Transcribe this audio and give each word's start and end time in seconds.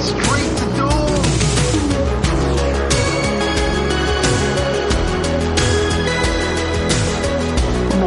boys, 0.00 0.08
straight 0.08 0.56
to 0.58 0.76
dome. 0.76 0.90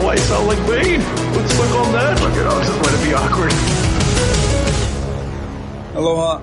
Why 0.03 0.13
I 0.13 0.15
sound 0.15 0.47
like 0.47 0.67
Bane? 0.67 0.99
Let's 1.35 1.57
look 1.57 1.71
on 1.71 1.91
that. 1.93 2.21
Look 2.21 2.35
it 2.35 2.47
up, 2.47 2.63
just 2.63 2.81
let 2.81 2.93
it 2.93 3.03
be 3.07 3.13
awkward. 3.13 3.53
Aloha, 5.95 6.41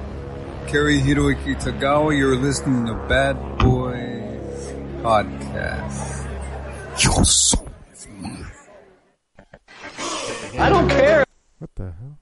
Cary-Hiroyuki 0.69 1.61
Tagawa. 1.61 2.17
You're 2.17 2.37
listening 2.37 2.87
to 2.87 2.95
Bad 3.09 3.37
Boys 3.59 4.73
Podcast. 5.03 6.27
You're 7.03 7.25
so 7.25 7.57
I 10.59 10.69
don't 10.69 10.89
care. 10.89 11.25
What 11.59 11.71
the 11.75 11.85
hell? 11.85 12.19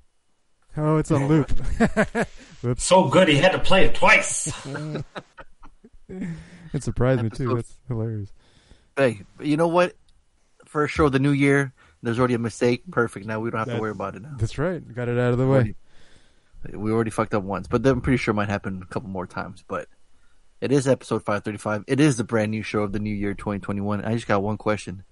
Oh, 0.77 0.97
it's 0.99 1.11
on 1.11 1.27
loop. 1.27 1.51
Whoops. 2.69 2.85
So 2.85 3.09
good 3.09 3.29
he 3.29 3.37
had 3.37 3.53
to 3.53 3.59
play 3.59 3.85
it 3.87 3.95
twice. 3.95 4.53
It 6.73 6.83
surprised 6.83 7.23
me 7.23 7.31
too. 7.31 7.55
That's 7.55 7.79
hilarious. 7.87 8.33
Hey, 8.97 9.21
you 9.41 9.57
know 9.57 9.69
what? 9.69 9.95
First 10.67 10.95
show 10.95 11.07
of 11.07 11.13
the 11.13 11.19
new 11.19 11.33
year, 11.33 11.73
there's 12.03 12.19
already 12.19 12.35
a 12.35 12.39
mistake. 12.39 12.83
Perfect. 12.91 13.27
Now 13.27 13.41
we 13.41 13.51
don't 13.51 13.59
have 13.59 13.69
to 13.75 13.81
worry 13.81 13.91
about 13.91 14.17
it 14.17 14.23
now. 14.23 14.35
That's 14.39 14.59
right. 14.59 14.87
Got 14.95 15.09
it 15.09 15.19
out 15.19 15.33
of 15.33 15.39
the 15.39 15.47
way. 15.47 15.75
We 16.73 16.91
already 16.93 17.11
fucked 17.11 17.35
up 17.35 17.43
once, 17.43 17.69
but 17.69 17.87
I'm 17.87 18.01
pretty 18.01 18.19
sure 18.19 18.33
it 18.33 18.37
might 18.37 18.49
happen 18.49 18.83
a 18.83 18.87
couple 18.87 19.09
more 19.09 19.27
times. 19.27 19.65
But 19.67 19.89
it 20.61 20.73
is 20.73 20.89
episode 20.89 21.25
535. 21.25 21.85
It 21.87 22.01
is 22.01 22.17
the 22.17 22.25
brand 22.25 22.51
new 22.51 22.63
show 22.63 22.83
of 22.83 22.93
the 22.93 22.99
new 22.99 23.15
year 23.15 23.33
2021. 23.33 24.05
I 24.05 24.15
just 24.15 24.27
got 24.27 24.43
one 24.43 24.59
question, 24.59 25.05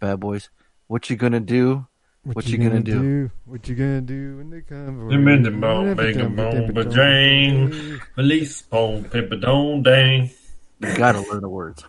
bad 0.00 0.20
boys. 0.20 0.50
What 0.86 1.10
you 1.10 1.16
gonna 1.16 1.40
do? 1.40 1.86
What, 2.32 2.48
you 2.48 2.56
gonna, 2.56 2.80
do? 2.80 3.30
What 3.44 3.68
you 3.68 3.74
gonna 3.74 4.00
do 4.00 4.38
when 4.38 4.48
they 4.48 4.62
come? 4.62 4.98
for 4.98 5.10
Them 5.10 5.28
in 5.28 5.42
the 5.42 5.50
you? 5.50 5.60
bone, 5.60 5.94
bacon 5.94 6.34
bone, 6.34 6.72
but 6.72 6.90
Jane, 6.90 8.00
release 8.16 8.62
bone, 8.62 9.04
pepper 9.04 9.36
don't 9.36 9.82
dang. 9.82 10.30
You 10.80 10.96
gotta 10.96 11.20
learn 11.20 11.42
the 11.42 11.50
words. 11.50 11.84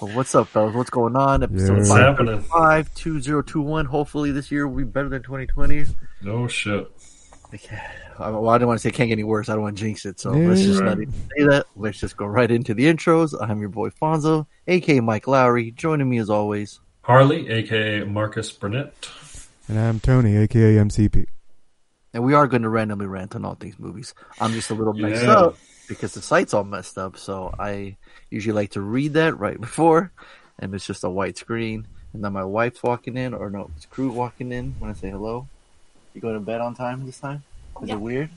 Well, 0.00 0.16
what's 0.16 0.34
up, 0.34 0.48
fellas? 0.48 0.74
What's 0.74 0.88
going 0.88 1.14
on? 1.14 1.42
Episode 1.42 1.76
What's 1.76 1.90
happening? 1.90 2.40
535, 2.40 2.94
2021. 2.94 3.84
Hopefully 3.84 4.32
this 4.32 4.50
year 4.50 4.66
will 4.66 4.78
be 4.78 4.84
better 4.84 5.10
than 5.10 5.22
2020. 5.22 5.84
No 6.22 6.48
shit. 6.48 6.90
I, 8.18 8.30
well, 8.30 8.48
I 8.48 8.56
don't 8.56 8.68
want 8.68 8.80
to 8.80 8.82
say 8.82 8.88
it 8.88 8.94
can't 8.94 9.08
get 9.08 9.14
any 9.14 9.24
worse. 9.24 9.50
I 9.50 9.52
don't 9.52 9.62
want 9.62 9.76
to 9.76 9.82
jinx 9.82 10.06
it. 10.06 10.18
So 10.18 10.30
let's 10.30 10.62
just 10.62 10.82
not 10.82 11.00
even 11.00 11.12
say 11.12 11.44
that. 11.44 11.66
Let's 11.76 12.00
just 12.00 12.16
go 12.16 12.24
right 12.24 12.50
into 12.50 12.72
the 12.72 12.86
intros. 12.86 13.34
I'm 13.40 13.60
your 13.60 13.68
boy 13.68 13.90
Fonzo, 13.90 14.46
aka 14.66 15.00
Mike 15.00 15.26
Lowrey. 15.26 15.74
Joining 15.74 16.08
me 16.08 16.18
as 16.18 16.30
always. 16.30 16.80
Harley, 17.02 17.48
aka 17.48 18.04
Marcus 18.04 18.50
Burnett. 18.52 18.92
And 19.68 19.78
I'm 19.78 20.00
Tony, 20.00 20.36
aka 20.36 20.76
MCP. 20.76 21.26
And 22.14 22.22
we 22.24 22.34
are 22.34 22.46
going 22.46 22.62
to 22.62 22.68
randomly 22.68 23.06
rant 23.06 23.34
on 23.34 23.44
all 23.44 23.56
these 23.58 23.78
movies. 23.78 24.14
I'm 24.40 24.52
just 24.52 24.70
a 24.70 24.74
little 24.74 24.92
messed 24.92 25.22
Yeah. 25.24 25.32
up 25.32 25.56
because 25.88 26.12
the 26.14 26.22
site's 26.22 26.52
all 26.54 26.64
messed 26.64 26.98
up. 26.98 27.16
So 27.16 27.54
I 27.58 27.96
usually 28.30 28.52
like 28.54 28.72
to 28.72 28.80
read 28.80 29.14
that 29.14 29.38
right 29.38 29.60
before, 29.60 30.12
and 30.58 30.74
it's 30.74 30.86
just 30.86 31.04
a 31.04 31.10
white 31.10 31.38
screen. 31.38 31.86
And 32.12 32.22
then 32.22 32.32
my 32.34 32.44
wife's 32.44 32.82
walking 32.82 33.16
in, 33.16 33.32
or 33.32 33.48
no, 33.48 33.70
it's 33.76 33.86
Crew 33.86 34.10
walking 34.10 34.52
in 34.52 34.74
when 34.78 34.90
I 34.90 34.94
say 34.94 35.08
hello. 35.10 35.48
You 36.14 36.20
going 36.20 36.34
to 36.34 36.40
bed 36.40 36.60
on 36.60 36.74
time 36.74 37.06
this 37.06 37.18
time? 37.18 37.42
Is 37.82 37.88
it 37.88 37.98
weird? 37.98 38.28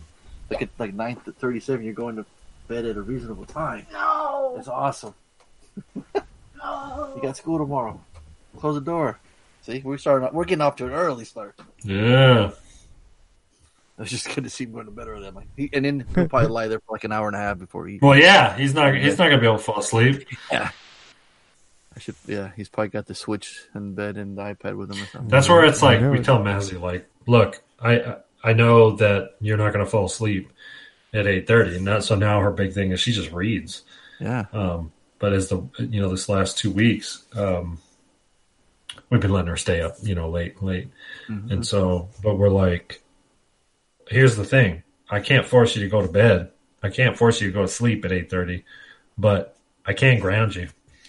Look 0.50 0.62
at 0.62 0.70
like 0.80 0.94
nine 0.94 1.18
thirty-seven. 1.18 1.84
You're 1.84 1.94
going 1.94 2.16
to 2.16 2.26
bed 2.70 2.86
at 2.86 2.96
a 2.96 3.02
reasonable 3.02 3.46
time. 3.46 3.86
No, 3.92 4.56
it's 4.58 4.70
awesome. 4.70 5.14
no, 5.96 7.14
You 7.16 7.22
got 7.22 7.36
school 7.36 7.58
tomorrow. 7.58 8.00
Close 8.58 8.76
the 8.76 8.82
door. 8.82 9.20
See, 9.62 9.82
we're 9.84 9.98
starting. 9.98 10.30
We're 10.32 10.46
getting 10.46 10.62
off 10.62 10.76
to 10.78 10.86
an 10.86 10.92
early 10.92 11.26
start. 11.26 11.60
Yeah. 11.84 12.52
I 13.98 14.02
was 14.02 14.10
just 14.10 14.34
good 14.36 14.44
to 14.44 14.50
see 14.50 14.66
him 14.66 14.74
going 14.74 14.86
to 14.86 14.92
bed 14.92 15.08
early. 15.08 15.28
I'm 15.28 15.36
like, 15.36 15.48
he, 15.56 15.70
and 15.72 15.86
then 15.86 16.06
he'll 16.14 16.28
probably 16.28 16.50
lie 16.50 16.68
there 16.68 16.80
for 16.80 16.94
like 16.96 17.06
an 17.06 17.12
hour 17.14 17.28
and 17.28 17.36
a 17.36 17.40
half 17.40 17.58
before 17.60 17.88
he. 17.88 17.98
Well, 18.02 18.18
yeah, 18.18 18.56
he's 18.58 18.74
not. 18.74 18.94
He's 18.96 19.18
not 19.18 19.26
gonna 19.30 19.40
be 19.40 19.48
able 19.48 19.58
to 19.58 19.64
fall 19.64 19.80
asleep. 19.80 20.28
Yeah. 20.52 20.70
I 21.96 22.00
should. 22.00 22.16
Yeah, 22.28 22.52
he's 22.58 22.68
probably 22.68 22.90
got 22.90 23.06
the 23.06 23.16
Switch 23.16 23.62
in 23.74 23.96
bed 23.96 24.18
and 24.18 24.38
the 24.38 24.42
iPad 24.42 24.76
with 24.76 24.92
him 24.92 25.02
or 25.02 25.08
something. 25.08 25.30
That's 25.30 25.48
where 25.48 25.64
it's 25.64 25.82
like 25.82 26.02
we 26.02 26.20
tell 26.20 26.40
Mazzy, 26.40 26.80
like, 26.80 27.10
look, 27.26 27.64
I 27.82 28.18
I 28.44 28.52
know 28.54 28.98
that 28.98 29.36
you're 29.40 29.56
not 29.58 29.72
gonna 29.72 29.86
fall 29.86 30.06
asleep 30.06 30.52
at 31.14 31.26
eight 31.26 31.48
thirty, 31.48 31.78
and 31.78 31.88
that 31.88 32.04
so 32.04 32.16
now 32.16 32.42
her 32.42 32.52
big 32.52 32.74
thing 32.74 32.92
is 32.92 33.00
she 33.00 33.14
just 33.14 33.32
reads. 33.32 33.84
Yeah, 34.20 34.46
Um, 34.52 34.92
but 35.20 35.32
as 35.32 35.48
the 35.48 35.62
you 35.78 36.02
know 36.02 36.10
this 36.10 36.28
last 36.28 36.58
two 36.58 36.72
weeks, 36.72 37.24
um, 37.34 37.80
we've 39.10 39.22
been 39.22 39.32
letting 39.32 39.50
her 39.50 39.58
stay 39.58 39.82
up, 39.82 39.96
you 40.02 40.16
know, 40.16 40.30
late, 40.30 40.62
late, 40.62 40.90
mm-hmm. 41.30 41.52
and 41.52 41.66
so, 41.66 42.10
but 42.24 42.36
we're 42.36 42.50
like, 42.50 43.02
here's 44.10 44.36
the 44.36 44.46
thing: 44.46 44.84
I 45.10 45.20
can't 45.20 45.46
force 45.46 45.76
you 45.76 45.84
to 45.84 45.90
go 45.90 46.02
to 46.02 46.12
bed. 46.12 46.52
I 46.84 46.90
can't 46.90 47.18
force 47.18 47.42
you 47.42 47.48
to 47.48 47.54
go 47.54 47.62
to 47.62 47.68
sleep 47.68 48.06
at 48.06 48.12
eight 48.12 48.30
thirty, 48.30 48.64
but 49.18 49.58
I 49.86 49.94
can 49.94 50.20
ground 50.20 50.56
you. 50.56 50.68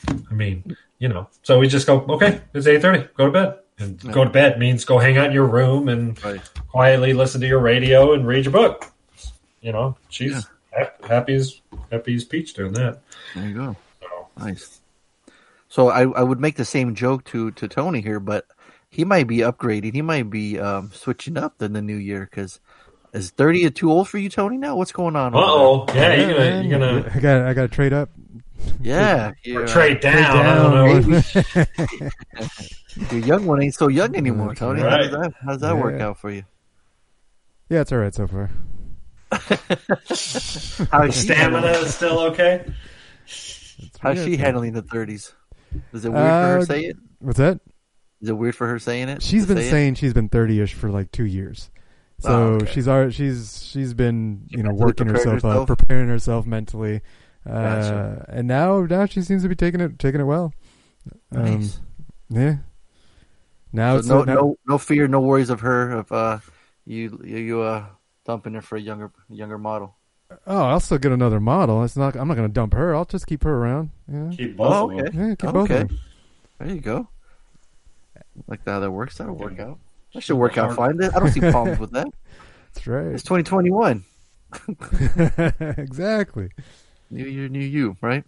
I 0.09 0.34
mean, 0.34 0.77
you 0.99 1.09
know, 1.09 1.29
so 1.43 1.59
we 1.59 1.69
just 1.69 1.87
go, 1.87 2.01
okay, 2.09 2.41
it's 2.55 2.67
eight 2.67 2.83
thirty, 2.83 3.07
go 3.17 3.27
to 3.27 3.33
bed. 3.33 3.59
And 3.79 4.01
go 4.11 4.25
to 4.25 4.31
bed 4.31 4.59
means 4.59 4.87
go 4.87 4.99
hang 4.99 5.19
out 5.19 5.27
in 5.27 5.33
your 5.33 5.47
room 5.47 5.91
and 5.91 6.23
Right. 6.25 6.41
quietly 6.69 7.13
listen 7.13 7.43
to 7.43 7.47
your 7.47 7.59
radio 7.59 8.15
and 8.15 8.27
read 8.27 8.47
your 8.47 8.53
book. 8.53 8.91
You 9.61 9.73
know, 9.73 9.99
she's 10.09 10.47
hap- 10.71 11.05
happy 11.05 11.34
as 11.34 11.61
happy 11.93 12.15
as 12.15 12.25
peach 12.25 12.55
doing 12.55 12.73
that. 12.73 13.01
there 13.34 13.47
you 13.47 13.55
go. 13.55 13.77
So, 14.01 14.28
Nice. 14.39 14.81
So 15.76 15.91
I, 15.91 16.09
I 16.09 16.22
would 16.22 16.41
make 16.41 16.56
the 16.56 16.64
same 16.64 16.94
joke 16.94 17.25
to, 17.25 17.50
to 17.50 17.69
Tony 17.69 18.00
here, 18.00 18.19
but 18.19 18.47
he 18.88 19.04
might 19.04 19.26
be 19.26 19.41
upgrading. 19.41 19.92
He 19.92 20.00
might 20.00 20.31
be 20.31 20.59
um, 20.59 20.91
switching 20.91 21.37
up 21.37 21.60
in 21.60 21.75
the 21.75 21.82
new 21.82 21.97
year 21.97 22.26
because 22.31 22.60
is 23.12 23.28
thirty 23.28 23.70
too 23.70 23.92
old 23.92 24.09
for 24.09 24.16
you, 24.16 24.31
Tony? 24.31 24.56
Now 24.56 24.76
what's 24.76 24.92
going 24.92 25.16
on? 25.16 25.34
Uh 25.34 25.36
over 25.36 25.92
oh, 25.92 25.94
yeah, 25.94 26.15
you're 26.15 26.32
gonna 26.32 26.62
you're 26.62 26.78
gonna 26.78 27.12
I 27.15 27.20
got 27.20 27.42
I 27.42 27.53
got 27.53 27.62
to 27.62 27.69
trade 27.69 27.92
up. 27.92 28.09
there? 28.16 28.72
Yeah, 28.81 29.28
or 29.28 29.36
you're, 29.42 29.66
trade 29.66 30.00
down. 30.00 30.47
I 30.47 30.54
don't 30.54 31.06
know. 31.10 31.62
your 33.10 33.26
young 33.26 33.44
one 33.44 33.62
ain't 33.62 33.75
so 33.75 33.88
young 33.88 34.16
anymore, 34.16 34.54
Tony. 34.54 34.81
How 34.81 34.97
does 34.97 35.10
that 35.10 35.34
how 35.44 35.53
does 35.53 35.60
that 35.60 35.76
work 35.76 36.00
out 36.00 36.19
for 36.19 36.31
you? 36.31 36.44
yeah, 37.69 37.82
it's 37.82 37.92
all 37.92 37.98
right 37.98 38.15
so 38.15 38.26
far. 38.26 38.50
How's 39.31 41.15
she 41.15 41.26
Stamina 41.26 41.66
is 41.66 41.94
still 41.94 42.19
okay. 42.20 42.65
How's 44.00 44.25
she 44.25 44.38
handling 44.38 44.72
the 44.72 44.81
thirties? 44.81 45.34
Is 45.92 46.04
it 46.04 46.10
weird 46.10 46.22
for 46.22 46.28
her 46.31 46.56
Uh, 46.56 46.60
to 46.60 46.66
say 46.66 46.84
it? 46.87 46.97
What's 47.20 47.38
that? 47.38 47.60
Is 48.20 48.28
it 48.31 48.32
weird 48.37 48.54
for 48.56 48.66
her 48.66 48.78
saying 48.78 49.09
it? 49.09 49.22
She's 49.22 49.47
been 49.47 49.56
say 49.59 49.66
it? 49.66 49.70
saying 49.70 49.94
she's 49.94 50.14
been 50.14 50.28
thirty-ish 50.28 50.75
for 50.75 50.91
like 50.91 51.10
two 51.12 51.26
years. 51.26 51.70
So 52.19 52.31
Oh, 52.31 52.42
okay. 52.54 52.72
she's 52.72 52.88
already 52.88 53.12
she's 53.12 53.62
she's 53.62 53.92
been 53.92 54.47
you 54.48 54.62
know 54.62 54.72
working 54.72 55.06
herself 55.06 55.34
herself? 55.34 55.70
up, 55.70 55.78
preparing 55.78 56.09
herself 56.09 56.47
mentally, 56.47 57.03
uh, 57.44 57.50
Gotcha. 57.53 58.25
and 58.31 58.48
now 58.48 58.81
now 58.82 59.04
she 59.04 59.20
seems 59.20 59.42
to 59.42 59.48
be 59.50 59.54
taking 59.54 59.81
it 59.81 59.98
taking 59.98 60.20
it 60.22 60.25
well. 60.25 60.54
Um, 61.34 61.44
Nice. 61.60 61.81
yeah. 62.31 62.56
Now 63.72 63.94
So 63.94 63.98
it's 63.98 64.09
no, 64.09 64.25
now- 64.25 64.34
no, 64.34 64.56
no 64.66 64.78
fear, 64.78 65.06
no 65.09 65.20
worries 65.20 65.50
of 65.50 65.60
her 65.60 65.91
of 65.92 66.10
uh, 66.12 66.38
you, 66.86 67.20
you, 67.22 67.36
you 67.36 67.60
uh, 67.60 67.84
dumping 68.25 68.54
her 68.54 68.62
for 68.62 68.76
a 68.76 68.81
younger, 68.81 69.12
younger 69.28 69.59
model. 69.59 69.95
Oh, 70.47 70.63
I'll 70.65 70.81
still 70.81 70.99
get 70.99 71.13
another 71.13 71.41
model. 71.41 71.83
It's 71.84 71.97
not. 71.97 72.17
I'm 72.17 72.27
not 72.28 72.37
going 72.37 72.49
to 72.49 72.53
dump 72.53 72.73
her. 72.75 72.95
I'll 72.95 73.05
just 73.05 73.27
keep 73.27 73.45
her 73.45 73.55
around. 73.55 73.91
Yeah, 74.13 74.31
Keep 74.37 74.57
both 74.57 74.73
Oh, 74.73 74.91
of 74.91 74.97
them. 74.97 75.07
okay. 75.07 75.19
yeah 75.19 75.34
keep 75.34 75.51
both 75.53 75.71
Okay. 75.71 75.95
There 76.59 76.69
you 76.75 76.81
go. 76.81 77.09
Like 78.47 78.61
how 78.67 78.81
that 78.81 78.91
works. 78.91 79.19
That'll 79.19 79.34
work 79.34 79.59
out. 79.61 79.78
That 80.15 80.23
should 80.23 80.37
work 80.37 80.59
out 80.59 80.75
fine. 80.75 81.03
I 81.03 81.19
don't 81.19 81.31
see 81.31 81.41
problems 81.41 81.78
with 81.78 81.93
that. 81.93 82.09
That's 82.75 82.87
right. 82.87 83.07
It's 83.07 83.23
2021. 83.23 84.05
exactly. 85.78 86.51
New 87.11 87.25
year, 87.25 87.49
new 87.49 87.59
you, 87.61 87.97
right? 88.01 88.25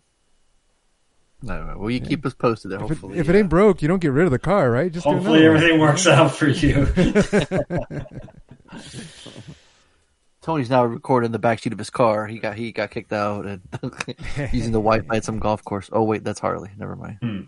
I. 1.49 1.75
Well, 1.77 1.91
you 1.91 2.00
keep 2.00 2.27
us 2.27 2.35
posted 2.35 2.71
there. 2.73 2.79
If, 2.79 2.85
it, 2.85 2.89
Hopefully, 2.89 3.19
if 3.19 3.29
it 3.29 3.37
ain't 3.37 3.49
broke, 3.49 3.81
you 3.83 3.89
don't 3.89 4.00
get 4.00 4.12
rid 4.12 4.25
of 4.25 4.33
the 4.33 4.39
car, 4.39 4.71
right? 4.71 4.91
Just 4.91 5.06
Hopefully 5.06 5.47
everything 5.47 5.79
works 5.79 6.06
out 6.06 6.35
for 6.35 6.49
you. 6.49 6.87
Tony's 10.49 10.71
now 10.71 10.83
recording 10.83 11.27
in 11.27 11.33
the 11.33 11.39
backseat 11.39 11.73
of 11.73 11.79
his 11.79 11.91
car. 11.91 12.27
He 12.27 12.39
got 12.39 12.56
he 12.56 12.73
got 12.73 12.91
kicked 12.91 13.12
out 13.12 13.45
and 13.45 13.61
using 14.50 14.73
the 14.73 14.81
Wi-Fi 14.81 15.17
at 15.17 15.23
some 15.23 15.39
golf 15.39 15.62
course. 15.62 15.91
Oh 15.93 16.05
wait, 16.05 16.25
that's 16.25 16.41
Harley. 16.41 16.71
Never 16.79 16.97
mind. 16.97 17.19
Hmm. 17.21 17.41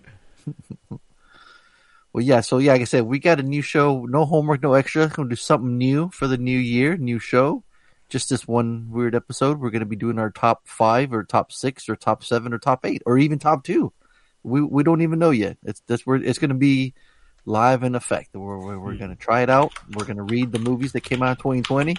well, 2.13 2.23
yeah. 2.23 2.43
So 2.43 2.59
yeah, 2.59 2.73
like 2.73 2.83
I 2.83 2.85
said, 2.85 3.05
we 3.05 3.19
got 3.19 3.41
a 3.41 3.43
new 3.43 3.63
show. 3.63 4.05
No 4.05 4.27
homework, 4.27 4.63
no 4.63 4.75
extra. 4.75 5.09
Gonna 5.09 5.31
do 5.31 5.37
something 5.37 5.79
new 5.79 6.11
for 6.11 6.27
the 6.27 6.37
new 6.37 6.59
year. 6.59 6.99
New 6.99 7.19
show. 7.19 7.65
just 8.11 8.29
this 8.29 8.47
one 8.47 8.91
weird 8.91 9.15
episode. 9.15 9.61
We're 9.61 9.71
going 9.71 9.81
to 9.81 9.87
be 9.87 9.97
doing 9.97 10.19
our 10.19 10.31
top 10.31 10.69
five 10.69 11.15
or 11.15 11.25
top 11.25 11.53
six 11.53 11.89
or 11.89 11.97
top 11.97 12.23
seven 12.23 12.53
or 12.53 12.59
top 12.59 12.85
eight 12.85 13.03
or 13.07 13.17
even 13.17 13.39
top 13.39 13.65
two. 13.65 13.95
We 14.43 14.61
we 14.61 14.83
don't 14.83 15.01
even 15.01 15.19
know 15.19 15.31
yet. 15.31 15.57
It's 15.65 15.81
that's 15.87 16.07
where 16.07 16.23
it's 16.23 16.39
going 16.39 16.51
to 16.51 16.55
be 16.55 16.93
live 17.47 17.83
in 17.83 17.95
effect. 17.95 18.35
We're 18.35 18.59
we're, 18.59 18.79
we're 18.79 18.97
going 18.97 19.09
to 19.09 19.17
try 19.17 19.41
it 19.41 19.49
out. 19.49 19.73
We're 19.95 20.05
going 20.05 20.19
to 20.19 20.23
read 20.25 20.53
the 20.53 20.59
movies 20.59 20.93
that 20.93 21.01
came 21.01 21.23
out 21.23 21.31
in 21.31 21.37
2020. 21.37 21.97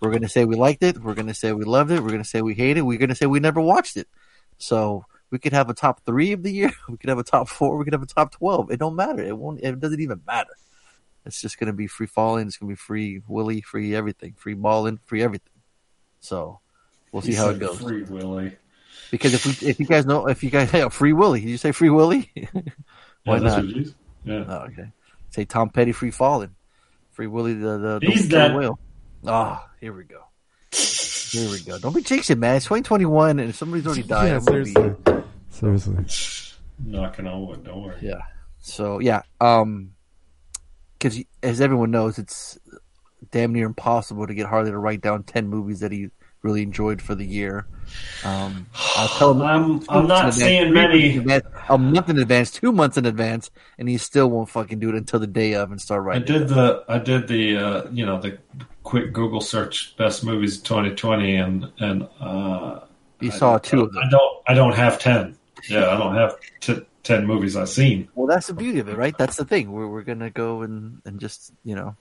We're 0.00 0.10
going 0.10 0.22
to 0.22 0.28
say 0.28 0.44
we 0.44 0.56
liked 0.56 0.82
it. 0.82 0.98
We're 1.02 1.14
going 1.14 1.26
to 1.28 1.34
say 1.34 1.52
we 1.52 1.64
loved 1.64 1.90
it. 1.90 2.00
We're 2.00 2.08
going 2.10 2.22
to 2.22 2.28
say 2.28 2.42
we 2.42 2.54
hate 2.54 2.76
it. 2.76 2.82
We're 2.82 2.98
going 2.98 3.08
to 3.08 3.14
say 3.14 3.26
we 3.26 3.40
never 3.40 3.60
watched 3.60 3.96
it. 3.96 4.08
So 4.58 5.04
we 5.30 5.38
could 5.38 5.52
have 5.52 5.68
a 5.70 5.74
top 5.74 6.00
three 6.04 6.32
of 6.32 6.42
the 6.42 6.52
year. 6.52 6.72
We 6.88 6.96
could 6.96 7.08
have 7.10 7.18
a 7.18 7.24
top 7.24 7.48
four. 7.48 7.76
We 7.76 7.84
could 7.84 7.92
have 7.94 8.02
a 8.02 8.06
top 8.06 8.32
twelve. 8.32 8.70
It 8.70 8.78
don't 8.78 8.96
matter. 8.96 9.22
It 9.22 9.36
won't. 9.36 9.60
It 9.62 9.80
doesn't 9.80 10.00
even 10.00 10.20
matter. 10.26 10.52
It's 11.24 11.40
just 11.40 11.58
going 11.58 11.66
to 11.66 11.72
be 11.72 11.86
free 11.88 12.06
falling. 12.06 12.46
It's 12.46 12.56
going 12.56 12.68
to 12.68 12.72
be 12.72 12.76
free 12.76 13.20
Willy, 13.26 13.60
free 13.60 13.94
everything, 13.96 14.34
free 14.36 14.54
balling, 14.54 15.00
free 15.06 15.22
everything. 15.22 15.52
So 16.20 16.60
we'll 17.10 17.22
see 17.22 17.32
He 17.32 17.36
how 17.36 17.48
it 17.50 17.58
goes. 17.58 17.78
Free 17.80 18.02
Willy. 18.04 18.56
Because 19.10 19.34
if 19.34 19.44
we, 19.46 19.68
if 19.68 19.80
you 19.80 19.86
guys 19.86 20.06
know, 20.06 20.26
if 20.28 20.42
you 20.44 20.50
guys, 20.50 20.70
hey, 20.72 20.88
free 20.88 21.12
Willy, 21.12 21.40
did 21.40 21.50
you 21.50 21.58
say 21.58 21.72
free 21.72 21.90
Willy? 21.90 22.30
Why 23.24 23.36
Yeah, 23.36 23.38
not? 23.40 23.56
what 23.64 23.64
it 23.70 23.76
is. 23.76 23.94
Yeah. 24.24 24.44
Oh, 24.46 24.56
okay. 24.70 24.88
Say 25.30 25.44
Tom 25.44 25.70
Petty, 25.70 25.92
free 25.92 26.10
falling, 26.12 26.54
free 27.12 27.26
Willy, 27.26 27.54
the 27.54 27.78
the, 27.78 27.98
the 28.00 28.06
He's 28.06 28.28
killer 28.28 28.48
dead. 28.48 28.56
whale. 28.56 28.78
Ah, 29.26 29.68
here 29.80 29.92
we 29.92 30.04
go. 30.04 30.22
Here 30.72 31.50
we 31.50 31.60
go. 31.60 31.78
Don't 31.78 31.94
be 31.94 32.02
jinxing, 32.02 32.38
man. 32.38 32.56
It's 32.56 32.66
2021 32.66 33.38
and 33.38 33.54
somebody's 33.54 33.86
already 33.86 34.02
died. 34.02 34.28
yeah, 34.28 34.36
I'm 34.36 34.44
gonna 34.44 34.64
be- 34.64 34.72
seriously. 35.50 35.94
Seriously. 35.98 36.54
Knocking 36.84 37.26
on 37.26 37.46
wood. 37.46 37.64
Don't 37.64 37.82
worry. 37.82 37.96
Yeah. 38.00 38.20
So 38.58 38.98
yeah, 39.00 39.22
um, 39.40 39.92
because 40.98 41.22
as 41.42 41.60
everyone 41.60 41.90
knows, 41.90 42.18
it's 42.18 42.58
damn 43.30 43.52
near 43.52 43.66
impossible 43.66 44.26
to 44.26 44.34
get 44.34 44.46
Harley 44.46 44.70
to 44.70 44.78
write 44.78 45.00
down 45.00 45.22
ten 45.22 45.48
movies 45.48 45.80
that 45.80 45.92
he 45.92 46.08
really 46.46 46.62
enjoyed 46.62 47.02
for 47.02 47.14
the 47.14 47.24
year. 47.26 47.66
Um, 48.24 48.66
I'll 48.96 49.08
tell 49.08 49.32
him 49.32 49.42
I'm- 49.42 49.82
I'm 49.88 50.06
not 50.06 50.26
in 50.26 50.32
seeing 50.32 50.72
many. 50.72 51.18
advance, 51.18 51.44
a 51.68 51.76
month 51.76 52.08
in 52.08 52.18
advance, 52.18 52.50
two 52.50 52.72
months 52.72 52.96
in 52.96 53.04
advance, 53.06 53.50
and 53.78 53.88
he 53.88 53.98
still 53.98 54.30
won't 54.30 54.48
fucking 54.48 54.78
do 54.78 54.88
it 54.88 54.94
until 54.94 55.20
the 55.20 55.26
day 55.26 55.54
of 55.54 55.70
and 55.70 55.80
start 55.80 56.02
writing. 56.04 56.22
I 56.22 56.26
did 56.38 56.48
the 56.48 56.84
I 56.88 56.98
did 56.98 57.28
the 57.28 57.56
uh, 57.58 57.88
you 57.90 58.06
know 58.06 58.20
the 58.20 58.38
quick 58.84 59.12
Google 59.12 59.40
search 59.40 59.96
best 59.96 60.24
movies 60.24 60.58
2020 60.62 61.36
and 61.36 61.66
and 61.80 62.08
uh, 62.20 62.80
You 63.20 63.30
I 63.32 63.34
saw 63.36 63.58
two 63.58 63.82
of 63.82 63.92
them. 63.92 64.02
I 64.06 64.08
don't 64.10 64.32
I 64.48 64.54
don't 64.54 64.74
have 64.74 64.98
ten. 64.98 65.36
Yeah, 65.68 65.88
I 65.90 65.96
don't 65.98 66.14
have 66.14 66.36
t- 66.60 66.86
ten 67.02 67.26
movies 67.26 67.56
I've 67.56 67.68
seen. 67.68 68.08
Well, 68.14 68.26
that's 68.28 68.46
the 68.46 68.54
beauty 68.54 68.78
of 68.78 68.88
it, 68.88 68.96
right? 68.96 69.16
That's 69.18 69.36
the 69.36 69.44
thing. 69.44 69.72
We're 69.72 69.88
we're 69.88 70.02
gonna 70.02 70.30
go 70.30 70.62
and 70.62 71.00
and 71.04 71.18
just 71.18 71.52
you 71.64 71.74
know 71.74 71.96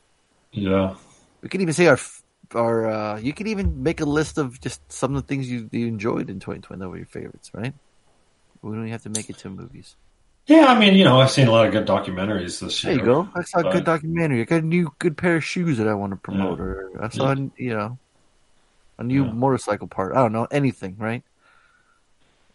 Yeah, 0.52 0.96
we 1.42 1.50
can 1.50 1.62
even 1.62 1.74
say 1.74 1.88
our 1.88 1.98
our 2.56 2.88
uh, 2.88 3.20
you 3.20 3.34
can 3.34 3.48
even 3.48 3.84
make 3.84 4.02
a 4.02 4.06
list 4.06 4.38
of 4.38 4.60
just 4.62 4.82
some 4.92 5.16
of 5.16 5.22
the 5.24 5.28
things 5.28 5.50
you, 5.52 5.70
you 5.72 5.88
enjoyed 5.88 6.30
in 6.30 6.40
2020 6.40 6.80
that 6.82 6.90
were 6.90 6.98
your 6.98 7.06
favorites, 7.06 7.52
right? 7.54 7.74
We 8.62 8.72
don't 8.72 8.82
even 8.82 8.92
have 8.92 9.04
to 9.04 9.10
make 9.10 9.30
it 9.30 9.38
to 9.40 9.50
movies. 9.50 9.98
yeah. 10.48 10.66
I 10.68 10.80
mean, 10.80 10.96
you 10.96 11.04
know, 11.04 11.20
I've 11.22 11.32
seen 11.32 11.48
a 11.48 11.52
lot 11.52 11.66
of 11.66 11.72
good 11.72 11.88
documentaries 11.88 12.60
this 12.60 12.84
There 12.84 12.94
year. 12.94 13.00
you 13.00 13.06
go. 13.06 13.30
I 13.36 13.42
saw 13.44 13.60
a 13.60 13.64
good 13.66 13.84
documentary. 13.84 14.42
I 14.42 14.46
got 14.46 14.64
a 14.64 14.66
new 14.66 14.92
good 15.00 15.18
pair 15.18 15.38
of 15.38 15.44
shoes 15.44 15.78
that 15.78 15.88
I 15.88 15.94
want 15.96 16.12
to 16.12 16.18
promote, 16.18 16.60
or 16.60 16.92
I 17.04 17.10
saw 17.10 17.36
you 17.58 17.74
know 17.76 18.00
a 18.98 19.04
new 19.04 19.26
Yeah. 19.26 19.32
motorcycle 19.32 19.88
part. 19.88 20.14
I 20.16 20.20
don't 20.22 20.34
know 20.34 20.48
anything, 20.52 20.98
right? 20.98 21.24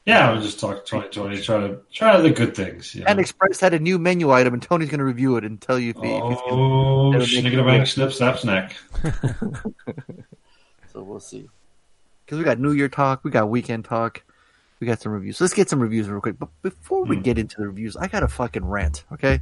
Yeah, 0.07 0.29
I 0.31 0.33
was 0.33 0.45
just 0.45 0.59
talking 0.59 0.83
2020. 0.87 1.43
Try 1.43 1.61
to 1.69 1.79
try 1.93 2.21
the 2.21 2.31
good 2.31 2.57
things. 2.57 2.95
You 2.95 3.03
know? 3.03 3.07
And 3.09 3.21
Express 3.21 3.61
had 3.61 3.75
a 3.75 3.79
new 3.79 3.99
menu 3.99 4.31
item, 4.31 4.55
and 4.55 4.63
Tony's 4.63 4.89
going 4.89 4.99
to 4.99 5.05
review 5.05 5.37
it 5.37 5.45
and 5.45 5.61
tell 5.61 5.79
you 5.79 5.91
if, 5.91 5.97
he, 5.97 6.09
if 6.09 6.25
he's 6.25 6.41
going 6.41 6.61
oh, 6.61 7.13
it'll 7.15 7.65
make 7.65 7.83
it 7.83 7.87
snip, 7.87 8.13
snap, 8.13 8.39
snack. 8.39 8.77
So 10.93 11.03
we'll 11.03 11.21
see. 11.21 11.49
Because 12.25 12.39
we 12.39 12.45
got 12.45 12.59
New 12.59 12.73
Year 12.73 12.89
talk, 12.89 13.23
we 13.23 13.31
got 13.31 13.49
weekend 13.49 13.85
talk, 13.85 14.23
we 14.81 14.87
got 14.87 15.01
some 15.01 15.13
reviews. 15.13 15.39
So 15.39 15.45
let's 15.45 15.55
get 15.55 15.69
some 15.69 15.81
reviews 15.81 16.09
real 16.09 16.21
quick. 16.21 16.39
But 16.39 16.49
before 16.63 17.05
we 17.05 17.17
Hmm. 17.17 17.23
get 17.23 17.39
into 17.39 17.57
the 17.59 17.69
reviews, 17.69 17.97
I 17.97 18.09
got 18.09 18.23
a 18.23 18.29
fucking 18.29 18.65
rant. 18.65 19.05
Okay. 19.13 19.41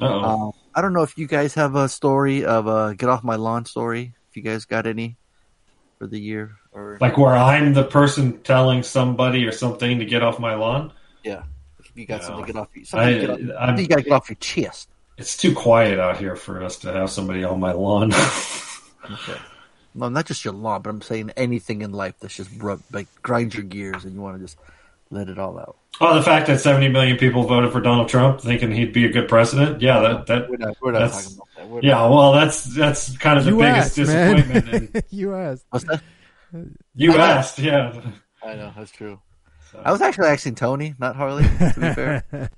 Uh-oh. 0.00 0.24
Um, 0.24 0.52
I 0.74 0.82
don't 0.82 0.92
know 0.92 1.02
if 1.02 1.16
you 1.18 1.26
guys 1.26 1.54
have 1.54 1.74
a 1.74 1.88
story 1.88 2.44
of 2.44 2.66
a 2.66 2.94
get 2.94 3.08
off 3.08 3.24
my 3.24 3.36
lawn 3.36 3.64
story. 3.64 4.14
If 4.30 4.36
you 4.36 4.42
guys 4.42 4.64
got 4.64 4.86
any 4.86 5.16
for 5.98 6.06
the 6.06 6.18
year 6.20 6.56
or 6.76 6.98
like 7.00 7.16
where 7.18 7.34
I'm 7.34 7.72
the 7.72 7.82
person 7.84 8.38
telling 8.42 8.82
somebody 8.82 9.44
or 9.46 9.52
something 9.52 9.98
to 9.98 10.04
get 10.04 10.22
off 10.22 10.38
my 10.38 10.54
lawn. 10.54 10.92
yeah, 11.24 11.42
if 11.80 11.90
you 11.94 12.04
got 12.06 12.20
No. 12.20 12.26
something 12.28 12.44
to 12.46 12.52
get 12.52 12.58
off, 12.60 12.68
something, 12.84 13.14
to 13.14 13.20
get 13.20 13.30
off, 13.30 13.38
something 13.66 13.78
you 13.84 13.88
got 13.88 13.96
to 13.96 14.02
get 14.02 14.12
off 14.12 14.28
your 14.28 14.36
chest. 14.36 14.88
it's 15.16 15.36
too 15.36 15.54
quiet 15.54 15.98
out 15.98 16.18
here 16.18 16.36
for 16.36 16.62
us 16.62 16.76
to 16.80 16.92
have 16.92 17.10
somebody 17.10 17.42
on 17.44 17.58
my 17.58 17.72
lawn. 17.72 18.12
Okay. 19.08 19.38
No, 19.94 20.08
not 20.08 20.26
just 20.26 20.44
your 20.44 20.52
lawn, 20.52 20.82
but 20.82 20.90
I'm 20.90 21.00
saying 21.00 21.30
anything 21.36 21.82
in 21.82 21.92
life 21.92 22.14
that's 22.20 22.34
just 22.34 22.50
rub, 22.58 22.82
like 22.92 23.06
grind 23.22 23.54
your 23.54 23.62
gears 23.62 24.04
and 24.04 24.14
you 24.14 24.20
want 24.20 24.36
to 24.36 24.44
just 24.44 24.58
let 25.10 25.28
it 25.28 25.38
all 25.38 25.58
out. 25.60 25.76
oh, 26.00 26.16
the 26.16 26.22
fact 26.24 26.48
that 26.48 26.60
70 26.60 26.88
million 26.88 27.16
people 27.16 27.44
voted 27.44 27.70
for 27.70 27.80
Donald 27.80 28.08
Trump 28.08 28.40
thinking 28.40 28.72
he'd 28.72 28.92
be 28.92 29.04
a 29.06 29.12
good 29.12 29.28
president. 29.28 29.80
Yeah, 29.80 30.00
that, 30.00 30.26
that 30.26 30.50
We're 30.50 30.56
not. 30.56 30.76
We're 30.82 30.90
not 30.92 30.98
That's- 30.98 31.22
talking 31.24 31.36
about 31.36 31.48
that. 31.56 31.68
We're 31.68 31.80
yeah, 31.82 31.90
not- 31.94 32.10
well, 32.10 32.32
that's 32.32 32.64
that's 32.64 33.16
kind 33.18 33.38
of 33.38 33.44
the 33.44 33.52
You 33.52 33.58
biggest 33.58 33.94
disappointment. 33.94 34.66
man. 34.72 34.88
in- 34.92 35.02
you 35.10 35.34
asked. 35.36 35.64
What's 35.70 35.84
that? 35.84 36.02
you 36.94 37.12
I 37.12 37.16
know. 37.16 37.22
asked, 37.24 37.58
yeah. 37.58 38.00
I 38.42 38.54
know 38.54 38.72
that's 38.76 38.90
true. 38.90 39.20
So- 39.72 39.82
I 39.84 39.90
was 39.92 40.00
actually 40.00 40.28
asking 40.28 40.54
Tony, 40.54 40.94
not 40.98 41.16
Harley. 41.16 41.42
To 41.42 41.74
be 41.76 41.94
fair. 41.94 42.50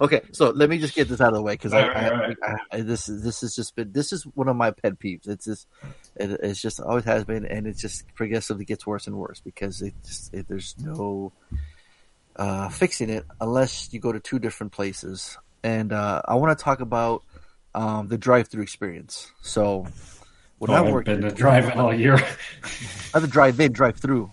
okay, 0.00 0.20
so 0.32 0.50
let 0.50 0.68
me 0.68 0.78
just 0.78 0.94
get 0.94 1.08
this 1.08 1.20
out 1.20 1.28
of 1.28 1.34
the 1.34 1.42
way 1.42 1.54
because 1.54 1.72
Right, 1.72 1.96
I, 1.96 2.10
right, 2.10 2.36
I, 2.42 2.56
I, 2.72 2.80
this 2.80 3.08
is 3.08 3.22
this 3.22 3.42
is 3.42 3.54
just 3.54 3.76
been 3.76 3.92
this 3.92 4.12
is 4.12 4.24
one 4.34 4.48
of 4.48 4.56
my 4.56 4.72
pet 4.72 4.98
peeves. 4.98 5.28
It's 5.28 5.44
just 5.44 5.68
it, 6.16 6.30
it's 6.42 6.60
just 6.60 6.80
always 6.80 7.04
has 7.04 7.24
been, 7.24 7.46
and 7.46 7.66
it 7.66 7.76
just 7.76 8.12
progressively 8.14 8.64
gets 8.64 8.86
worse 8.86 9.06
and 9.06 9.16
worse 9.16 9.40
because 9.40 9.82
it 9.82 9.94
just 10.04 10.34
it, 10.34 10.48
there's 10.48 10.74
no 10.80 11.32
uh, 12.36 12.68
fixing 12.68 13.08
it 13.10 13.24
unless 13.40 13.92
you 13.92 14.00
go 14.00 14.12
to 14.12 14.20
two 14.20 14.38
different 14.38 14.72
places. 14.72 15.38
And 15.62 15.92
uh, 15.92 16.22
I 16.26 16.34
want 16.34 16.56
to 16.58 16.62
talk 16.62 16.80
about 16.80 17.22
um, 17.74 18.08
the 18.08 18.18
drive-through 18.18 18.62
experience. 18.62 19.30
So 19.42 19.86
when 20.58 20.70
Oh, 20.70 20.74
I 20.74 20.80
I've 20.86 20.92
worked 20.92 21.06
been 21.06 21.22
to 21.22 21.30
driving 21.30 21.78
all 21.78 21.94
year. 21.94 22.16
not 23.14 23.20
the 23.20 23.28
drive-in, 23.28 23.72
drive-through. 23.72 24.30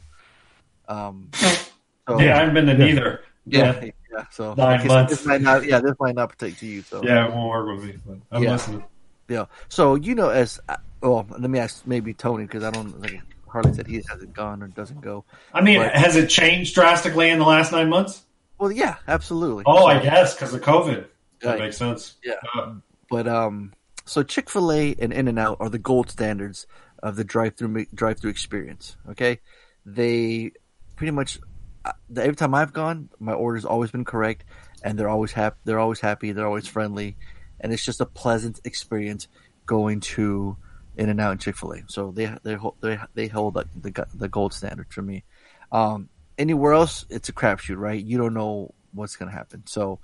Um, 0.87 1.29
so, 1.33 2.19
yeah, 2.19 2.35
I 2.35 2.39
haven't 2.39 2.53
been 2.53 2.65
to 2.67 2.77
neither. 2.77 3.21
yeah, 3.45 3.79
Yeah, 3.81 3.91
yeah. 4.11 4.23
So 4.31 4.53
Nine 4.53 4.79
okay, 4.79 4.87
months. 4.87 5.11
This 5.11 5.25
might 5.25 5.41
not, 5.41 5.65
yeah, 5.65 5.79
this 5.79 5.95
might 5.99 6.15
not 6.15 6.29
pertain 6.29 6.53
to 6.55 6.65
you. 6.65 6.81
So 6.81 7.03
yeah, 7.03 7.27
it 7.27 7.33
won't 7.33 7.49
work 7.49 7.77
with 7.77 7.85
me. 7.85 7.97
But 8.05 8.17
I'm 8.31 8.43
Yeah. 8.43 8.51
listening. 8.51 8.83
yeah. 9.27 9.45
So 9.69 9.95
you 9.95 10.13
know, 10.15 10.29
as 10.29 10.59
uh, 10.69 10.77
well, 11.01 11.25
let 11.29 11.49
me 11.49 11.59
ask 11.59 11.85
maybe 11.87 12.13
Tony 12.13 12.43
because 12.45 12.63
I 12.63 12.71
don't 12.71 12.99
like 13.01 13.21
Harley 13.47 13.73
said 13.73 13.87
he 13.87 14.03
hasn't 14.09 14.33
gone 14.33 14.61
or 14.63 14.67
doesn't 14.67 15.01
go. 15.01 15.23
I 15.53 15.61
mean, 15.61 15.79
But- 15.79 15.93
has 15.95 16.15
it 16.15 16.27
changed 16.29 16.75
drastically 16.75 17.29
in 17.29 17.39
the 17.39 17.45
last 17.45 17.71
nine 17.71 17.89
months? 17.89 18.23
Well, 18.59 18.71
yeah, 18.71 18.95
absolutely. 19.07 19.63
Oh, 19.65 19.77
So- 19.79 19.85
I 19.87 19.99
guess 19.99 20.35
because 20.35 20.53
of 20.53 20.61
COVID. 20.61 21.05
That 21.41 21.49
Right. 21.51 21.59
makes 21.59 21.77
sense. 21.77 22.15
Yeah. 22.23 22.33
Uh, 22.55 22.73
But 23.09 23.27
um, 23.27 23.73
so 24.05 24.23
Chick 24.23 24.49
Fil 24.49 24.71
A 24.71 24.95
and 24.99 25.13
In 25.13 25.27
and 25.27 25.39
Out 25.39 25.57
are 25.59 25.69
the 25.69 25.79
gold 25.79 26.09
standards 26.09 26.67
of 27.01 27.15
the 27.15 27.23
drive-through 27.23 27.85
drive-through 27.93 28.31
experience. 28.31 28.97
Okay, 29.09 29.39
they 29.85 30.51
pretty 30.95 31.11
much 31.11 31.39
uh, 31.85 31.91
every 32.15 32.35
time 32.35 32.55
I've 32.55 32.73
gone, 32.73 33.09
my 33.19 33.33
order's 33.33 33.65
always 33.65 33.91
been 33.91 34.05
correct, 34.05 34.45
and 34.83 34.97
they're 34.97 35.09
always 35.09 35.31
happy. 35.31 35.57
They're 35.65 35.79
always 35.79 35.99
happy. 35.99 36.31
They're 36.31 36.47
always 36.47 36.67
friendly, 36.67 37.17
and 37.59 37.73
it's 37.73 37.85
just 37.85 38.01
a 38.01 38.05
pleasant 38.05 38.59
experience 38.63 39.27
going 39.65 39.99
to 40.01 40.57
In 40.97 41.09
and 41.09 41.19
Out 41.19 41.31
and 41.31 41.41
Chick 41.41 41.57
Fil 41.57 41.73
A. 41.73 41.81
So 41.87 42.11
they 42.11 42.33
they 42.43 42.57
they 42.81 42.99
they 43.13 43.27
hold 43.27 43.55
the 43.55 43.65
the, 43.75 44.07
the 44.13 44.29
gold 44.29 44.53
standard 44.53 44.87
for 44.91 45.01
me. 45.01 45.23
Um, 45.71 46.09
anywhere 46.37 46.73
else, 46.73 47.05
it's 47.09 47.29
a 47.29 47.33
crapshoot, 47.33 47.77
right? 47.77 48.03
You 48.03 48.17
don't 48.17 48.33
know 48.33 48.73
what's 48.93 49.15
going 49.15 49.29
to 49.29 49.35
happen. 49.35 49.63
So 49.65 49.99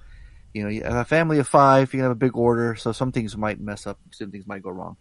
you 0.54 0.64
know, 0.64 0.70
you 0.70 0.84
have 0.84 0.96
a 0.96 1.06
family 1.06 1.40
of 1.40 1.48
five, 1.48 1.94
you 1.94 1.98
can 1.98 2.02
have 2.02 2.12
a 2.12 2.16
big 2.16 2.36
order, 2.36 2.76
so 2.76 2.92
some 2.92 3.12
things 3.12 3.38
might 3.38 3.60
mess 3.60 3.86
up, 3.88 4.00
some 4.12 4.32
things 4.32 4.48
might 4.48 4.64
go 4.64 4.70
wrong. 4.70 4.98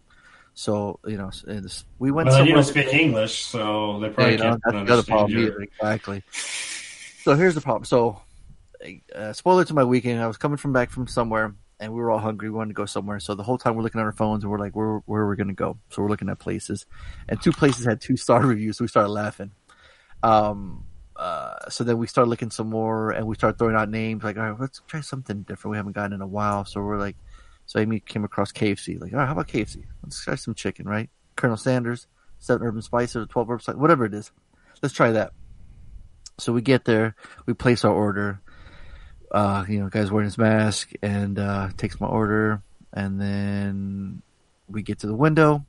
So, 0.53 0.99
you 1.05 1.17
know, 1.17 1.31
this, 1.45 1.85
we 1.99 2.11
went 2.11 2.27
well, 2.29 2.45
you 2.45 2.53
don't 2.53 2.63
speak 2.63 2.93
English, 2.93 3.45
so 3.45 3.99
they 3.99 4.07
Yeah, 4.07 4.13
probably 4.13 4.31
you 4.33 4.37
know, 4.39 4.57
can't 4.65 4.87
that's 4.87 5.07
problem 5.07 5.39
either, 5.39 5.61
exactly. 5.61 6.23
So 6.31 7.35
here's 7.35 7.55
the 7.55 7.61
problem. 7.61 7.85
So, 7.85 8.21
uh, 9.15 9.33
spoiler 9.33 9.65
to 9.65 9.73
my 9.73 9.83
weekend, 9.83 10.21
I 10.21 10.27
was 10.27 10.37
coming 10.37 10.57
from 10.57 10.73
back 10.73 10.89
from 10.89 11.07
somewhere, 11.07 11.55
and 11.79 11.93
we 11.93 11.99
were 12.01 12.11
all 12.11 12.19
hungry. 12.19 12.49
We 12.49 12.57
wanted 12.57 12.69
to 12.69 12.73
go 12.75 12.85
somewhere. 12.85 13.19
So 13.19 13.35
the 13.35 13.43
whole 13.43 13.57
time 13.57 13.75
we're 13.75 13.83
looking 13.83 14.01
at 14.01 14.05
our 14.05 14.11
phones, 14.11 14.43
and 14.43 14.51
we're 14.51 14.59
like, 14.59 14.75
where 14.75 14.97
where 15.05 15.21
are 15.21 15.29
we 15.29 15.35
going 15.35 15.47
to 15.47 15.53
go? 15.53 15.77
So 15.89 16.01
we're 16.01 16.09
looking 16.09 16.29
at 16.29 16.39
places, 16.39 16.85
and 17.27 17.41
two 17.41 17.51
places 17.51 17.85
had 17.85 18.01
two 18.01 18.17
star 18.17 18.41
reviews. 18.45 18.77
So 18.77 18.83
we 18.83 18.89
started 18.89 19.11
laughing. 19.11 19.51
Um. 20.23 20.85
Uh, 21.19 21.69
so 21.69 21.83
then 21.83 21.97
we 21.97 22.07
start 22.07 22.29
looking 22.29 22.49
some 22.49 22.69
more, 22.69 23.11
and 23.11 23.27
we 23.27 23.35
start 23.35 23.57
throwing 23.57 23.75
out 23.75 23.89
names 23.89 24.23
like, 24.23 24.37
all 24.37 24.43
right, 24.43 24.59
let's 24.59 24.81
try 24.87 25.01
something 25.01 25.41
different. 25.41 25.71
We 25.71 25.77
haven't 25.77 25.91
gotten 25.91 26.13
in 26.13 26.21
a 26.21 26.27
while, 26.27 26.63
so 26.63 26.79
we're 26.79 26.97
like, 26.97 27.17
so 27.65 27.77
Amy 27.77 27.99
came 27.99 28.23
across 28.23 28.53
KFC. 28.53 28.99
Like, 28.99 29.11
all 29.11 29.19
right, 29.19 29.25
how 29.25 29.33
about 29.33 29.49
KFC? 29.49 29.83
Let's 30.01 30.23
try 30.23 30.35
some 30.35 30.53
chicken, 30.53 30.87
right? 30.87 31.09
Colonel 31.35 31.57
Sanders, 31.57 32.07
seven 32.39 32.65
urban 32.65 32.81
spices, 32.81 33.27
twelve 33.29 33.49
urban 33.49 33.61
spices, 33.61 33.81
whatever 33.81 34.05
it 34.05 34.13
is. 34.13 34.31
Let's 34.81 34.95
try 34.95 35.11
that. 35.11 35.33
So 36.37 36.53
we 36.53 36.61
get 36.61 36.85
there, 36.85 37.15
we 37.45 37.53
place 37.53 37.83
our 37.83 37.93
order. 37.93 38.39
Uh, 39.29 39.65
you 39.67 39.81
know, 39.81 39.89
guy's 39.89 40.09
wearing 40.09 40.25
his 40.25 40.37
mask 40.37 40.91
and 41.01 41.37
uh, 41.37 41.67
takes 41.75 41.99
my 41.99 42.07
order, 42.07 42.61
and 42.93 43.19
then 43.19 44.21
we 44.69 44.83
get 44.83 44.99
to 44.99 45.07
the 45.07 45.15
window. 45.15 45.65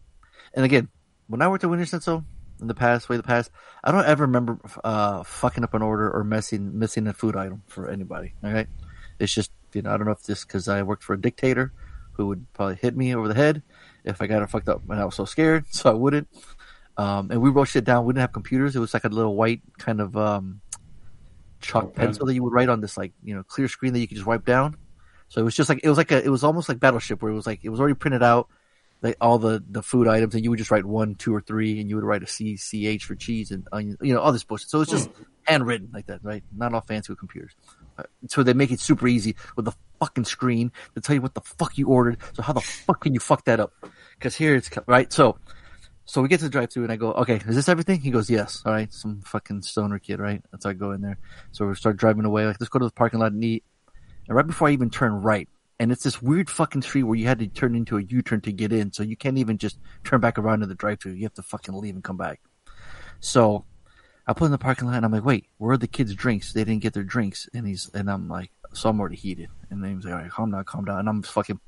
And 0.54 0.64
again, 0.64 0.88
when 1.26 1.42
I 1.42 1.48
worked 1.48 1.64
at 1.64 1.70
Wienerschnitzel 1.70 2.24
in 2.60 2.66
the 2.66 2.74
past, 2.74 3.08
way 3.08 3.16
the 3.16 3.22
past, 3.22 3.50
I 3.82 3.92
don't 3.92 4.06
ever 4.06 4.24
remember 4.24 4.58
uh, 4.84 5.22
fucking 5.22 5.64
up 5.64 5.74
an 5.74 5.82
order 5.82 6.10
or 6.10 6.24
messing 6.24 6.78
missing 6.78 7.06
a 7.06 7.12
food 7.12 7.36
item 7.36 7.62
for 7.66 7.88
anybody. 7.88 8.34
All 8.44 8.52
right, 8.52 8.68
it's 9.18 9.34
just 9.34 9.50
you 9.72 9.82
know 9.82 9.92
I 9.92 9.96
don't 9.96 10.06
know 10.06 10.12
if 10.12 10.22
this 10.22 10.44
because 10.44 10.68
I 10.68 10.82
worked 10.82 11.04
for 11.04 11.14
a 11.14 11.20
dictator 11.20 11.72
who 12.12 12.26
would 12.28 12.52
probably 12.52 12.76
hit 12.76 12.96
me 12.96 13.14
over 13.14 13.28
the 13.28 13.34
head 13.34 13.62
if 14.04 14.20
I 14.20 14.26
got 14.26 14.42
it 14.42 14.50
fucked 14.50 14.68
up, 14.68 14.82
and 14.88 15.00
I 15.00 15.04
was 15.04 15.14
so 15.14 15.24
scared, 15.24 15.64
so 15.70 15.90
I 15.90 15.94
wouldn't. 15.94 16.28
Um, 16.96 17.30
and 17.30 17.40
we 17.40 17.50
wrote 17.50 17.68
shit 17.68 17.84
down. 17.84 18.04
We 18.04 18.12
didn't 18.12 18.22
have 18.22 18.32
computers. 18.32 18.76
It 18.76 18.80
was 18.80 18.92
like 18.92 19.04
a 19.04 19.08
little 19.08 19.34
white 19.34 19.62
kind 19.78 20.00
of 20.00 20.16
um, 20.16 20.60
chalk 21.60 21.94
pencil 21.94 22.26
that 22.26 22.34
you 22.34 22.42
would 22.42 22.52
write 22.52 22.68
on 22.68 22.80
this 22.80 22.96
like 22.96 23.12
you 23.22 23.34
know 23.34 23.42
clear 23.42 23.68
screen 23.68 23.92
that 23.92 24.00
you 24.00 24.08
could 24.08 24.16
just 24.16 24.26
wipe 24.26 24.44
down. 24.44 24.76
So 25.28 25.40
it 25.40 25.44
was 25.44 25.54
just 25.54 25.68
like 25.68 25.80
it 25.82 25.88
was 25.88 25.98
like 25.98 26.10
a 26.10 26.22
it 26.24 26.28
was 26.28 26.44
almost 26.44 26.68
like 26.68 26.80
Battleship 26.80 27.22
where 27.22 27.30
it 27.30 27.34
was 27.34 27.46
like 27.46 27.60
it 27.62 27.68
was 27.68 27.80
already 27.80 27.94
printed 27.94 28.22
out 28.22 28.48
like 29.02 29.16
all 29.20 29.38
the 29.38 29.62
the 29.70 29.82
food 29.82 30.08
items 30.08 30.34
and 30.34 30.44
you 30.44 30.50
would 30.50 30.58
just 30.58 30.70
write 30.70 30.84
one, 30.84 31.14
two, 31.14 31.34
or 31.34 31.40
three, 31.40 31.80
and 31.80 31.88
you 31.88 31.96
would 31.96 32.04
write 32.04 32.22
a 32.22 32.26
C 32.26 32.56
C 32.56 32.86
H 32.86 33.04
for 33.04 33.14
cheese 33.14 33.50
and 33.50 33.66
onion, 33.72 33.96
you 34.02 34.12
know 34.12 34.20
all 34.20 34.32
this 34.32 34.44
bullshit. 34.44 34.68
So 34.68 34.80
it's 34.80 34.90
just 34.90 35.10
handwritten 35.44 35.90
like 35.92 36.06
that, 36.06 36.20
right? 36.22 36.44
Not 36.56 36.74
all 36.74 36.82
fancy 36.82 37.12
with 37.12 37.18
computers. 37.18 37.52
Uh, 37.98 38.04
So 38.28 38.42
they 38.42 38.52
make 38.52 38.70
it 38.70 38.80
super 38.80 39.08
easy 39.08 39.36
with 39.56 39.64
the 39.64 39.72
fucking 39.98 40.24
screen 40.24 40.70
to 40.94 41.00
tell 41.00 41.14
you 41.14 41.22
what 41.22 41.34
the 41.34 41.40
fuck 41.40 41.78
you 41.78 41.88
ordered. 41.88 42.18
So 42.34 42.42
how 42.42 42.52
the 42.52 42.60
fuck 42.60 43.00
can 43.00 43.14
you 43.14 43.20
fuck 43.20 43.44
that 43.46 43.60
up? 43.60 43.72
Because 44.18 44.36
here 44.36 44.54
it's 44.54 44.70
right. 44.86 45.12
So 45.12 45.38
so 46.04 46.20
we 46.20 46.28
get 46.28 46.38
to 46.38 46.46
the 46.46 46.50
drive 46.50 46.72
through 46.72 46.82
and 46.82 46.92
I 46.92 46.96
go, 46.96 47.12
okay, 47.12 47.36
is 47.36 47.54
this 47.54 47.68
everything? 47.68 48.00
He 48.00 48.10
goes, 48.10 48.28
yes. 48.28 48.62
All 48.66 48.72
right. 48.72 48.92
Some 48.92 49.20
fucking 49.22 49.62
stoner 49.62 50.00
kid, 50.00 50.18
right? 50.18 50.42
That's 50.50 50.64
how 50.64 50.70
I 50.70 50.72
go 50.72 50.90
in 50.90 51.02
there. 51.02 51.18
So 51.52 51.66
we 51.66 51.74
start 51.76 51.98
driving 51.98 52.24
away. 52.24 52.46
Like, 52.46 52.56
let's 52.58 52.68
go 52.68 52.80
to 52.80 52.84
the 52.84 52.90
parking 52.90 53.20
lot 53.20 53.30
and 53.30 53.44
eat. 53.44 53.62
And 54.26 54.36
right 54.36 54.46
before 54.46 54.68
I 54.68 54.72
even 54.72 54.90
turn 54.90 55.12
right, 55.12 55.48
and 55.80 55.90
it's 55.90 56.04
this 56.04 56.20
weird 56.20 56.50
fucking 56.50 56.82
street 56.82 57.04
where 57.04 57.16
you 57.16 57.26
had 57.26 57.38
to 57.38 57.48
turn 57.48 57.74
into 57.74 57.96
a 57.96 58.02
U-turn 58.02 58.42
to 58.42 58.52
get 58.52 58.70
in. 58.70 58.92
So 58.92 59.02
you 59.02 59.16
can't 59.16 59.38
even 59.38 59.56
just 59.56 59.78
turn 60.04 60.20
back 60.20 60.38
around 60.38 60.60
to 60.60 60.66
the 60.66 60.74
drive 60.74 61.00
through. 61.00 61.12
You 61.12 61.22
have 61.22 61.34
to 61.34 61.42
fucking 61.42 61.74
leave 61.74 61.94
and 61.94 62.04
come 62.04 62.18
back. 62.18 62.42
So 63.20 63.64
I 64.26 64.34
put 64.34 64.44
in 64.44 64.50
the 64.50 64.58
parking 64.58 64.88
lot 64.88 64.96
and 64.96 65.06
I'm 65.06 65.10
like, 65.10 65.24
wait, 65.24 65.46
where 65.56 65.72
are 65.72 65.78
the 65.78 65.88
kids' 65.88 66.14
drinks? 66.14 66.52
They 66.52 66.64
didn't 66.64 66.82
get 66.82 66.92
their 66.92 67.02
drinks. 67.02 67.48
And 67.54 67.66
he's, 67.66 67.90
and 67.94 68.10
I'm 68.10 68.28
like, 68.28 68.50
so 68.74 68.90
I'm 68.90 69.00
already 69.00 69.16
heated. 69.16 69.48
And 69.70 69.82
then 69.82 69.96
he's 69.96 70.04
like, 70.04 70.12
all 70.12 70.20
right, 70.20 70.30
calm 70.30 70.50
down, 70.50 70.64
calm 70.64 70.84
down. 70.84 70.98
And 70.98 71.08
I'm 71.08 71.22
fucking 71.22 71.58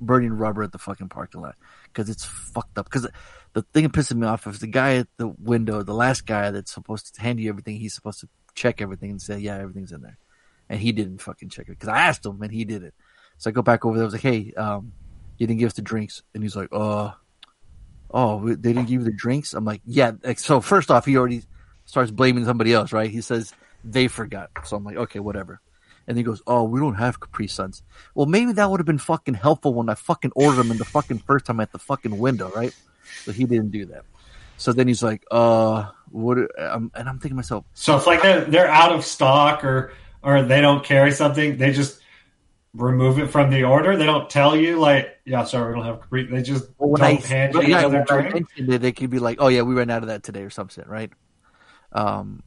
burning 0.00 0.34
rubber 0.34 0.62
at 0.62 0.70
the 0.70 0.78
fucking 0.78 1.08
parking 1.08 1.40
lot 1.40 1.56
because 1.86 2.08
it's 2.08 2.24
fucked 2.24 2.78
up. 2.78 2.84
Because 2.84 3.08
the 3.54 3.62
thing 3.74 3.82
that 3.82 3.92
pisses 3.92 4.14
me 4.14 4.24
off 4.24 4.46
is 4.46 4.60
the 4.60 4.68
guy 4.68 4.98
at 4.98 5.08
the 5.16 5.26
window, 5.26 5.82
the 5.82 5.94
last 5.94 6.26
guy 6.26 6.52
that's 6.52 6.72
supposed 6.72 7.16
to 7.16 7.20
hand 7.20 7.40
you 7.40 7.48
everything, 7.48 7.76
he's 7.76 7.94
supposed 7.94 8.20
to 8.20 8.28
check 8.54 8.80
everything 8.80 9.10
and 9.10 9.20
say, 9.20 9.40
yeah, 9.40 9.58
everything's 9.58 9.90
in 9.90 10.02
there. 10.02 10.18
And 10.68 10.78
he 10.78 10.92
didn't 10.92 11.18
fucking 11.18 11.48
check 11.48 11.66
it 11.66 11.72
because 11.72 11.88
I 11.88 12.02
asked 12.02 12.24
him 12.24 12.40
and 12.40 12.52
he 12.52 12.64
did 12.64 12.84
it. 12.84 12.94
So 13.42 13.50
I 13.50 13.52
go 13.52 13.62
back 13.62 13.84
over 13.84 13.96
there. 13.96 14.04
I 14.04 14.06
was 14.06 14.14
like, 14.14 14.22
hey, 14.22 14.52
um, 14.56 14.92
you 15.36 15.48
didn't 15.48 15.58
give 15.58 15.66
us 15.66 15.72
the 15.72 15.82
drinks. 15.82 16.22
And 16.32 16.44
he's 16.44 16.54
like, 16.54 16.68
uh, 16.70 17.10
oh, 18.08 18.46
they 18.46 18.72
didn't 18.72 18.84
give 18.84 19.00
you 19.00 19.02
the 19.02 19.10
drinks? 19.10 19.52
I'm 19.52 19.64
like, 19.64 19.80
yeah. 19.84 20.12
So 20.36 20.60
first 20.60 20.92
off, 20.92 21.06
he 21.06 21.16
already 21.16 21.42
starts 21.84 22.12
blaming 22.12 22.44
somebody 22.44 22.72
else, 22.72 22.92
right? 22.92 23.10
He 23.10 23.20
says 23.20 23.52
they 23.82 24.06
forgot. 24.06 24.50
So 24.62 24.76
I'm 24.76 24.84
like, 24.84 24.96
okay, 24.96 25.18
whatever. 25.18 25.60
And 26.06 26.16
he 26.16 26.22
goes, 26.22 26.40
oh, 26.46 26.62
we 26.62 26.78
don't 26.78 26.94
have 26.94 27.18
Capri 27.18 27.48
Suns. 27.48 27.82
Well, 28.14 28.26
maybe 28.26 28.52
that 28.52 28.70
would 28.70 28.78
have 28.78 28.86
been 28.86 28.98
fucking 28.98 29.34
helpful 29.34 29.74
when 29.74 29.88
I 29.88 29.94
fucking 29.94 30.30
ordered 30.36 30.58
them 30.58 30.70
in 30.70 30.78
the 30.78 30.84
fucking 30.84 31.18
first 31.18 31.44
time 31.44 31.58
at 31.58 31.72
the 31.72 31.80
fucking 31.80 32.16
window, 32.16 32.48
right? 32.54 32.72
But 33.26 33.34
he 33.34 33.44
didn't 33.46 33.72
do 33.72 33.86
that. 33.86 34.04
So 34.56 34.72
then 34.72 34.86
he's 34.86 35.02
like, 35.02 35.24
uh, 35.32 35.90
what? 36.12 36.38
Um, 36.60 36.92
and 36.94 37.08
I'm 37.08 37.18
thinking 37.18 37.34
myself, 37.34 37.64
So 37.74 37.96
it's 37.96 38.06
like 38.06 38.22
they're 38.22 38.44
they're 38.44 38.68
out 38.68 38.92
of 38.92 39.04
stock 39.04 39.64
or 39.64 39.92
or 40.22 40.42
they 40.42 40.60
don't 40.60 40.84
carry 40.84 41.10
something. 41.10 41.56
They 41.56 41.72
just 41.72 42.01
remove 42.74 43.18
it 43.18 43.28
from 43.28 43.50
the 43.50 43.64
order. 43.64 43.96
They 43.96 44.06
don't 44.06 44.30
tell 44.30 44.56
you 44.56 44.78
like, 44.78 45.20
yeah, 45.24 45.44
sorry, 45.44 45.74
we 45.74 45.80
don't 45.80 45.86
have 45.86 46.00
Capri. 46.00 46.26
They 46.26 46.42
just 46.42 46.68
well, 46.78 46.90
when 46.90 47.00
don't 47.00 47.24
I, 47.24 47.26
hand 47.26 47.54
you 47.54 47.62
yeah, 47.62 47.78
another 47.80 48.04
drink. 48.04 48.48
it, 48.56 48.80
they 48.80 48.92
could 48.92 49.10
be 49.10 49.18
like, 49.18 49.38
oh 49.40 49.48
yeah, 49.48 49.62
we 49.62 49.74
ran 49.74 49.90
out 49.90 50.02
of 50.02 50.08
that 50.08 50.22
today 50.22 50.42
or 50.42 50.50
something, 50.50 50.84
right? 50.86 51.10
Um, 51.92 52.42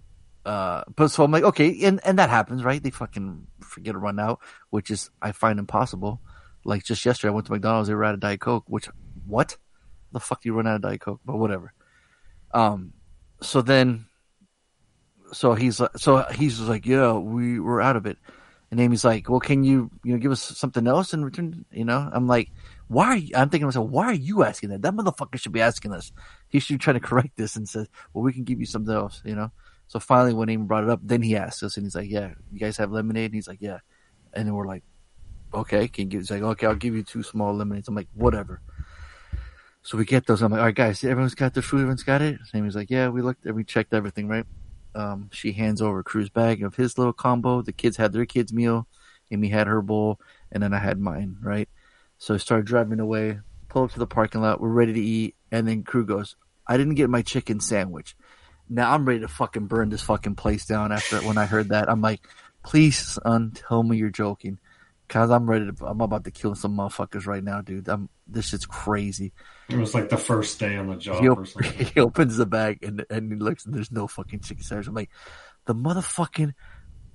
uh, 0.46 0.84
but 0.96 1.10
so 1.10 1.24
I'm 1.24 1.32
like, 1.32 1.44
okay, 1.44 1.84
and, 1.84 2.00
and 2.04 2.20
that 2.20 2.30
happens, 2.30 2.64
right? 2.64 2.82
They 2.82 2.92
fucking 2.92 3.48
forget 3.62 3.94
to 3.94 4.00
run 4.00 4.20
out, 4.20 4.40
which 4.70 4.92
is, 4.92 5.10
I 5.22 5.32
find 5.32 5.60
impossible. 5.60 6.22
Like 6.64 6.84
just 6.84 7.06
yesterday, 7.06 7.32
I 7.32 7.34
went 7.34 7.48
to 7.48 7.52
McDonald's, 7.52 7.88
they 7.88 7.96
were 7.96 8.06
out 8.06 8.14
of 8.16 8.20
Diet 8.20 8.40
Coke, 8.40 8.66
which, 8.68 8.90
what? 9.26 9.58
The 10.12 10.20
fuck 10.20 10.42
do 10.42 10.50
you 10.50 10.54
run 10.54 10.68
out 10.68 10.76
of 10.76 10.82
Diet 10.82 11.02
Coke? 11.02 11.22
But 11.26 11.38
whatever. 11.38 11.74
Um, 12.52 12.94
so 13.42 13.62
then, 13.62 14.06
so 15.34 15.54
he's 15.54 15.80
like, 15.80 15.98
so 15.98 16.24
he's 16.32 16.60
like, 16.62 16.86
yeah, 16.86 17.14
we 17.14 17.60
were 17.60 17.82
out 17.82 17.96
of 17.96 18.06
it. 18.06 18.18
And 18.76 18.82
Amy's 18.82 19.06
like, 19.06 19.30
well, 19.30 19.40
can 19.40 19.64
you, 19.64 19.90
you 20.04 20.12
know, 20.12 20.20
give 20.20 20.34
us 20.34 20.42
something 20.42 20.86
else 20.86 21.14
in 21.14 21.24
return? 21.24 21.64
You 21.72 21.86
know, 21.86 22.10
I'm 22.12 22.28
like, 22.28 22.52
why 22.90 23.06
are 23.06 23.16
you, 23.16 23.34
I'm 23.34 23.50
thinking 23.50 23.62
to 23.62 23.68
myself, 23.68 23.90
why 23.90 24.08
are 24.08 24.14
you 24.14 24.44
asking 24.44 24.72
that? 24.72 24.82
That 24.82 24.94
motherfucker 24.94 25.40
should 25.40 25.54
be 25.54 25.62
asking 25.62 25.94
us. 25.94 26.12
He 26.50 26.60
should 26.60 26.82
try 26.82 26.92
to 26.92 27.00
correct 27.00 27.38
this 27.38 27.56
and 27.56 27.70
says, 27.70 27.88
well, 28.14 28.26
we 28.26 28.34
can 28.34 28.44
give 28.44 28.60
you 28.60 28.66
something 28.66 28.94
else, 28.94 29.22
you 29.24 29.34
know? 29.34 29.50
So 29.88 30.02
finally, 30.02 30.34
when 30.34 30.50
Amy 30.50 30.66
brought 30.66 30.84
it 30.84 30.90
up, 30.90 31.00
then 31.02 31.22
he 31.22 31.38
asked 31.38 31.64
us 31.64 31.78
and 31.78 31.86
he's 31.86 31.96
like, 31.96 32.10
yeah, 32.10 32.34
you 32.52 32.60
guys 32.60 32.76
have 32.76 32.92
lemonade? 32.92 33.28
And 33.28 33.36
he's 33.36 33.48
like, 33.48 33.62
yeah. 33.62 33.78
And 34.34 34.46
then 34.46 34.54
we're 34.54 34.68
like, 34.68 34.84
okay, 35.54 35.88
can 35.88 36.04
you 36.04 36.10
give, 36.10 36.20
he's 36.20 36.32
like, 36.32 36.42
okay, 36.42 36.68
I'll 36.68 36.76
give 36.76 36.96
you 36.96 37.04
two 37.04 37.24
small 37.24 37.56
lemonades. 37.56 37.88
I'm 37.88 37.96
like, 37.96 38.10
whatever. 38.14 38.60
So 39.84 39.98
we 39.98 40.04
get 40.04 40.28
those. 40.28 40.42
I'm 40.42 40.52
like, 40.52 40.60
all 40.60 40.66
right, 40.66 40.76
guys, 40.76 41.02
everyone's 41.06 41.34
got 41.34 41.54
their 41.54 41.64
food. 41.64 41.78
Everyone's 41.78 42.04
got 42.04 42.22
it. 42.22 42.40
Amy's 42.54 42.76
like, 42.76 42.90
yeah, 42.90 43.08
we 43.08 43.22
looked 43.22 43.46
and 43.46 43.56
we 43.56 43.64
checked 43.64 43.94
everything, 43.94 44.28
right? 44.28 44.46
Um, 44.96 45.30
she 45.32 45.52
hands 45.52 45.82
over 45.82 46.02
Crew's 46.04 46.30
bag 46.30 46.64
of 46.64 46.76
his 46.76 46.98
little 46.98 47.14
combo. 47.14 47.62
The 47.62 47.74
kids 47.74 47.98
had 47.98 48.14
their 48.14 48.26
kids' 48.26 48.54
meal. 48.54 48.88
Amy 49.32 49.50
had 49.50 49.68
her 49.68 49.82
bowl, 49.82 50.20
and 50.52 50.62
then 50.64 50.74
I 50.74 50.80
had 50.80 51.00
mine, 51.00 51.38
right? 51.42 51.68
So 52.18 52.34
I 52.34 52.38
started 52.38 52.66
driving 52.66 53.00
away, 53.00 53.40
pull 53.68 53.84
up 53.84 53.92
to 53.92 54.00
the 54.00 54.08
parking 54.08 54.42
lot. 54.42 54.62
We're 54.62 54.70
ready 54.70 54.94
to 54.94 55.02
eat, 55.02 55.36
and 55.52 55.68
then 55.68 55.84
Crew 55.84 56.06
goes, 56.06 56.36
I 56.68 56.78
didn't 56.78 56.96
get 56.96 57.10
my 57.10 57.22
chicken 57.22 57.60
sandwich. 57.60 58.16
Now 58.70 58.94
I'm 58.94 59.06
ready 59.06 59.20
to 59.20 59.28
fucking 59.28 59.68
burn 59.68 59.90
this 59.90 60.02
fucking 60.02 60.36
place 60.36 60.66
down 60.66 60.92
after 60.92 61.18
when 61.20 61.38
I 61.38 61.46
heard 61.46 61.70
that. 61.70 61.90
I'm 61.90 62.02
like, 62.02 62.26
please, 62.64 62.98
son, 62.98 63.52
tell 63.54 63.84
me 63.84 63.98
you're 63.98 64.10
joking. 64.10 64.60
Cause 65.08 65.30
I'm 65.30 65.48
ready 65.48 65.72
to, 65.72 65.86
I'm 65.86 66.02
about 66.02 66.24
to 66.24 66.32
kill 66.32 66.56
some 66.56 66.78
motherfuckers 66.78 67.28
right 67.28 67.44
now, 67.44 67.62
dude. 67.62 67.88
I'm, 67.88 68.10
this 68.26 68.48
shit's 68.48 68.66
crazy. 68.66 69.34
It 69.70 69.78
was 69.78 69.94
like 69.96 70.10
the 70.10 70.18
first 70.18 70.60
day 70.60 70.76
on 70.78 70.88
the 70.88 70.96
job 70.96 71.22
He, 71.22 71.28
or 71.28 71.40
op- 71.42 71.48
something. 71.48 71.86
he 71.88 72.00
opens 72.00 72.38
the 72.38 72.46
bag 72.46 72.84
and 72.84 73.06
and 73.10 73.32
he 73.32 73.38
looks 73.38 73.66
and 73.66 73.74
there's 73.74 73.92
no 73.92 74.08
fucking 74.08 74.42
chicken 74.42 74.64
sandwich. 74.64 74.88
I'm 74.88 74.94
like, 74.94 75.10
the 75.66 75.76
motherfucking 75.76 76.54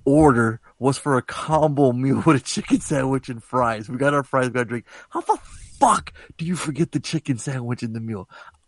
order 0.05 0.59
was 0.79 0.97
for 0.97 1.17
a 1.17 1.21
combo 1.21 1.91
meal 1.93 2.21
with 2.25 2.35
a 2.37 2.39
chicken 2.45 2.81
sandwich 2.81 3.29
and 3.29 3.43
fries. 3.43 3.89
We 3.89 3.97
got 3.97 4.13
our 4.13 4.23
fries, 4.23 4.47
we 4.47 4.53
got 4.53 4.61
a 4.61 4.65
drink. 4.65 4.85
How 5.09 5.21
the 5.21 5.37
fuck 5.79 6.13
do 6.37 6.45
you 6.45 6.55
forget 6.55 6.91
the 6.91 6.99
chicken 6.99 7.37
sandwich 7.37 7.83
in 7.83 7.93
the 7.93 7.99
meal? 7.99 8.27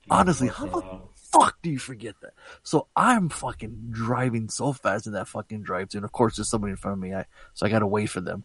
Honestly, 0.10 0.48
how 0.50 0.66
the 0.68 0.82
fuck 1.16 1.58
do 1.62 1.70
you 1.70 1.80
forget 1.80 2.16
that? 2.22 2.34
So 2.62 2.88
I'm 2.96 3.30
fucking 3.30 3.88
driving 3.92 4.50
so 4.50 4.74
fast 4.74 5.08
in 5.08 5.14
that 5.14 5.28
fucking 5.28 5.64
drive 5.64 5.90
thru 5.90 6.00
and 6.00 6.06
of 6.06 6.12
course 6.12 6.36
there's 6.38 6.50
somebody 6.50 6.72
in 6.72 6.78
front 6.78 6.94
of 6.98 7.00
me. 7.02 7.14
I 7.14 7.26
so 7.54 7.66
I 7.66 7.70
gotta 7.70 7.88
wait 7.88 8.10
for 8.10 8.22
them. 8.22 8.44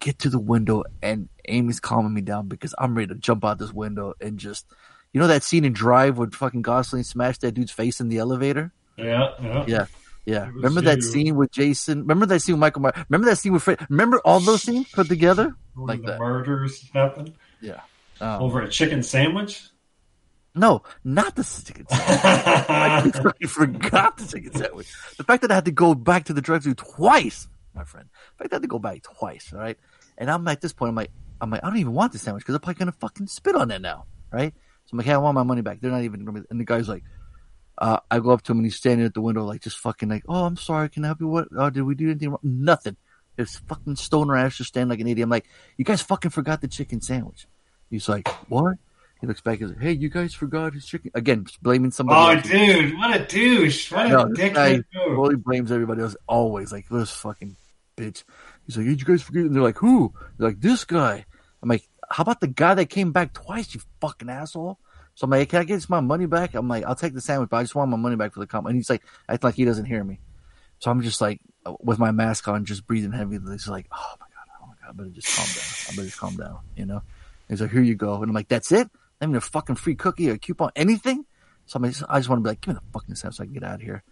Get 0.00 0.18
to 0.20 0.30
the 0.30 0.38
window 0.38 0.82
and 1.02 1.28
Amy's 1.46 1.78
calming 1.80 2.14
me 2.14 2.20
down 2.22 2.48
because 2.48 2.74
I'm 2.78 2.94
ready 2.94 3.08
to 3.08 3.14
jump 3.14 3.44
out 3.44 3.58
this 3.58 3.72
window 3.72 4.14
and 4.20 4.38
just 4.38 4.66
you 5.12 5.20
know 5.20 5.26
that 5.26 5.42
scene 5.42 5.64
in 5.64 5.72
Drive 5.72 6.16
when 6.18 6.30
fucking 6.30 6.62
Gosling 6.62 7.02
smashed 7.02 7.42
that 7.42 7.52
dude's 7.52 7.70
face 7.72 8.00
in 8.00 8.08
the 8.08 8.18
elevator? 8.18 8.72
Yeah, 8.96 9.28
yeah. 9.42 9.64
Yeah. 9.66 9.86
Yeah. 10.26 10.48
Remember 10.52 10.80
that 10.82 10.96
you. 10.98 11.02
scene 11.02 11.34
with 11.36 11.50
Jason? 11.50 12.00
Remember 12.00 12.26
that 12.26 12.40
scene 12.40 12.54
with 12.54 12.60
Michael 12.60 12.82
Myers? 12.82 12.94
Remember 13.08 13.28
that 13.30 13.36
scene 13.36 13.52
with 13.52 13.62
Fred? 13.62 13.84
Remember 13.90 14.20
all 14.24 14.40
those 14.40 14.62
scenes 14.62 14.88
put 14.90 15.08
together? 15.08 15.54
Where 15.74 15.86
Like 15.86 16.00
the 16.02 16.12
that. 16.12 16.18
murders 16.20 16.88
happened 16.92 17.32
Yeah. 17.60 17.80
Um, 18.20 18.42
over 18.42 18.60
a 18.60 18.68
chicken 18.68 19.02
sandwich. 19.02 19.64
no, 20.54 20.82
not 21.04 21.36
the 21.36 21.42
chicken 21.44 21.86
sandwich. 21.88 23.16
I 23.42 23.46
forgot 23.48 24.16
the 24.18 24.26
chicken 24.26 24.52
sandwich. 24.54 24.88
The 25.16 25.24
fact 25.24 25.42
that 25.42 25.50
I 25.50 25.54
had 25.56 25.64
to 25.66 25.72
go 25.72 25.94
back 25.94 26.24
to 26.26 26.32
the 26.34 26.40
drive-thru 26.42 26.74
twice, 26.74 27.48
my 27.74 27.84
friend. 27.84 28.08
The 28.36 28.44
fact 28.44 28.50
that 28.50 28.56
I 28.56 28.58
had 28.58 28.62
to 28.62 28.68
go 28.68 28.78
back 28.78 29.02
twice, 29.02 29.52
all 29.54 29.58
right? 29.60 29.78
And 30.20 30.30
I'm 30.30 30.46
at 30.46 30.60
this 30.60 30.72
point, 30.72 30.90
I'm 30.90 30.94
like, 30.94 31.10
I'm 31.40 31.50
like, 31.50 31.64
I 31.64 31.68
don't 31.68 31.78
even 31.78 31.94
want 31.94 32.12
the 32.12 32.18
sandwich 32.18 32.42
because 32.42 32.54
I'm 32.54 32.60
probably 32.60 32.78
gonna 32.78 32.92
fucking 32.92 33.26
spit 33.26 33.56
on 33.56 33.70
it 33.72 33.80
now, 33.80 34.04
right? 34.30 34.54
So 34.84 34.90
I'm 34.92 34.98
like, 34.98 35.06
hey, 35.06 35.14
I 35.14 35.16
want 35.18 35.34
my 35.34 35.42
money 35.42 35.62
back. 35.62 35.80
They're 35.80 35.90
not 35.90 36.02
even 36.02 36.24
gonna 36.24 36.40
be, 36.42 36.46
and 36.50 36.60
the 36.60 36.64
guy's 36.64 36.88
like, 36.88 37.02
uh, 37.78 37.98
I 38.10 38.20
go 38.20 38.30
up 38.30 38.42
to 38.42 38.52
him 38.52 38.58
and 38.58 38.66
he's 38.66 38.76
standing 38.76 39.06
at 39.06 39.14
the 39.14 39.22
window, 39.22 39.44
like 39.44 39.62
just 39.62 39.78
fucking 39.78 40.08
like, 40.08 40.22
oh, 40.28 40.44
I'm 40.44 40.56
sorry, 40.56 40.88
can 40.90 41.02
I 41.04 41.08
help 41.08 41.20
you? 41.20 41.28
What? 41.28 41.48
Oh, 41.56 41.70
did 41.70 41.82
we 41.82 41.94
do 41.96 42.10
anything 42.10 42.28
wrong? 42.30 42.38
Nothing. 42.42 42.96
This 43.36 43.56
fucking 43.56 43.96
stoner 43.96 44.36
ass 44.36 44.56
just 44.58 44.68
standing 44.68 44.90
like 44.90 45.00
an 45.00 45.08
idiot. 45.08 45.24
I'm 45.24 45.30
like, 45.30 45.46
you 45.78 45.84
guys 45.84 46.02
fucking 46.02 46.30
forgot 46.30 46.60
the 46.60 46.68
chicken 46.68 47.00
sandwich. 47.00 47.46
He's 47.88 48.08
like, 48.08 48.28
what? 48.50 48.76
He 49.22 49.26
looks 49.26 49.40
back 49.40 49.60
and 49.60 49.70
says, 49.70 49.78
hey, 49.80 49.92
you 49.92 50.10
guys 50.10 50.34
forgot 50.34 50.74
his 50.74 50.84
chicken 50.86 51.10
again, 51.14 51.46
blaming 51.62 51.90
somebody. 51.90 52.20
Oh, 52.20 52.36
else. 52.36 52.48
dude, 52.48 52.96
what 52.98 53.18
a 53.18 53.24
douche! 53.24 53.90
What 53.92 54.06
a 54.06 54.08
No, 54.10 54.24
dickhead 54.26 54.84
move. 54.94 55.16
totally 55.16 55.36
blames 55.36 55.72
everybody 55.72 56.02
else 56.02 56.16
always. 56.26 56.72
Like 56.72 56.88
this 56.88 57.10
fucking 57.10 57.56
bitch. 57.96 58.24
He's 58.70 58.76
like, 58.76 58.86
"Did 58.86 59.00
you 59.00 59.06
guys 59.06 59.22
forget?" 59.22 59.44
And 59.44 59.54
they're 59.54 59.62
like, 59.62 59.78
"Who?" 59.78 60.12
They're 60.38 60.48
like, 60.48 60.60
"This 60.60 60.84
guy." 60.84 61.24
I'm 61.62 61.68
like, 61.68 61.88
"How 62.08 62.22
about 62.22 62.40
the 62.40 62.48
guy 62.48 62.74
that 62.74 62.86
came 62.86 63.12
back 63.12 63.32
twice? 63.32 63.74
You 63.74 63.80
fucking 64.00 64.30
asshole." 64.30 64.78
So 65.14 65.24
I'm 65.24 65.30
like, 65.30 65.48
"Can 65.48 65.60
I 65.60 65.64
get 65.64 65.88
my 65.88 66.00
money 66.00 66.26
back?" 66.26 66.54
I'm 66.54 66.68
like, 66.68 66.84
"I'll 66.84 66.94
take 66.94 67.14
the 67.14 67.20
sandwich, 67.20 67.50
but 67.50 67.56
I 67.56 67.62
just 67.62 67.74
want 67.74 67.90
my 67.90 67.96
money 67.96 68.16
back 68.16 68.32
for 68.32 68.40
the 68.40 68.46
comment." 68.46 68.70
And 68.70 68.78
he's 68.78 68.90
like, 68.90 69.02
acting 69.28 69.48
like 69.48 69.54
he 69.56 69.64
doesn't 69.64 69.86
hear 69.86 70.04
me. 70.04 70.20
So 70.78 70.90
I'm 70.90 71.02
just 71.02 71.20
like, 71.20 71.40
uh, 71.66 71.74
with 71.80 71.98
my 71.98 72.10
mask 72.10 72.48
on, 72.48 72.64
just 72.64 72.86
breathing 72.86 73.12
heavy. 73.12 73.38
He's 73.50 73.68
like, 73.68 73.86
"Oh 73.92 74.14
my 74.20 74.26
god, 74.34 74.54
oh 74.62 74.66
my 74.66 74.74
god, 74.80 74.90
I 74.90 74.92
better 74.92 75.10
just 75.10 75.36
calm 75.36 75.46
down. 75.46 75.64
I 75.88 75.90
better 75.90 76.08
just 76.08 76.18
calm 76.18 76.36
down." 76.36 76.58
You 76.76 76.86
know? 76.86 77.02
He's 77.48 77.60
like, 77.60 77.70
"Here 77.70 77.82
you 77.82 77.96
go," 77.96 78.14
and 78.14 78.30
I'm 78.30 78.34
like, 78.34 78.48
"That's 78.48 78.70
it? 78.72 78.88
Not 79.20 79.28
even 79.28 79.36
a 79.36 79.40
fucking 79.40 79.76
free 79.76 79.96
cookie 79.96 80.30
or 80.30 80.34
a 80.34 80.38
coupon, 80.38 80.70
anything." 80.76 81.26
So 81.66 81.76
I'm 81.76 81.84
like, 81.84 81.94
I 82.08 82.18
just 82.18 82.28
want 82.28 82.40
to 82.40 82.42
be 82.42 82.50
like, 82.50 82.60
give 82.60 82.74
me 82.74 82.80
the 82.80 82.92
fucking 82.92 83.14
sandwich 83.14 83.36
so 83.36 83.42
I 83.42 83.46
can 83.46 83.54
get 83.54 83.62
out 83.62 83.76
of 83.76 83.80
here. 83.82 84.02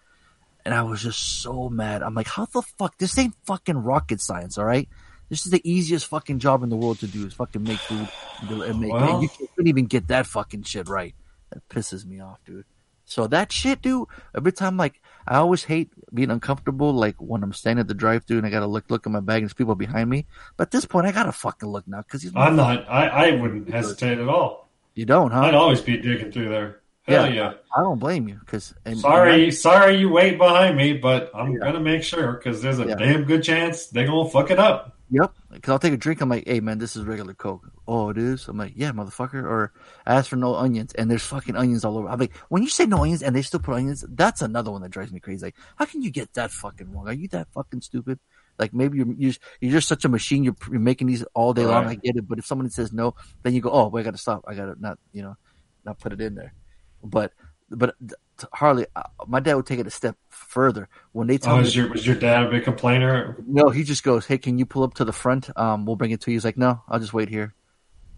And 0.69 0.75
I 0.75 0.83
was 0.83 1.01
just 1.01 1.41
so 1.41 1.71
mad. 1.71 2.03
I'm 2.03 2.15
like, 2.15 2.27
how 2.27 2.45
the 2.45 2.61
fuck? 2.61 2.99
This 2.99 3.17
ain't 3.17 3.33
fucking 3.47 3.79
rocket 3.79 4.21
science, 4.21 4.59
all 4.59 4.67
right? 4.67 4.87
This 5.31 5.47
is 5.47 5.51
the 5.51 5.63
easiest 5.65 6.07
fucking 6.09 6.41
job 6.41 6.63
in 6.63 6.69
the 6.69 6.77
world 6.77 6.99
to 6.99 7.07
do 7.07 7.27
is 7.27 7.33
fucking 7.33 7.63
make 7.63 7.79
food 7.79 8.07
and, 8.43 8.79
make. 8.79 8.93
Well- 8.93 9.23
you 9.23 9.31
couldn't 9.31 9.67
even 9.67 9.87
get 9.87 10.09
that 10.09 10.27
fucking 10.27 10.65
shit 10.65 10.87
right. 10.87 11.15
That 11.55 11.67
pisses 11.71 12.05
me 12.05 12.21
off, 12.21 12.45
dude. 12.45 12.67
So 13.07 13.27
that 13.29 13.51
shit, 13.51 13.81
dude. 13.81 14.09
Every 14.37 14.53
time, 14.53 14.77
like, 14.77 15.01
I 15.27 15.37
always 15.37 15.65
hate 15.65 15.89
being 16.13 16.31
uncomfortable, 16.31 16.93
like 16.93 17.17
when 17.17 17.43
I'm 17.43 17.55
standing 17.55 17.81
at 17.81 17.89
the 17.89 17.95
drive-through 17.95 18.37
and 18.37 18.47
I 18.47 18.51
gotta 18.51 18.67
look 18.67 18.91
look 18.91 19.07
at 19.07 19.11
my 19.11 19.21
bag 19.21 19.37
and 19.37 19.45
there's 19.45 19.55
people 19.55 19.75
behind 19.75 20.11
me. 20.11 20.27
But 20.59 20.65
at 20.69 20.71
this 20.73 20.85
point, 20.85 21.07
I 21.07 21.13
gotta 21.13 21.33
fucking 21.33 21.67
look 21.71 21.89
now 21.89 22.03
because 22.03 22.21
he's. 22.21 22.33
I'm 22.37 22.57
not. 22.57 22.87
I, 22.91 23.07
I 23.09 23.31
wouldn't 23.41 23.71
hesitate 23.71 24.19
at 24.19 24.29
all. 24.29 24.69
You 24.95 25.07
don't, 25.07 25.31
huh? 25.31 25.45
I'd 25.45 25.55
always 25.55 25.81
be 25.81 25.97
digging 25.97 26.31
through 26.31 26.51
there. 26.51 26.81
Hell 27.09 27.33
yeah. 27.33 27.55
I 27.77 27.81
don't 27.81 27.99
blame 27.99 28.29
you 28.29 28.37
because 28.41 28.75
Sorry, 28.97 29.51
sorry 29.51 29.97
you 29.97 30.11
wait 30.11 30.37
behind 30.39 30.77
me, 30.77 30.93
but 30.95 31.31
I'm 31.35 31.53
Yeah. 31.53 31.59
gonna 31.61 31.81
make 31.81 32.03
sure 32.03 32.33
because 32.35 32.61
there's 32.63 32.79
a 32.79 32.87
Yeah. 32.87 32.97
damn 32.97 33.25
good 33.25 33.43
chance 33.43 33.87
they're 33.87 34.07
gonna 34.07 34.29
fuck 34.29 34.51
it 34.51 34.59
up. 34.59 34.95
Yep. 35.11 35.33
Because 35.53 35.73
I'll 35.73 35.79
take 35.79 35.95
a 35.95 35.97
drink. 35.97 36.21
I'm 36.21 36.29
like, 36.29 36.47
hey, 36.47 36.61
man, 36.61 36.77
this 36.77 36.95
is 36.95 37.05
regular 37.07 37.33
Coke. 37.33 37.67
Oh, 37.87 38.11
it 38.11 38.19
is? 38.19 38.47
I'm 38.47 38.59
like, 38.59 38.75
yeah, 38.77 38.93
motherfucker. 38.93 39.43
Or 39.43 39.73
ask 40.07 40.29
for 40.29 40.37
no 40.37 40.55
onions, 40.55 40.93
and 40.93 41.11
there's 41.11 41.23
fucking 41.23 41.57
onions 41.57 41.83
all 41.83 41.97
over. 41.97 42.09
I'm 42.09 42.19
like, 42.19 42.37
when 42.51 42.63
you 42.63 42.69
say 42.69 42.85
no 42.85 42.99
onions 43.03 43.23
and 43.23 43.35
they 43.35 43.41
still 43.41 43.61
put 43.61 43.75
onions, 43.77 44.05
that's 44.07 44.43
another 44.43 44.71
one 44.71 44.83
that 44.83 44.91
drives 44.91 45.11
me 45.11 45.19
crazy. 45.21 45.47
Like, 45.47 45.57
how 45.77 45.87
can 45.87 46.03
you 46.03 46.11
get 46.11 46.35
that 46.35 46.51
fucking 46.51 46.93
wrong? 46.93 47.09
Are 47.09 47.15
you 47.15 47.27
that 47.29 47.49
fucking 47.55 47.81
stupid? 47.81 48.19
Like, 48.59 48.75
maybe 48.75 48.99
you're 48.99 49.07
you're, 49.17 49.31
just- 49.31 49.41
you're 49.63 49.73
just 49.73 49.89
such 49.89 50.05
a 50.05 50.11
machine. 50.11 50.45
You're, 50.45 50.57
you're 50.71 50.79
making 50.81 51.07
these 51.07 51.25
all 51.33 51.55
day 51.55 51.65
long. 51.65 51.87
I 51.87 51.95
get 51.95 52.17
it. 52.17 52.29
But 52.29 52.39
if 52.39 52.45
someone 52.45 52.69
says 52.69 52.93
no, 52.93 53.15
then 53.43 53.55
you 53.55 53.63
go, 53.63 53.71
oh, 53.71 53.89
wait, 53.89 54.03
I 54.03 54.05
got 54.05 54.11
to 54.11 54.19
stop. 54.19 54.45
I 54.47 54.55
got 54.55 54.67
to 54.67 54.77
not, 54.79 54.99
you 55.15 55.23
know, 55.23 55.37
not 55.87 55.99
put 56.01 56.13
it 56.13 56.21
in 56.21 56.35
there. 56.35 56.53
But, 57.03 57.33
but 57.71 57.95
Harley, 58.53 58.87
uh, 58.97 59.03
my 59.27 59.41
dad 59.41 59.55
would 59.55 59.67
take 59.67 59.79
it 59.81 59.87
a 59.87 59.91
step 59.91 60.17
further 60.29 60.89
when 61.13 61.27
they 61.27 61.39
tell 61.39 61.55
Oh, 61.55 61.57
me 61.57 61.63
was 61.63 61.75
your 61.77 61.89
was 61.91 62.07
your 62.07 62.17
dad 62.17 62.45
a 62.45 62.51
big 62.51 62.65
complainer? 62.65 63.37
no, 63.47 63.69
he 63.71 63.83
just 63.85 64.03
goes, 64.05 64.27
"Hey, 64.27 64.39
can 64.39 64.59
you 64.59 64.67
pull 64.67 64.83
up 64.85 64.95
to 64.95 65.05
the 65.05 65.13
front? 65.13 65.51
Um, 65.57 65.85
we'll 65.87 65.97
bring 65.97 66.11
it 66.11 66.21
to 66.23 66.31
you." 66.31 66.37
He's 66.37 66.45
like, 66.45 66.57
"No, 66.59 66.83
I'll 66.89 67.01
just 67.01 67.13
wait 67.15 67.29
here." 67.29 67.55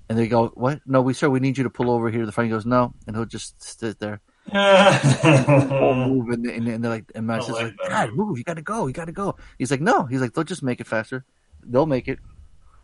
And 0.08 0.18
they 0.18 0.28
go, 0.28 0.48
"What? 0.54 0.80
No, 0.86 1.02
we 1.02 1.14
sir, 1.14 1.28
we 1.30 1.40
need 1.40 1.56
you 1.58 1.64
to 1.64 1.70
pull 1.70 1.90
over 1.90 2.10
here 2.10 2.20
to 2.20 2.26
the 2.26 2.32
front." 2.32 2.48
He 2.48 2.52
goes, 2.52 2.66
"No," 2.66 2.92
and 3.06 3.14
he'll 3.16 3.24
just 3.26 3.62
sit 3.62 3.98
there, 4.00 4.20
move, 4.52 6.28
and, 6.30 6.46
and, 6.46 6.68
and 6.68 6.84
they're 6.84 6.90
like, 6.90 7.10
and 7.14 7.26
my 7.26 7.38
sister's 7.38 7.56
like 7.56 7.74
like, 7.80 7.90
"God, 7.90 8.12
move! 8.14 8.36
You 8.38 8.44
got 8.44 8.54
to 8.54 8.62
go! 8.62 8.86
You 8.86 8.92
got 8.92 9.06
to 9.06 9.12
go!" 9.12 9.36
He's 9.58 9.70
like, 9.70 9.80
"No," 9.80 10.04
he's 10.06 10.20
like, 10.20 10.32
"They'll 10.34 10.44
just 10.44 10.62
make 10.62 10.80
it 10.80 10.86
faster. 10.86 11.24
They'll 11.64 11.86
make 11.86 12.08
it." 12.08 12.18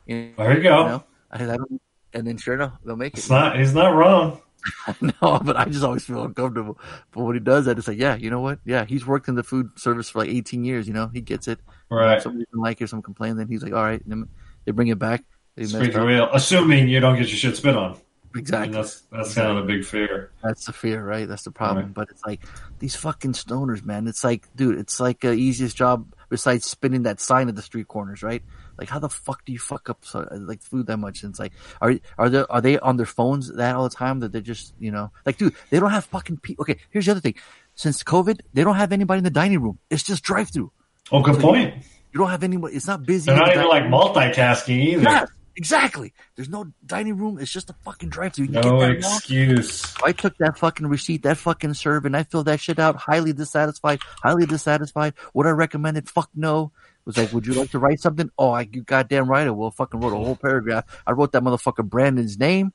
You 0.07 0.33
There 0.37 0.57
you 0.57 0.63
go. 0.63 0.87
know? 0.87 1.05
Don't, 1.37 1.83
and 2.15 2.27
then 2.27 2.37
sure 2.39 2.55
enough, 2.55 2.75
they'll 2.85 2.97
make 2.97 3.15
it. 3.15 3.19
It's 3.19 3.31
not. 3.31 3.59
He's 3.59 3.75
not 3.75 3.95
wrong. 3.95 4.41
no, 5.01 5.41
but 5.45 5.57
I 5.57 5.65
just 5.67 5.85
always 5.85 6.05
feel 6.05 6.25
uncomfortable. 6.25 6.79
But 7.13 7.25
when 7.25 7.35
he 7.35 7.41
does 7.41 7.65
that, 7.67 7.79
it's 7.79 7.89
like, 7.89 7.99
yeah, 7.99 8.17
you 8.17 8.31
know 8.31 8.41
what? 8.41 8.59
Yeah, 8.65 8.85
he's 8.85 9.07
worked 9.07 9.29
in 9.29 9.35
the 9.35 9.43
food 9.43 9.79
service 9.79 10.11
for 10.11 10.21
like 10.21 10.31
18 10.31 10.65
years. 10.65 10.87
You 10.87 10.95
know, 10.95 11.09
he 11.09 11.21
gets 11.21 11.49
it. 11.49 11.59
Right. 11.91 12.21
Somebody 12.21 12.45
doesn't 12.47 12.61
like 12.61 12.81
it, 12.81 12.89
some 12.89 13.03
complain, 13.03 13.37
then 13.37 13.49
he's 13.49 13.63
like, 13.63 13.73
all 13.73 13.83
right, 13.83 14.05
and 14.07 14.29
they 14.65 14.73
bring 14.73 14.89
it 14.89 14.99
back. 14.99 15.25
Squeak 15.63 15.95
the 15.95 16.05
wheel. 16.05 16.29
Assuming 16.33 16.89
you 16.89 17.01
don't 17.01 17.17
get 17.17 17.29
your 17.29 17.37
shit 17.37 17.57
spit 17.57 17.77
on. 17.77 17.93
I 17.93 17.95
mean, 17.95 18.03
Exactly. 18.43 18.75
that's 18.75 19.01
that's 19.11 19.35
kind 19.35 19.57
of 19.57 19.65
a 19.65 19.67
big 19.67 19.85
fear. 19.85 20.31
That's 20.43 20.67
the 20.67 20.73
fear, 20.75 21.03
right? 21.03 21.27
That's 21.27 21.45
the 21.45 21.51
problem. 21.51 21.87
Right. 21.87 21.95
But 21.95 22.09
it's 22.11 22.23
like 22.27 22.43
these 22.79 22.95
fucking 22.95 23.33
stoners, 23.33 23.83
man. 23.83 24.07
It's 24.07 24.23
like, 24.23 24.47
dude, 24.55 24.79
it's 24.79 25.01
like 25.01 25.21
the 25.21 25.33
easiest 25.33 25.75
job 25.75 26.13
besides 26.29 26.67
spinning 26.67 27.05
that 27.05 27.21
sign 27.21 27.49
at 27.49 27.57
the 27.57 27.63
street 27.63 27.89
corners, 27.89 28.23
right? 28.23 28.43
Like, 28.79 28.89
how 28.89 28.99
the 28.99 29.09
fuck 29.09 29.45
do 29.45 29.53
you 29.53 29.59
fuck 29.59 29.89
up 29.89 30.05
so, 30.05 30.29
like 30.33 30.63
food 30.63 30.87
that 30.87 30.99
much? 30.99 31.23
And 31.23 31.31
it's 31.31 31.41
like, 31.41 31.53
are 31.81 31.95
are 32.19 32.29
they 32.29 32.45
are 32.49 32.61
they 32.61 32.79
on 32.79 32.97
their 32.97 33.07
phones 33.07 33.53
that 33.55 33.75
all 33.75 33.89
the 33.89 33.95
time 33.95 34.21
that 34.21 34.33
they're 34.33 34.41
just 34.41 34.75
you 34.79 34.91
know 34.91 35.11
like, 35.25 35.39
dude, 35.39 35.55
they 35.71 35.81
don't 35.81 35.91
have 35.91 36.05
fucking 36.07 36.39
people. 36.39 36.63
Okay, 36.63 36.79
here's 36.91 37.07
the 37.07 37.13
other 37.13 37.21
thing. 37.21 37.35
Since 37.75 38.03
COVID, 38.03 38.41
they 38.55 38.65
don't 38.65 38.77
have 38.77 38.93
anybody 38.93 39.19
in 39.19 39.25
the 39.25 39.31
dining 39.31 39.61
room. 39.61 39.79
It's 39.91 40.03
just 40.03 40.23
drive 40.23 40.51
through. 40.51 40.73
Oh, 41.13 41.23
good 41.23 41.41
point. 41.41 41.75
You 42.13 42.21
don't 42.21 42.31
have 42.31 42.43
anybody. 42.43 42.75
It's 42.75 42.87
not 42.87 43.05
busy. 43.05 43.27
They're 43.27 43.37
not 43.37 43.53
even 43.53 43.69
like 43.69 43.85
multitasking 43.85 44.79
either. 44.79 45.03
Yes, 45.03 45.31
exactly. 45.55 46.15
There's 46.35 46.49
no 46.49 46.73
dining 46.87 47.19
room. 47.19 47.39
It's 47.39 47.53
just 47.53 47.69
a 47.69 47.75
fucking 47.85 48.09
drive 48.09 48.33
through. 48.33 48.49
No 48.49 48.81
excuse. 48.81 49.95
I 50.03 50.13
took 50.13 50.37
that 50.39 50.59
fucking 50.59 50.87
receipt, 50.87 51.25
that 51.25 51.37
fucking 51.37 51.75
serve, 51.75 52.07
and 52.07 52.17
I 52.17 52.23
filled 52.23 52.47
that 52.47 52.61
shit 52.61 52.79
out. 52.79 52.97
Highly 52.97 53.35
dissatisfied. 53.35 54.01
Highly 54.23 54.47
dissatisfied. 54.47 55.13
Would 55.35 55.47
I 55.47 55.51
recommend 55.51 55.99
it? 55.99 56.09
Fuck 56.09 56.31
no. 56.35 56.73
Was 57.07 57.17
like, 57.17 57.33
would 57.33 57.47
you 57.47 57.55
like 57.55 57.71
to 57.71 57.79
write 57.79 58.01
something? 58.01 58.31
Oh, 58.37 58.51
I 58.51 58.69
you 58.71 58.83
goddamn 58.83 59.31
right. 59.31 59.47
I 59.47 59.51
will. 59.51 59.71
Fucking 59.71 60.01
wrote 60.01 60.13
a 60.13 60.17
whole 60.17 60.37
paragraph. 60.37 60.85
I 61.07 61.13
wrote 61.13 61.33
that 61.33 61.43
motherfucker 61.43 61.89
Brandon's 61.89 62.39
name. 62.39 62.73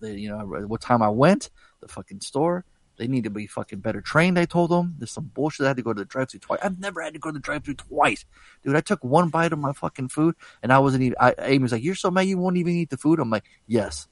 The, 0.00 0.18
you 0.18 0.30
know, 0.30 0.38
what 0.66 0.80
time 0.80 1.02
I 1.02 1.10
went, 1.10 1.50
the 1.80 1.88
fucking 1.88 2.22
store. 2.22 2.64
They 2.96 3.06
need 3.06 3.24
to 3.24 3.30
be 3.30 3.46
fucking 3.46 3.78
better 3.78 4.00
trained. 4.00 4.38
I 4.38 4.44
told 4.44 4.70
them 4.70 4.96
there's 4.98 5.12
some 5.12 5.30
bullshit. 5.32 5.64
I 5.64 5.68
had 5.68 5.76
to 5.76 5.82
go 5.82 5.92
to 5.92 6.00
the 6.00 6.04
drive-through 6.04 6.40
twice. 6.40 6.58
I've 6.62 6.80
never 6.80 7.00
had 7.00 7.12
to 7.12 7.20
go 7.20 7.28
to 7.28 7.34
the 7.34 7.38
drive-through 7.38 7.74
twice, 7.74 8.24
dude. 8.64 8.74
I 8.74 8.80
took 8.80 9.04
one 9.04 9.28
bite 9.28 9.52
of 9.52 9.58
my 9.58 9.72
fucking 9.72 10.08
food, 10.08 10.34
and 10.62 10.72
I 10.72 10.80
wasn't 10.80 11.04
even. 11.04 11.16
I, 11.20 11.34
Amy 11.38 11.58
was 11.58 11.72
like, 11.72 11.84
"You're 11.84 11.94
so 11.94 12.10
mad 12.10 12.22
you 12.22 12.38
won't 12.38 12.56
even 12.56 12.74
eat 12.74 12.90
the 12.90 12.96
food." 12.96 13.20
I'm 13.20 13.30
like, 13.30 13.44
"Yes, 13.68 14.08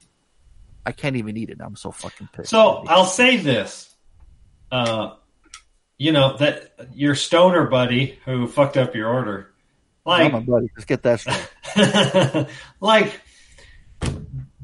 I 0.84 0.92
can't 0.92 1.16
even 1.16 1.36
eat 1.36 1.50
it. 1.50 1.58
I'm 1.60 1.74
so 1.74 1.90
fucking 1.90 2.28
pissed." 2.32 2.50
So 2.50 2.84
I'll 2.86 3.06
say 3.06 3.38
this. 3.38 3.96
Uh, 4.70 5.14
you 5.98 6.12
know 6.12 6.36
that 6.38 6.72
your 6.94 7.14
stoner 7.14 7.66
buddy 7.66 8.18
who 8.24 8.46
fucked 8.46 8.76
up 8.76 8.94
your 8.94 9.08
order, 9.08 9.50
Like, 10.04 10.24
like, 10.24 10.32
my 10.32 10.40
buddy, 10.40 10.70
let's 10.76 10.84
get 10.84 11.02
that 11.04 11.20
straight. 11.20 12.46
like 12.80 13.20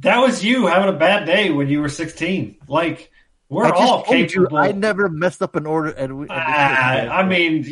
that 0.00 0.18
was 0.18 0.44
you 0.44 0.66
having 0.66 0.94
a 0.94 0.98
bad 0.98 1.24
day 1.26 1.50
when 1.50 1.68
you 1.68 1.80
were 1.80 1.88
sixteen. 1.88 2.56
Like 2.68 3.10
we're 3.48 3.66
I 3.66 3.70
all 3.70 4.02
told 4.02 4.16
you, 4.18 4.26
capable. 4.26 4.56
I 4.58 4.72
never 4.72 5.08
messed 5.08 5.42
up 5.42 5.56
an 5.56 5.66
order. 5.66 5.90
And 5.90 6.18
we, 6.18 6.22
and 6.24 6.32
Ah, 6.32 7.18
I 7.18 7.22
mean, 7.26 7.64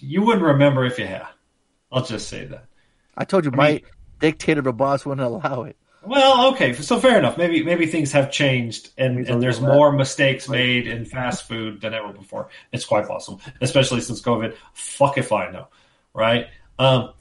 you 0.00 0.22
wouldn't 0.22 0.44
remember 0.44 0.84
if 0.84 0.98
you 0.98 1.06
had. 1.06 1.26
I'll 1.90 2.04
just 2.04 2.28
say 2.28 2.44
that. 2.46 2.66
I 3.16 3.24
told 3.24 3.44
you, 3.44 3.50
I 3.52 3.56
my 3.56 3.68
mean- 3.72 3.82
dictator 4.20 4.62
boss 4.72 5.04
wouldn't 5.04 5.26
allow 5.26 5.64
it. 5.64 5.76
Well, 6.06 6.52
okay, 6.52 6.72
so 6.74 6.98
fair 6.98 7.18
enough. 7.18 7.38
Maybe 7.38 7.62
maybe 7.62 7.86
things 7.86 8.12
have 8.12 8.30
changed, 8.30 8.90
and, 8.98 9.26
and 9.28 9.42
there's 9.42 9.60
more 9.60 9.92
mistakes 9.92 10.48
made 10.48 10.86
in 10.86 11.04
fast 11.04 11.48
food 11.48 11.80
than 11.80 11.94
ever 11.94 12.12
before. 12.12 12.48
It's 12.72 12.84
quite 12.84 13.06
possible, 13.06 13.40
especially 13.60 14.00
since 14.00 14.20
COVID. 14.20 14.54
Fuck 14.74 15.18
if 15.18 15.32
I 15.32 15.50
know, 15.50 15.68
right? 16.12 16.48
Um, 16.78 17.12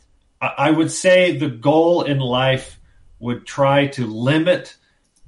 I, 0.41 0.53
I 0.57 0.71
would 0.71 0.91
say 0.91 1.37
the 1.37 1.49
goal 1.49 2.03
in 2.03 2.19
life 2.19 2.79
would 3.19 3.45
try 3.45 3.87
to 3.87 4.05
limit 4.05 4.75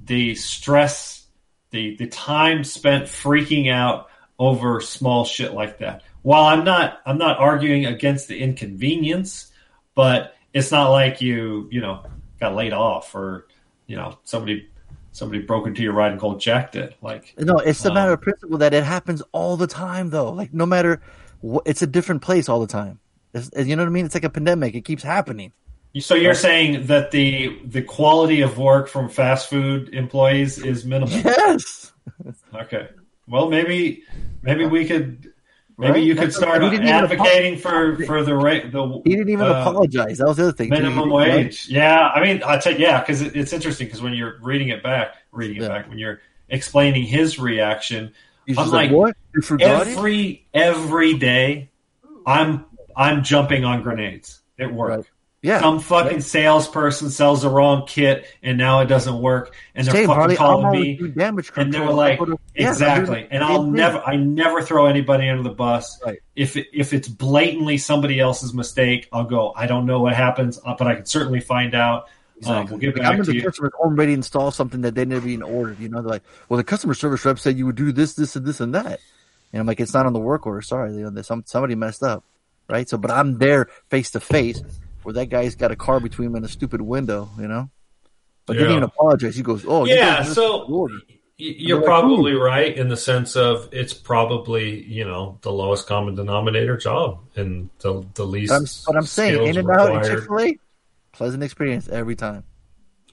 the 0.00 0.34
stress, 0.34 1.26
the 1.70 1.96
the 1.96 2.06
time 2.06 2.62
spent 2.62 3.04
freaking 3.04 3.70
out 3.72 4.08
over 4.38 4.80
small 4.80 5.24
shit 5.24 5.54
like 5.54 5.78
that. 5.78 6.02
While 6.22 6.44
I'm 6.44 6.64
not 6.64 7.00
I'm 7.06 7.18
not 7.18 7.38
arguing 7.38 7.86
against 7.86 8.28
the 8.28 8.38
inconvenience, 8.38 9.50
but 9.94 10.36
it's 10.52 10.70
not 10.70 10.90
like 10.90 11.20
you 11.20 11.68
you 11.70 11.80
know 11.80 12.04
got 12.40 12.54
laid 12.54 12.72
off 12.72 13.14
or 13.14 13.46
you 13.86 13.96
know 13.96 14.18
somebody 14.24 14.68
somebody 15.12 15.40
broke 15.42 15.66
into 15.66 15.82
your 15.82 15.92
ride 15.94 16.12
and 16.12 16.20
cold 16.20 16.40
jacked 16.40 16.76
it. 16.76 16.94
Like 17.00 17.34
No, 17.38 17.56
it's 17.58 17.84
a 17.84 17.88
Um, 17.88 17.94
matter 17.94 18.12
of 18.12 18.20
principle 18.20 18.58
that 18.58 18.74
it 18.74 18.84
happens 18.84 19.22
all 19.32 19.56
the 19.56 19.66
time, 19.66 20.10
though. 20.10 20.30
Like 20.32 20.52
no 20.52 20.66
matter 20.66 21.00
what, 21.40 21.62
it's 21.66 21.82
a 21.82 21.86
different 21.86 22.22
place 22.22 22.48
all 22.48 22.60
the 22.60 22.66
time. 22.66 22.98
It's, 23.32 23.50
you 23.56 23.76
know 23.76 23.82
what 23.82 23.88
I 23.88 23.92
mean? 23.92 24.06
It's 24.06 24.14
like 24.14 24.24
a 24.24 24.30
pandemic. 24.30 24.74
It 24.74 24.84
keeps 24.84 25.02
happening. 25.02 25.52
so 26.00 26.14
you're 26.14 26.34
saying 26.34 26.86
that 26.86 27.10
the 27.10 27.58
the 27.64 27.82
quality 27.82 28.42
of 28.42 28.58
work 28.58 28.88
from 28.88 29.08
fast 29.08 29.48
food 29.48 29.94
employees 29.94 30.58
is 30.58 30.84
minimal. 30.84 31.16
Yes. 31.24 31.92
Okay. 32.54 32.88
Well, 33.28 33.48
maybe 33.48 34.02
maybe 34.42 34.64
we 34.66 34.86
could 34.86 35.32
maybe 35.78 35.92
Right? 35.92 36.02
you 36.02 36.14
could 36.14 36.32
start 36.32 36.62
he 36.62 36.70
didn't 36.70 36.84
even 36.88 36.94
advocating 36.94 37.58
for 37.58 37.96
for 38.06 38.22
the 38.22 38.34
rate 38.36 38.72
the 38.72 39.00
He 39.04 39.10
didn't 39.10 39.28
even 39.30 39.46
uh, 39.46 39.60
apologize. 39.60 40.18
That 40.18 40.26
was 40.26 40.36
the 40.36 40.44
other 40.44 40.52
thing. 40.52 40.70
minimum 40.70 41.10
wage. 41.10 41.68
Yeah, 41.68 42.08
I 42.08 42.20
mean, 42.22 42.42
I 42.44 42.58
tell 42.58 42.78
yeah, 42.78 43.00
because 43.00 43.22
it, 43.22 43.36
it's 43.36 43.52
interesting 43.52 43.86
because 43.86 44.02
when 44.02 44.14
you're 44.14 44.38
reading 44.42 44.68
it 44.68 44.82
back, 44.82 45.16
reading 45.32 45.56
it 45.58 45.62
Yeah. 45.62 45.68
back, 45.68 45.88
when 45.88 45.98
you're 45.98 46.20
explaining 46.48 47.02
his 47.04 47.38
reaction, 47.38 48.12
He's 48.46 48.56
I'm 48.58 48.70
like, 48.70 48.90
like, 48.90 48.96
what? 48.96 49.60
Every 49.60 50.46
every 50.54 51.14
day, 51.14 51.70
I'm 52.26 52.64
I'm 52.96 53.22
jumping 53.24 53.64
on 53.64 53.82
grenades 53.82 54.40
at 54.58 54.72
work. 54.72 54.90
Right. 54.90 55.06
Yeah. 55.42 55.60
Some 55.60 55.78
fucking 55.78 56.22
salesperson 56.22 57.10
sells 57.10 57.42
the 57.42 57.48
wrong 57.48 57.86
kit 57.86 58.26
and 58.42 58.58
now 58.58 58.80
it 58.80 58.86
doesn't 58.86 59.20
work, 59.20 59.54
and 59.74 59.86
they're 59.86 59.94
Same, 59.94 60.06
fucking 60.08 60.36
Harley. 60.36 60.36
Calling 60.36 60.80
me. 60.80 61.08
damage 61.10 61.52
And 61.54 61.72
they 61.72 61.78
were 61.78 61.92
like, 61.92 62.20
I 62.20 62.24
yeah, 62.54 62.70
exactly. 62.70 63.28
And 63.30 63.44
I'll 63.44 63.62
never, 63.62 63.98
I 63.98 64.16
never 64.16 64.62
throw 64.62 64.86
anybody 64.86 65.28
under 65.28 65.44
the 65.44 65.54
bus. 65.54 66.00
Right. 66.04 66.18
If 66.34 66.56
it, 66.56 66.66
if 66.72 66.92
it's 66.92 67.06
blatantly 67.06 67.78
somebody 67.78 68.18
else's 68.18 68.54
mistake, 68.54 69.08
I'll 69.12 69.24
go. 69.24 69.52
I 69.54 69.66
don't 69.66 69.86
know 69.86 70.00
what 70.00 70.14
happens, 70.14 70.58
uh, 70.64 70.74
but 70.76 70.88
I 70.88 70.96
can 70.96 71.06
certainly 71.06 71.40
find 71.40 71.74
out. 71.74 72.08
Um, 72.44 72.66
we'll 72.66 72.78
get 72.78 72.94
Like, 72.94 73.02
back 73.02 73.12
I'm 73.12 73.18
to 73.18 73.30
the 73.30 73.36
you. 73.36 73.42
customer's 73.42 73.72
already 73.74 74.14
installed 74.14 74.54
something 74.54 74.80
that 74.80 74.94
they 74.94 75.04
never 75.04 75.28
even 75.28 75.42
ordered. 75.42 75.78
You 75.78 75.90
know, 75.90 76.02
they're 76.02 76.10
like, 76.10 76.22
well, 76.48 76.56
the 76.58 76.64
customer 76.64 76.94
service 76.94 77.24
rep 77.24 77.38
said 77.38 77.56
you 77.56 77.66
would 77.66 77.76
do 77.76 77.92
this, 77.92 78.14
this, 78.14 78.36
and 78.36 78.44
this, 78.44 78.60
and 78.60 78.74
that. 78.74 79.00
And 79.52 79.60
I'm 79.60 79.66
like, 79.66 79.80
it's 79.80 79.94
not 79.94 80.06
on 80.06 80.12
the 80.12 80.18
work 80.18 80.44
order. 80.46 80.60
Sorry, 80.60 80.92
you 80.94 81.08
know, 81.08 81.22
some 81.22 81.44
somebody 81.46 81.76
messed 81.76 82.02
up, 82.02 82.24
right? 82.68 82.88
So, 82.88 82.98
but 82.98 83.10
I'm 83.10 83.38
there 83.38 83.68
face 83.90 84.10
to 84.10 84.20
face 84.20 84.60
where 85.06 85.12
that 85.12 85.26
guy's 85.26 85.54
got 85.54 85.70
a 85.70 85.76
car 85.76 86.00
between 86.00 86.26
him 86.30 86.34
and 86.34 86.44
a 86.44 86.48
stupid 86.48 86.80
window, 86.80 87.28
you 87.38 87.46
know. 87.46 87.70
But 88.44 88.56
Yeah. 88.56 88.62
didn't 88.62 88.72
even 88.78 88.82
apologize. 88.82 89.36
He 89.36 89.42
goes, 89.42 89.64
"Oh, 89.66 89.84
Yeah, 89.86 90.24
so- 90.24 90.62
up 90.62 90.66
the 90.66 90.72
order." 90.74 90.94
you're 91.38 91.76
like, 91.76 91.84
probably 91.84 92.32
right 92.32 92.74
in 92.76 92.88
the 92.88 92.96
sense 92.96 93.36
of 93.36 93.68
it's 93.70 93.92
probably 93.92 94.82
you 94.84 95.04
know 95.04 95.38
the 95.42 95.52
lowest 95.52 95.86
common 95.86 96.14
denominator 96.16 96.76
job 96.76 97.20
and 97.36 97.68
the 97.80 98.04
the 98.14 98.26
least. 98.26 98.50
But 98.50 98.56
I'm, 98.56 98.66
but 98.86 98.96
I'm 98.96 99.06
saying, 99.06 99.46
In 99.46 99.58
and 99.58 99.70
Out. 99.70 100.04
Chick 100.04 100.24
Fil 100.24 100.40
A, 100.40 100.58
pleasant 101.12 101.44
experience 101.44 101.88
every 101.88 102.16
time. 102.16 102.42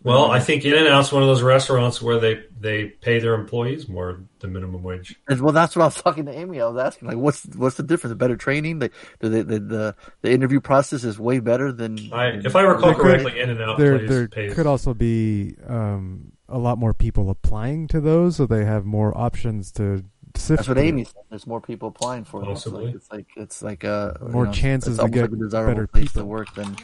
Well, 0.03 0.31
I 0.31 0.39
think 0.41 0.65
In 0.65 0.73
and 0.73 0.87
Out's 0.87 1.13
one 1.13 1.23
of 1.23 1.29
those 1.29 1.41
restaurants 1.41 2.01
where 2.01 2.19
they 2.19 2.43
they 2.59 2.87
pay 2.87 3.19
their 3.19 3.35
employees 3.35 3.87
more 3.87 4.19
than 4.39 4.51
minimum 4.51 4.83
wage. 4.83 5.15
And, 5.29 5.39
well, 5.39 5.53
that's 5.53 5.75
what 5.75 5.83
I 5.83 5.85
was 5.85 5.95
talking 5.95 6.25
to 6.25 6.31
Amy. 6.37 6.59
I 6.59 6.67
was 6.67 6.77
asking, 6.77 7.07
like, 7.07 7.17
what's 7.17 7.45
what's 7.55 7.77
the 7.77 7.83
difference? 7.83 8.11
The 8.11 8.15
Better 8.17 8.35
training? 8.35 8.79
Like, 8.79 8.93
do 9.21 9.29
they, 9.29 9.41
the, 9.43 9.59
the 9.59 9.95
the 10.21 10.31
interview 10.31 10.59
process 10.59 11.05
is 11.05 11.17
way 11.17 11.39
better 11.39 11.71
than. 11.71 12.11
I, 12.11 12.31
if 12.31 12.55
I 12.55 12.61
recall 12.63 12.93
correctly, 12.95 13.39
In 13.39 13.49
and 13.49 13.61
Out 13.61 13.77
there 13.77 13.99
pays, 13.99 14.09
there 14.09 14.27
pays 14.27 14.53
could 14.53 14.67
also 14.67 14.93
be 14.93 15.55
um, 15.65 16.33
a 16.49 16.57
lot 16.57 16.77
more 16.77 16.93
people 16.93 17.29
applying 17.29 17.87
to 17.87 18.01
those, 18.01 18.35
so 18.35 18.45
they 18.45 18.65
have 18.65 18.85
more 18.85 19.17
options 19.17 19.71
to 19.73 20.03
sift. 20.35 20.57
That's 20.57 20.67
what. 20.67 20.77
Amy 20.77 21.05
said. 21.05 21.13
There's 21.29 21.47
more 21.47 21.61
people 21.61 21.87
applying 21.87 22.25
for 22.25 22.43
it. 22.43 22.49
It's 22.49 22.67
like 22.67 22.93
it's 22.93 23.11
like 23.11 23.27
it's 23.37 23.61
like 23.63 23.85
uh 23.85 24.13
More 24.21 24.43
you 24.43 24.47
know, 24.47 24.53
chances 24.53 24.97
to 24.97 25.07
get 25.07 25.31
like 25.31 25.41
a 25.41 25.65
better 25.65 25.87
place 25.87 26.07
to 26.07 26.13
people. 26.13 26.27
work 26.27 26.53
than 26.53 26.75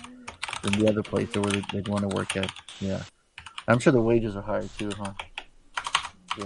than 0.63 0.74
the 0.74 0.88
other 0.89 1.04
place 1.04 1.36
or 1.36 1.41
where 1.41 1.52
they, 1.54 1.63
they'd 1.74 1.88
want 1.88 2.10
to 2.10 2.15
work 2.15 2.36
at. 2.38 2.52
Yeah, 2.80 3.02
I'm 3.67 3.80
sure 3.80 3.93
the 3.93 4.02
wages 4.02 4.36
are 4.36 4.41
higher 4.41 4.67
too, 4.78 4.91
huh? 4.98 5.13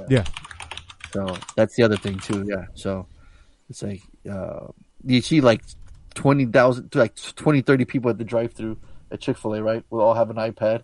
Yeah, 0.09 0.23
So 1.11 1.37
that's 1.55 1.75
the 1.75 1.83
other 1.83 1.97
thing 1.97 2.17
too. 2.19 2.45
Yeah. 2.47 2.65
So 2.73 3.05
it's 3.69 3.83
like 3.83 4.01
uh, 4.29 4.67
you 5.05 5.21
see 5.21 5.41
like 5.41 5.61
twenty 6.15 6.45
thousand, 6.45 6.93
like 6.95 7.15
20, 7.35 7.61
30 7.61 7.85
people 7.85 8.09
at 8.09 8.17
the 8.17 8.23
drive-through 8.23 8.77
at 9.11 9.19
Chick 9.19 9.37
Fil 9.37 9.53
A, 9.55 9.61
right? 9.61 9.83
We 9.89 9.99
all 9.99 10.13
have 10.15 10.29
an 10.29 10.37
iPad. 10.37 10.83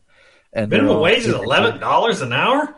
And 0.53 0.71
they're 0.71 0.79
minimum 0.79 0.97
all- 0.97 1.03
wage 1.03 1.25
is 1.25 1.33
eleven 1.33 1.79
dollars 1.79 2.21
an 2.21 2.33
hour 2.33 2.75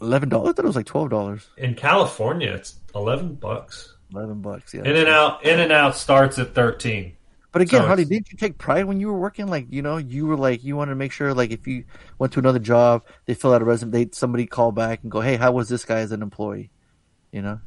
Eleven 0.00 0.28
dollars. 0.28 0.48
I 0.48 0.52
thought 0.52 0.64
it 0.64 0.68
was 0.68 0.76
like 0.76 0.86
twelve 0.86 1.10
dollars. 1.10 1.48
in 1.56 1.74
California. 1.74 2.52
It's 2.52 2.76
eleven 2.94 3.34
bucks. 3.34 3.94
Eleven 4.12 4.40
bucks. 4.40 4.74
Yeah. 4.74 4.80
In 4.82 4.96
and 4.96 5.08
Out 5.08 5.44
In 5.44 5.60
and 5.60 5.70
Out 5.72 5.96
starts 5.96 6.38
at 6.40 6.54
thirteen. 6.54 7.16
But 7.52 7.60
again, 7.62 7.82
So 7.82 7.86
Hardy, 7.86 8.06
didn't 8.06 8.32
you 8.32 8.38
take 8.38 8.56
pride 8.56 8.86
when 8.86 8.98
you 8.98 9.08
were 9.08 9.18
working? 9.18 9.46
Like, 9.46 9.66
you 9.70 9.82
know, 9.82 9.98
you 9.98 10.26
were 10.26 10.38
like, 10.38 10.64
you 10.64 10.74
wanted 10.74 10.92
to 10.92 10.96
make 10.96 11.12
sure, 11.12 11.34
like, 11.34 11.50
if 11.50 11.66
you 11.66 11.84
went 12.18 12.32
to 12.32 12.38
another 12.38 12.58
job, 12.58 13.04
they 13.26 13.34
fill 13.34 13.52
out 13.52 13.60
a 13.60 13.64
resume, 13.66 13.90
they 13.90 14.08
somebody 14.12 14.46
call 14.46 14.72
back 14.72 15.02
and 15.02 15.12
go, 15.12 15.20
"Hey, 15.20 15.36
how 15.36 15.52
was 15.52 15.68
this 15.68 15.84
guy 15.84 15.98
as 15.98 16.12
an 16.12 16.22
employee?" 16.22 16.70
You 17.30 17.42
know, 17.42 17.60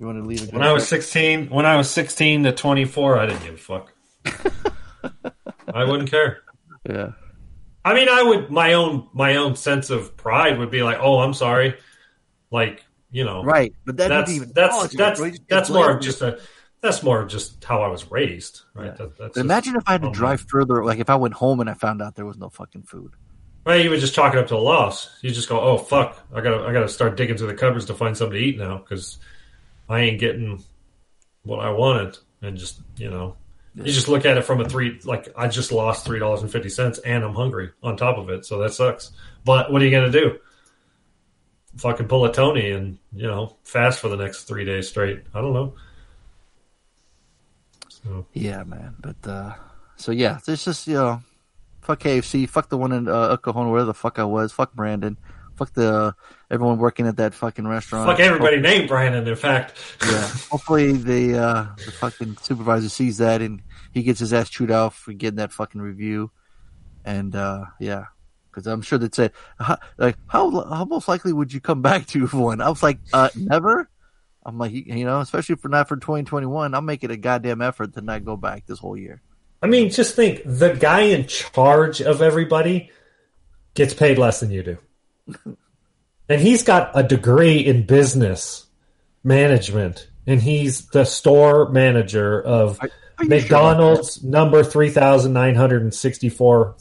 you 0.00 0.06
want 0.06 0.20
to 0.20 0.28
leave. 0.28 0.52
When 0.52 0.62
I 0.62 0.72
was 0.72 0.88
sixteen, 0.88 1.48
when 1.50 1.66
I 1.66 1.76
was 1.76 1.88
sixteen 1.88 2.42
to 2.42 2.52
twenty 2.52 2.84
four, 2.84 3.18
I 3.18 3.26
didn't 3.26 3.44
give 3.44 3.54
a 3.54 3.58
fuck. 3.58 3.92
I 5.72 5.84
wouldn't 5.84 6.10
care. 6.10 6.40
yeah, 6.88 7.12
I 7.84 7.94
mean, 7.94 8.08
I 8.08 8.24
would 8.24 8.50
my 8.50 8.72
own 8.72 9.08
my 9.12 9.36
own 9.36 9.54
sense 9.54 9.90
of 9.90 10.16
pride 10.16 10.58
would 10.58 10.70
be 10.70 10.82
like, 10.82 10.98
oh, 11.00 11.20
I'm 11.20 11.34
sorry, 11.34 11.76
like 12.50 12.84
you 13.12 13.24
know, 13.24 13.44
right. 13.44 13.72
But 13.84 13.98
that 13.98 14.08
That's 14.08 14.32
even 14.32 14.52
that's 14.52 14.94
that's 14.94 15.20
just 15.20 15.48
that's 15.48 15.70
more 15.70 15.90
of 15.92 16.00
just 16.00 16.22
a 16.22 16.40
that's 16.82 17.02
more 17.02 17.24
just 17.24 17.64
how 17.64 17.80
I 17.80 17.88
was 17.88 18.10
raised, 18.10 18.62
right? 18.74 18.86
Yeah. 18.86 18.92
That, 18.92 19.16
that's 19.16 19.38
imagine 19.38 19.76
if 19.76 19.84
I 19.86 19.92
had 19.92 20.02
to 20.02 20.10
drive 20.10 20.42
further. 20.42 20.84
Like, 20.84 20.98
if 20.98 21.08
I 21.08 21.14
went 21.14 21.34
home 21.34 21.60
and 21.60 21.70
I 21.70 21.74
found 21.74 22.02
out 22.02 22.16
there 22.16 22.26
was 22.26 22.36
no 22.36 22.50
fucking 22.50 22.82
food. 22.82 23.12
Right, 23.64 23.84
you 23.84 23.90
would 23.90 24.00
just 24.00 24.14
chalk 24.14 24.34
it 24.34 24.40
up 24.40 24.48
to 24.48 24.56
a 24.56 24.58
loss. 24.58 25.08
You 25.22 25.30
just 25.30 25.48
go, 25.48 25.60
oh 25.60 25.78
fuck, 25.78 26.18
I 26.34 26.40
gotta 26.40 26.64
I 26.66 26.72
gotta 26.72 26.88
start 26.88 27.16
digging 27.16 27.36
through 27.36 27.46
the 27.46 27.54
cupboards 27.54 27.86
to 27.86 27.94
find 27.94 28.16
something 28.16 28.36
to 28.36 28.44
eat 28.44 28.58
now 28.58 28.78
because 28.78 29.18
I 29.88 30.00
ain't 30.00 30.18
getting 30.18 30.64
what 31.44 31.60
I 31.60 31.70
wanted, 31.70 32.18
and 32.42 32.56
just 32.56 32.80
you 32.96 33.08
know. 33.08 33.36
You 33.74 33.84
just 33.84 34.08
look 34.08 34.26
at 34.26 34.36
it 34.36 34.42
from 34.42 34.60
a 34.60 34.68
three, 34.68 35.00
like 35.04 35.32
I 35.34 35.48
just 35.48 35.72
lost 35.72 36.04
three 36.04 36.18
dollars 36.18 36.42
and 36.42 36.50
fifty 36.50 36.68
cents, 36.68 36.98
and 36.98 37.24
I'm 37.24 37.34
hungry 37.34 37.70
on 37.82 37.96
top 37.96 38.18
of 38.18 38.28
it, 38.28 38.44
so 38.44 38.58
that 38.58 38.74
sucks. 38.74 39.12
But 39.44 39.72
what 39.72 39.80
are 39.80 39.84
you 39.84 39.92
gonna 39.92 40.10
do? 40.10 40.38
Fucking 41.78 42.08
pull 42.08 42.24
a 42.24 42.32
Tony 42.32 42.72
and 42.72 42.98
you 43.14 43.28
know 43.28 43.56
fast 43.62 44.00
for 44.00 44.08
the 44.08 44.16
next 44.16 44.44
three 44.44 44.64
days 44.64 44.88
straight. 44.88 45.22
I 45.32 45.40
don't 45.40 45.54
know. 45.54 45.74
So 48.04 48.26
Yeah, 48.32 48.64
man. 48.64 48.94
But 49.00 49.16
uh 49.28 49.54
so 49.96 50.12
yeah, 50.12 50.38
it's 50.46 50.64
just 50.64 50.86
you 50.86 50.94
know, 50.94 51.22
fuck 51.82 52.00
KFC, 52.00 52.48
fuck 52.48 52.68
the 52.68 52.78
one 52.78 52.92
in 52.92 53.08
uh, 53.08 53.12
Oklahoma, 53.12 53.70
where 53.70 53.84
the 53.84 53.94
fuck 53.94 54.18
I 54.18 54.24
was, 54.24 54.52
fuck 54.52 54.72
Brandon, 54.74 55.16
fuck 55.56 55.72
the 55.74 56.14
everyone 56.50 56.78
working 56.78 57.06
at 57.06 57.16
that 57.18 57.34
fucking 57.34 57.66
restaurant. 57.66 58.06
fuck 58.10 58.20
everybody 58.20 58.58
named 58.60 58.88
Brandon. 58.88 59.26
In 59.26 59.36
fact, 59.36 59.74
Yeah. 60.04 60.26
Hopefully 60.50 60.92
the 60.92 61.38
uh 61.38 61.66
the 61.84 61.92
fucking 61.92 62.38
supervisor 62.42 62.88
sees 62.88 63.18
that 63.18 63.40
and 63.42 63.62
he 63.92 64.02
gets 64.02 64.20
his 64.20 64.32
ass 64.32 64.48
chewed 64.50 64.70
out 64.70 64.94
for 64.94 65.12
getting 65.12 65.36
that 65.36 65.52
fucking 65.52 65.80
review. 65.80 66.30
And 67.04 67.34
uh 67.36 67.66
yeah. 67.80 68.06
Because 68.50 68.66
I'm 68.66 68.82
sure 68.82 68.98
they'd 68.98 69.14
say, 69.14 69.30
like, 69.96 70.16
how 70.26 70.50
how 70.68 70.84
most 70.84 71.08
likely 71.08 71.32
would 71.32 71.54
you 71.54 71.60
come 71.60 71.80
back 71.80 72.06
to 72.08 72.26
one? 72.36 72.60
I 72.60 72.68
was 72.68 72.82
like, 72.82 72.98
uh, 73.14 73.30
never. 73.34 73.88
I'm 74.44 74.58
like, 74.58 74.72
you 74.72 75.04
know, 75.04 75.20
especially 75.20 75.56
for 75.56 75.68
not 75.68 75.88
for 75.88 75.96
2021, 75.96 76.74
I'll 76.74 76.80
make 76.80 77.04
it 77.04 77.10
a 77.10 77.16
goddamn 77.16 77.62
effort 77.62 77.94
to 77.94 78.00
not 78.00 78.24
go 78.24 78.36
back 78.36 78.66
this 78.66 78.78
whole 78.78 78.96
year. 78.96 79.22
I 79.62 79.68
mean, 79.68 79.90
just 79.90 80.16
think 80.16 80.42
the 80.44 80.74
guy 80.74 81.02
in 81.02 81.26
charge 81.26 82.02
of 82.02 82.20
everybody 82.20 82.90
gets 83.74 83.94
paid 83.94 84.18
less 84.18 84.40
than 84.40 84.50
you 84.50 84.64
do. 84.64 84.78
and 86.28 86.40
he's 86.40 86.64
got 86.64 86.90
a 86.94 87.04
degree 87.04 87.58
in 87.58 87.86
business 87.86 88.66
management, 89.22 90.08
and 90.26 90.42
he's 90.42 90.88
the 90.88 91.04
store 91.04 91.70
manager 91.70 92.42
of 92.42 92.80
Are- 92.80 92.90
are 93.18 93.24
you 93.24 93.30
sure 93.30 93.40
McDonald's 93.40 94.24
number 94.24 94.64
3964, 94.64 96.76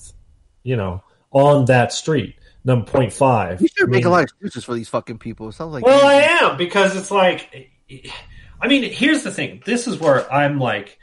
you 0.63 0.75
know, 0.75 1.03
on 1.31 1.65
that 1.65 1.93
street, 1.93 2.35
number 2.63 2.89
point 2.89 3.13
five. 3.13 3.61
You 3.61 3.67
should 3.67 3.87
I 3.87 3.91
make 3.91 4.03
mean- 4.03 4.07
a 4.07 4.09
lot 4.09 4.19
of 4.19 4.23
excuses 4.23 4.63
for 4.63 4.73
these 4.73 4.89
fucking 4.89 5.17
people. 5.19 5.49
It 5.49 5.53
sounds 5.53 5.73
like 5.73 5.85
well, 5.85 6.05
I 6.05 6.21
am 6.21 6.57
because 6.57 6.95
it's 6.95 7.11
like, 7.11 7.71
I 8.61 8.67
mean, 8.67 8.83
here's 8.91 9.23
the 9.23 9.31
thing. 9.31 9.61
This 9.65 9.87
is 9.87 9.99
where 9.99 10.31
I'm 10.31 10.59
like, 10.59 10.97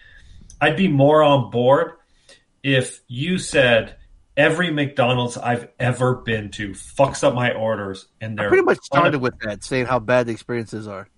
I'd 0.61 0.77
be 0.77 0.89
more 0.89 1.23
on 1.23 1.51
board 1.51 1.93
if 2.63 3.01
you 3.09 3.39
said 3.39 3.97
every 4.37 4.71
McDonald's 4.71 5.37
I've 5.37 5.69
ever 5.79 6.15
been 6.17 6.51
to 6.53 6.71
fucks 6.71 7.25
up 7.25 7.35
my 7.35 7.53
orders 7.53 8.07
and 8.21 8.39
they're 8.39 8.49
pretty 8.49 8.65
much 8.65 8.79
started 8.79 9.21
with 9.21 9.39
that, 9.41 9.65
saying 9.65 9.87
how 9.87 9.99
bad 9.99 10.27
the 10.27 10.33
experiences 10.33 10.87
are. 10.87 11.09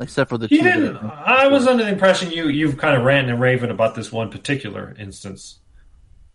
Except 0.00 0.30
for 0.30 0.38
the 0.38 0.46
two. 0.46 0.56
You 0.56 0.62
didn't. 0.62 0.96
I 0.98 1.48
was 1.48 1.66
under 1.66 1.82
the 1.82 1.90
impression 1.90 2.30
you 2.30 2.48
you've 2.48 2.76
kind 2.76 2.96
of 2.96 3.02
ranted 3.02 3.32
and 3.32 3.40
raven 3.40 3.70
about 3.70 3.96
this 3.96 4.12
one 4.12 4.30
particular 4.30 4.94
instance. 4.96 5.58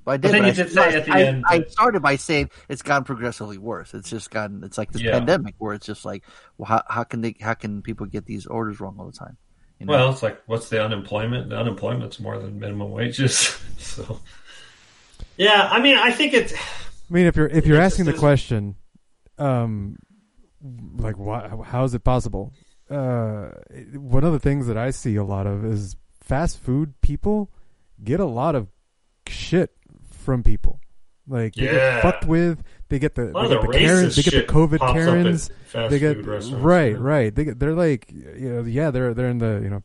I 0.08 0.18
did, 0.18 0.32
then 0.32 0.42
but 0.42 0.46
you 0.46 0.52
I, 0.52 0.66
did 0.66 0.72
say 0.72 0.96
at 0.96 1.06
the 1.06 1.14
I, 1.14 1.22
end 1.24 1.44
I 1.48 1.64
started 1.64 2.02
by 2.02 2.16
saying 2.18 2.50
it's 2.68 2.82
gotten 2.82 3.04
progressively 3.04 3.58
worse. 3.58 3.94
It's 3.94 4.10
just 4.10 4.32
gotten. 4.32 4.64
It's 4.64 4.78
like 4.78 4.92
this 4.92 5.02
Yeah. 5.02 5.12
pandemic 5.12 5.56
where 5.58 5.74
it's 5.74 5.86
just 5.86 6.06
like, 6.06 6.24
well, 6.58 6.66
how, 6.68 6.84
how 6.90 7.04
can 7.04 7.22
they? 7.22 7.36
How 7.40 7.54
can 7.54 7.82
people 7.82 8.06
get 8.06 8.26
these 8.26 8.46
orders 8.46 8.80
wrong 8.80 8.96
all 9.00 9.06
the 9.06 9.18
time? 9.18 9.38
You 9.80 9.86
know? 9.86 9.94
Well, 9.94 10.12
it's 10.12 10.24
like 10.24 10.42
what's 10.46 10.70
the 10.70 10.84
unemployment? 10.84 11.50
The 11.50 11.58
unemployment's 11.58 12.20
more 12.20 12.40
than 12.40 12.60
minimum 12.60 12.92
wages. 12.92 13.58
so, 13.78 14.20
yeah, 15.38 15.70
I 15.72 15.82
mean, 15.82 15.98
I 15.98 16.12
think 16.12 16.34
it's. 16.34 16.54
I 16.54 17.14
mean, 17.14 17.26
if 17.26 17.36
you're 17.36 17.48
if 17.48 17.66
you're 17.66 17.82
asking 17.82 18.06
the 18.06 18.14
question, 18.14 18.76
um, 19.38 19.98
like 20.98 21.18
why, 21.18 21.50
how 21.66 21.84
is 21.84 21.94
it 21.94 22.04
possible? 22.04 22.54
Uh, 22.90 23.50
one 23.96 24.24
of 24.24 24.34
the 24.34 24.40
things 24.40 24.68
that 24.68 24.78
I 24.78 24.92
see 24.92 25.16
a 25.16 25.24
lot 25.24 25.48
of 25.48 25.66
is 25.66 25.96
fast 26.22 26.60
food 26.60 26.94
people 27.02 27.52
get 28.04 28.20
a 28.20 28.26
lot 28.26 28.56
of 28.56 28.68
shit 29.28 29.72
from 30.24 30.42
people. 30.44 30.80
Like 31.28 31.54
they 31.56 31.66
Yeah. 31.66 31.72
get 31.74 32.02
fucked 32.02 32.26
with. 32.26 32.64
They 32.90 33.00
get 33.00 33.16
the, 33.16 33.28
they 33.28 33.48
get 33.48 33.62
the 33.62 33.68
the 33.68 33.74
Karens. 33.78 34.16
They 34.16 34.24
get 34.24 34.48
the 34.48 34.54
COVID 34.54 34.80
pops 34.80 34.92
up 34.92 34.98
at 34.98 35.04
Karens. 35.06 35.50
They 35.74 36.00
get 36.00 36.26
right, 36.62 37.00
right. 37.00 37.34
They 37.34 37.46
get, 37.46 37.60
they're 37.60 37.74
like 37.74 38.12
you 38.12 38.50
know 38.54 38.64
yeah 38.64 38.92
they're 38.92 39.14
they're 39.14 39.30
in 39.30 39.38
the 39.38 39.60
you 39.64 39.70
know 39.70 39.84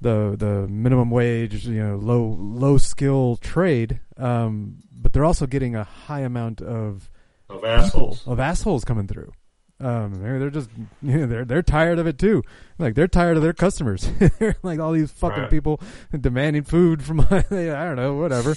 the 0.00 0.34
the 0.38 0.66
minimum 0.68 1.10
wage 1.10 1.66
you 1.66 1.82
know 1.82 1.96
low 1.96 2.36
low 2.38 2.78
skill 2.78 3.36
trade. 3.36 4.00
Um, 4.16 4.76
but 4.92 5.12
they're 5.12 5.24
also 5.24 5.46
getting 5.46 5.76
a 5.76 5.84
high 5.84 6.20
amount 6.20 6.60
of 6.62 7.10
Of 7.48 7.56
people 7.60 7.68
assholes. 7.68 8.26
of 8.26 8.40
assholes 8.40 8.84
coming 8.84 9.06
through. 9.06 9.32
Um, 9.80 10.22
maybe 10.22 10.38
they're 10.38 10.50
just 10.50 10.70
you 11.02 11.18
know, 11.18 11.26
they're 11.26 11.44
they're 11.44 11.62
tired 11.62 11.98
of 11.98 12.06
it 12.06 12.18
too. 12.18 12.42
Like 12.78 12.94
they're 12.94 13.08
tired 13.08 13.36
of 13.36 13.42
their 13.42 13.52
customers. 13.52 14.08
Like 14.62 14.80
all 14.80 14.92
these 14.92 15.10
fucking 15.10 15.42
Right. 15.42 15.50
people 15.50 15.80
demanding 16.18 16.62
food 16.62 17.02
from 17.02 17.20
I 17.30 17.42
don't 17.50 17.96
know 17.96 18.14
whatever. 18.14 18.54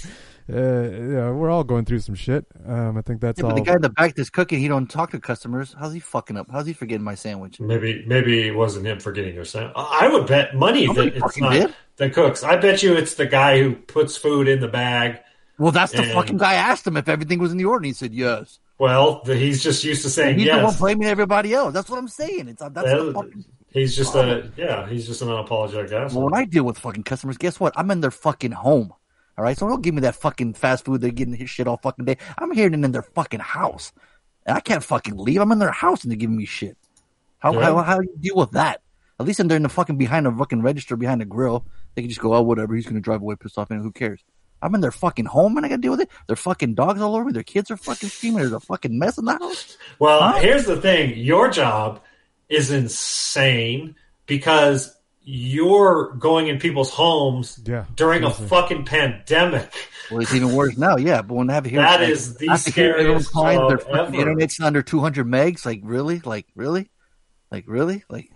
Uh, 0.50 0.54
you 0.56 0.98
know, 1.12 1.34
we're 1.34 1.50
all 1.50 1.62
going 1.64 1.84
through 1.84 1.98
some 2.00 2.14
shit. 2.14 2.46
Um, 2.66 2.96
I 2.96 3.02
think 3.02 3.20
that's 3.20 3.38
Yeah, 3.38 3.48
but 3.48 3.56
the 3.56 3.60
guy 3.60 3.74
in 3.74 3.82
the 3.82 3.90
back 3.90 4.14
that's 4.14 4.30
cooking, 4.30 4.60
he 4.60 4.68
don't 4.68 4.86
talk 4.90 5.10
to 5.10 5.20
customers. 5.20 5.76
How's 5.78 5.92
he 5.92 6.00
fucking 6.00 6.36
up? 6.38 6.46
How's 6.50 6.66
he 6.66 6.72
forgetting 6.72 7.04
my 7.04 7.14
sandwich? 7.14 7.60
Maybe 7.60 8.02
maybe 8.06 8.46
it 8.48 8.54
wasn't 8.56 8.86
him 8.86 8.98
forgetting 9.00 9.34
your 9.34 9.44
sandwich. 9.44 9.74
I 9.76 10.08
would 10.08 10.26
bet 10.26 10.54
money 10.54 10.86
Nobody 10.86 11.10
that 11.10 11.22
it's 11.24 11.38
not 11.38 11.52
did. 11.52 11.74
the 11.96 12.08
cooks. 12.10 12.42
I 12.42 12.56
bet 12.56 12.82
you 12.82 12.94
it's 12.94 13.14
the 13.14 13.26
guy 13.26 13.60
who 13.60 13.74
puts 13.74 14.16
food 14.16 14.48
in 14.48 14.60
the 14.60 14.68
bag. 14.68 15.20
Well, 15.58 15.72
that's 15.72 15.92
the 15.92 16.02
And- 16.02 16.12
fucking 16.12 16.36
guy. 16.38 16.52
I 16.52 16.54
asked 16.54 16.86
him 16.86 16.96
if 16.96 17.08
everything 17.08 17.40
was 17.40 17.52
in 17.52 17.58
the 17.58 17.64
order, 17.64 17.78
and 17.78 17.86
he 17.86 17.92
said 17.92 18.14
yes. 18.14 18.58
Well, 18.78 19.22
the, 19.24 19.34
he's 19.36 19.60
just 19.62 19.82
used 19.82 20.02
to 20.02 20.08
saying 20.10 20.38
He's 20.38 20.46
the 20.46 20.52
one 20.54 20.62
yes. 20.66 20.78
blaming 20.78 21.08
everybody 21.08 21.52
else. 21.52 21.74
That's 21.74 21.90
what 21.90 21.98
I'm 21.98 22.06
saying. 22.08 22.46
It's 22.48 22.62
that's 22.62 22.74
Well, 22.84 23.06
the 23.06 23.12
fucking. 23.12 23.44
he's 23.72 23.96
just 23.96 24.14
a 24.14 24.50
yeah. 24.56 24.88
He's 24.88 25.06
just 25.08 25.20
an 25.20 25.28
unapologetic 25.28 25.92
asshole. 25.92 26.22
Well, 26.22 26.30
when 26.30 26.40
I 26.40 26.44
deal 26.44 26.62
with 26.64 26.78
fucking 26.78 27.02
customers, 27.02 27.36
guess 27.36 27.58
what? 27.58 27.72
I'm 27.76 27.90
in 27.90 28.00
their 28.00 28.12
fucking 28.12 28.52
home. 28.52 28.94
All 29.38 29.44
right, 29.44 29.56
so 29.56 29.68
don't 29.68 29.82
give 29.82 29.94
me 29.94 30.00
that 30.00 30.16
fucking 30.16 30.54
fast 30.54 30.84
food. 30.84 31.00
They're 31.00 31.12
getting 31.12 31.32
his 31.34 31.48
shit 31.48 31.68
all 31.68 31.76
fucking 31.76 32.04
day. 32.04 32.18
I'm 32.36 32.50
hearing 32.50 32.74
it 32.74 32.84
in 32.84 32.90
their 32.90 33.02
fucking 33.02 33.38
house, 33.38 33.92
and 34.44 34.56
I 34.56 34.60
can't 34.60 34.82
fucking 34.82 35.16
leave. 35.16 35.40
I'm 35.40 35.52
in 35.52 35.60
their 35.60 35.70
house 35.70 36.02
and 36.02 36.10
they're 36.10 36.18
giving 36.18 36.36
me 36.36 36.44
shit. 36.44 36.76
How 37.38 37.52
Yeah. 37.54 37.60
how 37.66 37.78
how 37.78 37.98
do 38.00 38.08
you 38.12 38.18
deal 38.18 38.34
with 38.36 38.50
that? 38.52 38.82
At 39.20 39.26
least 39.26 39.38
they're 39.46 39.56
in 39.56 39.62
the 39.62 39.68
fucking 39.68 39.96
behind 39.96 40.26
a 40.26 40.32
fucking 40.32 40.60
register 40.62 40.96
behind 40.96 41.22
a 41.22 41.24
grill. 41.24 41.64
They 41.94 42.02
can 42.02 42.08
just 42.08 42.20
go, 42.20 42.34
oh 42.34 42.42
whatever. 42.42 42.74
He's 42.74 42.86
gonna 42.86 43.00
drive 43.00 43.22
away 43.22 43.36
pissed 43.36 43.56
off, 43.58 43.70
and 43.70 43.80
who 43.80 43.92
cares? 43.92 44.24
I'm 44.60 44.74
in 44.74 44.80
their 44.80 44.90
fucking 44.90 45.26
home 45.26 45.56
and 45.56 45.64
I 45.64 45.68
gotta 45.68 45.80
deal 45.82 45.92
with 45.92 46.00
it. 46.00 46.10
Their 46.26 46.34
fucking 46.34 46.74
dogs 46.74 47.00
all 47.00 47.14
over 47.14 47.26
me. 47.26 47.32
Their 47.32 47.44
kids 47.44 47.70
are 47.70 47.76
fucking 47.76 48.08
screaming. 48.08 48.40
There's 48.40 48.50
a 48.52 48.58
fucking 48.58 48.98
mess 48.98 49.16
in 49.18 49.24
the 49.24 49.34
house. 49.38 49.76
Well, 50.00 50.20
Huh? 50.20 50.40
here's 50.40 50.64
the 50.64 50.80
thing: 50.80 51.16
your 51.16 51.48
job 51.48 52.00
is 52.48 52.72
insane 52.72 53.94
because 54.26 54.96
you're 55.30 56.14
going 56.14 56.46
in 56.46 56.58
people's 56.58 56.90
homes 56.90 57.60
Yeah, 57.66 57.84
during 57.94 58.24
a 58.24 58.30
fucking 58.30 58.86
pandemic. 58.86 59.70
Well, 60.10 60.20
it's 60.22 60.32
even 60.32 60.54
worse 60.54 60.78
now. 60.78 60.96
Yeah, 60.96 61.20
but 61.20 61.34
when 61.34 61.50
I 61.50 61.54
have 61.54 61.64
to 61.64 61.70
hear 61.70 61.80
That 61.82 62.00
like, 62.00 62.08
is 62.08 62.36
the 62.36 62.48
I 62.48 62.52
have 62.52 62.64
to 62.64 62.70
hear 62.70 62.94
everyone 62.94 63.20
scariest 63.22 63.32
crying, 63.32 63.58
job 63.58 63.68
their 63.86 63.96
ever. 63.98 64.14
internet's 64.14 64.58
under 64.58 64.80
200 64.82 65.26
megs. 65.26 65.66
Like 65.66 65.80
really? 65.84 66.20
Like 66.20 66.46
really? 66.56 66.90
Like 67.50 67.64
really? 67.68 68.04
Like 68.08 68.30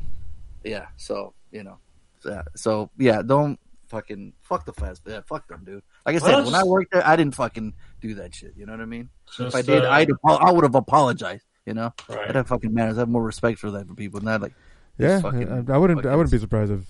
yeah. 0.64 0.88
So 0.98 1.32
you 1.50 1.62
know, 1.64 1.78
so, 2.20 2.42
so 2.56 2.90
yeah. 2.98 3.22
Don't 3.22 3.58
fucking 3.88 4.34
fuck 4.42 4.66
the 4.66 4.74
fast. 4.74 5.00
Yeah, 5.06 5.22
fuck 5.26 5.48
them, 5.48 5.62
dude. 5.64 5.82
Like 6.04 6.16
I 6.16 6.18
said, 6.18 6.26
Well, 6.34 6.44
when 6.44 6.54
I 6.54 6.58
just- 6.58 6.68
worked 6.68 6.92
there, 6.92 7.06
I 7.06 7.16
didn't 7.16 7.34
fucking 7.36 7.72
do 8.02 8.16
that 8.16 8.34
shit. 8.34 8.52
You 8.54 8.66
know 8.66 8.72
what 8.72 8.82
I 8.82 8.86
mean? 8.86 9.08
Just, 9.34 9.40
if 9.40 9.54
I 9.54 9.62
did, 9.62 9.86
uh, 9.86 9.90
I'd 9.90 10.10
I 10.26 10.52
would 10.52 10.64
have 10.64 10.74
apologized. 10.74 11.44
You 11.64 11.72
know, 11.72 11.94
Right. 12.06 12.36
I'd 12.36 12.46
fucking 12.48 12.74
matters. 12.74 12.98
I 12.98 13.00
have 13.02 13.08
more 13.08 13.22
respect 13.22 13.60
for 13.60 13.70
that 13.70 13.86
for 13.88 13.94
people, 13.94 14.20
not 14.20 14.42
like 14.42 14.52
Yeah, 14.98 15.20
fucking 15.20 15.70
I, 15.70 15.74
I 15.74 15.78
wouldn't. 15.78 16.04
I 16.06 16.14
wouldn't 16.14 16.30
be 16.30 16.38
surprised 16.38 16.72
if. 16.72 16.80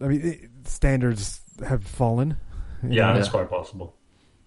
I 0.00 0.06
mean, 0.06 0.20
it, 0.22 0.68
standards 0.68 1.40
have 1.66 1.84
fallen. 1.84 2.36
you 2.82 2.90
yeah, 2.90 3.08
know? 3.08 3.14
that's 3.14 3.28
quite 3.28 3.50
possible. 3.50 3.96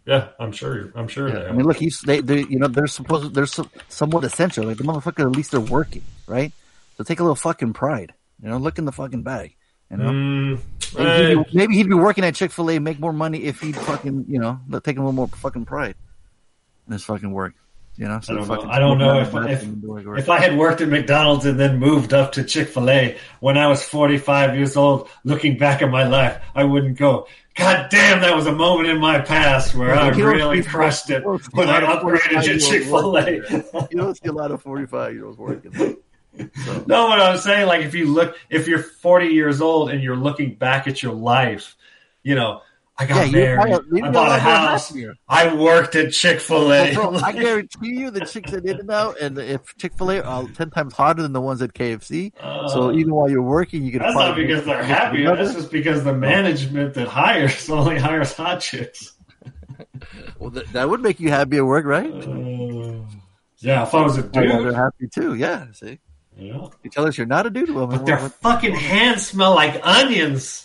Yeah, 0.06 0.30
I'm 0.40 0.52
sure. 0.52 0.92
I'm 0.96 1.08
sure. 1.08 1.28
Yeah, 1.30 1.40
they 1.40 1.48
I 1.48 1.52
mean, 1.52 1.66
look, 1.66 1.78
he's 1.78 2.00
they, 2.02 2.22
they, 2.22 2.42
you 2.42 2.60
know, 2.60 2.68
they're 2.68 2.88
supposed, 2.88 3.34
they're 3.34 3.48
so, 3.48 3.68
somewhat 3.90 4.24
essential. 4.24 4.66
Like 4.66 4.78
the 4.78 4.84
motherfucker, 4.84 5.22
at 5.22 5.36
least 5.36 5.52
they're 5.52 5.60
working, 5.60 6.04
right? 6.28 6.54
So 6.98 7.04
take 7.04 7.20
a 7.20 7.24
little 7.24 7.36
fucking 7.36 7.74
pride, 7.74 8.14
you 8.42 8.50
know. 8.50 8.58
Look 8.58 8.78
in 8.78 8.86
the 8.86 8.92
fucking 8.92 9.24
bag, 9.24 9.56
you 9.90 9.98
know. 9.98 10.12
Mm, 10.12 10.60
maybe, 10.96 11.10
eh, 11.10 11.28
he'd 11.30 11.36
be, 11.36 11.58
maybe 11.58 11.76
he'd 11.76 11.90
be 11.90 11.96
working 11.96 12.24
at 12.24 12.36
Chick 12.36 12.52
Fil 12.52 12.70
A, 12.70 12.80
make 12.80 13.00
more 13.00 13.14
money 13.14 13.44
if 13.44 13.62
he'd 13.62 13.76
fucking, 13.76 14.26
you 14.28 14.40
know, 14.40 14.60
let- 14.70 14.84
take 14.84 14.98
a 14.98 15.00
little 15.00 15.12
more 15.12 15.28
fucking 15.28 15.66
pride 15.66 15.96
in 16.86 16.94
his 16.94 17.04
fucking 17.04 17.32
work, 17.32 17.56
you 17.98 18.08
know. 18.08 18.20
So 18.22 18.34
I 18.34 18.38
don't 18.38 18.48
know. 18.48 18.70
I 18.70 18.80
don't 18.80 18.98
know 18.98 19.20
if 19.20 19.64
if, 19.64 20.20
if 20.20 20.30
I 20.30 20.40
had 20.40 20.58
worked 20.58 20.82
at 20.82 20.90
McDonald's 20.90 21.46
and 21.46 21.60
then 21.60 21.78
moved 21.80 22.14
up 22.14 22.34
to 22.34 22.44
Chick 22.44 22.70
Fil 22.70 22.90
A 22.90 23.18
when 23.40 23.58
I 23.58 23.68
was 23.68 23.84
45 23.84 24.56
years 24.56 24.76
old, 24.76 25.10
looking 25.24 25.58
back 25.58 25.82
at 25.82 25.90
my 25.90 26.08
life, 26.08 26.42
I 26.54 26.64
wouldn't 26.64 26.98
go. 26.98 27.28
God 27.56 27.88
damn, 27.90 28.20
that 28.22 28.36
was 28.36 28.48
a 28.48 28.52
moment 28.52 28.90
in 28.90 29.00
my 29.00 29.20
past 29.20 29.76
where 29.76 29.96
I 29.96 30.10
really 30.10 30.62
crushed 30.62 31.10
it 31.10 31.24
when 31.26 31.70
I 31.70 31.80
upgraded 31.82 32.44
to 32.44 32.58
45-year-olds 32.58 32.68
Chick 32.68 32.84
Fil 32.84 33.18
A. 33.18 33.88
you 33.92 33.98
don't 33.98 34.16
see 34.16 34.28
a 34.28 34.34
lot 34.34 34.52
of 34.52 34.62
forty-five 34.62 35.14
year 35.14 35.26
olds 35.26 35.38
working. 35.38 35.74
So, 36.66 36.84
No, 36.86 37.08
what 37.08 37.22
I'm 37.22 37.38
saying, 37.38 37.68
like 37.68 37.86
if 37.86 37.94
you 37.94 38.08
look, 38.14 38.36
if 38.50 38.68
you're 38.68 38.80
40 38.80 39.28
years 39.28 39.62
old 39.62 39.90
and 39.90 40.04
you're 40.04 40.18
looking 40.18 40.56
back 40.56 40.86
at 40.86 41.02
your 41.02 41.14
life, 41.14 41.78
you 42.24 42.36
know, 42.36 42.62
I 42.98 43.06
got 43.06 43.26
Yeah, 43.30 43.32
married, 43.56 43.72
probably- 43.72 44.02
I 44.04 44.12
bought 44.12 44.38
a 44.38 44.40
house, 44.42 44.88
happier. 44.88 45.16
I 45.28 45.54
worked 45.54 45.96
at 45.96 46.14
Chick 46.14 46.40
Fil 46.40 46.72
A. 46.72 46.94
Bro, 46.94 47.16
I 47.16 47.34
guarantee 47.34 47.90
you 47.90 48.10
the 48.10 48.26
chicks 48.26 48.54
at 48.54 48.66
In 48.66 48.80
and 48.80 48.90
Out 48.90 49.20
and 49.20 49.38
if 49.38 49.76
Chick 49.78 49.94
Fil 49.98 50.12
A 50.12 50.22
are 50.22 50.44
ten 50.50 50.70
times 50.70 50.94
hotter 50.94 51.22
than 51.22 51.34
the 51.34 51.42
ones 51.42 51.62
at 51.62 51.74
KFC. 51.74 52.32
so 52.72 52.94
even 52.94 53.14
while 53.14 53.30
you're 53.30 53.42
working, 53.42 53.84
you 53.84 53.92
can. 53.92 54.00
That's 54.00 54.16
not 54.16 54.36
because 54.38 54.64
they're 54.64 54.82
happy. 54.84 55.26
That's 55.26 55.54
just 55.54 55.72
because 55.72 56.06
the 56.06 56.14
management 56.14 56.94
that 56.94 57.10
hires 57.10 57.70
only 57.70 58.00
hires 58.00 58.34
hot 58.34 58.62
chicks. 58.62 59.12
Well, 60.40 60.52
that, 60.52 60.72
that 60.72 60.90
would 60.90 61.02
make 61.02 61.20
you 61.20 61.30
happy 61.30 61.58
at 61.58 61.66
work, 61.66 61.86
right? 61.86 62.10
Uh, 62.14 63.04
yeah, 63.58 63.84
if 63.84 63.94
I 63.94 64.02
was 64.04 64.18
a 64.18 64.24
Oh, 64.24 64.30
well, 64.36 64.64
they're 64.64 64.74
happy 64.74 65.08
too. 65.14 65.34
Yeah, 65.36 65.66
see, 65.74 66.00
yeah. 66.38 66.68
you 66.84 66.90
tell 66.92 67.06
us 67.08 67.18
you're 67.18 67.28
not 67.28 67.46
a 67.46 67.50
dude. 67.50 67.70
woman. 67.72 67.98
But 67.98 68.06
their 68.06 68.18
fucking 68.30 68.74
hands 68.76 69.28
smell 69.28 69.54
like 69.54 69.82
onions. 69.84 70.65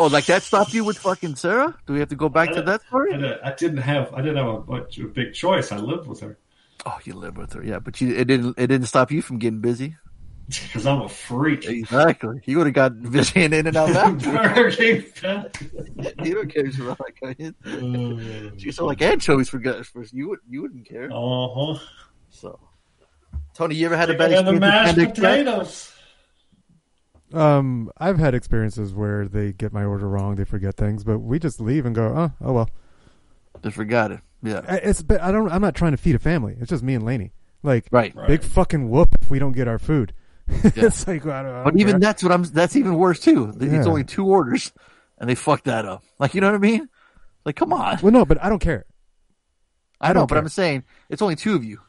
Oh, 0.00 0.06
like 0.08 0.26
that 0.26 0.42
stopped 0.42 0.72
you 0.74 0.82
with 0.84 0.98
fucking 0.98 1.36
Sarah? 1.36 1.76
Do 1.86 1.92
we 1.92 2.00
have 2.00 2.08
to 2.08 2.16
go 2.16 2.28
back 2.28 2.52
to 2.52 2.62
that 2.62 2.80
I, 2.84 2.86
story? 2.88 3.12
didn't- 3.12 3.40
I 3.44 3.52
didn't 3.54 3.78
have 3.78 4.12
I 4.14 4.20
didn't 4.22 4.36
have 4.38 4.46
a, 4.48 4.64
much, 4.64 4.98
a 4.98 5.04
big 5.04 5.32
choice. 5.34 5.70
I 5.72 5.76
lived 5.78 6.06
with 6.08 6.20
her 6.20 6.38
Oh, 6.86 6.98
you 7.04 7.12
lived 7.14 7.36
with 7.36 7.52
her, 7.52 7.62
yeah, 7.62 7.78
but 7.78 8.00
you, 8.00 8.14
it 8.16 8.24
didn't. 8.24 8.58
It 8.58 8.68
didn't 8.68 8.86
stop 8.86 9.12
you 9.12 9.20
from 9.20 9.38
getting 9.38 9.60
busy. 9.60 9.96
because 10.48 10.86
I'm 10.86 11.02
a 11.02 11.08
freak. 11.10 11.66
Exactly. 11.68 12.40
You 12.46 12.56
would 12.58 12.66
have 12.68 12.74
got 12.74 13.02
busy 13.12 13.44
and 13.44 13.52
in 13.54 13.66
and 13.66 13.76
out 13.76 13.92
back. 13.92 14.18
Burger 14.18 14.70
King 14.70 15.02
fan. 15.02 15.50
you 16.24 16.34
don't 16.34 16.48
care 16.52 16.64
like 16.88 17.18
onions. 17.22 17.54
Uh 17.66 18.50
You 18.56 18.72
so 18.72 18.86
like 18.86 19.02
anchovies 19.02 19.48
for 19.50 19.58
guys 19.58 19.86
first. 19.88 20.12
You 20.14 20.30
would. 20.30 20.38
You 20.48 20.62
wouldn't 20.62 20.88
care. 20.88 21.10
Uh 21.12 21.48
huh. 21.54 21.78
So, 22.30 22.58
Tony, 23.54 23.74
you 23.74 23.84
ever 23.86 23.96
had 23.96 24.08
a 24.10 24.14
bad 24.16 24.30
the 24.30 24.38
experience? 24.38 24.52
with 24.52 24.60
mashed 24.60 25.14
potatoes. 25.14 25.92
Potatoes. 27.30 27.42
Um, 27.58 27.90
I've 27.98 28.18
had 28.18 28.34
experiences 28.34 28.92
where 28.94 29.26
they 29.28 29.52
get 29.52 29.72
my 29.72 29.84
order 29.84 30.08
wrong, 30.08 30.36
they 30.36 30.44
forget 30.44 30.76
things, 30.76 31.04
but 31.04 31.18
we 31.20 31.38
just 31.38 31.60
leave 31.60 31.86
and 31.86 31.94
go, 31.94 32.06
oh, 32.06 32.32
oh 32.46 32.52
well. 32.52 32.70
Just 33.62 33.76
forgot 33.76 34.10
it. 34.12 34.20
Yeah. 34.42 34.62
I- 34.66 34.76
It's 34.76 35.02
but 35.02 35.20
I 35.20 35.30
don't. 35.32 35.50
I'm 35.52 35.60
not 35.60 35.74
trying 35.74 35.90
to 35.92 35.96
feed 35.98 36.14
a 36.14 36.18
family. 36.18 36.56
It's 36.60 36.70
just 36.70 36.82
me 36.82 36.94
and 36.94 37.04
Laney. 37.04 37.32
Like, 37.62 37.86
Right. 37.90 38.14
Right. 38.14 38.26
big 38.28 38.42
fucking 38.42 38.88
whoop 38.88 39.10
if 39.20 39.30
we 39.30 39.38
don't 39.38 39.52
get 39.52 39.68
our 39.68 39.78
food. 39.78 40.14
it's 40.48 41.06
like, 41.06 41.26
I 41.26 41.42
don't, 41.42 41.52
I 41.54 41.62
But 41.64 41.70
don't 41.72 41.80
even 41.80 41.92
care. 41.94 42.00
that's 42.00 42.22
what 42.22 42.32
I'm. 42.32 42.42
That's 42.44 42.74
even 42.74 42.94
worse 42.96 43.20
too. 43.20 43.52
It's 43.60 43.86
only 43.86 44.02
two 44.04 44.26
orders, 44.26 44.72
and 45.18 45.28
they 45.28 45.34
fucked 45.34 45.64
that 45.64 45.84
up. 45.84 46.02
Like 46.18 46.34
you 46.34 46.40
know 46.40 46.48
what 46.48 46.54
I 46.56 46.58
mean? 46.58 46.88
Like 47.44 47.56
come 47.56 47.72
on. 47.72 47.98
Well, 48.02 48.12
no, 48.12 48.24
but 48.24 48.42
I 48.42 48.48
don't 48.48 48.58
care. 48.60 48.86
I 50.00 50.08
know, 50.08 50.14
don't 50.20 50.28
but 50.28 50.34
care. 50.36 50.42
I'm 50.42 50.48
saying 50.48 50.84
it's 51.10 51.20
only 51.22 51.36
two 51.36 51.54
of 51.54 51.62
you, 51.64 51.80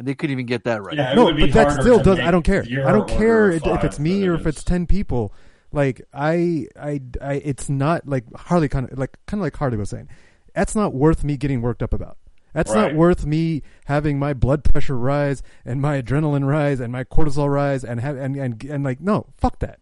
and 0.00 0.08
they 0.08 0.14
couldn't 0.14 0.32
even 0.32 0.46
get 0.46 0.64
that 0.64 0.82
right. 0.82 0.96
Yeah, 0.96 1.12
no, 1.12 1.30
but 1.30 1.52
that 1.52 1.72
still 1.78 2.02
does. 2.02 2.18
I 2.18 2.30
don't 2.30 2.42
care. 2.42 2.64
I 2.86 2.90
don't 2.90 3.06
care 3.06 3.50
if, 3.50 3.66
if 3.66 3.84
it's 3.84 3.98
me 3.98 4.26
or 4.26 4.32
it 4.32 4.40
if 4.40 4.46
it's 4.46 4.64
ten 4.64 4.86
people. 4.86 5.30
Like 5.72 6.00
I, 6.14 6.68
I, 6.74 7.02
I 7.20 7.34
it's 7.34 7.68
not 7.68 8.08
like 8.08 8.24
Harley 8.34 8.70
kind 8.70 8.90
of 8.90 8.98
like 8.98 9.18
kind 9.26 9.40
of 9.40 9.44
like 9.44 9.54
Harley 9.54 9.76
was 9.76 9.90
saying. 9.90 10.08
That's 10.54 10.74
not 10.74 10.94
worth 10.94 11.22
me 11.22 11.36
getting 11.36 11.60
worked 11.60 11.82
up 11.82 11.92
about. 11.92 12.16
That's 12.54 12.72
not 12.72 12.94
worth 12.94 13.26
me 13.26 13.62
having 13.84 14.18
my 14.18 14.32
blood 14.32 14.64
pressure 14.64 14.96
rise 14.96 15.42
and 15.66 15.82
my 15.82 16.00
adrenaline 16.00 16.46
rise 16.46 16.80
and 16.80 16.90
my 16.90 17.04
cortisol 17.04 17.52
rise 17.52 17.84
and 17.84 18.00
have 18.00 18.16
and 18.16 18.36
and, 18.36 18.64
and 18.64 18.82
like 18.82 19.02
no, 19.02 19.26
fuck 19.36 19.58
that. 19.58 19.80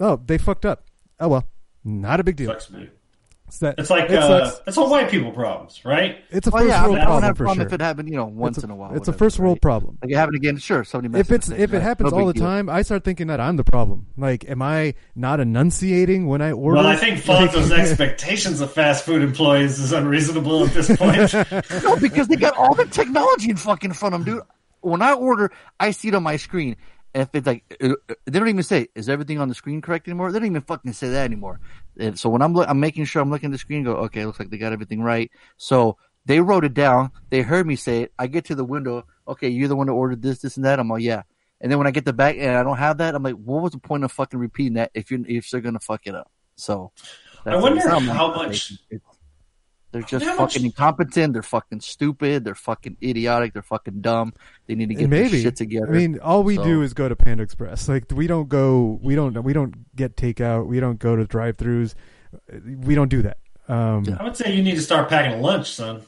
Oh, 0.00 0.20
they 0.26 0.38
fucked 0.38 0.66
up. 0.66 0.86
Oh 1.20 1.28
well, 1.28 1.48
not 1.84 2.18
a 2.18 2.24
big 2.24 2.34
deal. 2.34 2.48
Sucks 2.48 2.68
me. 2.68 2.90
It's, 3.46 3.58
that, 3.58 3.74
It's 3.78 3.90
like 3.90 4.10
it 4.10 4.18
uh, 4.18 4.50
it's 4.66 4.78
all 4.78 4.90
white 4.90 5.10
people 5.10 5.30
problems, 5.30 5.84
right? 5.84 6.24
It's 6.30 6.46
a 6.46 6.50
Well, 6.50 6.62
first 6.62 6.70
yeah, 6.70 6.82
I, 6.82 6.86
world 6.86 6.94
mean, 6.96 7.02
I 7.02 7.04
don't 7.04 7.06
problem 7.06 7.22
have 7.24 7.32
a 7.32 7.36
for 7.36 7.44
problem 7.44 7.58
sure. 7.58 7.66
if 7.66 7.72
it 7.74 7.80
happened, 7.80 8.08
you 8.08 8.16
know, 8.16 8.24
once 8.24 8.56
it's 8.56 8.64
in 8.64 8.70
a 8.70 8.74
while. 8.74 8.94
It's 8.96 9.06
a 9.06 9.12
first 9.12 9.38
world 9.38 9.56
right? 9.56 9.62
problem. 9.62 9.98
Like 10.02 10.10
it 10.12 10.16
happened 10.16 10.36
again, 10.36 10.56
sure. 10.56 10.82
Somebody 10.82 11.18
if 11.20 11.30
messes 11.30 11.50
it's 11.50 11.60
if 11.60 11.72
it 11.72 11.76
right? 11.76 11.82
happens 11.82 12.12
No 12.12 12.18
all 12.18 12.26
the 12.26 12.32
deal. 12.32 12.42
time, 12.42 12.68
I 12.70 12.82
start 12.82 13.04
thinking 13.04 13.26
that 13.28 13.40
I'm 13.40 13.56
the 13.56 13.64
problem. 13.64 14.06
Like, 14.16 14.48
am 14.48 14.62
I 14.62 14.94
not 15.14 15.40
enunciating 15.40 16.26
when 16.26 16.40
I 16.42 16.52
order? 16.52 16.78
Well, 16.78 16.86
I 16.86 16.96
think 16.96 17.18
Fonzo's 17.20 17.70
expectations 17.98 18.60
of 18.60 18.72
fast 18.72 19.04
food 19.04 19.22
employees 19.22 19.78
is 19.78 19.92
unreasonable 19.92 20.66
at 20.66 20.72
this 20.72 20.96
point. 20.96 21.32
No, 21.84 21.96
because 21.96 22.28
they 22.28 22.36
got 22.36 22.56
all 22.56 22.74
the 22.74 22.86
technology 22.86 23.50
in 23.50 23.56
fucking 23.56 23.92
front 23.92 24.14
of 24.14 24.24
them, 24.24 24.36
dude. 24.36 24.44
When 24.80 25.02
I 25.02 25.12
order, 25.12 25.52
I 25.78 25.90
see 25.92 26.08
it 26.08 26.14
on 26.14 26.22
my 26.22 26.36
screen. 26.38 26.76
If 27.14 27.28
it's 27.32 27.46
like, 27.46 27.62
uh, 27.80 27.90
uh, 28.08 28.14
they 28.26 28.38
don't 28.40 28.48
even 28.48 28.64
say, 28.64 28.88
is 28.96 29.08
everything 29.08 29.38
on 29.38 29.48
the 29.48 29.54
screen 29.54 29.80
correct 29.80 30.08
anymore? 30.08 30.32
They 30.32 30.40
don't 30.40 30.46
even 30.48 30.62
fucking 30.62 30.92
say 30.94 31.10
that 31.10 31.24
anymore. 31.24 31.60
And 31.98 32.18
so 32.18 32.28
when 32.28 32.42
I'm, 32.42 32.54
look, 32.54 32.68
I'm 32.68 32.80
making 32.80 33.04
sure 33.04 33.22
I'm 33.22 33.30
looking 33.30 33.48
at 33.48 33.52
the 33.52 33.58
screen, 33.58 33.84
go, 33.84 33.92
okay, 33.96 34.24
looks 34.26 34.38
like 34.38 34.50
they 34.50 34.58
got 34.58 34.72
everything 34.72 35.02
right. 35.02 35.30
So 35.56 35.96
they 36.26 36.40
wrote 36.40 36.64
it 36.64 36.74
down. 36.74 37.10
They 37.30 37.42
heard 37.42 37.66
me 37.66 37.76
say 37.76 38.02
it. 38.02 38.12
I 38.18 38.26
get 38.26 38.44
to 38.46 38.54
the 38.54 38.64
window. 38.64 39.06
Okay, 39.28 39.48
you're 39.48 39.68
the 39.68 39.76
one 39.76 39.86
that 39.86 39.92
ordered 39.92 40.22
this, 40.22 40.40
this, 40.40 40.56
and 40.56 40.64
that. 40.64 40.78
I'm 40.80 40.88
like, 40.88 41.02
yeah. 41.02 41.22
And 41.60 41.70
then 41.70 41.78
when 41.78 41.86
I 41.86 41.92
get 41.92 42.04
the 42.04 42.12
back 42.12 42.36
and 42.38 42.56
I 42.56 42.62
don't 42.62 42.76
have 42.78 42.98
that, 42.98 43.14
I'm 43.14 43.22
like, 43.22 43.36
what 43.36 43.62
was 43.62 43.72
the 43.72 43.78
point 43.78 44.04
of 44.04 44.12
fucking 44.12 44.38
repeating 44.38 44.74
that 44.74 44.90
if 44.94 45.10
you're 45.10 45.20
if 45.26 45.48
they're 45.50 45.60
gonna 45.62 45.80
fuck 45.80 46.06
it 46.06 46.14
up? 46.14 46.30
So 46.56 46.92
I 47.46 47.56
wonder 47.56 47.78
it's 47.78 47.86
not 47.86 48.02
my 48.02 48.12
how 48.12 48.34
much- 48.34 48.72
It's- 48.90 49.00
they're 49.94 50.02
just 50.02 50.24
How 50.24 50.32
fucking 50.36 50.62
much- 50.62 50.72
incompetent. 50.72 51.32
They're 51.32 51.42
fucking 51.42 51.80
stupid. 51.80 52.44
They're 52.44 52.56
fucking 52.56 52.96
idiotic. 53.00 53.52
They're 53.52 53.62
fucking 53.62 54.00
dumb. 54.00 54.34
They 54.66 54.74
need 54.74 54.88
to 54.88 54.94
get 54.96 55.08
maybe 55.08 55.28
their 55.28 55.40
shit 55.42 55.56
together. 55.56 55.86
I 55.88 55.96
mean, 55.96 56.18
all 56.18 56.42
we 56.42 56.56
So- 56.56 56.64
do 56.64 56.82
is 56.82 56.92
go 56.94 57.08
to 57.08 57.14
Panda 57.14 57.44
Express. 57.44 57.88
Like, 57.88 58.06
we 58.12 58.26
don't 58.26 58.48
go. 58.48 58.98
We 59.02 59.14
don't. 59.14 59.40
We 59.44 59.52
don't 59.52 59.94
get 59.94 60.16
takeout. 60.16 60.66
We 60.66 60.80
don't 60.80 60.98
go 60.98 61.14
to 61.14 61.24
drive-throughs. 61.24 61.94
We 62.84 62.94
don't 62.96 63.08
do 63.08 63.22
that. 63.22 63.38
Um, 63.68 64.04
I 64.18 64.24
would 64.24 64.36
say 64.36 64.54
you 64.54 64.62
need 64.62 64.74
to 64.74 64.82
start 64.82 65.08
packing 65.08 65.40
lunch, 65.40 65.72
son. 65.72 66.02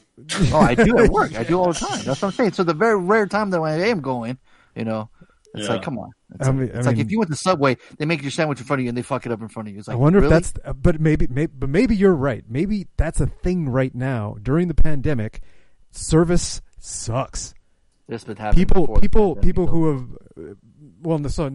oh, 0.51 0.57
I 0.59 0.75
do 0.75 0.97
at 0.99 1.09
work. 1.09 1.35
I 1.39 1.43
do 1.43 1.57
all 1.57 1.71
the 1.71 1.79
time. 1.79 2.03
That's 2.03 2.21
what 2.21 2.23
I'm 2.25 2.31
saying. 2.33 2.51
So 2.51 2.63
the 2.63 2.73
very 2.73 2.99
rare 2.99 3.25
time 3.25 3.49
that 3.51 3.61
I 3.61 3.87
am 3.87 4.01
going, 4.01 4.37
you 4.75 4.83
know, 4.85 5.09
it's 5.53 5.65
Yeah. 5.67 5.73
like, 5.73 5.81
come 5.81 5.97
on. 5.97 6.09
It's, 6.35 6.47
I 6.47 6.51
like, 6.51 6.59
mean- 6.59 6.69
it's 6.69 6.87
I 6.87 6.91
like 6.91 6.99
if 6.99 7.11
you 7.11 7.19
went 7.19 7.31
to 7.31 7.37
Subway, 7.37 7.77
they 7.97 8.05
make 8.05 8.21
your 8.21 8.31
sandwich 8.31 8.59
in 8.59 8.65
front 8.65 8.79
of 8.81 8.83
you 8.83 8.89
and 8.89 8.97
they 8.97 9.01
fuck 9.01 9.25
it 9.25 9.31
up 9.31 9.41
in 9.41 9.47
front 9.47 9.67
of 9.69 9.73
you. 9.73 9.79
It's 9.79 9.87
like, 9.87 9.95
I 9.95 9.97
wonder 9.97 10.19
really? 10.19 10.35
if 10.37 10.53
that's. 10.53 10.73
But 10.81 10.99
maybe, 11.01 11.27
maybe, 11.29 11.51
but 11.57 11.69
maybe 11.69 11.95
you're 11.95 12.13
right. 12.15 12.43
Maybe 12.49 12.87
that's 12.97 13.19
a 13.21 13.27
thing 13.27 13.69
right 13.69 13.93
now 13.95 14.35
during 14.41 14.67
the 14.67 14.73
pandemic. 14.73 15.41
Service 15.91 16.61
sucks. 16.79 17.53
This 18.07 18.23
been 18.23 18.37
happening 18.37 18.65
People, 18.65 18.99
people, 18.99 19.35
pandemic, 19.35 19.41
people 19.43 19.65
though. 19.65 19.71
who 19.71 19.93
have. 19.93 20.55
Well, 21.01 21.17
the 21.19 21.29
so 21.29 21.49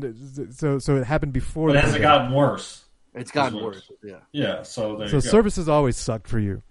so 0.50 0.78
so 0.78 0.96
it 0.96 1.04
happened 1.04 1.32
before. 1.32 1.68
But 1.68 1.74
the 1.74 1.80
has 1.80 1.94
it 1.94 2.00
gotten 2.00 2.32
worse? 2.32 2.84
It's 3.14 3.30
gotten 3.30 3.56
It's 3.58 3.64
worse. 3.64 3.88
worse. 3.90 3.98
Yeah. 4.02 4.16
Yeah, 4.32 4.62
so 4.62 4.96
there 4.96 5.08
So 5.08 5.16
you 5.16 5.22
go. 5.22 5.28
services 5.28 5.68
always 5.68 5.96
sucked 5.96 6.28
for 6.28 6.38
you. 6.38 6.62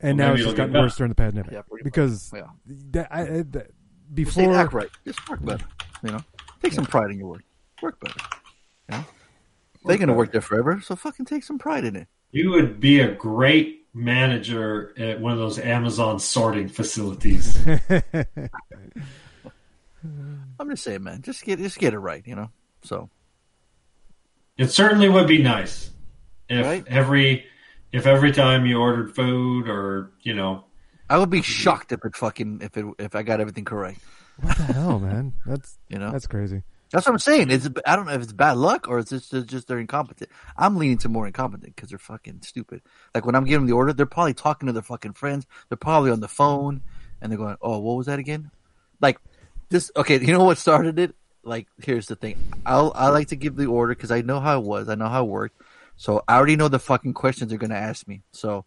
and 0.00 0.18
Well, 0.18 0.28
now 0.28 0.34
it's 0.34 0.42
just 0.44 0.56
gotten 0.56 0.74
worse 0.74 0.96
during 0.96 1.08
the 1.10 1.14
pandemic 1.14 1.52
Yeah, 1.52 1.62
because 1.82 2.30
Yeah. 2.34 2.42
that, 2.90 3.08
I, 3.10 3.20
I- 3.22 3.26
that, 3.26 3.42
Just 3.42 3.52
say 3.52 3.75
before 4.14 4.54
act 4.56 4.72
right. 4.72 4.88
Just 5.04 5.28
work 5.28 5.44
better. 5.44 5.66
You 6.02 6.12
know, 6.12 6.20
take 6.62 6.72
some 6.72 6.86
pride 6.86 7.10
in 7.10 7.18
your 7.18 7.28
work. 7.28 7.44
Work 7.82 8.00
better. 8.00 8.20
You 8.90 8.98
know? 8.98 9.04
They're 9.84 9.98
gonna 9.98 10.14
work 10.14 10.32
there 10.32 10.40
forever, 10.40 10.80
so 10.80 10.96
fucking 10.96 11.26
take 11.26 11.44
some 11.44 11.58
pride 11.58 11.84
in 11.84 11.96
it. 11.96 12.08
You 12.32 12.50
would 12.50 12.80
be 12.80 13.00
a 13.00 13.12
great 13.14 13.86
manager 13.94 14.92
at 14.98 15.20
one 15.20 15.32
of 15.32 15.38
those 15.38 15.58
Amazon 15.58 16.18
sorting 16.18 16.68
facilities. 16.68 17.56
I'm 20.58 20.70
just 20.70 20.84
saying, 20.84 21.02
man. 21.02 21.22
Just 21.22 21.44
get 21.44 21.58
just 21.58 21.78
get 21.78 21.94
it 21.94 21.98
right. 21.98 22.22
You 22.26 22.34
know. 22.36 22.50
So 22.82 23.10
it 24.56 24.70
certainly 24.70 25.08
would 25.08 25.26
be 25.26 25.42
nice 25.42 25.90
if 26.48 26.64
Right. 26.64 26.84
every 26.86 27.46
if 27.92 28.06
every 28.06 28.32
time 28.32 28.66
you 28.66 28.78
ordered 28.80 29.14
food 29.14 29.68
or 29.68 30.12
you 30.22 30.34
know 30.34 30.64
I 31.08 31.18
would 31.18 31.30
be 31.30 31.42
shocked 31.42 31.92
if 31.92 32.04
it 32.04 32.16
fucking 32.16 32.60
if 32.62 32.76
it 32.76 32.84
if 32.98 33.14
I 33.14 33.22
got 33.22 33.40
everything 33.40 33.64
correct. 33.64 34.00
what 34.40 34.56
the 34.56 34.64
hell, 34.64 34.98
man? 34.98 35.34
That's 35.46 35.78
You 35.88 35.98
know. 35.98 36.10
that's 36.10 36.26
crazy. 36.26 36.62
That's 36.92 37.06
what 37.06 37.12
I'm 37.12 37.18
saying. 37.18 37.50
It's 37.50 37.68
I 37.84 37.96
don't 37.96 38.06
know 38.06 38.12
if 38.12 38.22
it's 38.22 38.32
bad 38.32 38.56
luck 38.58 38.88
or 38.88 38.98
it's 38.98 39.10
just 39.10 39.32
it's 39.34 39.46
just 39.46 39.66
they're 39.66 39.78
incompetent. 39.78 40.30
I'm 40.56 40.76
leaning 40.76 40.98
to 40.98 41.08
more 41.08 41.26
incompetent 41.26 41.74
because 41.74 41.90
they're 41.90 41.98
fucking 41.98 42.42
stupid. 42.42 42.82
Like 43.14 43.26
when 43.26 43.34
I'm 43.34 43.44
giving 43.44 43.62
them 43.62 43.66
the 43.66 43.74
order, 43.74 43.92
they're 43.92 44.06
probably 44.06 44.34
talking 44.34 44.66
to 44.66 44.72
their 44.72 44.82
fucking 44.82 45.14
friends. 45.14 45.46
They're 45.68 45.76
probably 45.76 46.10
on 46.10 46.20
the 46.20 46.28
phone 46.28 46.82
and 47.20 47.30
they're 47.30 47.38
going, 47.38 47.56
"Oh, 47.60 47.78
what 47.80 47.96
was 47.96 48.06
that 48.06 48.18
again?" 48.20 48.50
Like 49.00 49.18
this. 49.68 49.90
Okay, 49.96 50.20
you 50.20 50.32
know 50.32 50.44
what 50.44 50.58
started 50.58 50.98
it? 50.98 51.14
Like 51.42 51.66
here's 51.82 52.06
the 52.06 52.16
thing. 52.16 52.36
I'll 52.64 52.92
I 52.94 53.08
like 53.08 53.28
to 53.28 53.36
give 53.36 53.56
the 53.56 53.66
order 53.66 53.94
because 53.94 54.10
I 54.12 54.20
know 54.22 54.38
how 54.38 54.60
it 54.60 54.64
was. 54.64 54.88
I 54.88 54.94
know 54.94 55.08
how 55.08 55.24
it 55.24 55.28
worked. 55.28 55.60
So 55.96 56.22
I 56.28 56.36
already 56.36 56.56
know 56.56 56.68
the 56.68 56.78
fucking 56.78 57.14
questions 57.14 57.50
they're 57.50 57.58
gonna 57.58 57.74
ask 57.74 58.06
me. 58.06 58.22
So 58.32 58.64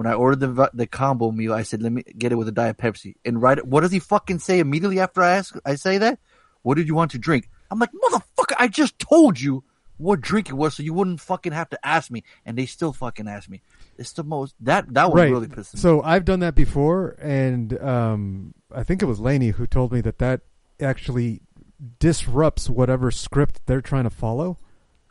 when 0.00 0.06
I 0.06 0.14
ordered 0.14 0.40
the 0.40 0.70
the 0.72 0.86
combo 0.86 1.30
meal, 1.30 1.52
I 1.52 1.62
said, 1.62 1.82
"Let 1.82 1.92
me 1.92 2.02
get 2.16 2.32
it 2.32 2.36
with 2.36 2.48
a 2.48 2.52
diet 2.52 2.78
Pepsi." 2.78 3.16
And 3.22 3.42
right, 3.42 3.62
what 3.66 3.82
does 3.82 3.92
he 3.92 3.98
fucking 3.98 4.38
say 4.38 4.58
immediately 4.58 4.98
after 4.98 5.20
I 5.20 5.32
ask? 5.32 5.54
I 5.66 5.74
say 5.74 5.98
that. 5.98 6.18
What 6.62 6.76
did 6.76 6.88
you 6.88 6.94
want 6.94 7.10
to 7.10 7.18
drink? 7.18 7.50
I'm 7.70 7.78
like, 7.78 7.90
motherfucker, 7.92 8.54
I 8.58 8.68
just 8.68 8.98
told 8.98 9.38
you 9.38 9.62
what 9.98 10.22
drink 10.22 10.48
it 10.48 10.54
was, 10.54 10.74
so 10.74 10.82
you 10.82 10.94
wouldn't 10.94 11.20
fucking 11.20 11.52
have 11.52 11.68
to 11.68 11.86
ask 11.86 12.10
me. 12.10 12.24
And 12.46 12.56
they 12.56 12.64
still 12.64 12.94
fucking 12.94 13.28
ask 13.28 13.50
me. 13.50 13.60
It's 13.98 14.12
the 14.12 14.24
most 14.24 14.54
that 14.60 14.86
that 14.94 15.10
one 15.10 15.18
right. 15.18 15.30
really 15.30 15.48
pisses 15.48 15.74
me. 15.74 15.80
So 15.80 16.00
I've 16.00 16.24
done 16.24 16.40
that 16.40 16.54
before, 16.54 17.18
and 17.20 17.78
um, 17.82 18.54
I 18.74 18.84
think 18.84 19.02
it 19.02 19.04
was 19.04 19.20
Laney 19.20 19.50
who 19.50 19.66
told 19.66 19.92
me 19.92 20.00
that 20.00 20.16
that 20.16 20.40
actually 20.80 21.42
disrupts 21.98 22.70
whatever 22.70 23.10
script 23.10 23.60
they're 23.66 23.82
trying 23.82 24.04
to 24.04 24.10
follow. 24.10 24.60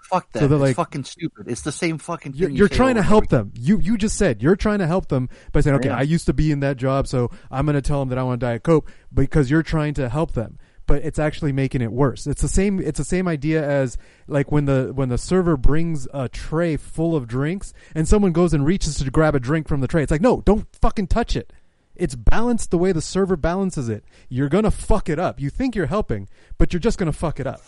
Fuck 0.09 0.31
that. 0.33 0.39
so 0.39 0.47
they're 0.47 0.57
it's 0.57 0.61
like- 0.63 0.75
fucking 0.75 1.03
stupid. 1.03 1.47
It's 1.47 1.61
the 1.61 1.71
same 1.71 1.97
fucking 1.97 2.33
thing. 2.33 2.41
You're, 2.41 2.49
you 2.49 2.55
you're 2.57 2.67
trying 2.67 2.95
to 2.95 3.01
help 3.03 3.27
them. 3.29 3.51
You 3.55 3.79
you 3.79 3.97
just 3.97 4.17
said 4.17 4.41
you're 4.41 4.55
trying 4.55 4.79
to 4.79 4.87
help 4.87 5.07
them 5.09 5.29
by 5.51 5.61
saying, 5.61 5.75
okay, 5.77 5.89
Yeah. 5.89 5.97
I 5.97 6.01
used 6.01 6.25
to 6.25 6.33
be 6.33 6.51
in 6.51 6.59
that 6.61 6.77
job, 6.77 7.07
so 7.07 7.29
I'm 7.51 7.65
going 7.65 7.75
to 7.75 7.81
tell 7.81 7.99
them 7.99 8.09
that 8.09 8.17
I 8.17 8.23
want 8.23 8.41
Diet 8.41 8.63
Coke 8.63 8.91
because 9.13 9.49
you're 9.51 9.63
trying 9.63 9.93
to 9.95 10.09
help 10.09 10.33
them. 10.33 10.57
But 10.87 11.05
it's 11.05 11.19
actually 11.19 11.51
making 11.51 11.81
it 11.83 11.91
worse. 11.91 12.25
It's 12.25 12.41
the 12.41 12.47
same. 12.47 12.79
It's 12.79 12.97
the 12.97 13.05
same 13.05 13.27
idea 13.27 13.63
as 13.63 13.95
like 14.27 14.51
when 14.51 14.65
the 14.65 14.91
when 14.95 15.09
the 15.09 15.19
server 15.19 15.55
brings 15.55 16.07
a 16.15 16.27
tray 16.27 16.77
full 16.77 17.15
of 17.15 17.27
drinks 17.27 17.73
and 17.93 18.07
someone 18.07 18.31
goes 18.31 18.55
and 18.55 18.65
reaches 18.65 18.95
to 18.97 19.11
grab 19.11 19.35
a 19.35 19.39
drink 19.39 19.67
from 19.67 19.81
the 19.81 19.87
tray. 19.87 20.01
It's 20.01 20.11
like, 20.11 20.19
no, 20.21 20.41
don't 20.41 20.65
fucking 20.81 21.05
touch 21.07 21.35
it. 21.35 21.53
It's 21.95 22.15
balanced 22.15 22.71
the 22.71 22.79
way 22.79 22.91
the 22.91 23.01
server 23.01 23.35
balances 23.35 23.87
it. 23.87 24.03
You're 24.29 24.49
gonna 24.49 24.71
fuck 24.71 25.09
it 25.09 25.19
up. 25.19 25.39
You 25.39 25.51
think 25.51 25.75
you're 25.75 25.85
helping, 25.85 26.27
but 26.57 26.73
you're 26.73 26.79
just 26.79 26.97
gonna 26.97 27.11
fuck 27.13 27.39
it 27.39 27.45
up 27.45 27.61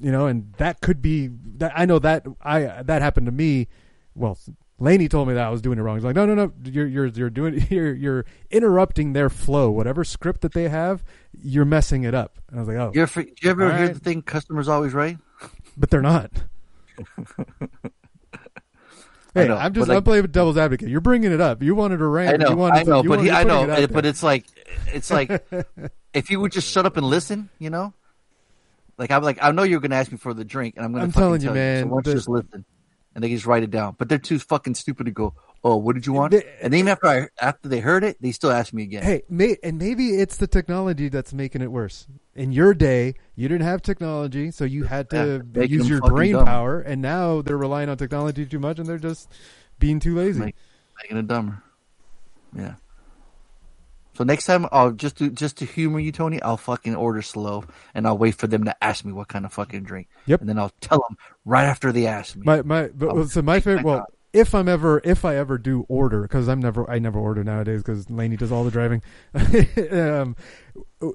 you 0.00 0.12
know, 0.12 0.26
and 0.26 0.52
that 0.58 0.80
could 0.80 1.00
be 1.02 1.30
that. 1.58 1.72
I 1.74 1.84
know 1.86 1.98
that 2.00 2.26
I 2.42 2.82
that 2.82 3.02
happened 3.02 3.26
to 3.26 3.32
me. 3.32 3.68
Well, 4.14 4.38
Laney 4.78 5.08
told 5.08 5.28
me 5.28 5.34
that 5.34 5.46
I 5.46 5.50
was 5.50 5.62
doing 5.62 5.78
it 5.78 5.82
wrong. 5.82 5.96
He's 5.96 6.04
like, 6.04 6.14
no, 6.16 6.26
no, 6.26 6.34
no, 6.34 6.52
you're 6.64 6.86
you're 6.86 7.06
you're 7.06 7.30
doing 7.30 7.66
you're 7.70 7.94
you're 7.94 8.24
interrupting 8.50 9.12
their 9.12 9.30
flow. 9.30 9.70
Whatever 9.70 10.04
script 10.04 10.40
that 10.42 10.52
they 10.52 10.68
have, 10.68 11.02
you're 11.32 11.64
messing 11.64 12.04
it 12.04 12.14
up. 12.14 12.38
And 12.48 12.58
I 12.58 12.60
was 12.60 12.68
like, 12.68 12.76
oh, 12.78 12.92
You 12.94 13.02
ever, 13.02 13.20
you 13.22 13.50
ever 13.50 13.76
hear 13.76 13.86
right. 13.86 13.94
the 13.94 14.00
thing? 14.00 14.22
Customers 14.22 14.68
always 14.68 14.92
right. 14.94 15.18
but 15.76 15.90
they're 15.90 16.02
not. 16.02 16.30
Hey, 19.34 19.48
know, 19.48 19.56
I'm 19.56 19.74
just 19.74 19.86
like- 19.88 19.98
I'm 19.98 20.02
playing 20.02 20.24
devil's 20.28 20.56
advocate. 20.56 20.88
You're 20.88 21.02
bringing 21.02 21.30
it 21.30 21.42
up. 21.42 21.62
You 21.62 21.74
wanted 21.74 21.98
to 21.98 22.06
rant. 22.06 22.40
I 22.40 22.44
know, 22.44 22.50
You 22.52 22.56
wanted 22.56 22.78
I 22.78 22.82
know, 22.84 23.02
to, 23.02 23.08
but 23.10 23.20
he, 23.20 23.30
I 23.30 23.44
know, 23.44 23.64
it 23.70 23.92
but 23.92 24.04
there. 24.04 24.10
it's 24.10 24.22
like, 24.22 24.46
it's 24.86 25.10
like, 25.10 25.46
if 26.14 26.30
you 26.30 26.40
would 26.40 26.52
just 26.52 26.72
shut 26.72 26.86
up 26.86 26.96
and 26.96 27.04
listen, 27.06 27.50
you 27.58 27.68
know, 27.68 27.92
like 28.98 29.10
I'm 29.10 29.22
like, 29.22 29.38
I 29.42 29.50
know 29.52 29.62
you're 29.62 29.80
gonna 29.80 29.96
ask 29.96 30.10
me 30.10 30.18
for 30.18 30.34
the 30.34 30.44
drink, 30.44 30.76
and 30.76 30.84
I'm 30.84 30.92
gonna. 30.92 31.04
I'm 31.04 31.12
telling 31.12 31.40
you, 31.40 31.48
tell 31.48 31.54
man, 31.54 31.84
So 31.84 31.86
why 31.88 32.00
don't 32.02 32.06
you 32.06 32.12
just 32.14 32.28
listen, 32.28 32.64
and 33.14 33.24
they 33.24 33.28
just 33.30 33.46
write 33.46 33.62
it 33.62 33.70
down. 33.70 33.94
But 33.98 34.08
they're 34.08 34.18
too 34.18 34.38
fucking 34.38 34.74
stupid 34.74 35.06
to 35.06 35.12
go. 35.12 35.34
Oh, 35.64 35.76
what 35.76 35.94
did 35.94 36.06
you 36.06 36.12
want? 36.12 36.30
They- 36.32 36.44
and 36.62 36.72
then 36.72 36.78
even 36.80 36.88
after 36.88 37.06
I 37.08 37.28
after 37.40 37.68
they 37.68 37.80
heard 37.80 38.04
it, 38.04 38.16
they 38.20 38.30
still 38.32 38.50
ask 38.52 38.72
me 38.72 38.84
again. 38.84 39.02
Hey, 39.02 39.22
may, 39.28 39.56
and 39.62 39.78
maybe 39.78 40.10
it's 40.10 40.36
the 40.36 40.46
technology 40.46 41.08
that's 41.08 41.32
making 41.32 41.60
it 41.62 41.72
worse. 41.72 42.06
In 42.34 42.52
your 42.52 42.72
day, 42.74 43.14
you 43.34 43.48
didn't 43.48 43.64
have 43.66 43.82
technology, 43.82 44.50
so 44.50 44.64
you 44.64 44.84
had 44.84 45.10
to 45.10 45.42
making 45.52 45.78
use 45.78 45.88
your 45.88 46.00
brain 46.02 46.32
dumb. 46.34 46.44
power, 46.46 46.80
and 46.80 47.02
now 47.02 47.42
they're 47.42 47.56
relying 47.56 47.88
on 47.88 47.96
technology 47.96 48.46
too 48.46 48.58
much, 48.60 48.78
and 48.78 48.86
they're 48.88 48.98
just 48.98 49.30
being 49.78 49.98
too 49.98 50.14
lazy. 50.14 50.40
Make- 50.40 50.56
making 51.02 51.16
it 51.16 51.26
dumber. 51.26 51.62
Yeah. 52.54 52.74
So 54.16 54.24
next 54.24 54.46
time, 54.46 54.66
I'll 54.72 54.92
just 54.92 55.18
to 55.18 55.28
just 55.28 55.58
to 55.58 55.66
humor 55.66 56.00
you, 56.00 56.10
Tony. 56.10 56.40
I'll 56.40 56.56
fucking 56.56 56.96
order 56.96 57.20
slow, 57.20 57.64
and 57.94 58.06
I'll 58.06 58.16
wait 58.16 58.34
for 58.34 58.46
them 58.46 58.64
to 58.64 58.84
ask 58.84 59.04
me 59.04 59.12
what 59.12 59.28
kind 59.28 59.44
of 59.44 59.52
fucking 59.52 59.82
drink. 59.82 60.08
Yep. 60.24 60.40
And 60.40 60.48
then 60.48 60.58
I'll 60.58 60.72
tell 60.80 61.04
them 61.06 61.18
right 61.44 61.64
after 61.64 61.92
they 61.92 62.06
ask 62.06 62.34
me. 62.34 62.42
My 62.44 62.62
my 62.62 62.88
but 62.88 63.28
so 63.28 63.42
my 63.42 63.60
favorite. 63.60 63.84
Well, 63.84 63.98
God. 63.98 64.06
if 64.32 64.54
I'm 64.54 64.68
ever 64.68 65.02
if 65.04 65.26
I 65.26 65.36
ever 65.36 65.58
do 65.58 65.84
order 65.88 66.22
because 66.22 66.48
I'm 66.48 66.60
never 66.60 66.88
I 66.90 66.98
never 66.98 67.18
order 67.18 67.44
nowadays 67.44 67.82
because 67.82 68.08
Laney 68.08 68.38
does 68.38 68.50
all 68.50 68.64
the 68.64 68.70
driving. 68.70 69.02
um, 69.92 70.34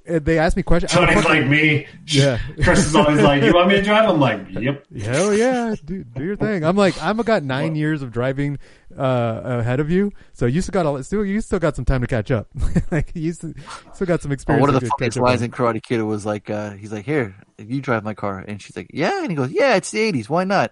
they 0.05 0.37
ask 0.37 0.55
me 0.55 0.63
questions. 0.63 0.93
I'm 0.93 1.07
Tony's 1.07 1.23
fucking- 1.23 1.41
like 1.41 1.49
me. 1.49 1.87
Yeah. 2.07 2.39
Chris 2.63 2.85
is 2.85 2.95
always 2.95 3.21
like, 3.21 3.41
"You 3.43 3.53
want 3.53 3.69
me 3.69 3.75
to 3.75 3.81
drive?" 3.81 4.09
I'm 4.09 4.19
like, 4.19 4.49
"Yep." 4.49 4.85
Hell 5.01 5.33
yeah, 5.33 5.75
do, 5.85 6.03
do 6.03 6.23
your 6.23 6.35
thing. 6.35 6.63
I'm 6.63 6.75
like 6.75 7.01
I'm 7.01 7.17
got 7.17 7.43
nine 7.43 7.75
years 7.75 8.01
of 8.01 8.11
driving 8.11 8.59
uh, 8.97 9.41
ahead 9.43 9.79
of 9.79 9.89
you, 9.89 10.11
so 10.33 10.45
you 10.45 10.61
still 10.61 10.73
got 10.73 10.85
a, 10.99 11.03
still 11.03 11.23
you 11.25 11.39
still 11.41 11.59
got 11.59 11.75
some 11.75 11.85
time 11.85 12.01
to 12.01 12.07
catch 12.07 12.31
up. 12.31 12.47
like 12.91 13.11
you 13.13 13.31
still, 13.33 13.53
still 13.93 14.07
got 14.07 14.21
some 14.21 14.31
experience. 14.31 14.61
one 14.61 14.69
of 14.69 14.75
to 14.75 14.85
the 14.85 14.89
catch 14.89 14.99
funniest 14.99 15.17
up 15.17 15.23
lines 15.23 15.41
in 15.41 15.51
Karate 15.51 15.81
Kid 15.81 16.01
was 16.01 16.25
like, 16.25 16.49
uh, 16.49 16.71
he's 16.71 16.91
like, 16.91 17.05
"Here, 17.05 17.33
you 17.57 17.81
drive 17.81 18.03
my 18.03 18.13
car," 18.13 18.43
and 18.45 18.61
she's 18.61 18.75
like, 18.75 18.87
"Yeah," 18.93 19.21
and 19.21 19.29
he 19.31 19.35
goes, 19.35 19.51
"Yeah, 19.51 19.75
it's 19.75 19.89
the 19.91 19.99
'80s. 20.11 20.27
Why 20.29 20.43
not?" 20.43 20.71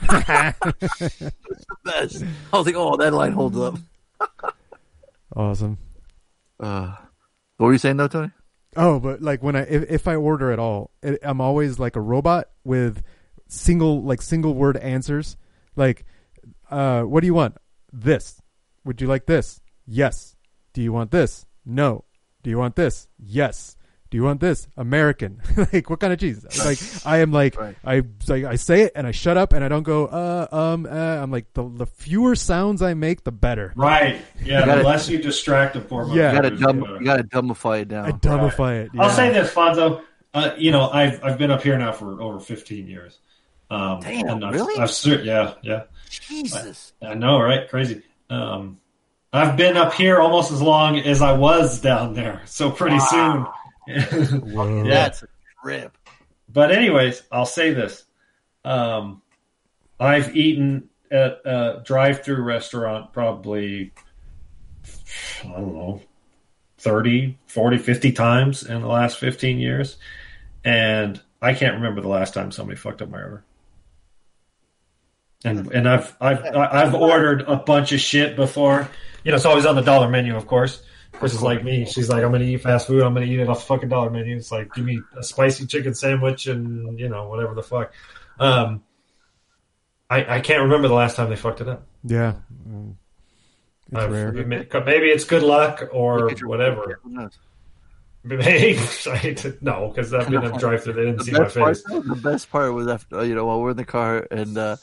best. 0.00 0.60
I 2.52 2.56
was 2.56 2.66
like, 2.66 2.74
"Oh, 2.76 2.96
that 2.96 3.12
line 3.12 3.32
holds 3.32 3.58
up." 3.58 3.78
Awesome. 5.36 5.78
Uh, 6.58 6.94
what 7.60 7.66
were 7.66 7.72
you 7.72 7.78
saying, 7.78 7.98
though, 7.98 8.08
Tony? 8.08 8.30
Oh, 8.74 8.98
but 8.98 9.20
like 9.20 9.42
when 9.42 9.54
I 9.54 9.64
if, 9.64 9.90
if 9.90 10.08
I 10.08 10.14
order 10.14 10.50
at 10.50 10.58
all, 10.58 10.92
it, 11.02 11.18
I'm 11.22 11.42
always 11.42 11.78
like 11.78 11.94
a 11.94 12.00
robot 12.00 12.46
with 12.64 13.02
single 13.48 14.02
like 14.02 14.22
single 14.22 14.54
word 14.54 14.78
answers. 14.78 15.36
Like, 15.76 16.06
uh, 16.70 17.02
what 17.02 17.20
do 17.20 17.26
you 17.26 17.34
want? 17.34 17.58
This. 17.92 18.40
Would 18.86 19.02
you 19.02 19.08
like 19.08 19.26
this? 19.26 19.60
Yes. 19.86 20.36
Do 20.72 20.80
you 20.80 20.90
want 20.90 21.10
this? 21.10 21.44
No. 21.66 22.06
Do 22.42 22.48
you 22.48 22.56
want 22.56 22.76
this? 22.76 23.08
Yes. 23.18 23.76
Do 24.10 24.16
you 24.16 24.24
want 24.24 24.40
this? 24.40 24.66
American. 24.76 25.40
like 25.72 25.88
what 25.88 26.00
kind 26.00 26.12
of 26.12 26.18
cheese? 26.18 26.44
Like 26.64 26.78
I 27.06 27.18
am 27.18 27.30
like 27.32 27.56
Right. 27.58 27.76
I 27.84 28.02
like 28.26 28.44
I 28.44 28.56
say 28.56 28.82
it 28.82 28.92
and 28.96 29.06
I 29.06 29.12
shut 29.12 29.36
up 29.36 29.52
and 29.52 29.64
I 29.64 29.68
don't 29.68 29.84
go 29.84 30.06
uh 30.06 30.48
um 30.50 30.84
uh. 30.86 30.90
I'm 30.90 31.30
like 31.30 31.52
the 31.54 31.68
the 31.68 31.86
fewer 31.86 32.34
sounds 32.34 32.82
I 32.82 32.94
make 32.94 33.22
the 33.24 33.30
better. 33.32 33.72
Right. 33.76 34.20
Yeah. 34.44 34.60
You 34.60 34.66
gotta- 34.66 34.82
the 34.82 34.88
less 34.88 35.08
you 35.08 35.18
distract 35.18 35.74
them 35.74 35.84
for. 35.84 36.08
Yeah. 36.08 36.32
You 36.32 36.42
gotta 36.42 36.56
dumb, 36.56 36.80
you 36.98 37.04
gotta 37.04 37.22
dumbify 37.24 37.82
it 37.82 37.88
down. 37.88 38.06
I 38.06 38.10
dumbify 38.12 38.84
it. 38.84 38.90
I'll 38.98 39.10
say 39.10 39.32
this, 39.32 39.52
Fonzo. 39.54 40.02
Uh, 40.34 40.52
you 40.58 40.70
know, 40.72 40.88
I've 40.90 41.22
I've 41.24 41.38
been 41.38 41.50
up 41.50 41.62
here 41.62 41.78
now 41.78 41.92
for 41.92 42.20
over 42.20 42.40
15 42.40 42.86
years. 42.88 43.18
Um, 43.70 44.00
Damn, 44.00 44.26
and 44.28 44.44
I've, 44.44 44.54
really? 44.54 44.76
I've 44.80 44.90
ser- 44.90 45.22
yeah, 45.22 45.54
yeah. 45.62 45.84
Jesus. 46.08 46.92
I 47.00 47.14
know, 47.14 47.40
right? 47.40 47.68
Crazy. 47.68 48.02
Um, 48.28 48.78
I've 49.32 49.56
been 49.56 49.76
up 49.76 49.92
here 49.92 50.18
almost 50.18 50.50
as 50.50 50.60
long 50.60 50.98
as 50.98 51.22
I 51.22 51.32
was 51.32 51.80
down 51.80 52.14
there. 52.14 52.42
So 52.46 52.70
pretty 52.70 52.98
soon. 52.98 53.46
Whoa. 53.88 54.84
Yeah. 54.84 54.90
That's 54.90 55.22
a 55.22 55.28
trip. 55.62 55.96
But 56.48 56.72
anyways, 56.72 57.22
I'll 57.30 57.46
say 57.46 57.72
this. 57.72 58.04
Um, 58.64 59.22
I've 59.98 60.36
eaten 60.36 60.88
at 61.10 61.40
a 61.44 61.82
drive-through 61.84 62.42
restaurant 62.42 63.12
probably 63.12 63.92
I 65.44 65.48
don't 65.48 65.74
know 65.74 66.02
30, 66.78 67.36
40, 67.46 67.78
50 67.78 68.12
times 68.12 68.62
in 68.62 68.80
the 68.80 68.86
last 68.86 69.18
15 69.18 69.58
years 69.58 69.96
and 70.64 71.20
I 71.42 71.54
can't 71.54 71.74
remember 71.74 72.00
the 72.00 72.08
last 72.08 72.34
time 72.34 72.52
somebody 72.52 72.78
fucked 72.78 73.02
up 73.02 73.10
my 73.10 73.18
order. 73.18 73.44
And 75.42 75.72
and 75.72 75.88
I've 75.88 76.14
I've 76.20 76.44
I've 76.54 76.94
ordered 76.94 77.42
a 77.42 77.56
bunch 77.56 77.92
of 77.92 78.00
shit 78.00 78.36
before. 78.36 78.88
You 79.24 79.30
know, 79.30 79.36
it's 79.36 79.46
always 79.46 79.64
on 79.64 79.74
the 79.74 79.80
dollar 79.80 80.08
menu, 80.08 80.36
of 80.36 80.46
course. 80.46 80.82
Chris 81.20 81.34
is 81.34 81.42
like 81.42 81.62
me. 81.62 81.84
She's 81.84 82.08
like, 82.08 82.24
I'm 82.24 82.30
going 82.30 82.40
to 82.42 82.48
eat 82.48 82.62
fast 82.62 82.86
food. 82.88 83.02
I'm 83.02 83.14
going 83.14 83.26
to 83.26 83.32
eat 83.32 83.38
it 83.38 83.48
off 83.48 83.60
the 83.60 83.66
fucking 83.66 83.88
dollar 83.90 84.10
menu. 84.10 84.36
It's 84.36 84.50
like, 84.50 84.74
give 84.74 84.84
me 84.84 85.00
a 85.16 85.22
spicy 85.22 85.66
chicken 85.66 85.94
sandwich 85.94 86.46
and, 86.48 86.98
you 86.98 87.08
know, 87.08 87.28
whatever 87.28 87.54
the 87.54 87.62
fuck. 87.62 87.92
Um, 88.40 88.82
I, 90.08 90.36
I 90.36 90.40
can't 90.40 90.62
remember 90.62 90.88
the 90.88 90.94
last 90.94 91.14
time 91.16 91.30
they 91.30 91.36
fucked 91.36 91.60
it 91.60 91.68
up. 91.68 91.86
Yeah. 92.02 92.34
Mm. 92.68 92.94
It's 93.92 93.96
I've- 94.00 94.12
rare. 94.12 94.32
Maybe 94.32 95.06
it's 95.08 95.24
good 95.24 95.42
luck 95.42 95.88
or 95.92 96.20
Look 96.20 96.32
at 96.32 96.40
your- 96.40 96.48
whatever. 96.48 96.98
Who? 97.04 97.28
Maybe 98.22 98.78
no, 99.62 99.88
because 99.88 100.12
I've 100.12 100.28
been 100.28 100.44
in 100.44 100.54
a 100.54 100.58
drive-through. 100.58 100.92
They 100.92 101.04
didn't 101.06 101.20
see 101.24 101.32
The 101.32 101.38
my 101.38 101.44
best, 101.44 101.56
part, 101.56 101.76
face. 101.76 101.84
the 102.08 102.20
best 102.22 102.50
part 102.50 102.74
was 102.74 102.86
after 102.86 103.24
you 103.24 103.34
know 103.34 103.46
while 103.46 103.60
we're 103.62 103.70
in 103.70 103.78
the 103.78 103.84
car 103.86 104.26
and 104.30 104.58
uh, 104.58 104.76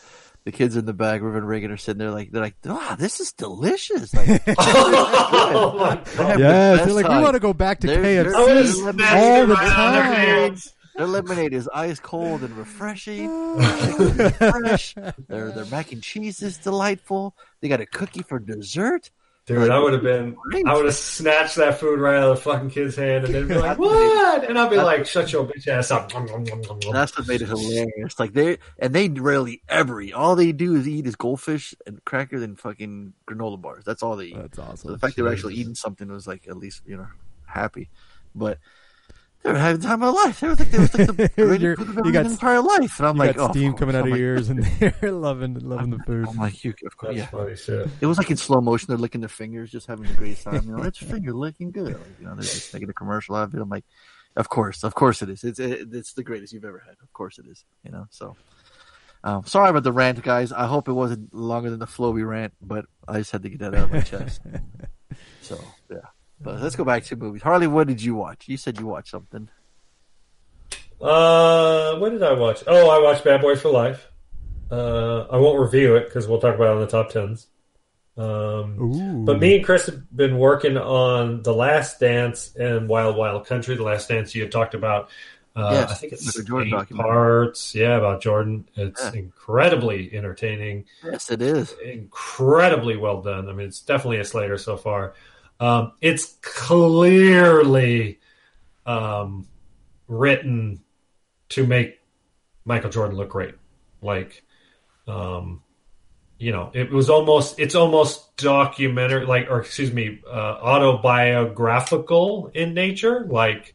the 0.47 0.51
kids 0.53 0.77
in 0.77 0.85
the 0.85 0.93
back, 0.93 1.19
River 1.21 1.37
and 1.39 1.45
Reagan 1.47 1.71
are 1.71 1.77
sitting 1.77 1.97
there 1.99 2.09
like 2.11 2.31
they're 2.31 2.41
like, 2.41 2.55
"Wow, 2.63 2.95
this 2.97 3.19
is 3.19 3.33
delicious!" 3.33 4.13
Like, 4.13 4.41
oh 4.57 5.75
my 5.77 5.95
They 5.95 6.15
god! 6.15 6.29
have 6.29 6.39
Yes, 6.39 6.79
the 6.79 6.85
they're 6.85 6.93
like, 6.95 7.05
best 7.05 7.17
we 7.17 7.21
want 7.23 7.33
to 7.33 7.39
go 7.41 7.53
back 7.53 7.79
to 7.81 7.87
They're- 7.87 8.01
they're- 8.01 8.33
I 8.35 8.43
would 8.45 8.57
have 8.57 8.65
KFC. 8.67 9.15
all 9.15 9.45
the 9.47 9.53
right 9.53 9.67
out 9.67 9.87
of 9.87 9.93
their 9.93 10.03
time. 10.03 10.13
hands. 10.13 10.73
Their 10.95 11.05
lemonade 11.07 11.53
is 11.53 11.69
ice 11.73 11.99
cold 11.99 12.41
and 12.43 12.57
refreshing. 12.57 13.27
Their 13.57 13.77
chicken 13.81 14.21
is 14.21 14.31
fresh. 14.37 14.95
Their 15.27 15.51
their 15.51 15.65
mac 15.65 15.91
and 15.91 16.01
cheese 16.01 16.41
is 16.41 16.57
delightful. 16.57 17.35
They 17.61 17.67
got 17.67 17.81
a 17.81 17.85
cookie 17.85 18.23
for 18.23 18.39
dessert. 18.39 19.11
Dude, 19.47 19.69
I 19.71 19.79
would 19.79 19.93
have 19.93 20.03
been, 20.03 20.35
I 20.65 20.75
would 20.75 20.83
have 20.85 20.93
snatched 20.93 21.55
that 21.55 21.79
food 21.79 21.99
right 22.01 22.17
out 22.17 22.31
of 22.31 22.35
the 22.35 22.41
fucking 22.43 22.69
kid's 22.69 22.97
hand 22.97 23.23
and 23.23 23.33
they'd 23.33 23.47
be 23.47 23.55
like, 23.57 23.79
what? 23.79 24.43
And 24.43 24.59
I'd 24.59 24.69
be 24.69 24.75
like, 24.75 25.05
shut 25.05 25.31
your 25.31 25.45
bitch 25.45 25.69
ass 25.69 25.89
up. 25.89 26.11
That's 26.91 27.17
what 27.17 27.27
made 27.29 27.41
it 27.41 27.47
hilarious. 27.47 28.19
Like 28.19 28.33
they 28.33 28.57
and 28.77 28.93
they 28.93 29.07
rarely 29.07 29.61
ever 29.69 30.01
eat. 30.01 30.11
All 30.13 30.35
they 30.35 30.51
do 30.51 30.75
is 30.75 30.85
eat 30.85 31.07
is 31.07 31.15
goldfish 31.15 31.73
and 31.85 32.03
crackers 32.03 32.43
and 32.43 32.59
fucking 32.59 33.13
granola 33.25 33.61
bars. 33.61 33.85
That's 33.85 34.03
all 34.03 34.17
they 34.17 34.25
eat. 34.25 34.35
That's 34.35 34.57
So 34.57 34.63
awesome. 34.63 34.91
the 34.91 34.99
fact 34.99 35.15
they 35.15 35.21
were 35.21 35.31
actually 35.31 35.55
eating 35.55 35.75
something 35.75 36.09
was 36.11 36.27
like 36.27 36.47
at 36.49 36.57
least 36.57 36.81
you 36.85 36.97
know 36.97 37.07
happy, 37.45 37.89
but 38.35 38.57
they 39.43 39.51
were 39.53 39.57
having 39.57 39.79
the 39.81 39.87
time 39.87 40.03
of 40.03 40.13
their 40.13 40.23
life. 40.25 40.39
They 40.39 40.47
were 40.47 40.55
like 40.55 40.71
they 40.71 40.77
was 40.79 40.93
like 40.93 41.07
the 41.07 41.13
greatest 41.13 41.35
food 41.35 41.37
they've 41.37 41.39
ever 41.39 41.53
you 41.55 41.57
got- 41.57 41.95
eaten 41.95 42.05
in 42.07 42.11
their 42.13 42.21
entire 42.23 42.61
life. 42.61 42.99
And 42.99 43.07
I'm 43.07 43.15
You 43.15 43.19
like, 43.23 43.35
got 43.37 43.49
oh, 43.49 43.53
steam 43.53 43.73
of 43.73 43.79
coming 43.79 43.93
course. 43.93 43.95
out 43.95 44.05
I'm 44.05 44.05
of 44.07 44.11
like, 44.11 44.19
your 44.19 44.27
ears, 44.35 44.49
and 44.49 44.63
they're 45.01 45.11
loving 45.11 45.53
loving 45.59 45.89
the 45.91 45.99
food. 45.99 46.27
I'm 46.27 46.37
like, 46.37 46.63
you, 46.63 46.73
of 46.85 46.97
course, 46.97 47.15
That's 47.15 47.31
yeah. 47.31 47.39
funny 47.39 47.55
shit. 47.55 47.87
It 48.01 48.05
was 48.05 48.17
like 48.17 48.29
in 48.31 48.37
slow 48.37 48.59
motion. 48.61 48.87
They're 48.89 48.97
licking 48.97 49.21
their 49.21 49.29
fingers, 49.29 49.71
just 49.71 49.87
having 49.87 50.07
the 50.07 50.13
greatest 50.15 50.43
time. 50.43 50.63
You 50.65 50.75
know, 50.75 50.83
that's 50.83 51.01
your 51.01 51.09
finger 51.13 51.33
licking 51.33 51.71
good. 51.71 51.93
Like, 51.93 52.19
you 52.19 52.25
know, 52.25 52.33
they're 52.35 52.43
just 52.43 52.73
making 52.73 52.89
a 52.89 52.93
commercial 52.93 53.35
out 53.35 53.43
of 53.49 53.53
it. 53.55 53.61
I'm 53.61 53.69
like, 53.69 53.85
of 54.35 54.49
course, 54.49 54.83
of 54.83 54.93
course 54.95 55.21
it 55.21 55.29
is. 55.29 55.43
It's 55.43 55.59
it, 55.59 55.87
it's 55.93 56.13
the 56.13 56.23
greatest 56.23 56.51
you've 56.53 56.65
ever 56.65 56.79
had. 56.85 56.95
Of 57.01 57.13
course 57.13 57.39
it 57.39 57.45
is. 57.47 57.63
You 57.83 57.91
know, 57.91 58.05
so. 58.09 58.35
Um, 59.23 59.43
sorry 59.45 59.71
about 59.71 59.83
the 59.83 59.91
rant, 59.91 60.21
guys. 60.21 60.51
I 60.51 60.67
hope 60.67 60.87
it 60.87 60.93
wasn't 60.93 61.33
longer 61.33 61.69
than 61.71 61.79
the 61.79 61.87
Floby 61.87 62.25
rant, 62.25 62.53
but 62.61 62.85
I 63.07 63.17
just 63.17 63.31
had 63.31 63.41
to 63.43 63.49
get 63.49 63.59
that 63.59 63.73
out 63.73 63.85
of 63.85 63.91
my 63.91 64.01
chest. 64.01 64.39
So 65.41 65.55
yeah, 65.55 65.61
but 66.41 66.61
let's 66.61 66.75
go 66.75 66.83
back 66.83 67.03
to 67.05 67.15
movies. 67.15 67.41
Harley, 67.41 67.67
what 67.67 67.87
did 67.87 68.01
you 68.01 68.15
watch? 68.15 68.47
You 68.47 68.57
said 68.57 68.79
you 68.79 68.87
watched 68.87 69.09
something. 69.09 69.49
Uh, 71.01 71.95
what 71.97 72.09
did 72.09 72.23
I 72.23 72.33
watch? 72.33 72.63
Oh, 72.65 72.89
I 72.89 72.99
watched 73.03 73.23
Bad 73.23 73.41
Boys 73.41 73.61
for 73.61 73.69
Life. 73.69 74.09
Uh, 74.71 75.21
I 75.31 75.37
won't 75.37 75.59
review 75.59 75.95
it 75.95 76.05
because 76.05 76.27
we'll 76.27 76.39
talk 76.41 76.55
about 76.55 76.67
it 76.69 76.73
on 76.75 76.79
the 76.81 76.87
top 76.87 77.09
tens. 77.09 77.47
Um, 78.17 79.25
but 79.25 79.39
me 79.39 79.57
and 79.57 79.65
Chris 79.65 79.85
have 79.85 80.15
been 80.15 80.39
working 80.39 80.75
on 80.75 81.43
The 81.43 81.53
Last 81.53 81.99
Dance 81.99 82.55
and 82.55 82.89
Wild 82.89 83.15
Wild 83.15 83.45
Country. 83.45 83.75
The 83.75 83.83
Last 83.83 84.09
Dance 84.09 84.33
you 84.33 84.41
had 84.41 84.51
talked 84.51 84.73
about. 84.73 85.09
Uh, 85.55 85.69
Yes, 85.73 85.91
I 85.91 85.93
think 85.95 86.13
it's 86.13 86.25
Michael 86.25 86.43
Jordan 86.43 86.73
eight 86.79 86.89
parts. 86.97 87.75
Yeah, 87.75 87.95
about 87.97 88.21
Jordan. 88.21 88.67
It's 88.75 89.03
Yeah. 89.03 89.13
incredibly 89.13 90.13
entertaining. 90.15 90.85
Yes, 91.03 91.29
it 91.31 91.41
is. 91.43 91.73
incredibly 91.83 92.97
well 92.97 93.21
done. 93.21 93.49
I 93.49 93.53
mean, 93.53 93.67
it's 93.67 93.81
definitely 93.81 94.19
a 94.19 94.25
Slater 94.25 94.57
so 94.57 94.77
far. 94.77 95.13
Um, 95.59 95.93
it's 96.01 96.35
clearly 96.41 98.19
um, 98.85 99.47
written 100.07 100.83
to 101.49 101.65
make 101.65 101.99
Michael 102.65 102.89
Jordan 102.89 103.17
look 103.17 103.29
great. 103.29 103.55
Like, 104.01 104.43
um, 105.07 105.63
you 106.37 106.51
know, 106.51 106.69
it 106.73 106.91
was 106.91 107.09
almost 107.09 107.59
it's 107.59 107.73
almost 107.75 108.35
documentary, 108.37 109.25
like, 109.25 109.47
or 109.49 109.61
excuse 109.61 109.91
me, 109.91 110.19
uh, 110.27 110.29
autobiographical 110.61 112.51
in 112.53 112.73
nature. 112.73 113.25
Like, 113.27 113.73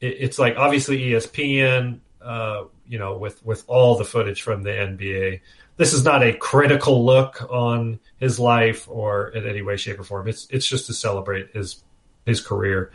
it, 0.00 0.16
it's 0.18 0.38
like 0.38 0.56
obviously 0.56 0.98
ESPN, 0.98 2.00
uh, 2.20 2.64
you 2.88 2.98
know, 2.98 3.18
with 3.18 3.44
with 3.44 3.62
all 3.68 3.96
the 3.96 4.04
footage 4.04 4.42
from 4.42 4.64
the 4.64 4.70
NBA 4.70 5.40
this 5.78 5.92
is 5.94 6.04
not 6.04 6.22
a 6.22 6.34
critical 6.34 7.06
look 7.06 7.40
on 7.50 8.00
his 8.18 8.38
life 8.38 8.86
or 8.88 9.28
in 9.28 9.48
any 9.48 9.62
way, 9.62 9.76
shape, 9.76 9.98
or 9.98 10.04
form. 10.04 10.28
It's 10.28 10.46
it's 10.50 10.66
just 10.66 10.86
to 10.86 10.92
celebrate 10.92 11.52
his 11.54 11.82
his 12.26 12.40
career 12.40 12.90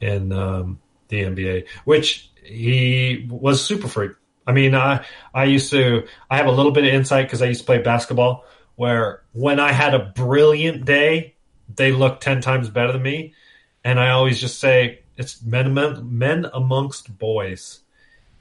in 0.00 0.32
um, 0.32 0.80
the 1.08 1.22
NBA, 1.22 1.66
which 1.84 2.30
he 2.42 3.26
was 3.30 3.64
super 3.64 3.88
freak. 3.88 4.12
I 4.46 4.52
mean, 4.52 4.74
I 4.74 5.06
I 5.32 5.44
used 5.44 5.70
to 5.70 6.06
I 6.28 6.36
have 6.36 6.46
a 6.46 6.52
little 6.52 6.72
bit 6.72 6.84
of 6.84 6.92
insight 6.92 7.26
because 7.26 7.40
I 7.40 7.46
used 7.46 7.60
to 7.60 7.66
play 7.66 7.78
basketball. 7.78 8.44
Where 8.76 9.22
when 9.32 9.60
I 9.60 9.70
had 9.70 9.94
a 9.94 10.00
brilliant 10.00 10.84
day, 10.84 11.36
they 11.74 11.92
looked 11.92 12.22
ten 12.22 12.40
times 12.40 12.68
better 12.68 12.92
than 12.92 13.02
me, 13.02 13.34
and 13.84 14.00
I 14.00 14.10
always 14.10 14.40
just 14.40 14.58
say 14.58 15.04
it's 15.16 15.40
men 15.42 15.66
among, 15.66 16.18
men 16.18 16.46
amongst 16.52 17.16
boys. 17.16 17.80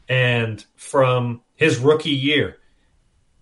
And 0.10 0.64
from 0.76 1.42
his 1.56 1.78
rookie 1.78 2.10
year, 2.10 2.58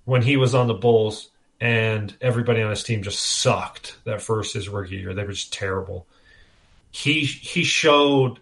when 0.06 0.22
he 0.22 0.38
was 0.38 0.56
on 0.56 0.68
the 0.68 0.74
Bulls 0.74 1.30
and 1.60 2.16
everybody 2.22 2.62
on 2.62 2.72
his 2.72 2.84
team 2.84 3.04
just 3.04 3.20
sucked 3.20 3.98
that 4.06 4.22
first 4.22 4.54
his 4.54 4.68
rookie 4.68 4.98
year. 4.98 5.14
They 5.14 5.24
were 5.24 5.32
just 5.32 5.54
terrible. 5.54 6.08
He 6.92 7.24
he 7.24 7.64
showed 7.64 8.40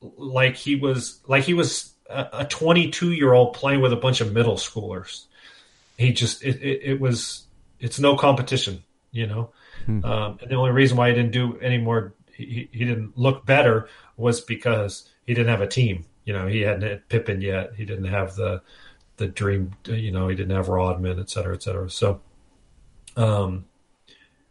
like 0.00 0.56
he 0.56 0.76
was 0.76 1.20
like 1.26 1.44
he 1.44 1.54
was 1.54 1.92
a 2.08 2.44
22 2.44 3.12
year 3.12 3.32
old 3.32 3.54
playing 3.54 3.80
with 3.80 3.92
a 3.92 3.96
bunch 3.96 4.20
of 4.20 4.32
middle 4.32 4.56
schoolers. 4.56 5.24
He 5.98 6.12
just 6.12 6.42
it, 6.42 6.62
it, 6.62 6.80
it 6.82 7.00
was 7.00 7.44
it's 7.80 7.98
no 7.98 8.16
competition, 8.16 8.82
you 9.10 9.26
know. 9.26 9.50
Hmm. 9.86 10.04
Um, 10.04 10.38
and 10.40 10.50
the 10.50 10.54
only 10.54 10.70
reason 10.70 10.96
why 10.96 11.08
he 11.08 11.14
didn't 11.14 11.32
do 11.32 11.58
any 11.58 11.78
more, 11.78 12.14
he, 12.32 12.68
he 12.72 12.84
didn't 12.84 13.18
look 13.18 13.44
better, 13.44 13.88
was 14.16 14.40
because 14.40 15.08
he 15.26 15.34
didn't 15.34 15.50
have 15.50 15.60
a 15.60 15.66
team. 15.66 16.06
You 16.24 16.32
know, 16.32 16.46
he 16.46 16.60
hadn't 16.60 16.82
had 16.82 17.08
Pippen 17.08 17.40
yet. 17.40 17.72
He 17.76 17.84
didn't 17.84 18.04
have 18.04 18.36
the 18.36 18.62
the 19.22 19.28
dream. 19.28 19.72
You 19.86 20.10
know, 20.10 20.28
he 20.28 20.34
didn't 20.34 20.54
have 20.56 20.68
Rodman, 20.68 21.20
et 21.20 21.30
cetera, 21.30 21.54
et 21.54 21.62
cetera. 21.62 21.88
So, 21.88 22.20
um, 23.16 23.64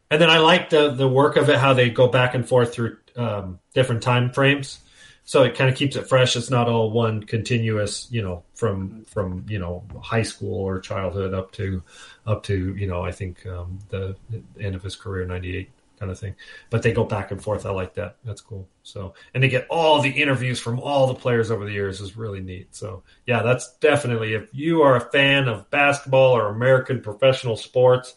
and 0.10 0.22
then 0.22 0.30
I 0.30 0.38
like 0.38 0.70
the 0.70 0.92
the 0.92 1.08
work 1.08 1.36
of 1.36 1.50
it, 1.50 1.58
how 1.58 1.74
they 1.74 1.90
go 1.90 2.08
back 2.08 2.34
and 2.34 2.48
forth 2.48 2.74
through 2.74 2.98
um, 3.16 3.60
different 3.74 4.02
time 4.02 4.32
frames. 4.32 4.80
So 5.24 5.44
it 5.44 5.56
kind 5.56 5.70
of 5.70 5.76
keeps 5.76 5.96
it 5.96 6.08
fresh. 6.08 6.36
It's 6.36 6.50
not 6.50 6.68
all 6.68 6.90
one 6.92 7.24
continuous, 7.24 8.08
you 8.12 8.22
know, 8.22 8.44
from 8.56 9.04
from 9.06 9.46
you 9.48 9.60
know 9.60 9.84
high 10.02 10.24
school 10.24 10.56
or 10.56 10.80
childhood 10.80 11.34
up 11.34 11.52
to 11.54 11.84
up 12.26 12.44
to 12.44 12.76
you 12.76 12.88
know 12.88 13.02
I 13.02 13.12
think 13.12 13.46
um, 13.46 13.80
the, 13.90 14.16
the 14.30 14.42
end 14.60 14.76
of 14.76 14.84
his 14.84 14.96
career, 14.96 15.26
ninety 15.26 15.58
eight 15.58 15.70
kind 16.02 16.12
of 16.12 16.20
thing. 16.20 16.34
But 16.72 16.82
they 16.82 16.94
go 16.94 17.04
back 17.04 17.30
and 17.30 17.42
forth. 17.42 17.64
I 17.64 17.70
like 17.70 17.94
that. 17.94 18.16
That's 18.26 18.42
cool. 18.42 18.68
So 18.82 19.14
and 19.36 19.44
they 19.44 19.50
get 19.50 19.68
all 19.70 20.02
the 20.02 20.10
interviews 20.10 20.60
from 20.60 20.80
all 20.80 21.06
the 21.06 21.14
players 21.14 21.52
over 21.52 21.64
the 21.64 21.72
years 21.72 22.02
is 22.02 22.18
really 22.18 22.40
neat. 22.40 22.76
So 22.76 23.04
yeah, 23.28 23.44
that's 23.44 23.72
definitely 23.76 24.34
if 24.34 24.50
you 24.52 24.82
are 24.82 24.96
a 24.96 25.12
fan 25.12 25.48
of 25.48 25.70
basketball 25.70 26.36
or 26.36 26.50
American 26.50 27.02
professional 27.02 27.56
sports, 27.56 28.16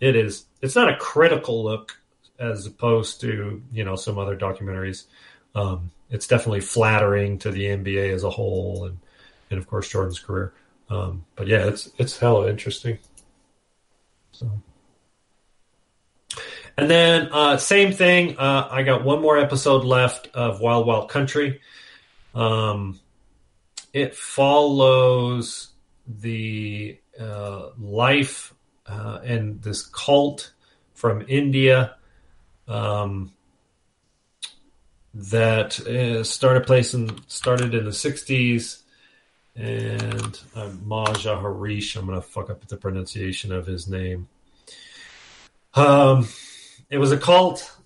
it 0.00 0.14
is. 0.14 0.44
It's 0.60 0.76
not 0.76 0.92
a 0.92 0.96
critical 0.96 1.64
look 1.64 1.98
as 2.38 2.66
opposed 2.66 3.22
to 3.22 3.62
you 3.72 3.84
know 3.84 3.96
some 3.96 4.18
other 4.18 4.36
documentaries. 4.36 5.04
Um, 5.54 5.90
it's 6.10 6.26
definitely 6.26 6.60
flattering 6.60 7.38
to 7.38 7.50
the 7.50 7.64
NBA 7.64 8.12
as 8.12 8.22
a 8.22 8.30
whole, 8.30 8.84
and 8.84 8.98
and 9.50 9.58
of 9.58 9.66
course 9.66 9.88
Jordan's 9.88 10.18
career. 10.18 10.52
Um, 10.90 11.24
but 11.36 11.46
yeah, 11.46 11.68
it's 11.68 11.90
it's 11.96 12.18
hella 12.18 12.50
interesting. 12.50 12.98
So, 14.32 14.50
and 16.78 16.88
then 16.88 17.28
uh, 17.32 17.56
same 17.56 17.92
thing. 17.92 18.38
Uh, 18.38 18.68
I 18.70 18.84
got 18.84 19.04
one 19.04 19.20
more 19.20 19.36
episode 19.36 19.84
left 19.84 20.28
of 20.28 20.60
Wild 20.60 20.86
Wild 20.86 21.10
Country. 21.10 21.60
Um, 22.36 23.00
it 23.92 24.14
follows 24.14 25.70
the 26.06 26.96
uh, 27.18 27.70
life 27.80 28.54
uh, 28.86 29.18
and 29.24 29.60
this 29.60 29.86
cult 29.86 30.52
from 30.94 31.24
India. 31.26 31.96
Um, 32.68 33.32
that 35.14 35.80
uh, 35.80 36.22
started 36.22 36.64
placing 36.64 37.18
started 37.26 37.74
in 37.74 37.84
the 37.84 37.90
60s 37.90 38.82
and 39.56 40.38
uh, 40.54 40.70
Maja 40.84 41.40
Harish 41.40 41.96
I'm 41.96 42.06
going 42.06 42.20
to 42.20 42.22
fuck 42.22 42.50
up 42.50 42.64
the 42.68 42.76
pronunciation 42.76 43.50
of 43.50 43.66
his 43.66 43.88
name 43.88 44.28
um 45.74 46.28
it 46.90 46.98
was 46.98 47.12
a 47.12 47.18
cult 47.18 47.76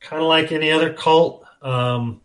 kind 0.00 0.22
of 0.22 0.28
like 0.28 0.52
any 0.52 0.70
other 0.70 0.92
cult 0.92 1.44
um 1.62 2.20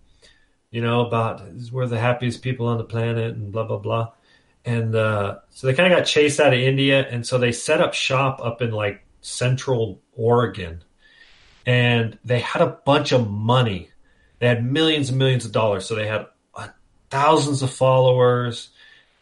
you 0.71 0.81
know 0.81 1.05
about 1.05 1.41
we're 1.71 1.87
the 1.87 1.99
happiest 1.99 2.41
people 2.41 2.67
on 2.67 2.77
the 2.77 2.83
planet 2.83 3.35
and 3.35 3.51
blah 3.51 3.63
blah 3.63 3.77
blah 3.77 4.11
and 4.63 4.95
uh 4.95 5.37
so 5.49 5.67
they 5.67 5.73
kind 5.73 5.91
of 5.91 5.97
got 5.97 6.05
chased 6.05 6.39
out 6.39 6.53
of 6.53 6.59
India 6.59 7.05
and 7.09 7.25
so 7.25 7.37
they 7.37 7.51
set 7.51 7.81
up 7.81 7.93
shop 7.93 8.39
up 8.43 8.61
in 8.61 8.71
like 8.71 9.05
central 9.21 10.01
Oregon 10.15 10.83
and 11.65 12.17
they 12.23 12.39
had 12.39 12.61
a 12.61 12.77
bunch 12.85 13.11
of 13.11 13.29
money 13.29 13.89
they 14.39 14.47
had 14.47 14.65
millions 14.65 15.09
and 15.09 15.17
millions 15.17 15.45
of 15.45 15.51
dollars. 15.51 15.85
So 15.85 15.95
they 15.95 16.07
had 16.07 16.27
uh, 16.53 16.67
thousands 17.09 17.61
of 17.61 17.71
followers 17.71 18.69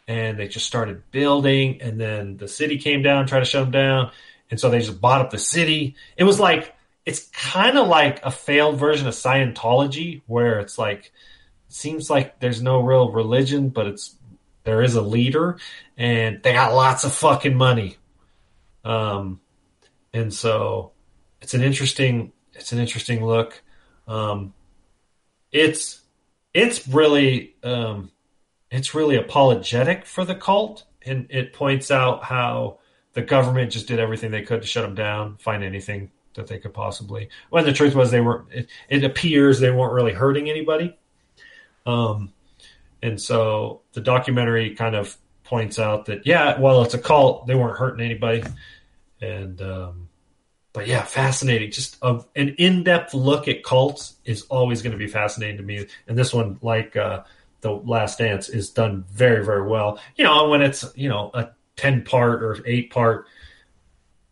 and 0.06 0.38
they 0.38 0.48
just 0.48 0.66
started 0.66 1.10
building. 1.10 1.80
And 1.80 2.00
then 2.00 2.36
the 2.36 2.48
city 2.48 2.78
came 2.78 3.02
down, 3.02 3.26
tried 3.26 3.40
to 3.40 3.44
shut 3.44 3.62
them 3.64 3.70
down. 3.70 4.10
And 4.54 4.60
so 4.60 4.70
they 4.70 4.78
just 4.78 5.00
bought 5.00 5.20
up 5.20 5.30
the 5.30 5.38
city. 5.38 5.96
It 6.16 6.22
was 6.22 6.38
like 6.38 6.76
it's 7.04 7.28
kind 7.30 7.76
of 7.76 7.88
like 7.88 8.24
a 8.24 8.30
failed 8.30 8.78
version 8.78 9.08
of 9.08 9.14
Scientology, 9.14 10.22
where 10.28 10.60
it's 10.60 10.78
like 10.78 11.10
seems 11.66 12.08
like 12.08 12.38
there's 12.38 12.62
no 12.62 12.80
real 12.80 13.10
religion, 13.10 13.70
but 13.70 13.88
it's 13.88 14.14
there 14.62 14.80
is 14.80 14.94
a 14.94 15.02
leader, 15.02 15.58
and 15.98 16.40
they 16.44 16.52
got 16.52 16.72
lots 16.72 17.02
of 17.02 17.12
fucking 17.12 17.56
money. 17.56 17.96
Um, 18.84 19.40
and 20.12 20.32
so 20.32 20.92
it's 21.42 21.54
an 21.54 21.62
interesting 21.64 22.30
it's 22.52 22.70
an 22.70 22.78
interesting 22.78 23.26
look. 23.26 23.60
Um, 24.06 24.54
it's 25.50 26.00
it's 26.54 26.86
really 26.86 27.56
um, 27.64 28.12
it's 28.70 28.94
really 28.94 29.16
apologetic 29.16 30.06
for 30.06 30.24
the 30.24 30.36
cult, 30.36 30.84
and 31.04 31.26
it 31.30 31.54
points 31.54 31.90
out 31.90 32.22
how 32.22 32.78
the 33.14 33.22
government 33.22 33.72
just 33.72 33.88
did 33.88 33.98
everything 33.98 34.30
they 34.30 34.42
could 34.42 34.62
to 34.62 34.66
shut 34.66 34.84
them 34.84 34.94
down, 34.94 35.36
find 35.38 35.64
anything 35.64 36.10
that 36.34 36.48
they 36.48 36.58
could 36.58 36.74
possibly. 36.74 37.28
When 37.50 37.64
the 37.64 37.72
truth 37.72 37.94
was, 37.94 38.10
they 38.10 38.20
were. 38.20 38.44
It, 38.50 38.68
it 38.88 39.04
appears 39.04 39.60
they 39.60 39.70
weren't 39.70 39.92
really 39.92 40.12
hurting 40.12 40.50
anybody. 40.50 40.96
Um, 41.86 42.32
and 43.02 43.20
so 43.20 43.82
the 43.92 44.00
documentary 44.00 44.74
kind 44.74 44.94
of 44.94 45.16
points 45.44 45.78
out 45.78 46.06
that 46.06 46.26
yeah, 46.26 46.58
well, 46.58 46.82
it's 46.82 46.94
a 46.94 46.98
cult. 46.98 47.46
They 47.46 47.54
weren't 47.54 47.78
hurting 47.78 48.04
anybody, 48.04 48.42
and 49.20 49.60
um, 49.62 50.08
but 50.72 50.86
yeah, 50.86 51.02
fascinating. 51.02 51.70
Just 51.70 51.96
a, 52.02 52.20
an 52.34 52.56
in-depth 52.58 53.14
look 53.14 53.46
at 53.46 53.62
cults 53.62 54.16
is 54.24 54.42
always 54.42 54.82
going 54.82 54.92
to 54.92 54.98
be 54.98 55.06
fascinating 55.06 55.58
to 55.58 55.62
me. 55.62 55.86
And 56.08 56.18
this 56.18 56.34
one, 56.34 56.58
like 56.62 56.96
uh, 56.96 57.22
the 57.60 57.72
Last 57.72 58.18
Dance, 58.18 58.48
is 58.48 58.70
done 58.70 59.04
very, 59.10 59.44
very 59.44 59.66
well. 59.68 60.00
You 60.16 60.24
know, 60.24 60.48
when 60.48 60.62
it's 60.62 60.84
you 60.96 61.08
know 61.08 61.30
a 61.34 61.50
ten-part 61.76 62.42
or 62.42 62.58
eight-part, 62.66 63.26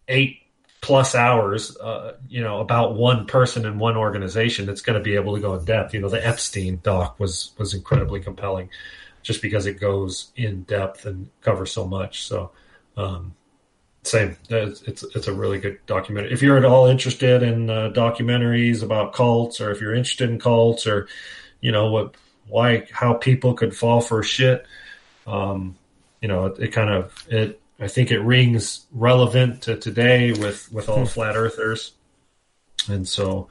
eight 0.09 0.39
plus 0.81 1.15
hours, 1.15 1.77
uh, 1.79 2.17
you 2.29 2.43
know, 2.43 2.61
about 2.61 2.95
one 2.95 3.27
person 3.27 3.65
in 3.65 3.79
one 3.79 3.97
organization 3.97 4.67
that's 4.67 4.83
going 4.83 4.99
to 4.99 5.05
be 5.05 5.15
able 5.15 5.35
to 5.35 5.41
go 5.41 5.55
in 5.55 5.65
depth. 5.65 5.95
You 5.95 6.01
know, 6.01 6.09
the 6.09 6.27
Epstein 6.27 6.81
doc 6.83 7.21
was 7.21 7.53
was 7.59 7.75
incredibly 7.75 8.21
compelling, 8.21 8.69
just 9.23 9.43
because 9.43 9.67
it 9.67 9.81
goes 9.81 10.33
in 10.37 10.63
depth 10.63 11.07
and 11.07 11.29
covers 11.41 11.71
so 11.73 11.87
much. 11.87 12.25
So. 12.25 12.51
Um, 12.97 13.35
same. 14.05 14.37
It's, 14.51 14.83
it's, 14.83 15.05
it's 15.15 15.29
a 15.29 15.33
really 15.33 15.61
good 15.61 15.79
documentary. 15.87 16.33
If 16.33 16.43
you're 16.43 16.59
at 16.59 16.65
all 16.65 16.87
interested 16.87 17.45
in 17.45 17.71
uh, 17.71 17.91
documentaries 17.95 18.83
about 18.83 19.13
cults, 19.13 19.61
or 19.61 19.71
if 19.71 19.81
you're 19.81 19.95
interested 19.95 20.29
in 20.29 20.41
cults, 20.41 20.89
or 20.89 21.07
you 21.61 21.71
know 21.71 21.89
what, 21.93 22.17
why, 22.49 22.89
how 22.91 23.15
people 23.15 23.55
could 23.55 23.77
fall 23.77 24.01
for 24.01 24.25
shit, 24.25 24.67
um, 25.27 25.77
you 26.23 26.29
know, 26.29 26.47
it, 26.47 26.59
it, 26.59 26.69
kind 26.69 26.89
of 26.91 27.13
it. 27.29 27.61
I 27.81 27.89
think 27.89 28.11
it 28.13 28.21
rings 28.21 28.87
relevant 28.93 29.63
to 29.63 29.77
today 29.77 30.33
with 30.33 30.73
with 30.73 30.89
all 30.89 31.05
flat 31.05 31.37
earthers, 31.37 31.93
and 32.89 33.07
so, 33.07 33.49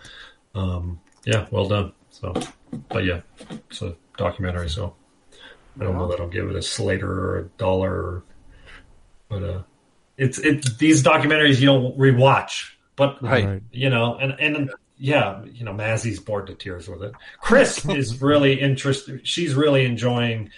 um, 0.56 1.00
yeah, 1.26 1.48
well 1.52 1.68
done. 1.68 1.92
So, 2.10 2.34
but 2.90 3.04
yeah, 3.04 3.22
it's 3.70 3.82
a 3.82 3.96
documentary. 4.18 4.70
So, 4.70 4.96
I 5.80 5.84
don't 5.84 5.98
know 5.98 6.08
that 6.08 6.20
I'll 6.20 6.28
give 6.30 6.50
it 6.50 6.56
a 6.56 6.62
Slater 6.62 7.12
or 7.12 7.40
a 7.40 7.44
dollar, 7.58 8.24
but 9.30 9.44
uh 9.44 9.62
it's 10.18 10.38
it 10.40 10.78
these 10.78 11.04
documentaries 11.04 11.60
you 11.60 11.66
don't 11.66 11.98
rewatch, 11.98 12.72
but 12.96 13.22
Right. 13.24 13.62
you 13.72 13.90
know, 13.90 14.16
and 14.16 14.34
and 14.40 14.72
yeah, 14.98 15.44
you 15.46 15.66
know, 15.66 15.74
Mazzy's 15.74 16.20
bored 16.20 16.48
to 16.48 16.54
tears 16.54 16.88
with 16.88 17.02
it. 17.02 17.14
Chris 17.40 17.84
is 17.86 18.22
really 18.22 18.60
interested. 18.62 19.28
She's 19.28 19.56
really 19.56 19.84
enjoying 19.86 20.52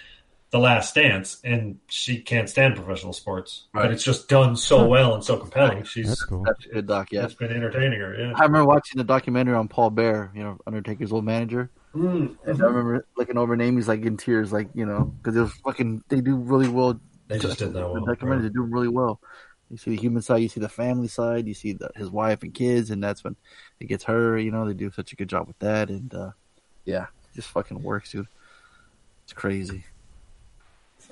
the 0.54 0.60
Last 0.60 0.94
Dance, 0.94 1.40
and 1.42 1.80
she 1.88 2.20
can't 2.20 2.48
stand 2.48 2.76
professional 2.76 3.12
sports, 3.12 3.64
Right. 3.72 3.82
but 3.82 3.90
it's 3.90 4.04
just 4.04 4.28
done 4.28 4.54
so 4.54 4.86
well 4.86 5.12
and 5.14 5.24
so 5.24 5.36
compelling. 5.36 5.82
She's 5.82 6.06
that's 6.06 6.22
cool. 6.22 6.44
That's 6.44 6.64
good 6.66 6.86
doc. 6.86 7.08
Yeah, 7.10 7.24
it's 7.24 7.34
been 7.34 7.50
entertaining 7.50 7.98
her. 7.98 8.14
Yeah. 8.16 8.32
I 8.36 8.44
remember 8.44 8.64
watching 8.64 8.98
the 8.98 9.02
documentary 9.04 9.56
on 9.56 9.66
Paul 9.66 9.90
Bearer, 9.90 10.30
you 10.32 10.44
know, 10.44 10.56
Undertaker's 10.64 11.10
old 11.10 11.24
manager. 11.24 11.70
Mm. 11.92 12.36
And 12.46 12.62
I 12.62 12.66
remember 12.66 13.04
looking 13.16 13.36
over 13.36 13.56
names 13.56 13.88
like 13.88 14.04
in 14.06 14.16
tears, 14.16 14.52
like 14.52 14.68
you 14.74 14.86
know, 14.86 15.12
because 15.18 15.34
it 15.36 15.40
was 15.40 15.52
fucking. 15.64 16.04
They 16.08 16.20
do 16.20 16.36
really 16.36 16.68
well. 16.68 17.00
They 17.26 17.40
just 17.40 17.58
did 17.58 17.72
that 17.72 17.80
The 17.80 17.88
well. 17.90 18.04
documentary, 18.04 18.44
they 18.48 18.52
do 18.54 18.62
really 18.62 18.86
well. 18.86 19.20
You 19.70 19.76
see 19.76 19.90
the 19.90 19.96
human 20.00 20.22
side, 20.22 20.36
you 20.36 20.48
see 20.48 20.60
the 20.60 20.68
family 20.68 21.08
side, 21.08 21.48
you 21.48 21.54
see 21.54 21.72
the, 21.72 21.90
his 21.96 22.10
wife 22.10 22.44
and 22.44 22.54
kids, 22.54 22.92
and 22.92 23.02
that's 23.02 23.24
when 23.24 23.34
it 23.80 23.86
gets 23.86 24.04
her. 24.04 24.38
You 24.38 24.52
know, 24.52 24.64
they 24.68 24.74
do 24.74 24.92
such 24.92 25.12
a 25.12 25.16
good 25.16 25.28
job 25.28 25.48
with 25.48 25.58
that, 25.58 25.88
and 25.90 26.14
uh 26.14 26.30
yeah, 26.84 27.06
it 27.32 27.34
just 27.34 27.48
fucking 27.48 27.82
works, 27.82 28.12
dude. 28.12 28.28
It's 29.24 29.32
crazy. 29.32 29.82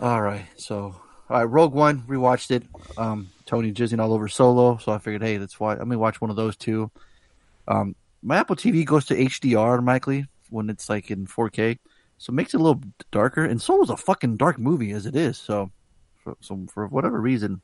All 0.03 0.21
right, 0.21 0.47
so 0.57 0.97
all 1.31 1.39
right, 1.39 1.45
Rogue 1.45 1.73
One, 1.73 2.03
rewatched 2.09 2.51
it. 2.51 2.65
Um, 2.99 3.29
Tony 3.47 3.71
jizzing 3.71 4.01
all 4.01 4.13
over 4.13 4.27
Solo, 4.27 4.77
so 4.79 4.91
I 4.91 4.99
figured, 4.99 5.23
hey, 5.23 5.39
let's 5.39 5.61
watch. 5.61 5.79
Let 5.79 5.87
me 5.87 5.95
watch 5.95 6.21
one 6.21 6.29
of 6.29 6.35
those 6.35 6.57
two. 6.57 6.91
Um, 7.69 7.95
my 8.21 8.39
Apple 8.39 8.57
TV 8.57 8.85
goes 8.85 9.07
to 9.07 9.15
HDR 9.15 9.59
automatically 9.59 10.27
when 10.51 10.71
it's 10.71 10.89
like 10.89 11.13
in 11.13 11.29
4K, 11.29 11.79
so 12.19 12.33
it 12.33 12.35
makes 12.35 12.53
it 12.53 12.61
a 12.61 12.65
little 12.65 12.83
darker. 13.13 13.45
And 13.45 13.63
Solo's 13.63 13.91
a 13.91 13.97
fucking 13.97 14.39
dark 14.39 14.59
movie 14.59 14.91
as 14.91 15.07
it 15.07 15.15
is, 15.15 15.39
so 15.39 15.71
for, 16.25 16.37
so 16.41 16.67
for 16.75 16.89
whatever 16.89 17.21
reason, 17.21 17.61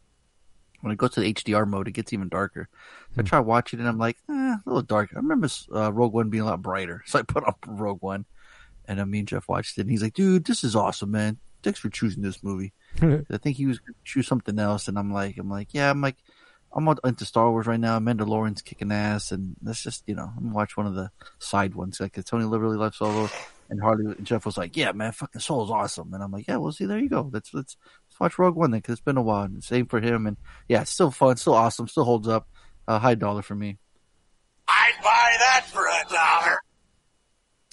when 0.83 0.93
it 0.93 0.97
goes 0.97 1.11
to 1.15 1.21
the 1.21 1.35
HDR 1.35 1.67
mode, 1.67 1.89
it 1.89 1.93
gets 1.95 2.13
even 2.13 2.29
darker. 2.29 2.69
So 3.17 3.23
I 3.23 3.25
try 3.25 3.41
watching 3.41 3.81
it, 3.81 3.83
and 3.83 3.89
I'm 3.89 3.99
like, 3.99 4.17
eh, 4.31 4.33
a 4.33 4.63
little 4.65 4.83
dark. 4.83 5.11
I 5.13 5.17
remember 5.17 5.49
uh, 5.75 5.93
Rogue 5.93 6.13
One 6.13 6.31
being 6.31 6.45
a 6.45 6.47
lot 6.47 6.63
brighter, 6.63 7.03
so 7.07 7.19
I 7.19 7.23
put 7.23 7.43
on 7.43 7.55
Rogue 7.67 8.01
One, 8.01 8.27
and 8.87 9.01
uh, 9.01 9.07
me 9.07 9.19
and 9.19 9.27
Jeff 9.27 9.49
watched 9.49 9.77
it, 9.77 9.81
and 9.81 9.91
he's 9.91 10.03
like, 10.03 10.15
dude, 10.15 10.45
this 10.45 10.63
is 10.63 10.77
awesome, 10.77 11.11
man. 11.11 11.39
Thanks 11.63 11.79
for 11.81 11.91
choosing 11.91 12.23
this 12.23 12.43
movie. 12.43 12.73
I 13.03 13.37
think 13.39 13.57
he 13.57 13.67
was 13.67 13.79
going 13.79 13.95
to 13.95 14.01
choose 14.05 14.27
something 14.27 14.59
else, 14.59 14.89
and 14.89 14.99
I'm 14.99 15.13
like, 15.13 15.39
I'm 15.39 15.51
like, 15.51 15.75
yeah, 15.75 15.91
I'm 15.91 16.01
like, 16.01 16.17
I'm 16.73 16.87
all 16.87 16.97
into 17.05 17.25
Star 17.25 17.51
Wars 17.51 17.67
right 17.67 17.81
now. 17.81 17.99
Mandalorian's 17.99 18.63
kicking 18.63 18.93
ass, 18.93 19.33
and 19.33 19.57
let's 19.63 19.83
just, 19.83 20.05
you 20.07 20.15
know, 20.15 20.31
I'm 20.37 20.45
gonna 20.45 20.55
watch 20.55 20.77
one 20.77 20.87
of 20.87 20.95
the 20.95 21.11
side 21.39 21.75
ones. 21.75 22.01
Like 22.01 22.23
Tony 22.25 22.45
really 22.45 22.77
loves 22.77 22.99
Solo, 22.99 23.29
and 23.71 23.81
Harley 23.81 24.05
and 24.05 24.27
Jeff 24.27 24.45
was 24.45 24.59
like, 24.59 24.77
yeah, 24.77 24.93
man, 24.93 25.13
fucking 25.13 25.41
Solo's 25.41 25.71
awesome, 25.71 26.13
and 26.13 26.23
I'm 26.23 26.31
like, 26.31 26.47
yeah, 26.47 26.57
well, 26.57 26.73
see, 26.73 26.85
there 26.85 26.99
you 26.99 27.09
go. 27.09 27.31
Let's 27.33 27.55
let's 27.55 27.77
let's 28.09 28.21
watch 28.21 28.39
Rogue 28.39 28.57
One 28.57 28.71
then, 28.71 28.81
because 28.81 28.95
it's 28.95 29.01
been 29.01 29.17
a 29.17 29.23
while. 29.23 29.45
And 29.45 29.65
same 29.65 29.87
for 29.87 30.01
him, 30.01 30.27
and 30.27 30.37
yeah, 30.69 30.83
it's 30.83 30.91
still 30.91 31.11
fun, 31.11 31.37
still 31.37 31.55
awesome, 31.55 31.89
still 31.89 32.05
holds 32.05 32.29
up. 32.29 32.49
Uh, 32.87 32.99
high 32.99 33.15
dollar 33.15 33.43
for 33.43 33.55
me. 33.55 33.79
I'd 34.67 34.93
buy 35.03 35.35
that 35.39 35.67
for 35.67 35.87
a 35.87 36.13
dollar. 36.13 36.59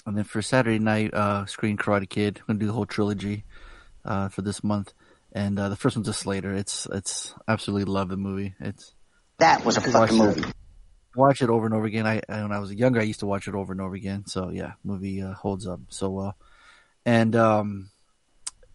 And 0.06 0.16
then 0.16 0.24
for 0.24 0.40
Saturday 0.40 0.78
night, 0.78 1.12
uh, 1.12 1.46
screen 1.46 1.76
Karate 1.76 2.08
Kid. 2.08 2.38
I'm 2.40 2.46
gonna 2.46 2.58
do 2.60 2.66
the 2.66 2.72
whole 2.72 2.86
trilogy 2.86 3.44
uh, 4.06 4.28
for 4.28 4.42
this 4.42 4.64
month. 4.64 4.92
And 5.32 5.58
uh, 5.58 5.68
the 5.68 5.76
first 5.76 5.96
one's 5.96 6.08
a 6.08 6.14
Slater. 6.14 6.54
It's 6.54 6.86
it's 6.92 7.34
absolutely 7.46 7.92
love 7.92 8.08
the 8.08 8.16
movie. 8.16 8.54
It's 8.60 8.94
That 9.38 9.64
was 9.64 9.76
a 9.76 9.80
fucking 9.82 10.16
movie. 10.16 10.40
it, 10.40 10.54
watch 11.14 11.42
it 11.42 11.50
over 11.50 11.66
and 11.66 11.74
over 11.74 11.84
again. 11.84 12.06
I 12.06 12.22
I- 12.28 12.42
when 12.42 12.52
I 12.52 12.58
was 12.58 12.72
younger, 12.72 13.00
I 13.00 13.04
used 13.04 13.20
to 13.20 13.26
watch 13.26 13.46
it 13.48 13.54
over 13.54 13.72
and 13.72 13.80
over 13.82 13.94
again. 13.94 14.26
So 14.26 14.50
yeah, 14.50 14.72
movie 14.84 15.20
uh, 15.22 15.34
holds 15.34 15.66
up 15.66 15.80
so 15.88 16.08
well. 16.10 16.36
And 17.04 17.36
um, 17.36 17.90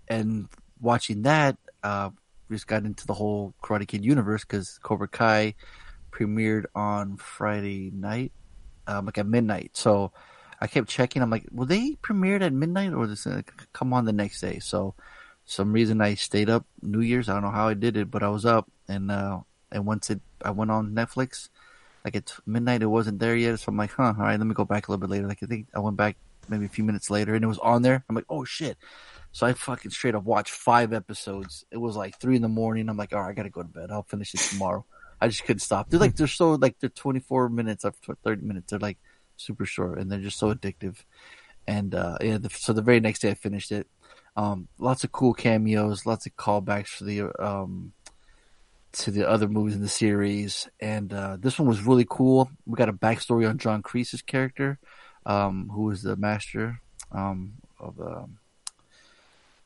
and 0.07 0.47
watching 0.79 1.23
that, 1.23 1.57
uh, 1.83 2.09
we 2.49 2.55
just 2.55 2.67
got 2.67 2.83
into 2.85 3.07
the 3.07 3.13
whole 3.13 3.53
Karate 3.63 3.87
Kid 3.87 4.05
universe 4.05 4.41
because 4.43 4.77
Cobra 4.83 5.07
Kai 5.07 5.55
premiered 6.11 6.65
on 6.75 7.17
Friday 7.17 7.89
night, 7.93 8.33
um, 8.87 9.05
like 9.05 9.17
at 9.17 9.25
midnight. 9.25 9.71
So 9.73 10.11
I 10.59 10.67
kept 10.67 10.89
checking. 10.89 11.21
I'm 11.21 11.29
like, 11.29 11.47
well, 11.51 11.65
they 11.65 11.95
premiered 12.03 12.41
at 12.41 12.53
midnight 12.53 12.93
or 12.93 13.07
this 13.07 13.25
uh, 13.25 13.41
come 13.73 13.93
on 13.93 14.05
the 14.05 14.13
next 14.13 14.41
day? 14.41 14.59
So 14.59 14.93
some 15.51 15.73
reason 15.73 15.99
I 15.99 16.15
stayed 16.15 16.49
up 16.49 16.65
New 16.81 17.01
Year's. 17.01 17.27
I 17.27 17.33
don't 17.33 17.43
know 17.43 17.51
how 17.51 17.67
I 17.67 17.73
did 17.73 17.97
it, 17.97 18.09
but 18.09 18.23
I 18.23 18.29
was 18.29 18.45
up 18.45 18.71
and 18.87 19.11
uh, 19.11 19.41
and 19.69 19.85
once 19.85 20.09
it 20.09 20.21
I 20.43 20.51
went 20.51 20.71
on 20.71 20.95
Netflix, 20.95 21.49
like 22.05 22.15
at 22.15 22.33
midnight, 22.45 22.81
it 22.81 22.85
wasn't 22.85 23.19
there 23.19 23.35
yet. 23.35 23.59
So 23.59 23.65
I'm 23.67 23.77
like, 23.77 23.91
huh, 23.91 24.13
all 24.17 24.23
right, 24.23 24.39
let 24.39 24.47
me 24.47 24.53
go 24.53 24.63
back 24.63 24.87
a 24.87 24.91
little 24.91 25.05
bit 25.05 25.09
later. 25.09 25.27
Like 25.27 25.43
I 25.43 25.47
think 25.47 25.67
I 25.75 25.79
went 25.79 25.97
back 25.97 26.15
maybe 26.47 26.65
a 26.65 26.69
few 26.69 26.85
minutes 26.85 27.09
later 27.09 27.35
and 27.35 27.43
it 27.43 27.47
was 27.47 27.57
on 27.59 27.81
there. 27.81 28.05
I'm 28.07 28.15
like, 28.15 28.29
oh 28.29 28.45
shit. 28.45 28.77
So 29.33 29.45
I 29.45 29.51
fucking 29.51 29.91
straight 29.91 30.15
up 30.15 30.23
watched 30.23 30.53
five 30.53 30.93
episodes. 30.93 31.65
It 31.69 31.77
was 31.77 31.97
like 31.97 32.17
three 32.17 32.37
in 32.37 32.41
the 32.41 32.47
morning. 32.47 32.87
I'm 32.87 32.95
like, 32.95 33.11
all 33.11 33.19
right, 33.19 33.31
I 33.31 33.33
gotta 33.33 33.49
go 33.49 33.61
to 33.61 33.67
bed. 33.67 33.91
I'll 33.91 34.03
finish 34.03 34.33
it 34.33 34.39
tomorrow. 34.39 34.85
I 35.19 35.27
just 35.27 35.43
couldn't 35.43 35.59
stop. 35.59 35.89
They're 35.89 35.99
like 35.99 36.15
they're 36.15 36.27
so 36.27 36.53
like 36.53 36.79
they're 36.79 36.89
24 36.89 37.49
minutes 37.49 37.83
to 37.83 37.91
30 38.23 38.41
minutes. 38.43 38.69
They're 38.69 38.79
like 38.79 38.99
super 39.35 39.65
short 39.65 39.99
and 39.99 40.09
they're 40.09 40.19
just 40.19 40.39
so 40.39 40.53
addictive. 40.53 41.03
And 41.67 41.93
uh 41.93 42.19
yeah, 42.21 42.37
the, 42.37 42.49
so 42.49 42.71
the 42.71 42.81
very 42.81 43.01
next 43.01 43.19
day 43.19 43.31
I 43.31 43.33
finished 43.33 43.73
it. 43.73 43.87
Um, 44.37 44.69
lots 44.79 45.03
of 45.03 45.11
cool 45.11 45.33
cameos, 45.33 46.05
lots 46.05 46.25
of 46.25 46.37
callbacks 46.37 46.87
for 46.87 47.03
the 47.03 47.23
um 47.43 47.91
to 48.93 49.11
the 49.11 49.29
other 49.29 49.49
movies 49.49 49.75
in 49.75 49.81
the 49.81 49.89
series, 49.89 50.69
and 50.79 51.13
uh, 51.13 51.37
this 51.37 51.59
one 51.59 51.67
was 51.67 51.81
really 51.81 52.05
cool. 52.09 52.49
We 52.65 52.77
got 52.77 52.87
a 52.87 52.93
backstory 52.93 53.47
on 53.49 53.57
John 53.57 53.83
Kreese's 53.83 54.21
character, 54.21 54.79
um, 55.25 55.69
who 55.73 55.83
was 55.83 56.01
the 56.01 56.15
master 56.15 56.79
um, 57.11 57.53
of 57.77 57.99
um, 57.99 58.37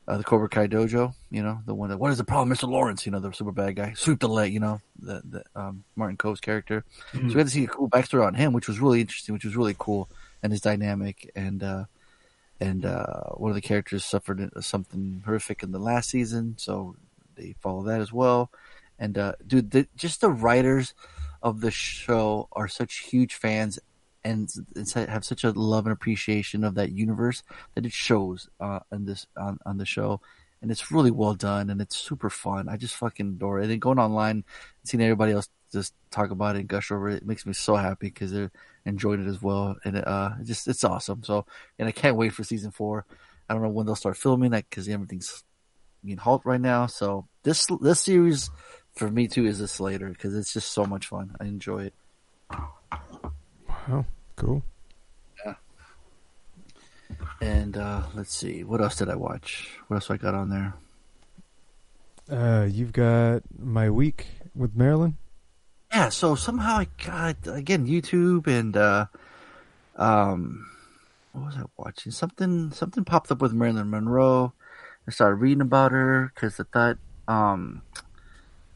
uh, 0.07 0.17
the 0.17 0.23
Cobra 0.23 0.49
Kai 0.49 0.67
dojo. 0.67 1.13
You 1.29 1.43
know, 1.43 1.59
the 1.65 1.75
one 1.75 1.89
that 1.89 1.99
what 1.99 2.11
is 2.11 2.17
the 2.17 2.23
problem, 2.23 2.49
Mister 2.49 2.65
Lawrence? 2.65 3.05
You 3.05 3.11
know, 3.11 3.19
the 3.19 3.31
super 3.33 3.51
bad 3.51 3.75
guy, 3.75 3.93
sweep 3.93 4.19
the 4.19 4.29
leg. 4.29 4.51
You 4.51 4.61
know, 4.61 4.81
the 4.99 5.21
the 5.23 5.43
um, 5.55 5.83
Martin 5.95 6.17
Kove's 6.17 6.41
character. 6.41 6.83
So 7.13 7.19
we 7.19 7.33
had 7.33 7.45
to 7.45 7.53
see 7.53 7.65
a 7.65 7.67
cool 7.67 7.87
backstory 7.87 8.25
on 8.25 8.33
him, 8.33 8.51
which 8.51 8.67
was 8.67 8.79
really 8.79 9.01
interesting, 9.01 9.33
which 9.33 9.45
was 9.45 9.55
really 9.55 9.75
cool, 9.77 10.09
and 10.41 10.51
his 10.51 10.61
dynamic 10.61 11.31
and. 11.35 11.61
uh 11.61 11.85
and 12.59 12.85
uh, 12.85 13.29
one 13.35 13.51
of 13.51 13.55
the 13.55 13.61
characters 13.61 14.05
suffered 14.05 14.49
something 14.61 15.23
horrific 15.25 15.63
in 15.63 15.71
the 15.71 15.79
last 15.79 16.09
season, 16.09 16.55
so 16.57 16.95
they 17.35 17.55
follow 17.59 17.83
that 17.83 18.01
as 18.01 18.13
well. 18.13 18.51
And 18.97 19.17
uh, 19.17 19.33
dude, 19.45 19.71
the, 19.71 19.87
just 19.95 20.21
the 20.21 20.29
writers 20.29 20.93
of 21.41 21.61
the 21.61 21.71
show 21.71 22.47
are 22.53 22.67
such 22.67 22.99
huge 22.99 23.33
fans 23.33 23.77
and 24.23 24.49
have 24.95 25.23
such 25.23 25.43
a 25.43 25.51
love 25.51 25.85
and 25.85 25.93
appreciation 25.93 26.63
of 26.63 26.75
that 26.75 26.91
universe 26.91 27.43
that 27.75 27.85
it 27.85 27.91
shows 27.91 28.49
uh, 28.59 28.79
in 28.91 29.05
this 29.05 29.27
on, 29.37 29.59
on 29.65 29.77
the 29.77 29.85
show. 29.85 30.21
And 30.61 30.71
it's 30.71 30.91
really 30.91 31.11
well 31.11 31.35
done 31.35 31.69
and 31.69 31.79
it's 31.79 31.95
super 31.95 32.31
fun. 32.31 32.67
I 32.67 32.77
just 32.77 32.95
fucking 32.95 33.27
adore 33.27 33.59
it. 33.59 33.63
And 33.63 33.71
then 33.71 33.79
going 33.79 33.99
online, 33.99 34.37
and 34.37 34.43
seeing 34.83 35.03
everybody 35.03 35.33
else 35.33 35.49
just 35.71 35.93
talk 36.09 36.31
about 36.31 36.55
it 36.55 36.59
and 36.59 36.67
gush 36.67 36.89
over 36.89 37.09
it, 37.09 37.17
it 37.17 37.25
makes 37.27 37.45
me 37.45 37.53
so 37.53 37.75
happy 37.75 38.07
because 38.07 38.31
they're 38.31 38.51
enjoying 38.85 39.25
it 39.25 39.29
as 39.29 39.41
well. 39.41 39.75
And 39.83 39.97
uh, 39.97 40.31
it 40.39 40.45
just 40.45 40.67
it's 40.67 40.83
awesome. 40.83 41.23
So, 41.23 41.45
and 41.79 41.87
I 41.87 41.91
can't 41.91 42.17
wait 42.17 42.33
for 42.33 42.43
season 42.43 42.71
four. 42.71 43.05
I 43.49 43.53
don't 43.53 43.63
know 43.63 43.69
when 43.69 43.85
they'll 43.85 43.95
start 43.95 44.17
filming 44.17 44.51
that 44.51 44.69
because 44.69 44.87
everything's 44.87 45.43
being 46.03 46.17
halt 46.17 46.41
right 46.45 46.61
now. 46.61 46.85
So 46.85 47.27
this 47.43 47.65
this 47.81 48.01
series 48.01 48.49
for 48.93 49.09
me 49.09 49.27
too 49.27 49.45
is 49.45 49.59
a 49.59 49.67
Slater 49.67 50.09
because 50.09 50.35
it's 50.35 50.53
just 50.53 50.71
so 50.71 50.85
much 50.85 51.07
fun. 51.07 51.35
I 51.39 51.45
enjoy 51.45 51.85
it. 51.85 51.93
Wow, 53.87 54.05
cool. 54.35 54.63
Yeah. 55.45 55.55
And 57.41 57.77
uh, 57.77 58.03
let's 58.13 58.35
see, 58.35 58.63
what 58.63 58.81
else 58.81 58.97
did 58.97 59.09
I 59.09 59.15
watch? 59.15 59.69
What 59.87 59.97
else 59.97 60.09
I 60.09 60.17
got 60.17 60.33
on 60.33 60.49
there? 60.49 60.73
Uh, 62.29 62.65
you've 62.65 62.93
got 62.93 63.43
my 63.57 63.89
week 63.89 64.27
with 64.55 64.75
Marilyn. 64.75 65.17
Yeah, 65.95 66.09
so 66.09 66.35
somehow 66.35 66.79
I 66.79 66.87
got 67.05 67.37
again 67.47 67.87
YouTube 67.87 68.47
and 68.47 68.75
uh, 68.75 69.05
um, 69.95 70.67
what 71.31 71.45
was 71.45 71.55
I 71.55 71.61
watching? 71.77 72.11
Something 72.11 72.71
something 72.71 73.05
popped 73.05 73.31
up 73.31 73.41
with 73.41 73.53
Marilyn 73.53 73.89
Monroe. 73.89 74.51
I 75.07 75.11
started 75.11 75.35
reading 75.35 75.61
about 75.61 75.93
her 75.93 76.33
because 76.35 76.59
I 76.59 76.63
thought 76.73 76.97
um 77.29 77.81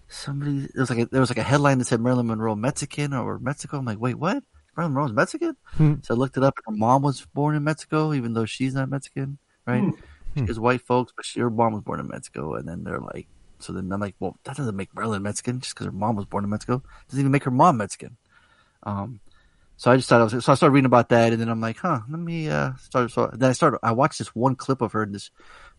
somebody 0.08 0.70
there 0.74 0.82
was 0.82 0.90
like 0.90 1.00
a, 1.00 1.06
there 1.08 1.20
was 1.20 1.30
like 1.30 1.40
a 1.40 1.44
headline 1.44 1.80
that 1.80 1.88
said 1.88 2.00
Marilyn 2.00 2.28
Monroe 2.28 2.56
Mexican 2.56 3.12
or 3.12 3.38
Mexico. 3.38 3.80
I'm 3.80 3.86
like, 3.86 4.00
wait, 4.00 4.16
what? 4.16 4.42
Marilyn 4.78 4.94
Monroe's 4.94 5.12
Mexican? 5.12 5.58
Hmm. 5.72 5.96
So 6.02 6.14
I 6.14 6.18
looked 6.18 6.38
it 6.38 6.44
up. 6.44 6.58
Her 6.66 6.72
mom 6.72 7.02
was 7.02 7.28
born 7.34 7.54
in 7.54 7.66
Mexico, 7.66 8.14
even 8.14 8.32
though 8.32 8.46
she's 8.46 8.74
not 8.74 8.90
Mexican, 8.90 9.40
right? 9.66 9.84
She 10.36 10.46
has 10.46 10.60
white 10.60 10.84
folks, 10.84 11.12
but 11.14 11.26
she, 11.26 11.42
her 11.42 11.50
mom 11.50 11.74
was 11.74 11.82
born 11.82 12.00
in 12.00 12.08
Mexico. 12.08 12.54
And 12.56 12.66
then 12.66 12.86
they're 12.86 13.00
like, 13.00 13.28
so 13.60 13.74
then 13.74 13.92
I'm 13.92 14.00
like, 14.00 14.16
well, 14.20 14.38
that 14.44 14.56
doesn't 14.56 14.76
make 14.76 14.96
Marilyn 14.96 15.24
Mexican 15.24 15.60
just 15.60 15.76
because 15.76 15.86
her 15.86 15.92
mom 15.92 16.16
was 16.16 16.26
born 16.26 16.44
in 16.44 16.50
Mexico. 16.50 16.82
Doesn't 17.08 17.20
even 17.20 17.32
make 17.32 17.44
her 17.44 17.52
mom 17.52 17.78
Mexican. 17.78 18.18
Um, 18.84 19.20
so 19.78 19.92
I 19.92 19.96
just 19.96 20.10
thought 20.10 20.20
I 20.20 20.24
was, 20.26 20.44
so 20.44 20.52
I 20.52 20.56
started 20.56 20.74
reading 20.74 20.86
about 20.86 21.10
that, 21.10 21.32
and 21.32 21.42
then 21.42 21.48
I'm 21.48 21.62
like, 21.62 21.78
huh, 21.78 22.02
let 22.10 22.20
me 22.20 22.50
uh 22.50 22.74
start. 22.76 23.12
So 23.12 23.30
then 23.34 23.50
I 23.50 23.54
started. 23.54 23.80
I 23.82 23.94
watched 23.94 24.20
this 24.20 24.36
one 24.36 24.56
clip 24.56 24.82
of 24.82 24.92
her 24.92 25.04
in 25.04 25.14
this 25.14 25.32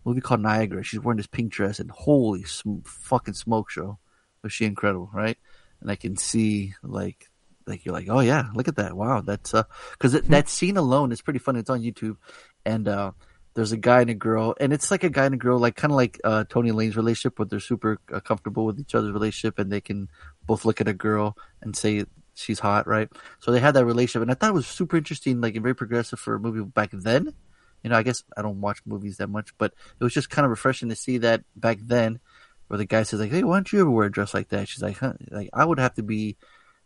movie 0.06 0.22
called 0.22 0.40
Niagara. 0.40 0.82
She's 0.82 1.00
wearing 1.00 1.18
this 1.18 1.26
pink 1.26 1.52
dress, 1.52 1.80
and 1.80 1.90
holy 1.90 2.44
sm- 2.44 2.80
fucking 2.84 3.34
smoke 3.34 3.70
show, 3.70 3.98
was 4.42 4.52
she 4.54 4.64
incredible, 4.64 5.10
right? 5.12 5.36
And 5.82 5.90
I 5.90 5.96
can 5.96 6.16
see 6.16 6.72
like, 6.82 7.28
like 7.66 7.84
you're 7.84 7.94
like, 7.94 8.08
oh 8.08 8.20
yeah, 8.20 8.48
look 8.54 8.68
at 8.68 8.76
that, 8.76 8.96
wow, 8.96 9.20
that's 9.20 9.52
uh, 9.52 9.64
because 9.92 10.12
that 10.12 10.48
scene 10.48 10.78
alone 10.78 11.12
is 11.12 11.20
pretty 11.20 11.38
funny. 11.38 11.60
It's 11.60 11.68
on 11.70 11.82
YouTube, 11.82 12.16
and 12.64 12.88
uh, 12.88 13.12
there's 13.54 13.72
a 13.72 13.76
guy 13.76 14.00
and 14.00 14.10
a 14.10 14.14
girl, 14.14 14.54
and 14.60 14.72
it's 14.72 14.90
like 14.90 15.04
a 15.04 15.10
guy 15.10 15.24
and 15.24 15.34
a 15.34 15.38
girl, 15.38 15.58
like 15.58 15.76
kind 15.76 15.92
of 15.92 15.96
like 15.96 16.20
uh, 16.22 16.44
Tony 16.48 16.70
Lane's 16.70 16.96
relationship, 16.96 17.38
where 17.38 17.46
they're 17.46 17.60
super 17.60 17.98
uh, 18.12 18.20
comfortable 18.20 18.64
with 18.64 18.78
each 18.78 18.94
other's 18.94 19.12
relationship, 19.12 19.58
and 19.58 19.70
they 19.70 19.80
can 19.80 20.08
both 20.46 20.64
look 20.64 20.80
at 20.80 20.88
a 20.88 20.94
girl 20.94 21.36
and 21.60 21.76
say 21.76 22.04
she's 22.34 22.60
hot, 22.60 22.86
right? 22.86 23.08
So 23.40 23.50
they 23.50 23.60
had 23.60 23.74
that 23.74 23.84
relationship, 23.84 24.22
and 24.22 24.30
I 24.30 24.34
thought 24.34 24.50
it 24.50 24.54
was 24.54 24.66
super 24.66 24.96
interesting, 24.96 25.40
like 25.40 25.54
and 25.54 25.62
very 25.62 25.74
progressive 25.74 26.20
for 26.20 26.34
a 26.34 26.40
movie 26.40 26.62
back 26.62 26.90
then. 26.92 27.34
You 27.82 27.90
know, 27.90 27.96
I 27.96 28.02
guess 28.02 28.22
I 28.36 28.42
don't 28.42 28.60
watch 28.60 28.80
movies 28.86 29.16
that 29.16 29.28
much, 29.28 29.56
but 29.58 29.72
it 29.98 30.04
was 30.04 30.14
just 30.14 30.30
kind 30.30 30.44
of 30.44 30.50
refreshing 30.50 30.90
to 30.90 30.96
see 30.96 31.18
that 31.18 31.42
back 31.56 31.78
then, 31.80 32.20
where 32.68 32.78
the 32.78 32.84
guy 32.84 33.02
says 33.02 33.20
like, 33.20 33.30
"Hey, 33.30 33.42
why 33.42 33.56
don't 33.56 33.72
you 33.72 33.80
ever 33.80 33.90
wear 33.90 34.06
a 34.06 34.12
dress 34.12 34.34
like 34.34 34.48
that?" 34.50 34.68
She's 34.68 34.82
like, 34.82 34.98
"Huh?" 34.98 35.14
Like 35.30 35.50
I 35.52 35.64
would 35.64 35.78
have 35.78 35.94
to 35.94 36.02
be, 36.02 36.36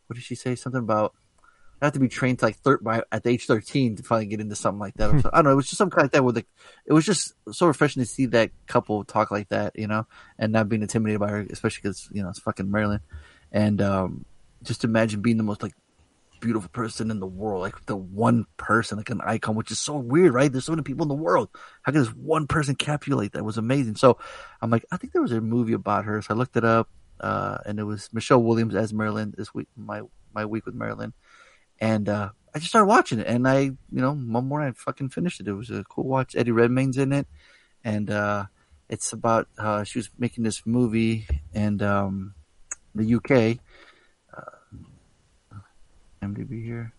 what 0.06 0.14
did 0.14 0.24
she 0.24 0.34
say? 0.34 0.54
Something 0.54 0.80
about 0.80 1.14
I 1.80 1.86
have 1.86 1.94
to 1.94 2.00
be 2.00 2.08
trained 2.08 2.38
to 2.38 2.46
like 2.46 2.56
thir- 2.56 2.78
by 2.78 3.02
at 3.12 3.22
the 3.22 3.30
age 3.30 3.46
thirteen 3.46 3.96
to 3.96 4.02
finally 4.02 4.26
get 4.26 4.40
into 4.40 4.54
something 4.54 4.80
like 4.80 4.94
that. 4.94 5.14
Or 5.14 5.20
so, 5.22 5.30
I 5.32 5.38
don't 5.38 5.46
know. 5.46 5.52
It 5.52 5.56
was 5.56 5.66
just 5.66 5.78
something 5.78 6.00
like 6.00 6.12
that. 6.12 6.24
With 6.24 6.36
the, 6.36 6.46
it 6.86 6.92
was 6.92 7.04
just 7.04 7.34
so 7.52 7.66
refreshing 7.66 8.02
to 8.02 8.08
see 8.08 8.26
that 8.26 8.50
couple 8.66 9.04
talk 9.04 9.30
like 9.30 9.48
that, 9.50 9.78
you 9.78 9.86
know, 9.86 10.06
and 10.38 10.52
not 10.52 10.68
being 10.68 10.82
intimidated 10.82 11.20
by 11.20 11.30
her, 11.30 11.46
especially 11.50 11.80
because 11.82 12.08
you 12.12 12.22
know 12.22 12.28
it's 12.28 12.38
fucking 12.38 12.70
Marilyn, 12.70 13.00
and 13.52 13.80
um, 13.82 14.24
just 14.62 14.84
imagine 14.84 15.20
being 15.20 15.36
the 15.36 15.42
most 15.42 15.62
like 15.62 15.74
beautiful 16.44 16.68
person 16.68 17.10
in 17.10 17.20
the 17.20 17.26
world, 17.26 17.62
like 17.62 17.86
the 17.86 17.96
one 17.96 18.44
person, 18.58 18.98
like 18.98 19.10
an 19.10 19.20
icon, 19.22 19.54
which 19.54 19.70
is 19.70 19.80
so 19.80 19.96
weird, 19.96 20.34
right? 20.34 20.52
There's 20.52 20.66
so 20.66 20.72
many 20.72 20.82
people 20.82 21.04
in 21.04 21.08
the 21.08 21.14
world. 21.14 21.48
How 21.82 21.92
can 21.92 22.02
this 22.02 22.14
one 22.14 22.46
person 22.46 22.76
like 22.78 23.32
that? 23.32 23.38
It 23.38 23.44
was 23.44 23.56
amazing. 23.56 23.96
So 23.96 24.18
I'm 24.60 24.70
like, 24.70 24.84
I 24.92 24.98
think 24.98 25.12
there 25.12 25.22
was 25.22 25.32
a 25.32 25.40
movie 25.40 25.72
about 25.72 26.04
her. 26.04 26.20
So 26.20 26.34
I 26.34 26.36
looked 26.36 26.56
it 26.56 26.64
up, 26.64 26.88
uh, 27.18 27.58
and 27.64 27.78
it 27.78 27.84
was 27.84 28.10
Michelle 28.12 28.42
Williams 28.42 28.74
as 28.74 28.92
Marilyn 28.92 29.34
this 29.36 29.54
week, 29.54 29.68
my, 29.74 30.02
my 30.34 30.44
week 30.44 30.66
with 30.66 30.74
Marilyn. 30.74 31.14
And, 31.80 32.08
uh, 32.08 32.30
I 32.54 32.58
just 32.58 32.70
started 32.70 32.86
watching 32.86 33.18
it 33.18 33.26
and 33.26 33.48
I, 33.48 33.58
you 33.60 33.76
know, 33.90 34.14
one 34.14 34.46
morning 34.46 34.68
I 34.68 34.72
fucking 34.72 35.08
finished 35.08 35.40
it. 35.40 35.48
It 35.48 35.54
was 35.54 35.70
a 35.70 35.84
cool 35.84 36.04
watch. 36.04 36.36
Eddie 36.36 36.52
Redmayne's 36.52 36.98
in 36.98 37.12
it. 37.12 37.26
And, 37.82 38.10
uh, 38.10 38.46
it's 38.88 39.12
about, 39.12 39.48
uh, 39.58 39.84
she 39.84 39.98
was 39.98 40.08
making 40.18 40.44
this 40.44 40.64
movie 40.64 41.26
and, 41.52 41.82
um, 41.82 42.34
the 42.94 43.14
UK, 43.14 43.58
MDB 46.24 46.64
here. 46.64 46.92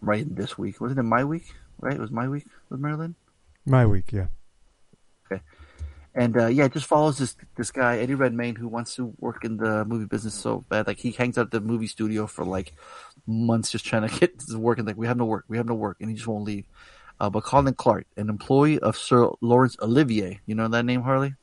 Right 0.00 0.24
this 0.34 0.58
week. 0.58 0.80
Wasn't 0.80 0.98
it 0.98 1.04
my 1.04 1.24
week? 1.24 1.52
Right? 1.78 1.94
It 1.94 2.00
was 2.00 2.10
my 2.10 2.28
week 2.28 2.46
with 2.68 2.80
Marilyn. 2.80 3.14
My 3.66 3.86
week, 3.86 4.12
yeah. 4.12 4.26
Okay, 5.30 5.42
and 6.14 6.36
uh, 6.36 6.46
yeah, 6.46 6.64
it 6.64 6.72
just 6.72 6.86
follows 6.86 7.18
this 7.18 7.36
this 7.56 7.70
guy 7.70 7.98
Eddie 7.98 8.14
Redmayne 8.14 8.56
who 8.56 8.66
wants 8.66 8.96
to 8.96 9.14
work 9.18 9.44
in 9.44 9.58
the 9.58 9.84
movie 9.84 10.06
business 10.06 10.34
so 10.34 10.64
bad. 10.68 10.86
Like 10.86 10.98
he 10.98 11.10
hangs 11.12 11.36
out 11.36 11.46
at 11.46 11.50
the 11.50 11.60
movie 11.60 11.86
studio 11.86 12.26
for 12.26 12.44
like 12.44 12.72
months 13.30 13.70
just 13.70 13.84
trying 13.86 14.08
to 14.08 14.18
get 14.20 14.38
this 14.38 14.54
work. 14.54 14.78
And 14.78 14.86
like 14.86 14.96
we 14.96 15.06
have 15.06 15.16
no 15.16 15.24
work, 15.24 15.44
we 15.48 15.56
have 15.56 15.66
no 15.66 15.74
work, 15.74 15.96
and 16.00 16.10
he 16.10 16.16
just 16.16 16.26
won't 16.28 16.44
leave. 16.44 16.64
Uh, 17.18 17.30
but 17.30 17.44
Colin 17.44 17.74
Clark, 17.74 18.06
an 18.16 18.28
employee 18.30 18.78
of 18.78 18.96
Sir 18.96 19.30
Laurence 19.40 19.76
Olivier, 19.82 20.40
you 20.46 20.54
know 20.54 20.68
that 20.68 20.84
name, 20.84 21.02
Harley? 21.02 21.34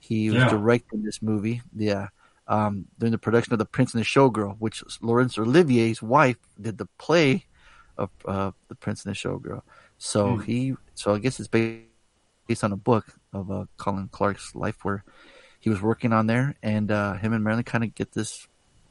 He 0.00 0.30
was 0.30 0.42
Yeah. 0.42 0.48
directing 0.48 1.02
this 1.02 1.20
movie. 1.22 1.62
Yeah. 1.74 2.08
Um, 2.48 2.86
during 2.98 3.12
the 3.12 3.18
production 3.18 3.52
of 3.52 3.58
The 3.58 3.64
Prince 3.66 3.92
and 3.92 4.00
the 4.00 4.06
Showgirl, 4.06 4.56
which 4.58 4.82
Laurence 5.02 5.36
Olivier's 5.36 6.00
wife 6.00 6.38
did 6.60 6.78
the 6.78 6.86
play 6.98 7.44
of 7.98 8.10
uh, 8.24 8.52
The 8.68 8.74
Prince 8.76 9.04
and 9.04 9.14
the 9.14 9.18
Showgirl. 9.18 9.62
So 9.98 10.36
he, 10.36 10.74
so 10.94 11.14
I 11.14 11.18
guess 11.18 11.40
it's 11.40 11.48
based 11.48 11.82
based 12.46 12.62
on 12.62 12.72
a 12.72 12.76
book 12.76 13.06
of 13.32 13.50
uh, 13.50 13.64
Colin 13.76 14.08
Clark's 14.12 14.54
life 14.54 14.84
where 14.84 15.02
he 15.58 15.68
was 15.68 15.82
working 15.82 16.12
on 16.12 16.28
there, 16.28 16.54
and 16.62 16.90
uh, 16.92 17.14
him 17.14 17.32
and 17.32 17.42
Marilyn 17.42 17.64
kind 17.64 17.82
of 17.82 17.92
get 17.94 18.12
this 18.12 18.46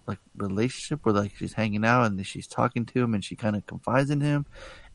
like 0.08 0.20
relationship 0.36 1.06
where 1.06 1.14
like 1.14 1.36
she's 1.36 1.54
hanging 1.54 1.86
out 1.86 2.06
and 2.06 2.26
she's 2.26 2.48
talking 2.48 2.86
to 2.86 3.02
him, 3.02 3.14
and 3.14 3.24
she 3.24 3.36
kind 3.36 3.56
of 3.56 3.66
confides 3.66 4.10
in 4.10 4.22
him, 4.22 4.46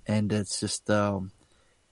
and 0.07 0.33
it's 0.33 0.61
just 0.61 0.91
um, 0.91 1.33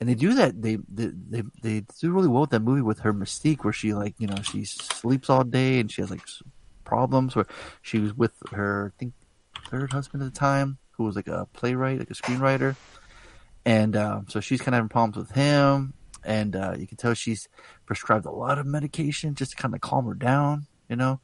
and 0.00 0.08
they 0.08 0.14
do 0.14 0.34
that 0.34 0.60
they, 0.60 0.76
they 0.88 1.10
they 1.12 1.42
they 1.62 1.80
do 2.00 2.12
really 2.12 2.28
well 2.28 2.42
with 2.42 2.50
that 2.50 2.62
movie 2.62 2.82
with 2.82 3.00
her 3.00 3.12
mystique 3.12 3.64
where 3.64 3.72
she 3.72 3.94
like 3.94 4.14
you 4.18 4.26
know 4.26 4.40
she 4.42 4.64
sleeps 4.64 5.28
all 5.28 5.44
day 5.44 5.80
and 5.80 5.90
she 5.90 6.02
has 6.02 6.10
like 6.10 6.22
problems 6.84 7.34
where 7.34 7.46
she 7.82 7.98
was 7.98 8.14
with 8.14 8.32
her 8.50 8.92
I 8.94 8.98
think 8.98 9.14
third 9.68 9.92
husband 9.92 10.22
at 10.22 10.32
the 10.32 10.38
time 10.38 10.78
who 10.92 11.04
was 11.04 11.16
like 11.16 11.28
a 11.28 11.46
playwright 11.52 11.98
like 11.98 12.10
a 12.10 12.14
screenwriter. 12.14 12.76
And 13.64 13.96
um, 13.96 14.26
so 14.28 14.40
she's 14.40 14.60
kind 14.60 14.74
of 14.74 14.78
having 14.78 14.88
problems 14.88 15.16
with 15.16 15.32
him 15.32 15.92
and 16.24 16.56
uh, 16.56 16.74
you 16.78 16.86
can 16.86 16.96
tell 16.96 17.12
she's 17.12 17.48
prescribed 17.84 18.24
a 18.24 18.30
lot 18.30 18.58
of 18.58 18.66
medication 18.66 19.34
just 19.34 19.50
to 19.50 19.56
kind 19.58 19.74
of 19.74 19.80
calm 19.80 20.06
her 20.06 20.14
down 20.14 20.66
you 20.88 20.96
know? 20.96 21.20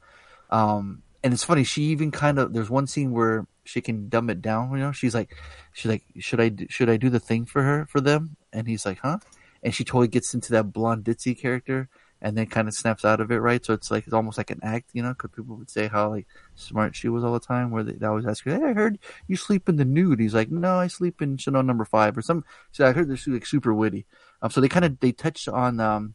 Um, 0.49 1.01
and 1.25 1.33
it's 1.33 1.43
funny 1.43 1.63
she 1.63 1.81
even 1.85 2.11
kind 2.11 2.37
of 2.37 2.53
there's 2.53 2.69
one 2.69 2.85
scene 2.85 3.11
where 3.11 3.47
she 3.63 3.81
can 3.81 4.09
dumb 4.09 4.29
it 4.29 4.43
down 4.43 4.71
you 4.71 4.77
know? 4.77 4.91
She's 4.91 5.15
like 5.15 5.35
she's 5.73 5.89
like 5.89 6.03
should 6.19 6.39
i 6.39 6.51
should 6.69 6.87
i 6.87 6.97
do 6.97 7.09
the 7.09 7.19
thing 7.19 7.45
for 7.45 7.63
her 7.63 7.87
for 7.87 7.99
them? 7.99 8.37
And 8.53 8.67
he's 8.67 8.85
like 8.85 8.99
huh? 8.99 9.17
And 9.63 9.73
she 9.73 9.83
totally 9.83 10.07
gets 10.07 10.35
into 10.35 10.51
that 10.51 10.71
blonde 10.71 11.03
ditzy 11.03 11.35
character 11.37 11.89
and 12.21 12.37
then 12.37 12.45
kind 12.45 12.67
of 12.67 12.75
snaps 12.75 13.03
out 13.03 13.21
of 13.21 13.31
it 13.31 13.37
right? 13.37 13.65
So 13.65 13.73
it's 13.73 13.89
like 13.89 14.05
it's 14.05 14.13
almost 14.13 14.37
like 14.37 14.51
an 14.51 14.59
act 14.61 14.91
you 14.93 15.01
know? 15.01 15.09
Because 15.09 15.31
people 15.35 15.55
would 15.55 15.71
say 15.71 15.87
how 15.87 16.11
like 16.11 16.27
smart 16.53 16.95
she 16.95 17.09
was 17.09 17.23
all 17.23 17.33
the 17.33 17.39
time 17.39 17.71
where 17.71 17.83
they, 17.83 17.93
they 17.93 18.05
always 18.05 18.27
ask 18.27 18.45
her 18.45 18.55
hey 18.55 18.63
i 18.63 18.73
heard 18.73 18.99
you 19.27 19.35
sleep 19.35 19.67
in 19.67 19.77
the 19.77 19.85
nude. 19.85 20.19
He's 20.19 20.35
like 20.35 20.51
no 20.51 20.77
i 20.77 20.85
sleep 20.85 21.23
in 21.23 21.37
chanel 21.37 21.63
number 21.63 21.85
five 21.85 22.15
or 22.15 22.21
some 22.21 22.45
so 22.71 22.85
i 22.85 22.91
heard 22.91 23.09
this 23.09 23.25
like 23.25 23.47
super 23.47 23.73
witty. 23.73 24.05
Um 24.43 24.51
so 24.51 24.61
they 24.61 24.69
kind 24.69 24.85
of 24.85 24.99
they 24.99 25.11
touch 25.11 25.47
on 25.47 25.79
um 25.79 26.13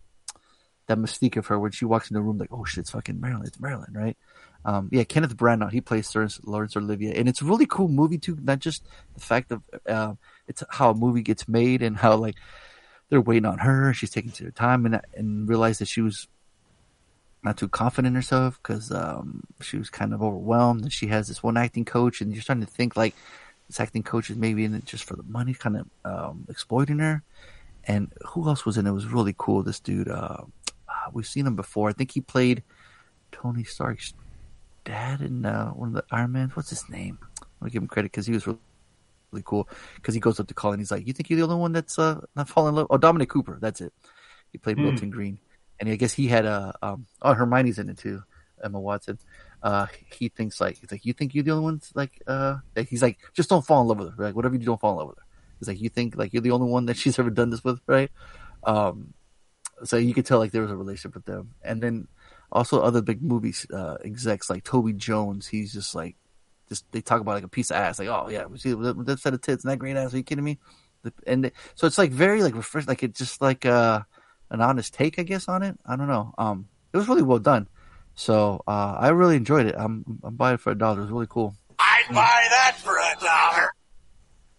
that 0.86 0.98
mystique 0.98 1.36
of 1.36 1.48
her 1.48 1.58
when 1.58 1.72
she 1.72 1.84
walks 1.84 2.10
in 2.10 2.14
the 2.14 2.20
room 2.20 2.38
like 2.38 2.52
oh 2.52 2.64
shit 2.64 2.82
it's 2.82 2.90
fucking 2.90 3.20
marilyn 3.20 3.46
it's 3.46 3.60
marilyn 3.60 3.92
right 3.92 4.16
um, 4.64 4.88
yeah, 4.92 5.04
Kenneth 5.04 5.36
Branagh, 5.36 5.72
he 5.72 5.80
plays 5.80 6.14
Lawrence, 6.14 6.40
Lawrence 6.44 6.76
Olivier, 6.76 7.18
and 7.18 7.28
it's 7.28 7.40
a 7.40 7.44
really 7.44 7.66
cool 7.66 7.88
movie 7.88 8.18
too. 8.18 8.36
Not 8.42 8.58
just 8.58 8.84
the 9.14 9.20
fact 9.20 9.52
of 9.52 9.62
uh, 9.88 10.14
it's 10.48 10.62
how 10.68 10.90
a 10.90 10.94
movie 10.94 11.22
gets 11.22 11.48
made 11.48 11.82
and 11.82 11.96
how 11.96 12.16
like 12.16 12.36
they're 13.08 13.20
waiting 13.20 13.46
on 13.46 13.58
her, 13.58 13.92
she's 13.94 14.10
taking 14.10 14.32
her 14.44 14.50
time, 14.50 14.84
and 14.84 15.00
and 15.14 15.48
realize 15.48 15.78
that 15.78 15.88
she 15.88 16.02
was 16.02 16.28
not 17.42 17.56
too 17.56 17.68
confident 17.68 18.08
in 18.08 18.14
herself 18.14 18.60
because 18.62 18.92
um, 18.92 19.44
she 19.62 19.78
was 19.78 19.88
kind 19.88 20.12
of 20.12 20.22
overwhelmed. 20.22 20.82
And 20.82 20.92
she 20.92 21.06
has 21.06 21.28
this 21.28 21.42
one 21.42 21.56
acting 21.56 21.86
coach, 21.86 22.20
and 22.20 22.32
you're 22.32 22.42
starting 22.42 22.64
to 22.64 22.70
think 22.70 22.96
like 22.96 23.14
this 23.66 23.80
acting 23.80 24.02
coach 24.02 24.28
is 24.28 24.36
maybe 24.36 24.64
in 24.64 24.74
it 24.74 24.84
just 24.84 25.04
for 25.04 25.16
the 25.16 25.22
money, 25.22 25.54
kind 25.54 25.78
of 25.78 25.86
um, 26.04 26.46
exploiting 26.50 26.98
her. 26.98 27.22
And 27.84 28.12
who 28.26 28.46
else 28.46 28.66
was 28.66 28.76
in 28.76 28.86
it? 28.86 28.90
It 28.90 28.92
was 28.92 29.06
really 29.06 29.34
cool. 29.38 29.62
This 29.62 29.80
dude, 29.80 30.08
uh, 30.08 30.42
we've 31.12 31.26
seen 31.26 31.46
him 31.46 31.56
before. 31.56 31.88
I 31.88 31.94
think 31.94 32.10
he 32.10 32.20
played 32.20 32.62
Tony 33.32 33.64
Stark's 33.64 34.12
dad 34.90 35.20
in 35.20 35.46
uh, 35.46 35.70
one 35.70 35.88
of 35.90 35.94
the 35.94 36.04
Iron 36.10 36.32
Man. 36.32 36.50
What's 36.54 36.70
his 36.70 36.88
name? 36.88 37.18
I 37.40 37.44
want 37.60 37.70
to 37.70 37.70
give 37.70 37.82
him 37.82 37.88
credit 37.88 38.10
because 38.10 38.26
he 38.26 38.32
was 38.32 38.46
really, 38.46 38.58
really 39.30 39.42
cool. 39.46 39.68
Because 39.94 40.14
he 40.14 40.20
goes 40.20 40.40
up 40.40 40.48
to 40.48 40.54
Colin, 40.54 40.80
he's 40.80 40.90
like, 40.90 41.06
"You 41.06 41.12
think 41.12 41.30
you're 41.30 41.38
the 41.38 41.44
only 41.44 41.56
one 41.56 41.72
that's 41.72 41.98
uh, 41.98 42.20
not 42.34 42.48
falling 42.48 42.70
in 42.70 42.74
love?" 42.76 42.88
Oh, 42.90 42.98
Dominic 42.98 43.28
Cooper, 43.28 43.58
that's 43.60 43.80
it. 43.80 43.92
He 44.52 44.58
played 44.58 44.76
Hmm. 44.76 44.84
Milton 44.84 45.10
Greene, 45.10 45.38
and 45.78 45.88
I 45.88 45.96
guess 45.96 46.12
he 46.12 46.26
had 46.26 46.44
a 46.44 46.74
um, 46.82 47.06
oh 47.22 47.34
Hermione's 47.34 47.78
in 47.78 47.88
it 47.88 47.98
too, 47.98 48.22
Emma 48.62 48.80
Watson. 48.80 49.18
Uh, 49.62 49.86
he 50.18 50.28
thinks 50.28 50.60
like 50.60 50.78
he's 50.78 50.90
like, 50.90 51.04
"You 51.06 51.12
think 51.12 51.34
you're 51.34 51.44
the 51.44 51.52
only 51.52 51.64
one?" 51.64 51.80
Like, 51.94 52.20
uh, 52.26 52.56
he's 52.88 53.02
like, 53.02 53.18
"Just 53.32 53.48
don't 53.48 53.64
fall 53.64 53.82
in 53.82 53.88
love 53.88 53.98
with 53.98 54.16
her. 54.16 54.24
Like, 54.24 54.34
whatever 54.34 54.54
you 54.54 54.60
do, 54.60 54.66
don't 54.66 54.80
fall 54.80 54.92
in 54.92 54.98
love 54.98 55.08
with 55.08 55.18
her." 55.18 55.26
He's 55.60 55.68
like, 55.68 55.80
"You 55.80 55.88
think 55.88 56.16
like 56.16 56.32
you're 56.32 56.42
the 56.42 56.50
only 56.50 56.68
one 56.68 56.86
that 56.86 56.96
she's 57.00 57.18
ever 57.18 57.30
done 57.30 57.50
this 57.50 57.62
with, 57.62 57.80
right?" 57.86 58.10
Um, 58.64 59.14
so 59.84 59.96
you 59.96 60.14
could 60.14 60.26
tell 60.26 60.38
like 60.38 60.50
there 60.52 60.62
was 60.62 60.70
a 60.70 60.76
relationship 60.76 61.14
with 61.14 61.26
them, 61.26 61.54
and 61.62 61.80
then 61.82 62.08
also 62.52 62.80
other 62.80 63.02
big 63.02 63.22
movies 63.22 63.66
uh, 63.72 63.96
execs 64.04 64.50
like 64.50 64.64
Toby 64.64 64.92
Jones. 64.92 65.46
He's 65.46 65.72
just 65.72 65.94
like, 65.94 66.16
just 66.68 66.84
they 66.92 67.00
talk 67.00 67.20
about 67.20 67.34
like 67.34 67.44
a 67.44 67.48
piece 67.48 67.70
of 67.70 67.76
ass, 67.76 67.98
like, 67.98 68.08
oh 68.08 68.28
yeah, 68.30 68.46
we 68.46 68.58
see 68.58 68.72
that, 68.72 69.18
set 69.20 69.34
of 69.34 69.40
tits 69.40 69.64
and 69.64 69.70
that 69.72 69.78
great 69.78 69.96
ass. 69.96 70.14
Are 70.14 70.16
you 70.16 70.22
kidding 70.22 70.44
me? 70.44 70.58
The- 71.02 71.12
And 71.26 71.44
they- 71.44 71.52
so 71.74 71.86
it's 71.86 71.98
like 71.98 72.10
very 72.10 72.42
like 72.42 72.54
refresh, 72.54 72.86
like 72.86 73.02
it's 73.02 73.18
just 73.18 73.40
like 73.40 73.64
uh, 73.66 74.00
an 74.50 74.60
honest 74.60 74.94
take, 74.94 75.18
I 75.18 75.22
guess, 75.22 75.48
on 75.48 75.62
it. 75.62 75.78
I 75.86 75.96
don't 75.96 76.08
know. 76.08 76.34
Um, 76.38 76.68
it 76.92 76.96
was 76.96 77.08
really 77.08 77.22
well 77.22 77.38
done. 77.38 77.68
So 78.14 78.62
uh, 78.66 78.96
I 78.98 79.08
really 79.08 79.36
enjoyed 79.36 79.66
it. 79.66 79.74
I'm 79.78 80.04
I'm 80.22 80.34
buying 80.36 80.54
it 80.56 80.60
for 80.60 80.70
a 80.72 80.74
dollar. 80.78 80.98
It 80.98 81.02
was 81.02 81.10
really 81.10 81.26
cool. 81.28 81.54
I'd 81.78 82.04
buy 82.08 82.46
that 82.50 82.76
for 82.82 82.96
a 82.98 83.14
dollar. 83.24 83.72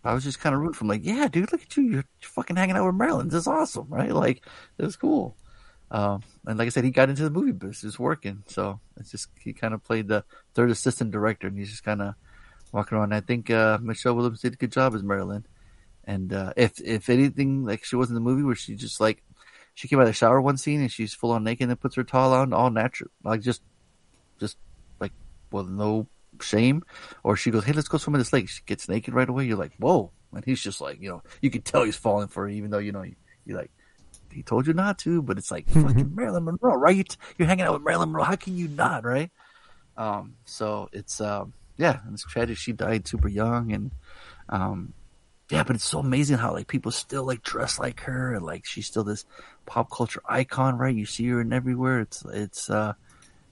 I 0.03 0.13
was 0.15 0.23
just 0.23 0.39
kind 0.39 0.55
of 0.55 0.61
rooting 0.61 0.73
for 0.73 0.85
him, 0.85 0.87
like, 0.87 1.05
yeah, 1.05 1.27
dude, 1.27 1.51
look 1.51 1.61
at 1.61 1.77
you. 1.77 1.83
You're, 1.83 1.91
you're 2.21 2.29
fucking 2.29 2.55
hanging 2.55 2.75
out 2.75 2.87
with 2.87 2.95
Marilyn. 2.95 3.27
This 3.29 3.41
is 3.41 3.47
awesome, 3.47 3.85
right? 3.87 4.11
Like, 4.11 4.43
it 4.79 4.83
was 4.83 4.95
cool. 4.95 5.37
Um, 5.91 6.23
and 6.47 6.57
like 6.57 6.67
I 6.67 6.69
said, 6.69 6.85
he 6.85 6.91
got 6.91 7.09
into 7.09 7.23
the 7.23 7.29
movie 7.29 7.51
business 7.51 7.99
working. 7.99 8.43
So 8.47 8.79
it's 8.97 9.11
just, 9.11 9.27
he 9.39 9.51
kind 9.51 9.73
of 9.73 9.83
played 9.83 10.07
the 10.07 10.23
third 10.53 10.71
assistant 10.71 11.11
director 11.11 11.47
and 11.47 11.57
he's 11.57 11.69
just 11.69 11.83
kind 11.83 12.01
of 12.01 12.15
walking 12.71 12.97
around. 12.97 13.13
I 13.13 13.19
think, 13.19 13.49
uh, 13.49 13.77
Michelle 13.81 14.15
Williams 14.15 14.39
did 14.39 14.53
a 14.53 14.57
good 14.57 14.71
job 14.71 14.95
as 14.95 15.03
Marilyn. 15.03 15.45
And, 16.05 16.31
uh, 16.31 16.53
if, 16.55 16.79
if 16.79 17.09
anything, 17.09 17.65
like 17.65 17.83
she 17.83 17.97
was 17.97 18.07
in 18.07 18.15
the 18.15 18.21
movie 18.21 18.41
where 18.41 18.55
she 18.55 18.75
just 18.75 19.01
like, 19.01 19.21
she 19.73 19.89
came 19.89 19.99
out 19.99 20.03
of 20.03 20.07
the 20.07 20.13
shower 20.13 20.41
one 20.41 20.57
scene 20.57 20.81
and 20.81 20.91
she's 20.91 21.13
full 21.13 21.31
on 21.31 21.43
naked 21.43 21.69
and 21.69 21.79
puts 21.79 21.95
her 21.95 22.03
towel 22.03 22.33
on 22.33 22.53
all 22.53 22.71
natural, 22.71 23.11
like 23.23 23.41
just, 23.41 23.61
just 24.39 24.57
like, 25.01 25.11
with 25.51 25.67
no 25.67 26.07
shame. 26.41 26.83
Or 27.23 27.35
she 27.35 27.51
goes, 27.51 27.65
Hey, 27.65 27.73
let's 27.73 27.89
go 27.89 27.97
swim 27.97 28.15
in 28.15 28.19
this 28.19 28.33
lake. 28.33 28.47
She 28.47 28.61
gets 28.65 28.87
naked 28.87 29.13
right 29.13 29.27
away. 29.27 29.45
You're 29.45 29.57
like, 29.57 29.73
whoa. 29.77 30.11
And 30.33 30.45
he's 30.45 30.61
just 30.61 30.79
like, 30.79 31.01
you 31.01 31.09
know, 31.09 31.23
you 31.41 31.49
can 31.49 31.61
tell 31.61 31.83
he's 31.83 31.97
falling 31.97 32.29
for 32.29 32.43
her, 32.43 32.49
even 32.49 32.71
though, 32.71 32.77
you 32.77 32.93
know, 32.93 33.01
you, 33.01 33.15
you're 33.45 33.57
like, 33.57 33.71
he 34.31 34.43
told 34.43 34.67
you 34.67 34.73
not 34.73 34.99
to, 34.99 35.21
but 35.21 35.37
it's 35.37 35.51
like 35.51 35.69
fucking 35.69 36.15
Marilyn 36.15 36.45
Monroe, 36.45 36.75
right? 36.75 37.17
You're 37.37 37.47
hanging 37.47 37.65
out 37.65 37.73
with 37.73 37.83
Marilyn 37.83 38.09
Monroe. 38.09 38.23
How 38.23 38.35
can 38.35 38.55
you 38.55 38.67
not, 38.67 39.05
right? 39.05 39.31
Um, 39.97 40.35
so 40.45 40.89
it's, 40.91 41.21
um, 41.21 41.53
yeah, 41.77 41.99
and 42.05 42.13
it's 42.13 42.25
tragic. 42.25 42.57
She 42.57 42.71
died 42.71 43.07
super 43.07 43.27
young 43.27 43.71
and, 43.71 43.91
um, 44.49 44.93
yeah, 45.49 45.63
but 45.63 45.75
it's 45.75 45.85
so 45.85 45.99
amazing 45.99 46.37
how 46.37 46.53
like 46.53 46.67
people 46.67 46.91
still 46.91 47.25
like 47.25 47.43
dress 47.43 47.77
like 47.77 47.99
her 48.01 48.33
and 48.33 48.45
like 48.45 48.65
she's 48.65 48.87
still 48.87 49.03
this 49.03 49.25
pop 49.65 49.91
culture 49.91 50.21
icon, 50.27 50.77
right? 50.77 50.95
You 50.95 51.05
see 51.05 51.27
her 51.27 51.41
in 51.41 51.51
everywhere. 51.51 51.99
It's, 51.99 52.23
it's, 52.25 52.69
uh, 52.69 52.93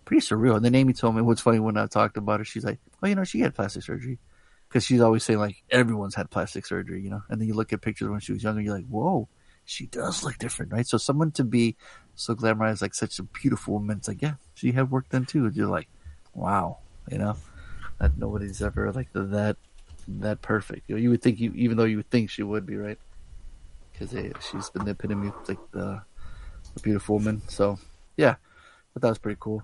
pretty 0.09 0.25
surreal. 0.25 0.55
And 0.55 0.65
then 0.65 0.73
Amy 0.73 0.93
told 0.93 1.15
me 1.15 1.21
what's 1.21 1.41
funny 1.41 1.59
when 1.59 1.77
I 1.77 1.85
talked 1.85 2.17
about 2.17 2.39
her, 2.39 2.43
she's 2.43 2.65
like, 2.65 2.79
oh, 3.03 3.07
you 3.07 3.13
know, 3.13 3.23
she 3.23 3.41
had 3.41 3.53
plastic 3.53 3.83
surgery. 3.83 4.17
Cause 4.69 4.83
she's 4.83 5.01
always 5.01 5.23
saying 5.23 5.39
like 5.39 5.63
everyone's 5.71 6.15
had 6.15 6.29
plastic 6.29 6.65
surgery, 6.65 7.01
you 7.01 7.09
know, 7.09 7.23
and 7.29 7.39
then 7.39 7.47
you 7.47 7.55
look 7.55 7.73
at 7.73 7.81
pictures 7.81 8.09
when 8.09 8.19
she 8.19 8.33
was 8.33 8.43
younger, 8.43 8.61
you're 8.61 8.75
like, 8.75 8.87
whoa, 8.87 9.27
she 9.69 9.85
does 9.85 10.23
look 10.23 10.37
different, 10.39 10.71
right? 10.71 10.87
So 10.87 10.97
someone 10.97 11.31
to 11.33 11.43
be 11.43 11.75
so 12.15 12.33
glamorized, 12.33 12.81
like 12.81 12.95
such 12.95 13.19
a 13.19 13.23
beautiful 13.23 13.75
woman, 13.75 13.97
it's 13.97 14.07
like, 14.07 14.21
yeah, 14.21 14.33
she 14.55 14.71
had 14.71 14.89
work 14.89 15.07
done 15.09 15.25
too. 15.25 15.45
And 15.45 15.55
you're 15.55 15.67
like, 15.67 15.87
wow, 16.33 16.79
you 17.09 17.19
know, 17.19 17.35
that 17.99 18.17
nobody's 18.17 18.61
ever 18.63 18.91
like 18.91 19.13
that, 19.13 19.57
that 20.07 20.41
perfect. 20.41 20.89
You, 20.89 20.95
know, 20.95 21.01
you 21.01 21.11
would 21.11 21.21
think 21.21 21.39
you, 21.39 21.53
even 21.55 21.77
though 21.77 21.83
you 21.83 21.97
would 21.97 22.09
think 22.09 22.31
she 22.31 22.41
would 22.41 22.65
be, 22.65 22.77
right? 22.77 22.97
Cause 23.97 24.09
they, 24.11 24.31
she's 24.49 24.69
been 24.71 24.85
the 24.85 24.91
epitome 24.91 25.27
of 25.27 25.35
like 25.47 25.59
the, 25.71 26.01
the 26.73 26.79
beautiful 26.81 27.17
woman. 27.17 27.43
So 27.47 27.77
yeah, 28.17 28.35
but 28.93 29.03
that 29.03 29.09
was 29.09 29.19
pretty 29.19 29.37
cool. 29.39 29.63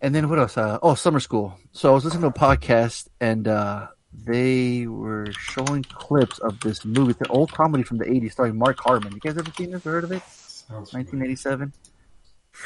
And 0.00 0.12
then 0.12 0.28
what 0.28 0.40
else? 0.40 0.58
Uh, 0.58 0.78
oh, 0.82 0.94
summer 0.94 1.20
school. 1.20 1.56
So 1.72 1.90
I 1.90 1.94
was 1.94 2.04
listening 2.04 2.22
to 2.22 2.28
a 2.28 2.32
podcast 2.32 3.06
and, 3.20 3.46
uh, 3.46 3.88
they 4.24 4.86
were 4.86 5.26
showing 5.32 5.82
clips 5.84 6.38
of 6.38 6.60
this 6.60 6.84
movie. 6.84 7.12
It's 7.12 7.20
an 7.20 7.26
old 7.30 7.52
comedy 7.52 7.82
from 7.82 7.98
the 7.98 8.04
80s 8.04 8.32
starring 8.32 8.56
Mark 8.56 8.78
Harmon. 8.78 9.12
You 9.12 9.20
guys 9.20 9.36
ever 9.36 9.50
seen 9.56 9.70
this 9.70 9.86
or 9.86 9.92
heard 9.92 10.04
of 10.04 10.12
it? 10.12 10.22
Sounds 10.22 10.90
familiar. 10.90 11.26
1987. 11.28 11.72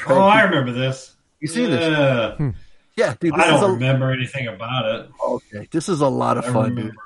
Oh, 0.07 0.19
I 0.21 0.43
remember 0.43 0.71
this. 0.71 1.15
You 1.39 1.47
seen 1.47 1.71
this? 1.71 1.81
Yeah. 1.81 2.35
Hmm. 2.35 2.49
Yeah, 2.95 3.15
dude. 3.19 3.33
This 3.33 3.41
I 3.41 3.49
don't 3.51 3.63
a, 3.63 3.73
remember 3.73 4.11
anything 4.11 4.47
about 4.47 4.85
it. 4.85 5.09
Okay, 5.25 5.67
this 5.71 5.87
is 5.89 6.01
a 6.01 6.07
lot 6.07 6.37
of 6.37 6.43
I 6.45 6.51
fun, 6.51 6.69
remember. 6.71 6.81
dude. 6.91 6.99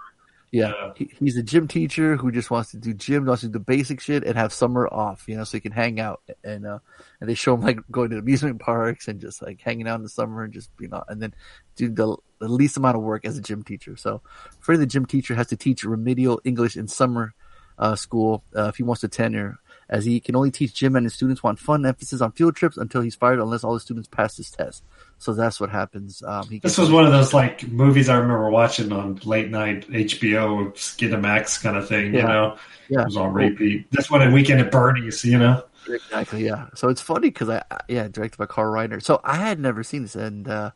Yeah, 0.54 0.70
Yeah. 0.70 0.93
He, 0.95 1.12
he's 1.20 1.38
a 1.38 1.43
gym 1.43 1.68
teacher 1.68 2.16
who 2.16 2.32
just 2.32 2.51
wants 2.51 2.72
to 2.72 2.78
do 2.78 2.93
gym, 2.93 3.26
wants 3.26 3.41
to 3.41 3.47
do 3.47 3.54
the 3.54 3.60
basic 3.60 3.99
shit, 3.99 4.24
and 4.24 4.38
have 4.38 4.54
summer 4.54 4.88
off, 4.88 5.26
you 5.28 5.36
know, 5.36 5.43
so 5.43 5.58
he 5.58 5.62
can 5.62 5.74
hang 5.74 5.99
out. 5.99 6.22
And 6.43 6.68
uh, 6.68 6.80
and 7.20 7.30
they 7.30 7.34
show 7.34 7.56
him 7.56 7.62
like 7.62 7.80
going 7.91 8.12
to 8.12 8.20
amusement 8.20 8.60
parks 8.62 9.08
and 9.10 9.20
just 9.20 9.41
like 9.41 9.62
hanging 9.62 9.88
out 9.88 9.95
in 9.97 10.04
the 10.04 10.10
summer 10.10 10.43
and 10.43 10.54
just 10.54 10.70
you 10.80 10.89
know, 10.89 11.04
and 11.10 11.22
then 11.22 11.34
do 11.76 11.89
the, 11.89 12.16
the 12.39 12.47
least 12.47 12.78
amount 12.78 12.97
of 12.97 13.04
work 13.04 13.26
as 13.26 13.38
a 13.38 13.41
gym 13.41 13.64
teacher. 13.64 13.97
So, 13.97 14.22
Freddie, 14.60 14.82
the 14.82 14.86
gym 14.88 15.06
teacher, 15.08 15.36
has 15.36 15.47
to 15.47 15.58
teach 15.58 15.84
remedial 15.84 16.39
English 16.45 16.78
in 16.78 16.88
summer 16.88 17.34
uh, 17.80 17.95
school 17.95 18.43
uh, 18.56 18.66
if 18.70 18.78
he 18.78 18.84
wants 18.84 19.01
to 19.01 19.08
tenure, 19.08 19.60
as 19.94 20.06
he 20.06 20.20
can 20.20 20.36
only 20.36 20.50
teach 20.50 20.74
gym 20.74 20.96
and 20.96 21.06
his 21.06 21.14
students 21.14 21.44
want 21.44 21.60
fun 21.60 21.86
emphasis 21.86 22.20
on 22.20 22.32
field 22.32 22.56
trips 22.56 22.78
until 22.78 23.02
he's 23.02 23.14
fired 23.14 23.39
unless 23.39 23.64
all 23.64 23.76
the 23.76 23.80
students 23.80 24.08
pass 24.10 24.36
this 24.38 24.50
test. 24.50 24.84
So 25.20 25.34
that's 25.34 25.60
what 25.60 25.70
happens. 25.70 26.24
Um, 26.26 26.50
he 26.50 26.58
This 26.58 26.80
was 26.80 26.89
one 26.89 27.06
of 27.06 27.12
those 27.12 27.32
like 27.32 27.68
movies 27.68 28.10
I 28.10 28.16
remember 28.16 28.50
watching 28.50 28.91
on 28.91 29.20
late 29.24 29.52
night 29.52 29.88
HBO 29.89 30.74
Skinamax 30.74 31.62
kind 31.62 31.78
of 31.78 31.88
thing. 31.88 32.16
You 32.16 32.24
know, 32.24 32.58
Yeah. 32.89 33.02
it 33.02 33.06
was 33.06 33.18
on 33.18 33.34
repeat. 33.34 33.89
This 33.91 34.10
one 34.10 34.24
at 34.24 34.34
Weekend 34.34 34.62
at 34.62 34.72
Bernie's. 34.72 35.24
You 35.24 35.38
know, 35.38 35.64
Exactly, 35.88 36.44
yeah. 36.46 36.68
So 36.76 36.89
it's 36.89 37.02
funny 37.02 37.30
because 37.30 37.50
I, 37.50 37.64
yeah, 37.88 38.08
directed 38.08 38.38
by 38.38 38.48
Carl 38.48 38.74
Reiner. 38.74 39.02
So 39.02 39.22
I 39.24 39.36
had 39.36 39.60
never 39.60 39.84
seen 39.84 40.02
this, 40.02 40.16
and 40.16 40.48
uh, 40.48 40.72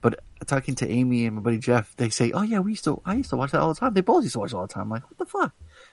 but 0.00 0.20
talking 0.46 0.74
to 0.76 0.88
Amy 0.90 1.26
and 1.26 1.36
my 1.36 1.42
buddy 1.42 1.58
Jeff, 1.58 1.94
they 1.96 2.08
say, 2.08 2.32
"Oh 2.32 2.42
yeah, 2.42 2.60
we 2.60 2.72
used 2.72 2.84
to, 2.84 3.02
I 3.04 3.14
used 3.14 3.30
to 3.30 3.36
watch 3.36 3.50
that 3.52 3.60
all 3.60 3.74
the 3.74 3.78
time." 3.78 3.92
They 3.94 4.00
both 4.00 4.22
used 4.22 4.32
to 4.34 4.38
watch 4.38 4.52
it 4.52 4.56
all 4.56 4.66
the 4.66 4.72
time. 4.72 4.84
I'm 4.84 4.90
like, 4.90 5.02
what 5.10 5.18
the 5.18 5.26
fuck? 5.26 5.52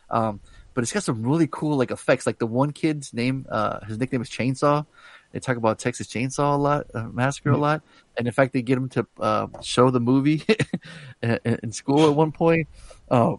Um, 0.09 0.39
but 0.79 0.83
it's 0.83 0.93
got 0.93 1.03
some 1.03 1.23
really 1.23 1.49
cool 1.51 1.75
like 1.75 1.91
effects. 1.91 2.25
Like 2.25 2.39
the 2.39 2.47
one 2.47 2.71
kid's 2.71 3.13
name, 3.13 3.45
uh, 3.49 3.83
his 3.83 3.97
nickname 3.97 4.21
is 4.21 4.29
Chainsaw. 4.29 4.85
They 5.33 5.41
talk 5.41 5.57
about 5.57 5.77
Texas 5.77 6.07
Chainsaw 6.07 6.53
a 6.53 6.57
lot, 6.57 6.87
uh, 6.93 7.03
Massacre 7.09 7.49
a 7.49 7.57
lot, 7.57 7.81
and 8.17 8.25
in 8.25 8.31
fact, 8.31 8.53
they 8.53 8.61
get 8.61 8.77
him 8.77 8.87
to 8.87 9.05
uh, 9.19 9.47
show 9.61 9.89
the 9.89 9.99
movie 9.99 10.41
in, 11.21 11.37
in 11.43 11.73
school 11.73 12.09
at 12.09 12.15
one 12.15 12.31
point. 12.31 12.69
Uh, 13.11 13.35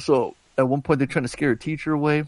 so 0.00 0.34
at 0.58 0.66
one 0.68 0.82
point, 0.82 0.98
they're 0.98 1.06
trying 1.06 1.22
to 1.22 1.28
scare 1.28 1.52
a 1.52 1.56
teacher 1.56 1.92
away 1.92 2.24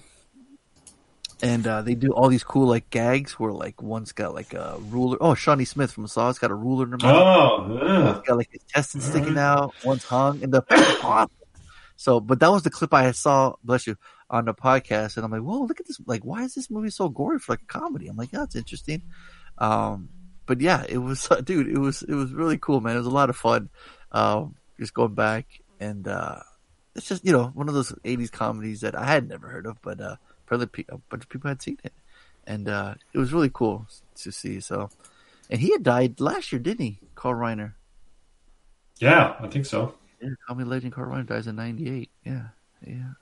and 1.42 1.66
uh, 1.66 1.82
they 1.82 1.96
do 1.96 2.12
all 2.12 2.28
these 2.28 2.44
cool 2.44 2.68
like 2.68 2.88
gags 2.90 3.32
where 3.32 3.50
like 3.50 3.82
one's 3.82 4.12
got 4.12 4.36
like 4.36 4.54
a 4.54 4.76
ruler. 4.82 5.16
Oh, 5.20 5.34
Shawnee 5.34 5.64
Smith 5.64 5.90
from 5.90 6.06
Saw's 6.06 6.38
got 6.38 6.52
a 6.52 6.54
ruler 6.54 6.84
in 6.84 6.92
her 6.92 6.98
mouth. 6.98 7.12
oh 7.12 7.80
yeah. 7.82 8.04
One's 8.04 8.24
got 8.24 8.36
like 8.36 8.52
his 8.52 8.62
intestines 8.62 9.04
sticking 9.04 9.36
out. 9.36 9.74
One's 9.84 10.04
hung, 10.04 10.44
and 10.44 10.54
the 10.54 11.28
so. 11.96 12.20
But 12.20 12.38
that 12.38 12.52
was 12.52 12.62
the 12.62 12.70
clip 12.70 12.94
I 12.94 13.10
saw. 13.10 13.54
Bless 13.64 13.88
you 13.88 13.96
on 14.34 14.46
the 14.46 14.54
podcast, 14.54 15.16
and 15.16 15.24
I'm 15.24 15.30
like, 15.30 15.42
whoa, 15.42 15.62
look 15.62 15.80
at 15.80 15.86
this! 15.86 16.00
Like, 16.06 16.24
why 16.24 16.42
is 16.42 16.54
this 16.54 16.70
movie 16.70 16.90
so 16.90 17.08
gory 17.08 17.38
for 17.38 17.52
like 17.52 17.62
a 17.62 17.66
comedy? 17.66 18.08
I'm 18.08 18.16
like, 18.16 18.32
yeah, 18.32 18.42
it's 18.42 18.56
interesting. 18.56 19.02
Um, 19.58 20.08
but 20.46 20.60
yeah, 20.60 20.84
it 20.88 20.98
was, 20.98 21.28
dude, 21.44 21.68
it 21.68 21.78
was 21.78 22.02
it 22.02 22.14
was 22.14 22.32
really 22.32 22.58
cool, 22.58 22.80
man. 22.80 22.96
It 22.96 22.98
was 22.98 23.06
a 23.06 23.10
lot 23.10 23.30
of 23.30 23.36
fun. 23.36 23.70
Um, 24.12 24.56
just 24.78 24.94
going 24.94 25.14
back 25.14 25.46
and 25.80 26.06
uh, 26.08 26.40
it's 26.94 27.08
just 27.08 27.24
you 27.24 27.32
know 27.32 27.46
one 27.54 27.68
of 27.68 27.74
those 27.74 27.92
'80s 28.04 28.32
comedies 28.32 28.80
that 28.80 28.94
I 28.94 29.06
had 29.06 29.28
never 29.28 29.48
heard 29.48 29.66
of, 29.66 29.80
but 29.82 30.00
uh, 30.00 30.16
probably 30.46 30.66
pe- 30.66 30.84
a 30.88 30.98
bunch 30.98 31.22
of 31.22 31.28
people 31.28 31.48
had 31.48 31.62
seen 31.62 31.78
it, 31.84 31.92
and 32.46 32.68
uh, 32.68 32.94
it 33.12 33.18
was 33.18 33.32
really 33.32 33.50
cool 33.52 33.86
to 34.16 34.32
see. 34.32 34.60
So, 34.60 34.90
and 35.50 35.60
he 35.60 35.70
had 35.72 35.82
died 35.82 36.20
last 36.20 36.52
year, 36.52 36.60
didn't 36.60 36.84
he, 36.84 36.98
Carl 37.14 37.34
Reiner? 37.36 37.74
yeah, 38.98 39.34
I 39.40 39.48
think 39.48 39.66
so. 39.66 39.94
Yeah, 40.20 40.54
Me 40.54 40.64
Legend. 40.64 40.92
Carl 40.92 41.10
Reiner 41.10 41.26
dies 41.26 41.46
in 41.46 41.56
'98. 41.56 42.10
Yeah, 42.24 42.48
yeah, 42.86 43.12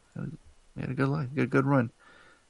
he 0.75 0.81
had 0.81 0.91
a 0.91 0.95
good 0.95 1.09
life, 1.09 1.29
good 1.35 1.51
good 1.51 1.67
run. 1.67 1.91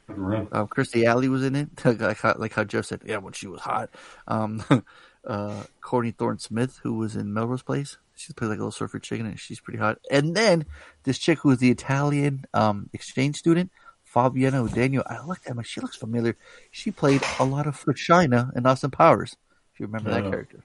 Good 0.06 0.18
run. 0.18 0.48
Um, 0.52 0.66
Kirstie 0.68 1.04
Alley 1.04 1.28
was 1.28 1.44
in 1.44 1.54
it, 1.54 1.68
like 1.84 2.18
how, 2.18 2.34
like 2.36 2.52
how 2.52 2.64
Jeff 2.64 2.86
said, 2.86 3.02
yeah, 3.04 3.18
when 3.18 3.32
she 3.32 3.46
was 3.46 3.60
hot. 3.60 3.90
Um, 4.26 4.62
uh, 5.26 5.62
Courtney 5.80 6.10
Thorne 6.10 6.38
Smith, 6.38 6.80
who 6.82 6.94
was 6.94 7.14
in 7.16 7.32
Melrose 7.32 7.62
Place, 7.62 7.98
she 8.16 8.32
played 8.32 8.48
like 8.48 8.58
a 8.58 8.62
little 8.62 8.72
surfer 8.72 8.98
chick 8.98 9.20
and. 9.20 9.38
She's 9.38 9.60
pretty 9.60 9.78
hot. 9.78 9.98
And 10.10 10.34
then 10.36 10.66
this 11.04 11.18
chick 11.18 11.38
who 11.40 11.48
was 11.50 11.58
the 11.58 11.70
Italian 11.70 12.44
um, 12.52 12.90
exchange 12.92 13.36
student, 13.36 13.70
Fabiana 14.12 14.68
Udenio. 14.68 15.02
I 15.06 15.24
looked 15.24 15.46
at 15.46 15.56
her; 15.56 15.62
she 15.64 15.80
looks 15.80 15.96
familiar. 15.96 16.36
She 16.70 16.90
played 16.90 17.20
Alotta 17.22 17.72
Fagina 17.74 18.54
in 18.56 18.66
Austin 18.66 18.90
Powers. 18.90 19.36
If 19.72 19.80
you 19.80 19.86
remember 19.86 20.10
that 20.10 20.24
Oh. 20.24 20.30
character. 20.30 20.62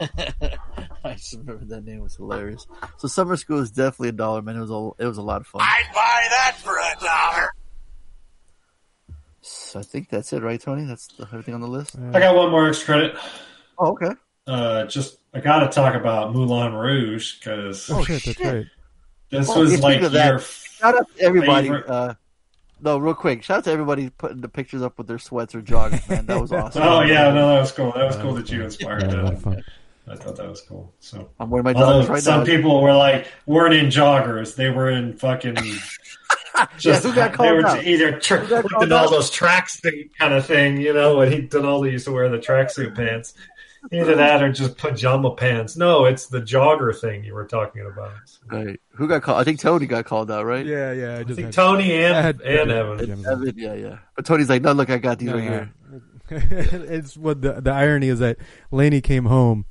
I 1.04 1.14
just 1.14 1.34
remember 1.34 1.64
that 1.66 1.84
name 1.84 2.00
was 2.00 2.16
hilarious. 2.16 2.66
So 2.98 3.08
summer 3.08 3.36
school 3.36 3.60
is 3.60 3.70
definitely 3.70 4.08
a 4.10 4.12
dollar, 4.12 4.42
man. 4.42 4.56
It 4.56 4.60
was 4.60 4.70
a 4.70 5.02
it 5.02 5.06
was 5.06 5.18
a 5.18 5.22
lot 5.22 5.40
of 5.40 5.46
fun. 5.46 5.60
I'd 5.62 5.84
buy 5.94 6.26
that 6.30 6.56
for 6.58 6.76
a 6.76 7.04
dollar. 7.04 7.50
So 9.40 9.80
I 9.80 9.82
think 9.82 10.08
that's 10.08 10.32
it, 10.32 10.42
right, 10.42 10.60
Tony? 10.60 10.84
That's 10.84 11.08
everything 11.20 11.54
on 11.54 11.60
the 11.60 11.68
list. 11.68 11.96
I 12.12 12.18
got 12.18 12.34
one 12.34 12.50
more 12.50 12.68
extra 12.68 12.86
credit. 12.86 13.16
Oh, 13.78 13.92
okay. 13.92 14.10
uh, 14.46 14.84
just 14.86 15.18
I 15.34 15.40
got 15.40 15.60
to 15.60 15.68
talk 15.68 15.94
about 15.94 16.32
Moulin 16.32 16.72
Rouge 16.72 17.38
because 17.38 17.90
Oh, 17.90 18.02
shit, 18.04 18.22
that's 18.24 18.40
right. 18.40 18.66
this 19.30 19.48
Oh, 19.50 19.60
was 19.60 19.80
like 19.80 20.00
of 20.00 20.12
that, 20.12 20.40
Shout 20.40 20.96
out 20.96 21.06
to 21.16 21.22
everybody. 21.22 21.68
Uh, 21.70 22.14
no, 22.80 22.98
real 22.98 23.14
quick. 23.14 23.42
Shout 23.42 23.58
out 23.58 23.64
to 23.64 23.70
everybody 23.72 24.10
putting 24.10 24.40
the 24.40 24.48
pictures 24.48 24.80
up 24.82 24.96
with 24.96 25.06
their 25.08 25.18
sweats 25.18 25.54
or 25.54 25.60
joggers, 25.62 26.08
man. 26.08 26.26
That 26.26 26.40
was 26.40 26.52
awesome. 26.52 26.82
Oh 26.82 27.02
yeah, 27.02 27.30
no, 27.32 27.48
that 27.48 27.60
was 27.60 27.72
cool. 27.72 27.92
That 27.92 28.06
was 28.06 28.16
cool 28.16 28.34
that 28.34 28.50
you 28.50 28.62
inspired 28.62 29.02
Yeah, 29.02 29.20
a 29.20 29.24
lot 29.24 29.42
that. 29.42 29.64
Of 30.06 30.12
fun. 30.12 30.16
I 30.18 30.24
thought 30.24 30.36
that 30.36 30.48
was 30.48 30.60
cool. 30.62 30.92
So, 31.00 31.30
I'm 31.40 31.50
wearing 31.50 31.64
my 31.64 31.74
joggers 31.74 32.08
right 32.08 32.22
some 32.22 32.40
now. 32.40 32.46
people 32.46 32.82
were 32.82 32.94
like, 32.94 33.26
weren't 33.46 33.74
in 33.74 33.86
joggers; 33.86 34.54
they 34.56 34.70
were 34.70 34.90
in 34.90 35.16
fucking. 35.16 35.56
Just, 36.78 37.02
who 37.02 37.12
got 37.14 37.32
they 37.32 37.36
called 37.36 37.50
were 37.62 37.66
out? 37.66 37.84
either 37.84 38.18
tra- 38.20 38.38
Who 38.38 38.62
got 38.68 38.80
did 38.80 38.92
all 38.92 39.10
those 39.10 39.28
tracksuit 39.30 40.10
kind 40.18 40.32
of 40.34 40.46
thing, 40.46 40.80
you 40.80 40.92
know, 40.94 41.16
when 41.18 41.32
he 41.32 41.40
Donaldo 41.42 41.90
used 41.90 42.04
to 42.04 42.12
wear 42.12 42.28
the 42.28 42.38
tracksuit 42.38 42.94
pants. 42.94 43.34
Either 43.92 44.14
that 44.14 44.42
or 44.42 44.50
just 44.50 44.78
pajama 44.78 45.34
pants. 45.34 45.76
No, 45.76 46.06
it's 46.06 46.28
the 46.28 46.40
jogger 46.40 46.98
thing 46.98 47.22
you 47.22 47.34
were 47.34 47.44
talking 47.44 47.84
about. 47.84 48.12
Right. 48.50 48.80
Who 48.92 49.06
got 49.06 49.22
called? 49.22 49.38
I 49.40 49.44
think 49.44 49.60
Tony 49.60 49.86
got 49.86 50.06
called 50.06 50.30
out, 50.30 50.46
right? 50.46 50.64
Yeah, 50.64 50.92
yeah. 50.92 51.16
I 51.16 51.20
I 51.20 51.24
think 51.24 51.38
had- 51.40 51.52
Tony 51.52 51.92
and 52.02 52.16
I 52.16 52.22
had- 52.22 52.40
and 52.40 52.70
yeah, 52.70 52.76
Evan. 52.76 53.10
Evan, 53.26 53.54
yeah, 53.58 53.74
yeah. 53.74 53.98
But 54.16 54.24
Tony's 54.24 54.48
like, 54.48 54.62
no, 54.62 54.72
look, 54.72 54.88
I 54.88 54.96
got 54.96 55.18
these 55.18 55.28
No, 55.28 55.34
right 55.36 55.44
no. 55.50 56.00
here. 56.30 56.42
it's 56.88 57.14
what 57.16 57.42
the 57.42 57.60
the 57.60 57.70
irony 57.72 58.08
is 58.08 58.20
that 58.20 58.38
Laney 58.70 59.02
came 59.02 59.26
home 59.26 59.66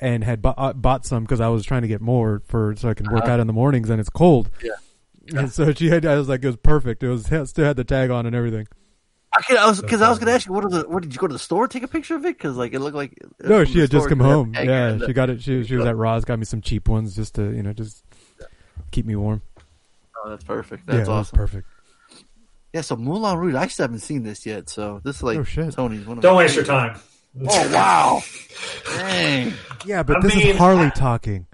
and 0.00 0.24
had 0.24 0.42
bought, 0.42 0.54
uh, 0.58 0.72
bought 0.72 1.06
some 1.06 1.22
because 1.22 1.40
I 1.40 1.48
was 1.48 1.64
trying 1.64 1.82
to 1.82 1.88
get 1.88 2.00
more 2.00 2.42
for 2.46 2.74
so 2.76 2.88
I 2.88 2.94
can 2.94 3.08
work 3.12 3.22
Uh-huh. 3.24 3.34
out 3.34 3.40
in 3.40 3.46
the 3.46 3.52
mornings 3.52 3.88
and 3.90 4.00
it's 4.00 4.10
cold. 4.10 4.50
Yeah. 4.62 4.72
And 5.32 5.52
so 5.52 5.72
she 5.72 5.88
had. 5.88 6.04
I 6.06 6.16
was 6.16 6.28
like, 6.28 6.42
it 6.42 6.46
was 6.48 6.56
perfect. 6.56 7.04
It 7.04 7.08
was 7.08 7.30
it 7.30 7.46
still 7.48 7.64
had 7.64 7.76
the 7.76 7.84
tag 7.84 8.10
on 8.10 8.26
and 8.26 8.34
everything. 8.34 8.66
I, 9.32 9.42
could, 9.42 9.58
I 9.58 9.68
was 9.68 9.80
because 9.80 10.02
I 10.02 10.08
was 10.08 10.18
going 10.18 10.26
to 10.26 10.32
ask 10.32 10.48
you, 10.48 10.52
what, 10.52 10.64
are 10.64 10.70
the, 10.70 10.88
what 10.88 11.04
did 11.04 11.14
you 11.14 11.20
go 11.20 11.28
to 11.28 11.32
the 11.32 11.38
store 11.38 11.68
take 11.68 11.84
a 11.84 11.88
picture 11.88 12.16
of 12.16 12.24
it? 12.24 12.36
Because 12.36 12.56
like 12.56 12.72
it 12.74 12.80
looked 12.80 12.96
like 12.96 13.12
it 13.12 13.28
No, 13.48 13.64
she 13.64 13.78
had 13.78 13.92
just 13.92 14.06
store, 14.06 14.08
come 14.08 14.18
'cause 14.18 14.26
it 14.26 14.28
had 14.28 14.34
home. 14.34 14.54
Yeah, 14.54 14.92
the- 14.94 15.06
she 15.06 15.12
got 15.12 15.30
it. 15.30 15.40
She 15.40 15.62
she 15.62 15.76
was 15.76 15.86
at 15.86 15.96
Ross, 15.96 16.24
got 16.24 16.38
me 16.40 16.44
some 16.46 16.60
cheap 16.62 16.88
ones 16.88 17.14
just 17.14 17.36
to 17.36 17.54
you 17.54 17.62
know 17.62 17.72
just 17.72 18.02
keep 18.90 19.06
me 19.06 19.14
warm. 19.14 19.40
Oh, 20.24 20.30
that's 20.30 20.42
perfect. 20.42 20.86
That's 20.86 20.96
it 20.96 21.00
was 21.02 21.08
awesome. 21.08 21.36
perfect. 21.36 21.68
Yeah, 22.72 22.80
so 22.80 22.96
Moulin 22.96 23.38
Rouge, 23.38 23.54
I 23.54 23.68
still 23.68 23.84
haven't 23.84 24.00
seen 24.00 24.24
this 24.24 24.44
yet. 24.46 24.68
So 24.68 25.00
this 25.04 25.16
is 25.16 25.22
like 25.22 25.38
Oh, 25.38 25.44
shit. 25.44 25.72
Tony's 25.74 26.06
one 26.06 26.18
of 26.18 26.22
Don't 26.22 26.36
waste 26.38 26.56
your 26.56 26.64
favorites. 26.64 26.98
time. 27.00 27.02
Oh 27.38 27.72
wow! 27.72 28.22
Dang. 28.96 29.52
Yeah, 29.86 30.02
but 30.02 30.16
I 30.16 30.20
this 30.20 30.34
mean, 30.36 30.46
is 30.48 30.56
Harley 30.56 30.86
I- 30.86 30.90
talking. 30.90 31.46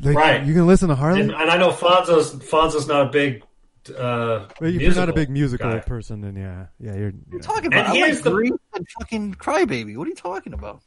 Like, 0.00 0.14
Right. 0.16 0.44
You 0.44 0.52
can 0.52 0.66
listen 0.66 0.88
to 0.90 0.94
Harley. 0.94 1.20
And, 1.22 1.30
and 1.32 1.50
I 1.50 1.56
know 1.56 1.70
Fonzo's 1.70 2.34
Fonzo's 2.34 2.86
not 2.86 3.06
a 3.06 3.10
big. 3.10 3.42
Uh, 3.88 4.46
Well, 4.60 4.74
if 4.74 4.80
you're 4.82 4.94
not 4.94 5.08
a 5.08 5.12
big 5.12 5.30
musical 5.30 5.70
guy. 5.70 5.78
person, 5.80 6.20
then 6.20 6.36
yeah, 6.36 6.66
yeah, 6.78 6.94
you're. 6.96 7.10
What 7.12 7.14
are 7.14 7.30
yeah. 7.30 7.34
you 7.34 7.38
talking 7.40 7.64
And 7.72 7.74
about? 7.74 7.86
I 7.90 7.94
here's 7.96 8.16
like 8.16 8.24
the- 8.24 8.30
Grease 8.30 8.52
and 8.74 8.86
fucking 9.00 9.34
Crybaby. 9.34 9.96
What 9.96 10.06
are 10.06 10.10
you 10.10 10.16
talking 10.16 10.52
about? 10.52 10.82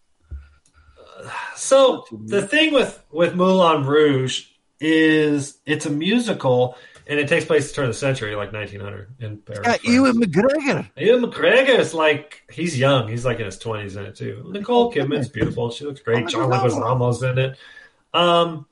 So 1.55 2.05
the 2.25 2.47
thing 2.47 2.73
with 2.73 3.03
with 3.11 3.35
Moulin 3.35 3.85
Rouge 3.85 4.45
is 4.79 5.57
it's 5.65 5.85
a 5.85 5.89
musical 5.89 6.77
and 7.09 7.19
it 7.19 7.27
takes 7.27 7.43
place 7.43 7.63
at 7.63 7.69
the 7.69 7.75
turn 7.75 7.85
of 7.85 7.89
the 7.89 7.97
century, 7.99 8.35
like 8.35 8.53
1900 8.53 9.15
in 9.19 9.37
Paris. 9.39 9.61
Yeah, 9.63 9.71
France. 9.77 9.83
Ewan 9.83 10.21
McGregor. 10.21 10.89
Ewan 10.95 11.31
McGregor 11.31 11.79
is 11.79 11.93
like 11.93 12.43
he's 12.51 12.77
young. 12.79 13.07
He's 13.09 13.25
like 13.25 13.39
in 13.39 13.45
his 13.45 13.57
20s 13.57 13.97
in 13.97 14.05
it 14.05 14.15
too. 14.15 14.45
Nicole 14.51 14.93
Kidman's 14.93 15.27
beautiful. 15.27 15.71
She 15.71 15.85
looks 15.85 16.01
great. 16.01 16.23
Oh, 16.23 16.27
John 16.27 16.49
wow. 16.49 16.63
Leguizamo's 16.65 17.23
in 17.23 17.37
it. 17.39 17.57
Um, 18.13 18.67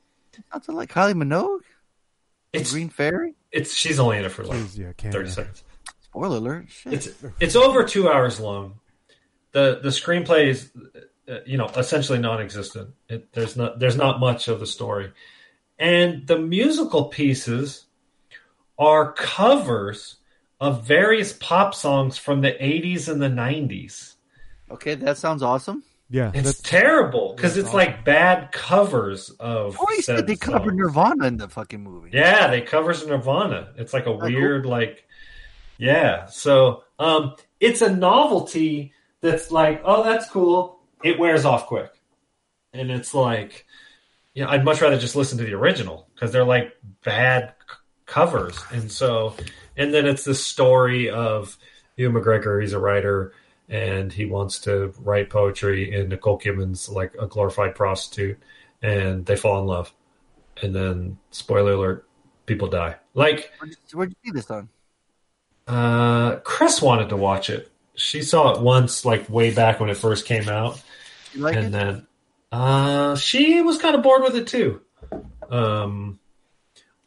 Sounds 0.52 0.68
like 0.68 0.90
Kylie 0.92 1.14
Minogue. 1.14 1.60
it's 2.52 2.70
Green 2.72 2.88
Fairy. 2.88 3.34
it's 3.50 3.74
she's 3.74 3.98
only 3.98 4.18
in 4.18 4.24
it 4.24 4.30
for 4.30 4.44
like 4.44 4.58
Please, 4.58 4.78
yeah, 4.78 4.92
30 4.96 5.28
seconds. 5.30 5.64
Spoiler 6.02 6.36
alert. 6.36 6.66
Shit. 6.68 6.92
It's 6.92 7.08
it's 7.40 7.56
over 7.56 7.82
two 7.84 8.08
hours 8.08 8.38
long. 8.40 8.78
the 9.52 9.80
The 9.82 9.88
screenplay 9.88 10.46
is, 10.46 10.70
uh, 11.28 11.38
you 11.44 11.58
know, 11.58 11.66
essentially 11.76 12.18
non-existent. 12.20 12.90
It, 13.08 13.32
there's 13.32 13.56
not 13.56 13.78
there's 13.80 13.96
not 13.96 14.20
much 14.20 14.46
of 14.46 14.60
the 14.60 14.66
story, 14.66 15.12
and 15.78 16.24
the 16.26 16.38
musical 16.38 17.06
pieces 17.06 17.84
are 18.78 19.12
covers 19.12 20.16
of 20.60 20.84
various 20.86 21.32
pop 21.32 21.74
songs 21.74 22.18
from 22.18 22.40
the 22.40 22.52
80s 22.52 23.08
and 23.08 23.20
the 23.22 23.28
90s. 23.28 24.14
okay, 24.70 24.94
that 24.96 25.16
sounds 25.18 25.42
awesome. 25.42 25.82
Yeah, 26.10 26.30
It's 26.34 26.60
terrible 26.62 27.34
because 27.36 27.54
that's 27.54 27.66
it's 27.66 27.74
like 27.74 28.02
bad 28.02 28.50
covers 28.50 29.28
of. 29.38 29.76
Corey 29.76 29.96
said 29.96 30.16
said 30.20 30.26
they 30.26 30.36
covered 30.36 30.70
songs. 30.70 30.78
Nirvana 30.78 31.26
in 31.26 31.36
the 31.36 31.48
fucking 31.50 31.82
movie. 31.82 32.10
Yeah, 32.14 32.46
they 32.48 32.62
covers 32.62 33.06
Nirvana. 33.06 33.74
It's 33.76 33.92
like 33.92 34.04
a 34.06 34.16
cool? 34.16 34.18
weird, 34.20 34.64
like, 34.64 35.04
yeah. 35.76 36.24
So, 36.26 36.84
um, 36.98 37.34
it's 37.60 37.82
a 37.82 37.94
novelty 37.94 38.94
that's 39.20 39.50
like, 39.50 39.82
oh, 39.84 40.02
that's 40.02 40.26
cool. 40.30 40.80
It 41.04 41.18
wears 41.18 41.44
off 41.44 41.66
quick, 41.66 41.90
and 42.72 42.90
it's 42.90 43.12
like, 43.12 43.66
you 44.32 44.42
know, 44.42 44.48
I'd 44.48 44.64
much 44.64 44.80
rather 44.80 44.98
just 44.98 45.14
listen 45.14 45.36
to 45.38 45.44
the 45.44 45.54
original 45.54 46.08
because 46.14 46.32
they're 46.32 46.42
like 46.42 46.72
bad 47.04 47.52
c- 47.68 47.76
covers, 48.08 48.58
and 48.72 48.90
so, 48.90 49.34
and 49.76 49.94
then 49.94 50.04
it's 50.06 50.24
the 50.24 50.34
story 50.34 51.08
of 51.10 51.56
Ewan 51.96 52.20
McGregor. 52.20 52.60
He's 52.60 52.72
a 52.72 52.80
writer. 52.80 53.32
And 53.70 54.10
he 54.10 54.24
wants 54.24 54.60
to 54.60 54.94
write 54.98 55.28
poetry, 55.28 55.94
and 55.94 56.08
Nicole 56.08 56.38
Kidman's 56.40 56.88
like 56.88 57.14
a 57.20 57.26
glorified 57.26 57.74
prostitute, 57.74 58.38
and 58.80 59.26
they 59.26 59.36
fall 59.36 59.60
in 59.60 59.66
love 59.66 59.92
and 60.62 60.74
then 60.74 61.18
spoiler 61.30 61.72
alert 61.72 62.08
people 62.46 62.68
die 62.68 62.96
like 63.14 63.52
Where'd 63.92 64.10
you, 64.10 64.16
see 64.24 64.30
this 64.32 64.50
on? 64.50 64.68
uh 65.66 66.36
chris 66.36 66.80
wanted 66.80 67.10
to 67.10 67.16
watch 67.16 67.50
it 67.50 67.70
she 67.94 68.22
saw 68.22 68.54
it 68.54 68.62
once 68.62 69.04
like 69.04 69.28
way 69.28 69.52
back 69.52 69.80
when 69.80 69.90
it 69.90 69.96
first 69.96 70.24
came 70.24 70.48
out 70.48 70.80
like 71.36 71.56
and 71.56 71.66
it? 71.66 71.72
then 71.72 72.06
uh 72.52 73.14
she 73.16 73.60
was 73.60 73.78
kind 73.78 73.94
of 73.94 74.02
bored 74.02 74.22
with 74.22 74.34
it 74.34 74.46
too 74.46 74.80
um 75.50 76.18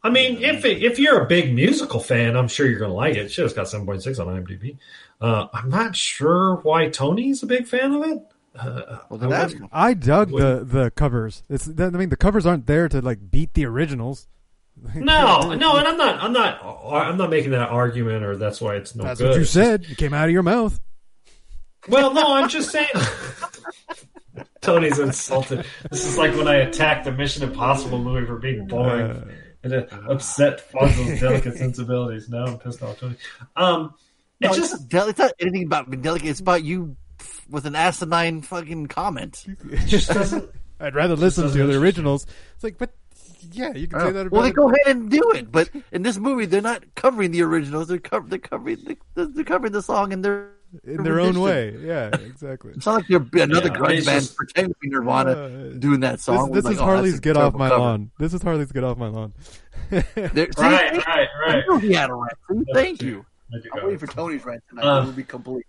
i 0.04 0.10
mean 0.10 0.42
if 0.42 0.64
it, 0.64 0.82
if 0.82 0.98
you're 0.98 1.20
a 1.22 1.26
big 1.26 1.54
musical 1.54 2.00
fan 2.00 2.36
i'm 2.36 2.48
sure 2.48 2.66
you're 2.68 2.78
gonna 2.80 2.92
like 2.92 3.14
it 3.16 3.30
shit 3.30 3.44
it's 3.44 3.54
got 3.54 3.66
7.6 3.66 4.18
on 4.18 4.44
imdb 4.44 4.76
uh 5.20 5.46
i'm 5.52 5.68
not 5.70 5.94
sure 5.96 6.56
why 6.62 6.88
tony's 6.88 7.42
a 7.42 7.46
big 7.46 7.66
fan 7.66 7.92
of 7.92 8.02
it 8.04 8.18
uh, 8.54 8.98
Well, 9.08 9.32
I 9.32 9.36
ask 9.36 9.44
wouldn't- 9.54 9.62
him. 9.62 9.68
I 9.72 9.94
dug 9.94 10.28
the 10.30 10.62
the 10.62 10.90
covers. 10.90 11.42
It's 11.48 11.66
I 11.68 11.88
mean 11.88 12.10
the 12.10 12.18
covers 12.18 12.44
aren't 12.44 12.66
there 12.66 12.86
to 12.86 13.00
like 13.00 13.30
beat 13.30 13.54
the 13.54 13.64
originals. 13.64 14.26
no 14.94 15.54
no 15.54 15.76
and 15.76 15.86
i'm 15.88 15.96
not 15.96 16.18
i'm 16.22 16.32
not 16.34 16.62
i'm 16.62 17.16
not 17.16 17.30
making 17.30 17.52
that 17.52 17.70
argument 17.70 18.24
or 18.24 18.36
that's 18.36 18.60
why 18.60 18.74
it's 18.76 18.94
no 18.94 19.04
That's 19.04 19.20
good 19.20 19.30
what 19.30 19.38
you 19.38 19.44
said. 19.46 19.86
It 19.88 19.96
came 19.96 20.12
out 20.12 20.26
of 20.26 20.32
your 20.32 20.42
mouth. 20.42 20.78
Well, 21.88 22.12
no, 22.12 22.34
I'm 22.34 22.48
just 22.50 22.70
saying. 22.70 22.88
Tony's 24.60 24.98
insulted. 24.98 25.64
This 25.90 26.04
is 26.06 26.16
like 26.16 26.34
when 26.36 26.46
I 26.46 26.56
attacked 26.56 27.04
the 27.04 27.12
Mission 27.12 27.42
Impossible 27.42 27.98
movie 27.98 28.26
for 28.26 28.36
being 28.36 28.66
boring 28.66 29.10
Uh, 29.10 29.24
and 29.64 29.72
it 29.72 29.92
upset 30.08 30.70
Fonzo's 30.72 31.20
delicate 31.26 31.56
sensibilities. 31.56 32.28
Now 32.28 32.46
I'm 32.46 32.58
pissed 32.58 32.82
off, 32.82 32.98
Tony. 32.98 33.16
Um, 33.56 33.94
No, 34.40 34.48
it 34.52 34.58
it's, 34.58 34.70
just 34.70 34.80
not 34.80 34.88
del- 34.88 35.08
it's 35.08 35.18
not 35.18 35.32
anything 35.40 35.64
about 35.66 35.90
being 35.90 36.02
delicate. 36.02 36.28
It's 36.28 36.40
about 36.40 36.64
you 36.64 36.96
f- 37.20 37.44
with 37.48 37.66
an 37.66 37.74
asinine 37.76 38.42
fucking 38.42 38.86
comment. 38.88 39.44
it 39.70 39.86
just 39.86 40.08
doesn't. 40.10 40.50
I'd 40.80 40.94
rather 40.96 41.14
listen 41.14 41.44
to 41.50 41.50
the 41.66 41.78
originals. 41.78 42.26
It's 42.54 42.64
like, 42.64 42.76
but 42.78 42.90
yeah, 43.52 43.72
you 43.72 43.86
can 43.86 44.00
say 44.00 44.10
that 44.12 44.20
about 44.26 44.32
well, 44.32 44.42
they 44.42 44.48
it. 44.48 44.54
go 44.54 44.68
ahead 44.68 44.96
and 44.96 45.10
do 45.10 45.30
it, 45.32 45.50
but 45.52 45.70
in 45.92 46.02
this 46.02 46.18
movie, 46.18 46.46
they're 46.46 46.60
not 46.60 46.82
covering 46.96 47.30
the 47.30 47.42
originals. 47.42 47.88
They're, 47.88 47.98
cover- 47.98 48.28
they're 48.28 48.38
covering 48.40 48.96
the, 49.14 49.26
they're 49.26 49.44
covering 49.44 49.72
the 49.72 49.82
song 49.82 50.10
in 50.12 50.22
their 50.22 50.50
in 50.84 51.02
their 51.02 51.20
own 51.20 51.40
way. 51.40 51.76
Yeah, 51.80 52.08
exactly. 52.26 52.72
It's 52.74 52.86
not 52.86 52.96
like 52.96 53.08
you're 53.08 53.24
another 53.34 53.68
Yeah, 53.68 53.74
grunge 53.74 54.06
band 54.06 54.22
just- 54.22 54.36
pretending 54.36 54.72
to 54.74 54.78
be 54.80 54.88
Nirvana 54.90 55.30
Uh, 55.30 55.68
doing 55.78 56.00
that 56.00 56.12
This, 56.12 56.24
song. 56.24 56.52
this 56.52 56.64
We're 56.64 56.70
is 56.72 56.76
like, 56.78 56.82
oh, 56.82 56.84
Harley's 56.90 57.20
"Get 57.20 57.36
Off 57.36 57.54
My 57.54 57.68
cover. 57.68 57.80
Lawn." 57.80 58.10
This 58.18 58.34
is 58.34 58.42
Harley's 58.42 58.72
"Get 58.72 58.84
Off 58.84 58.98
My 58.98 59.08
Lawn." 59.08 59.32
There- 59.90 60.02
see, 60.14 60.62
Right, 60.62 60.90
thank- 60.92 61.06
right, 61.06 61.28
I 61.46 61.52
right. 61.54 61.64
knew 61.68 61.78
he 61.78 61.92
had 61.92 62.10
a 62.10 62.14
rant. 62.14 62.32
See, 62.50 62.64
Thank 62.74 62.98
too. 63.00 63.06
you. 63.06 63.26
I 63.54 63.58
do 63.62 63.68
I'm 63.76 63.84
waiting 63.84 63.98
for 63.98 64.06
Tony's 64.06 64.44
rant 64.44 64.62
tonight. 64.68 64.84
Uh, 64.84 65.02
it 65.02 65.04
will 65.06 65.12
be 65.12 65.24
complete. 65.24 65.66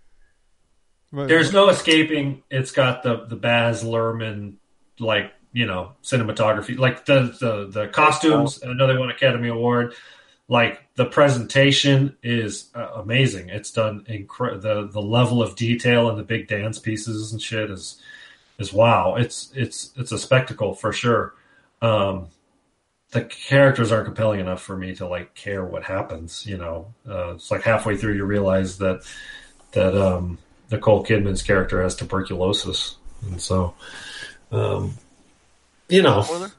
There's 1.12 1.52
no 1.52 1.68
escaping. 1.68 2.42
It's 2.50 2.72
got 2.72 3.02
the 3.02 3.26
the 3.26 3.36
Baz 3.36 3.84
Luhrmann 3.84 4.54
like 4.98 5.32
you 5.52 5.66
know 5.66 5.92
cinematography, 6.02 6.76
like 6.78 7.04
the 7.04 7.36
the 7.40 7.68
the 7.70 7.88
costumes. 7.88 8.60
I 8.66 8.72
know 8.72 8.86
they 8.88 8.96
won 8.96 9.10
Academy 9.10 9.48
Award. 9.48 9.94
Like 10.48 10.82
the 10.94 11.06
presentation 11.06 12.16
is 12.22 12.70
uh, 12.74 12.88
amazing. 12.96 13.48
It's 13.48 13.70
done 13.70 14.04
incre- 14.08 14.60
the 14.60 14.86
the 14.86 15.00
level 15.00 15.42
of 15.42 15.56
detail 15.56 16.10
and 16.10 16.18
the 16.18 16.22
big 16.22 16.48
dance 16.48 16.78
pieces 16.78 17.32
and 17.32 17.40
shit 17.40 17.70
is 17.70 18.00
is 18.58 18.72
wow. 18.72 19.16
It's 19.16 19.50
it's 19.54 19.92
it's 19.96 20.12
a 20.12 20.18
spectacle 20.18 20.74
for 20.74 20.92
sure. 20.92 21.34
Um, 21.80 22.28
the 23.10 23.24
characters 23.24 23.92
aren't 23.92 24.06
compelling 24.06 24.40
enough 24.40 24.60
for 24.60 24.76
me 24.76 24.94
to 24.96 25.06
like 25.06 25.34
care 25.34 25.64
what 25.64 25.84
happens. 25.84 26.44
You 26.44 26.58
know, 26.58 26.92
uh, 27.08 27.34
it's 27.34 27.50
like 27.50 27.62
halfway 27.62 27.96
through 27.96 28.14
you 28.14 28.24
realize 28.24 28.78
that 28.78 29.02
that 29.72 29.96
um, 29.96 30.38
Nicole 30.70 31.04
Kidman's 31.04 31.42
character 31.42 31.82
has 31.82 31.94
tuberculosis, 31.94 32.96
and 33.22 33.40
so 33.40 33.74
um, 34.52 34.94
you 35.88 36.02
know 36.02 36.50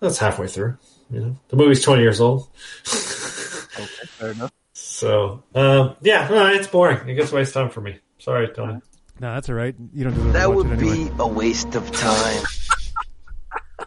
that's 0.00 0.18
halfway 0.18 0.48
through. 0.48 0.76
You 1.10 1.20
know, 1.20 1.36
the 1.48 1.56
movie's 1.56 1.82
twenty 1.82 2.02
years 2.02 2.20
old, 2.20 2.48
Okay, 2.86 3.86
fair 4.06 4.30
enough. 4.32 4.52
so 4.72 5.42
um, 5.54 5.96
yeah, 6.00 6.28
no, 6.28 6.46
it's 6.48 6.66
boring. 6.66 7.08
It 7.08 7.14
gets 7.14 7.30
waste 7.32 7.54
time 7.54 7.70
for 7.70 7.80
me. 7.80 7.98
Sorry, 8.18 8.48
Tony. 8.48 8.80
No, 9.20 9.34
that's 9.34 9.48
all 9.48 9.54
right. 9.54 9.74
You 9.92 10.04
don't 10.04 10.14
deserve 10.14 10.32
That 10.32 10.44
to 10.44 10.50
would 10.50 10.66
anyway. 10.72 11.04
be 11.04 11.10
a 11.18 11.26
waste 11.26 11.74
of 11.76 11.90
time. 11.92 12.42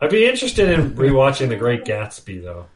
I'd 0.00 0.10
be 0.10 0.26
interested 0.26 0.68
in 0.70 0.92
rewatching 0.94 1.48
The 1.48 1.56
Great 1.56 1.84
Gatsby, 1.84 2.42
though. 2.42 2.66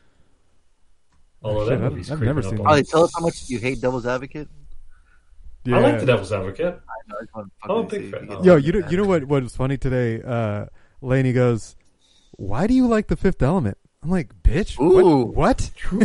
Although 1.43 1.69
Shit, 1.69 1.79
that 1.79 1.85
I've- 1.87 1.95
movie's 1.95 2.11
I've 2.11 2.21
never 2.23 2.43
seen 2.43 2.53
on 2.53 2.57
that. 2.59 2.67
Ollie, 2.67 2.85
tell 2.85 3.05
us 3.05 3.13
how 3.15 3.21
much 3.21 3.49
you 3.49 3.59
hate 3.59 3.81
Devil's 3.81 4.07
Advocate. 4.07 4.49
Yeah. 5.65 5.77
I 5.77 5.81
like 5.81 6.01
The 6.01 6.07
Devil's 6.07 6.33
Advocate. 6.33 6.67
I 6.89 7.09
know, 7.09 7.17
I 7.19 7.23
just 7.23 7.35
wanna 7.35 7.49
I'm 7.65 7.71
a 7.71 7.83
fucking 7.85 8.01
big 8.01 8.11
fan. 8.13 8.29
you 8.31 8.37
Oh. 8.37 8.43
Yo, 8.45 8.57
you 8.57 8.73
know, 8.73 8.81
mad. 8.81 8.91
you 8.91 8.97
know 8.97 9.05
what? 9.05 9.25
What 9.25 9.43
was 9.43 9.55
funny 9.57 9.77
today? 9.77 10.23
Uh, 10.23 10.67
Laney 11.03 11.33
goes, 11.33 11.77
"Why 12.39 12.67
do 12.67 12.73
you 12.73 12.87
like 12.89 13.09
the 13.09 13.17
Fifth 13.17 13.43
Element?" 13.43 13.77
I'm 14.03 14.11
like, 14.11 14.43
"Bitch, 14.43 14.81
Ooh. 14.81 15.25
what? 15.27 15.71
What? 15.91 16.05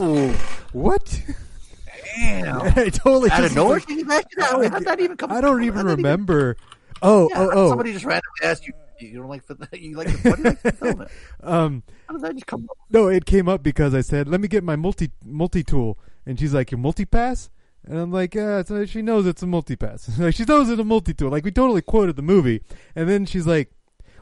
Ooh, 0.00 0.32
what?" 0.72 1.22
damn. 2.16 2.60
I 2.76 2.88
totally 2.90 3.30
Out 3.30 3.40
of 3.40 3.44
just 3.46 3.56
nowhere, 3.56 3.80
she 3.88 4.04
asked 4.10 4.28
you 4.32 4.42
that? 4.42 4.70
How'd 4.72 4.84
that 4.84 5.00
even 5.00 5.16
come? 5.16 5.32
I 5.32 5.40
don't 5.40 5.58
how'd 5.58 5.66
even 5.66 5.86
that 5.86 5.96
remember. 5.96 6.56
Oh, 7.02 7.28
Yeah, 7.30 7.40
oh, 7.40 7.50
oh. 7.52 7.68
Somebody 7.70 7.92
just 7.92 8.04
randomly 8.04 8.22
asked 8.42 8.66
you. 8.66 8.72
You 9.00 9.18
don't 9.18 9.28
like 9.28 9.44
Fifth- 9.44 9.66
you 9.72 9.96
like 9.96 10.08
the, 10.08 10.30
what 10.30 10.36
do 10.36 10.42
you 10.42 10.48
like 10.50 10.60
Fifth 10.60 10.82
Element? 10.82 11.10
Um, 11.42 11.82
How 12.08 12.14
did 12.14 12.22
that 12.22 12.34
just 12.34 12.46
come 12.46 12.64
up? 12.70 12.76
no, 12.90 13.08
it 13.08 13.26
came 13.26 13.48
up 13.48 13.62
because 13.62 13.92
I 13.92 14.00
said, 14.00 14.28
"Let 14.28 14.40
me 14.40 14.48
get 14.48 14.62
my 14.64 14.76
multi 14.76 15.10
multi 15.24 15.64
tool," 15.64 15.98
and 16.24 16.38
she's 16.38 16.54
like, 16.54 16.70
"Your 16.70 16.78
multi 16.78 17.04
pass." 17.04 17.50
And 17.86 17.98
I'm 17.98 18.10
like, 18.12 18.34
yeah, 18.34 18.60
it's 18.66 18.90
she 18.90 19.02
knows 19.02 19.26
it's 19.26 19.42
a 19.42 19.46
multi 19.46 19.76
pass. 19.76 20.18
like 20.18 20.34
she 20.36 20.44
knows 20.44 20.70
it's 20.70 20.80
a 20.80 20.84
multi 20.84 21.12
tool. 21.12 21.28
Like 21.30 21.44
we 21.44 21.50
totally 21.50 21.82
quoted 21.82 22.16
the 22.16 22.22
movie, 22.22 22.62
and 22.94 23.08
then 23.10 23.26
she's 23.26 23.46
like, 23.46 23.72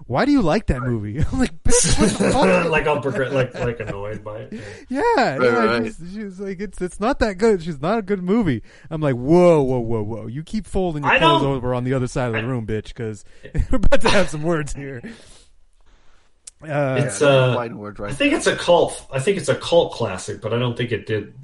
"Why 0.06 0.24
do 0.24 0.32
you 0.32 0.42
like 0.42 0.66
that 0.66 0.82
movie?" 0.82 1.18
I'm 1.32 1.38
like, 1.38 1.62
"Bitch, 1.62 1.98
what 2.00 2.10
the 2.10 2.30
fuck?" 2.32 2.70
like 2.70 2.86
I'm 2.86 3.02
progr- 3.02 3.32
like 3.32 3.54
like 3.54 3.80
annoyed 3.80 4.22
by 4.24 4.38
it. 4.50 4.52
Yeah, 4.88 5.02
yeah. 5.16 5.36
right. 5.36 5.84
Just, 5.84 6.00
she's 6.12 6.40
like, 6.40 6.60
it's 6.60 6.80
it's 6.80 7.00
not 7.00 7.18
that 7.20 7.38
good. 7.38 7.62
She's 7.62 7.80
not 7.80 7.98
a 7.98 8.02
good 8.02 8.22
movie. 8.22 8.62
I'm 8.90 9.00
like, 9.00 9.14
whoa, 9.16 9.62
whoa, 9.62 9.80
whoa, 9.80 10.02
whoa. 10.02 10.26
You 10.26 10.42
keep 10.42 10.66
folding 10.66 11.02
your 11.02 11.12
I 11.12 11.18
clothes 11.18 11.42
don't- 11.42 11.56
over 11.56 11.74
on 11.74 11.84
the 11.84 11.94
other 11.94 12.06
side 12.06 12.26
of 12.28 12.34
the 12.34 12.46
room, 12.46 12.66
bitch, 12.66 12.88
because 12.88 13.24
we're 13.70 13.76
about 13.76 14.00
to 14.02 14.10
have 14.10 14.28
some 14.28 14.42
words 14.42 14.72
here. 14.74 15.00
Uh, 16.62 16.96
It's 17.04 17.20
Yeah, 17.20 17.26
uh, 17.28 17.54
fighting 17.54 17.78
words, 17.78 18.00
I 18.00 18.12
think 18.12 18.34
it's 18.34 18.46
a 18.46 18.54
cult. 18.56 19.06
I 19.12 19.18
think 19.18 19.36
it's 19.36 19.48
a 19.48 19.56
cult 19.56 19.92
classic, 19.94 20.40
but 20.40 20.54
I 20.54 20.58
don't 20.58 20.76
think 20.76 20.92
it 20.92 21.06
did 21.06 21.34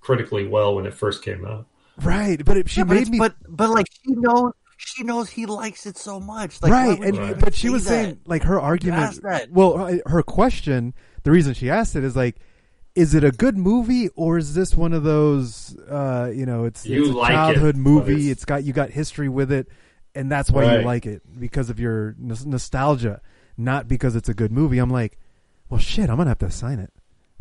critically 0.00 0.46
well 0.46 0.74
when 0.74 0.86
it 0.86 0.94
first 0.94 1.22
came 1.22 1.44
out. 1.44 1.66
right, 2.00 2.42
but 2.42 2.56
it, 2.56 2.70
she 2.70 2.80
Yeah, 2.80 2.84
made 2.84 3.02
it's, 3.02 3.10
me 3.10 3.18
but 3.18 3.34
but 3.48 3.68
like 3.70 3.86
she 4.04 4.14
knows 4.14 4.52
she 4.84 5.04
knows 5.04 5.30
he 5.30 5.46
likes 5.46 5.86
it 5.86 5.96
so 5.96 6.18
much. 6.20 6.60
Like, 6.62 6.72
right, 6.72 6.98
and 7.00 7.16
you 7.16 7.22
even 7.24 7.40
but 7.40 7.54
she 7.54 7.70
was 7.70 7.84
that? 7.84 7.88
saying 7.90 8.20
like 8.26 8.42
her 8.44 8.60
argument. 8.60 9.02
ask 9.02 9.22
that? 9.22 9.50
Well, 9.50 9.76
her- 9.78 10.02
her 10.06 10.22
question, 10.22 10.94
the 11.22 11.30
reason 11.30 11.54
she 11.54 11.70
asked 11.70 11.96
it 11.96 12.04
is 12.04 12.16
like, 12.16 12.36
is 12.94 13.14
it 13.14 13.24
a 13.24 13.30
good 13.30 13.56
movie 13.56 14.08
or 14.16 14.36
is 14.36 14.54
this 14.54 14.74
one 14.76 14.92
of 14.92 15.02
those? 15.02 15.76
Uh, 15.88 16.30
you 16.34 16.44
know, 16.44 16.64
it's, 16.64 16.84
You 16.84 17.04
it's 17.04 17.10
a 17.12 17.16
like 17.16 17.32
childhood 17.32 17.74
but 17.76 17.80
movie. 17.80 18.12
it's- 18.14 18.28
it's 18.32 18.44
got 18.44 18.64
you 18.64 18.72
got 18.72 18.90
history 18.90 19.28
with 19.28 19.50
it, 19.52 19.68
and 20.14 20.30
that's 20.30 20.50
why 20.50 20.62
Right. 20.64 20.80
you 20.80 20.86
like 20.86 21.06
it 21.06 21.22
because 21.40 21.70
of 21.70 21.80
your 21.80 22.14
nos- 22.18 22.44
nostalgia, 22.46 23.20
not 23.56 23.88
because 23.88 24.14
it's 24.16 24.28
a 24.28 24.34
good 24.34 24.52
movie. 24.52 24.78
I'm 24.78 24.90
like, 24.90 25.18
well, 25.70 25.80
shit, 25.80 26.10
I'm 26.10 26.16
gonna 26.18 26.30
have 26.30 26.38
to 26.40 26.50
sign 26.50 26.78
it. 26.78 26.92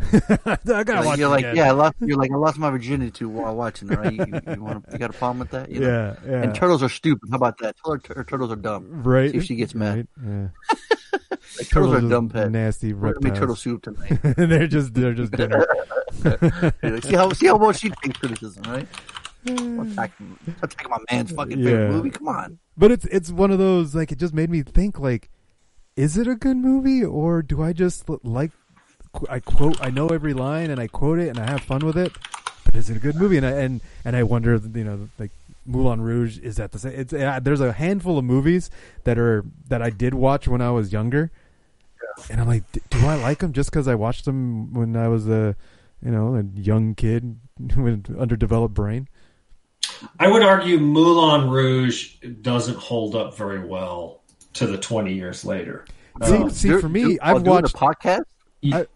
I 0.45 0.83
gotta 0.83 1.05
watch 1.05 1.19
you're 1.19 1.29
like, 1.29 1.45
again. 1.45 1.55
yeah, 1.55 1.67
I 1.69 1.71
lost. 1.71 1.95
You're 1.99 2.17
like, 2.17 2.31
I 2.31 2.35
lost 2.35 2.57
my 2.57 2.69
virginity 2.69 3.11
to 3.11 3.29
while 3.29 3.55
watching 3.55 3.91
it. 3.91 3.97
Right? 3.97 4.13
You, 4.13 4.25
you, 4.25 4.41
you 4.55 4.63
want? 4.63 4.85
You 4.91 4.97
got 4.97 5.09
a 5.09 5.13
problem 5.13 5.39
with 5.39 5.51
that? 5.51 5.69
You 5.69 5.81
know? 5.81 5.87
yeah, 5.87 6.29
yeah. 6.29 6.43
And 6.43 6.55
turtles 6.55 6.81
are 6.83 6.89
stupid. 6.89 7.29
How 7.29 7.37
about 7.37 7.57
that? 7.59 7.75
Tell 7.83 7.93
her, 7.93 7.99
tur- 7.99 8.23
turtles 8.23 8.51
are 8.51 8.55
dumb. 8.55 9.03
right? 9.03 9.31
See 9.31 9.37
if 9.37 9.43
she 9.45 9.55
gets 9.55 9.75
mad. 9.75 10.07
Right? 10.17 10.49
Yeah. 10.63 10.77
Like, 11.57 11.67
turtles, 11.67 11.95
are 11.95 12.07
dumb 12.07 12.29
pets. 12.29 12.49
Nasty 12.49 12.93
reptiles. 12.93 13.23
We're 13.23 13.29
gonna 13.29 13.39
turtle 13.39 13.55
soup 13.55 13.81
tonight. 13.83 14.19
they're 14.37 14.67
just 14.67 14.93
they're 14.93 15.13
just 15.13 15.33
dinner. 15.33 15.65
Like, 16.23 17.03
see 17.03 17.15
how 17.15 17.31
see 17.33 17.47
how 17.47 17.57
well 17.57 17.73
she 17.73 17.89
takes 17.89 18.19
criticism, 18.19 18.63
right? 18.63 18.87
Attacking, 19.45 20.37
attacking 20.61 20.89
my 20.89 20.97
man's 21.11 21.31
fucking 21.31 21.63
favorite 21.63 21.91
movie. 21.91 22.09
Come 22.11 22.27
on. 22.27 22.59
But 22.77 22.91
it's 22.91 23.05
it's 23.05 23.31
one 23.31 23.51
of 23.51 23.57
those 23.57 23.95
like 23.95 24.11
it 24.11 24.19
just 24.19 24.33
made 24.33 24.49
me 24.49 24.61
think 24.61 24.99
like, 24.99 25.29
is 25.95 26.15
it 26.15 26.27
a 26.27 26.35
good 26.35 26.57
movie 26.57 27.03
or 27.03 27.41
do 27.41 27.61
I 27.61 27.73
just 27.73 28.07
like 28.23 28.51
I 29.29 29.39
quote 29.39 29.77
I 29.81 29.89
know 29.89 30.07
every 30.07 30.33
line 30.33 30.69
and 30.69 30.79
I 30.79 30.87
quote 30.87 31.19
it 31.19 31.29
and 31.29 31.39
I 31.39 31.49
have 31.49 31.61
fun 31.61 31.85
with 31.85 31.97
it, 31.97 32.11
but 32.63 32.75
is 32.75 32.89
it 32.89 32.97
a 32.97 32.99
good 32.99 33.15
movie? 33.15 33.37
And 33.37 33.45
I 33.45 33.51
and 33.51 33.81
and 34.05 34.15
I 34.15 34.23
wonder 34.23 34.55
you 34.73 34.83
know 34.83 35.09
like 35.19 35.31
Moulin 35.65 36.01
Rouge 36.01 36.39
is 36.39 36.55
that 36.57 36.71
the 36.71 36.79
same? 36.79 36.93
It's 36.93 37.13
uh, 37.13 37.39
there's 37.41 37.61
a 37.61 37.73
handful 37.73 38.17
of 38.17 38.23
movies 38.25 38.69
that 39.03 39.17
are 39.17 39.43
that 39.67 39.81
I 39.81 39.89
did 39.89 40.13
watch 40.13 40.47
when 40.47 40.61
I 40.61 40.71
was 40.71 40.91
younger, 40.93 41.29
and 42.29 42.41
I'm 42.41 42.47
like, 42.47 42.69
"D- 42.71 42.81
do 42.89 43.05
I 43.05 43.15
like 43.15 43.39
them 43.39 43.53
just 43.53 43.69
because 43.69 43.87
I 43.87 43.95
watched 43.95 44.25
them 44.25 44.73
when 44.73 44.95
I 44.95 45.07
was 45.07 45.27
a 45.27 45.55
you 46.03 46.11
know 46.11 46.35
a 46.35 46.43
young 46.59 46.95
kid 46.95 47.37
with 47.77 48.15
underdeveloped 48.17 48.73
brain? 48.73 49.07
I 50.19 50.27
would 50.29 50.41
argue 50.41 50.79
Moulin 50.79 51.49
Rouge 51.49 52.15
doesn't 52.41 52.77
hold 52.77 53.15
up 53.15 53.35
very 53.37 53.63
well 53.63 54.21
to 54.53 54.65
the 54.67 54.77
20 54.77 55.13
years 55.13 55.45
later. 55.45 55.85
See, 56.23 56.35
Um, 56.35 56.49
see, 56.49 56.79
for 56.79 56.89
me, 56.89 57.19
I've 57.21 57.43
watched 57.43 57.75
a 57.75 57.77
podcast. 57.77 58.23
I, 58.73 58.87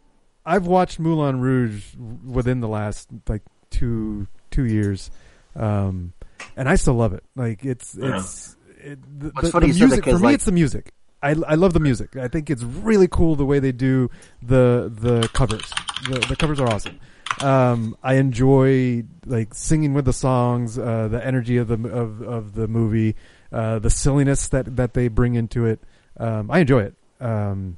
I've 0.46 0.68
watched 0.68 1.00
Moulin 1.00 1.40
Rouge 1.40 1.84
within 2.26 2.60
the 2.60 2.68
last 2.68 3.08
like 3.28 3.42
two 3.72 4.28
two 4.52 4.66
years, 4.66 5.10
um, 5.56 6.14
and 6.56 6.70
I 6.70 6.76
still 6.76 6.94
love 6.96 7.14
it. 7.14 7.24
Like 7.36 7.66
it's 7.66 7.96
Yeah. 8.00 8.20
it's 8.20 8.56
it, 8.84 9.20
the, 9.20 9.30
What's 9.34 9.52
the- 9.52 9.60
the 9.62 9.68
you 9.68 9.74
said 9.74 9.82
that 9.82 9.88
music 9.88 10.04
for 10.06 10.12
me. 10.12 10.18
like- 10.26 10.36
It's 10.36 10.46
the 10.46 10.52
music. 10.52 10.92
I, 11.24 11.30
I 11.48 11.56
love 11.56 11.74
the 11.74 11.80
music. 11.80 12.16
I 12.18 12.28
think 12.28 12.52
it's 12.52 12.62
really 12.62 13.08
cool 13.08 13.36
the 13.36 13.46
way 13.46 13.58
they 13.58 13.72
do 13.72 14.12
the 14.44 14.92
the 14.94 15.28
covers. 15.34 15.74
The, 16.08 16.20
the 16.30 16.36
covers 16.36 16.60
are 16.60 16.68
awesome. 16.72 17.00
Um, 17.42 17.98
I 18.04 18.16
enjoy 18.16 19.04
like 19.26 19.56
singing 19.56 19.96
with 19.96 20.06
the 20.06 20.14
songs, 20.14 20.78
uh, 20.78 21.08
the 21.08 21.26
energy 21.26 21.58
of 21.58 21.68
the 21.68 21.90
of 21.90 22.22
of 22.22 22.54
the 22.54 22.68
movie, 22.68 23.16
uh, 23.52 23.80
the 23.80 23.90
silliness 23.90 24.50
that 24.50 24.76
that 24.76 24.94
they 24.94 25.08
bring 25.08 25.34
into 25.34 25.66
it. 25.66 25.80
Um, 26.18 26.52
I 26.52 26.60
enjoy 26.60 26.84
it. 26.84 26.94
Um, 27.20 27.78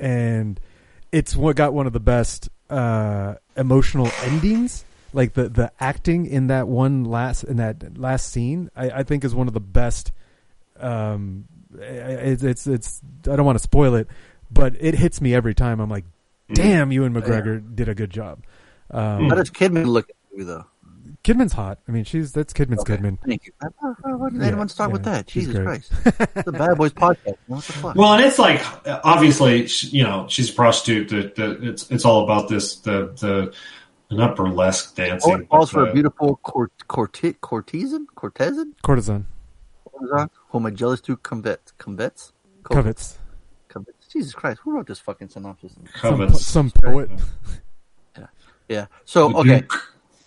and 0.00 0.58
it's 1.16 1.34
what 1.34 1.56
got 1.56 1.72
one 1.72 1.86
of 1.86 1.92
the 1.92 2.00
best 2.00 2.48
uh, 2.68 3.34
emotional 3.56 4.10
endings. 4.24 4.84
Like 5.12 5.32
the 5.34 5.48
the 5.48 5.72
acting 5.80 6.26
in 6.26 6.48
that 6.48 6.68
one 6.68 7.04
last 7.04 7.44
in 7.44 7.56
that 7.56 7.96
last 7.98 8.30
scene, 8.30 8.70
I, 8.76 8.90
I 8.90 9.02
think 9.02 9.24
is 9.24 9.34
one 9.34 9.48
of 9.48 9.54
the 9.54 9.60
best. 9.60 10.12
Um, 10.78 11.44
I- 11.80 11.84
I- 11.84 12.20
it's 12.32 12.42
it's 12.42 12.66
it's 12.66 13.00
I 13.30 13.36
don't 13.36 13.46
want 13.46 13.56
to 13.58 13.62
spoil 13.62 13.94
it, 13.94 14.08
but 14.50 14.74
it 14.78 14.94
hits 14.94 15.20
me 15.20 15.34
every 15.34 15.54
time. 15.54 15.80
I'm 15.80 15.88
like, 15.88 16.04
damn, 16.52 16.92
Ewan 16.92 17.14
McGregor 17.14 17.62
did 17.74 17.88
a 17.88 17.94
good 17.94 18.10
job. 18.10 18.44
Um, 18.90 19.28
How 19.30 19.36
does 19.36 19.50
Kidman 19.50 19.86
look 19.86 20.10
at 20.10 20.16
you 20.36 20.44
though? 20.44 20.66
Kidman's 21.26 21.52
hot. 21.54 21.78
I 21.88 21.90
mean, 21.92 22.04
she's 22.04 22.30
that's 22.32 22.52
Kidman's 22.52 22.80
Okay, 22.80 22.96
Kidman. 22.96 23.18
Thank 23.26 23.46
you. 23.46 23.52
Why 23.58 24.28
did 24.30 24.40
Yeah, 24.40 24.46
anyone 24.46 24.68
start 24.68 24.92
with 24.92 25.02
that? 25.04 25.26
Jesus 25.26 25.54
great. 25.54 25.64
Christ! 25.64 25.92
It's 26.36 26.44
the 26.44 26.52
Bad 26.52 26.76
Boys 26.78 26.92
podcast. 27.04 27.36
What 27.48 27.64
the 27.64 27.72
fuck? 27.72 27.96
Well, 27.96 28.12
and 28.12 28.24
it's 28.24 28.38
like 28.38 28.62
obviously, 29.04 29.66
sh- 29.66 29.92
you 29.92 30.04
know, 30.04 30.26
she's 30.28 30.50
a 30.50 30.52
prostitute. 30.52 31.08
That 31.08 31.34
that 31.34 31.64
it's 31.64 31.90
it's 31.90 32.04
all 32.04 32.22
about 32.24 32.48
this 32.48 32.76
the 32.76 33.12
the 33.20 33.52
not 34.14 34.36
burlesque 34.36 34.94
dancing. 34.94 35.32
oh, 35.32 35.36
it 35.36 35.48
calls 35.48 35.70
for 35.70 35.88
a 35.88 35.92
beautiful 35.92 36.36
court, 36.36 36.70
courti- 36.88 37.34
courtesan, 37.40 38.06
courtesan, 38.14 38.74
Courtesan, 38.84 39.24
courtesan, 39.84 40.30
whom 40.50 40.66
I 40.66 40.70
jealous 40.70 41.00
to 41.02 41.16
covet, 41.16 41.72
covets, 41.78 42.32
covets, 42.62 43.18
covets. 43.68 44.06
Jesus 44.12 44.32
Christ, 44.32 44.60
who 44.62 44.70
wrote 44.74 44.86
this 44.86 45.00
fucking 45.00 45.28
synopsis? 45.30 45.72
some, 45.72 45.86
covets. 46.18 46.46
some 46.46 46.70
poet. 46.70 47.10
Yeah. 48.16 48.26
yeah. 48.68 48.86
So 49.04 49.28
The 49.30 49.36
okay, 49.38 49.62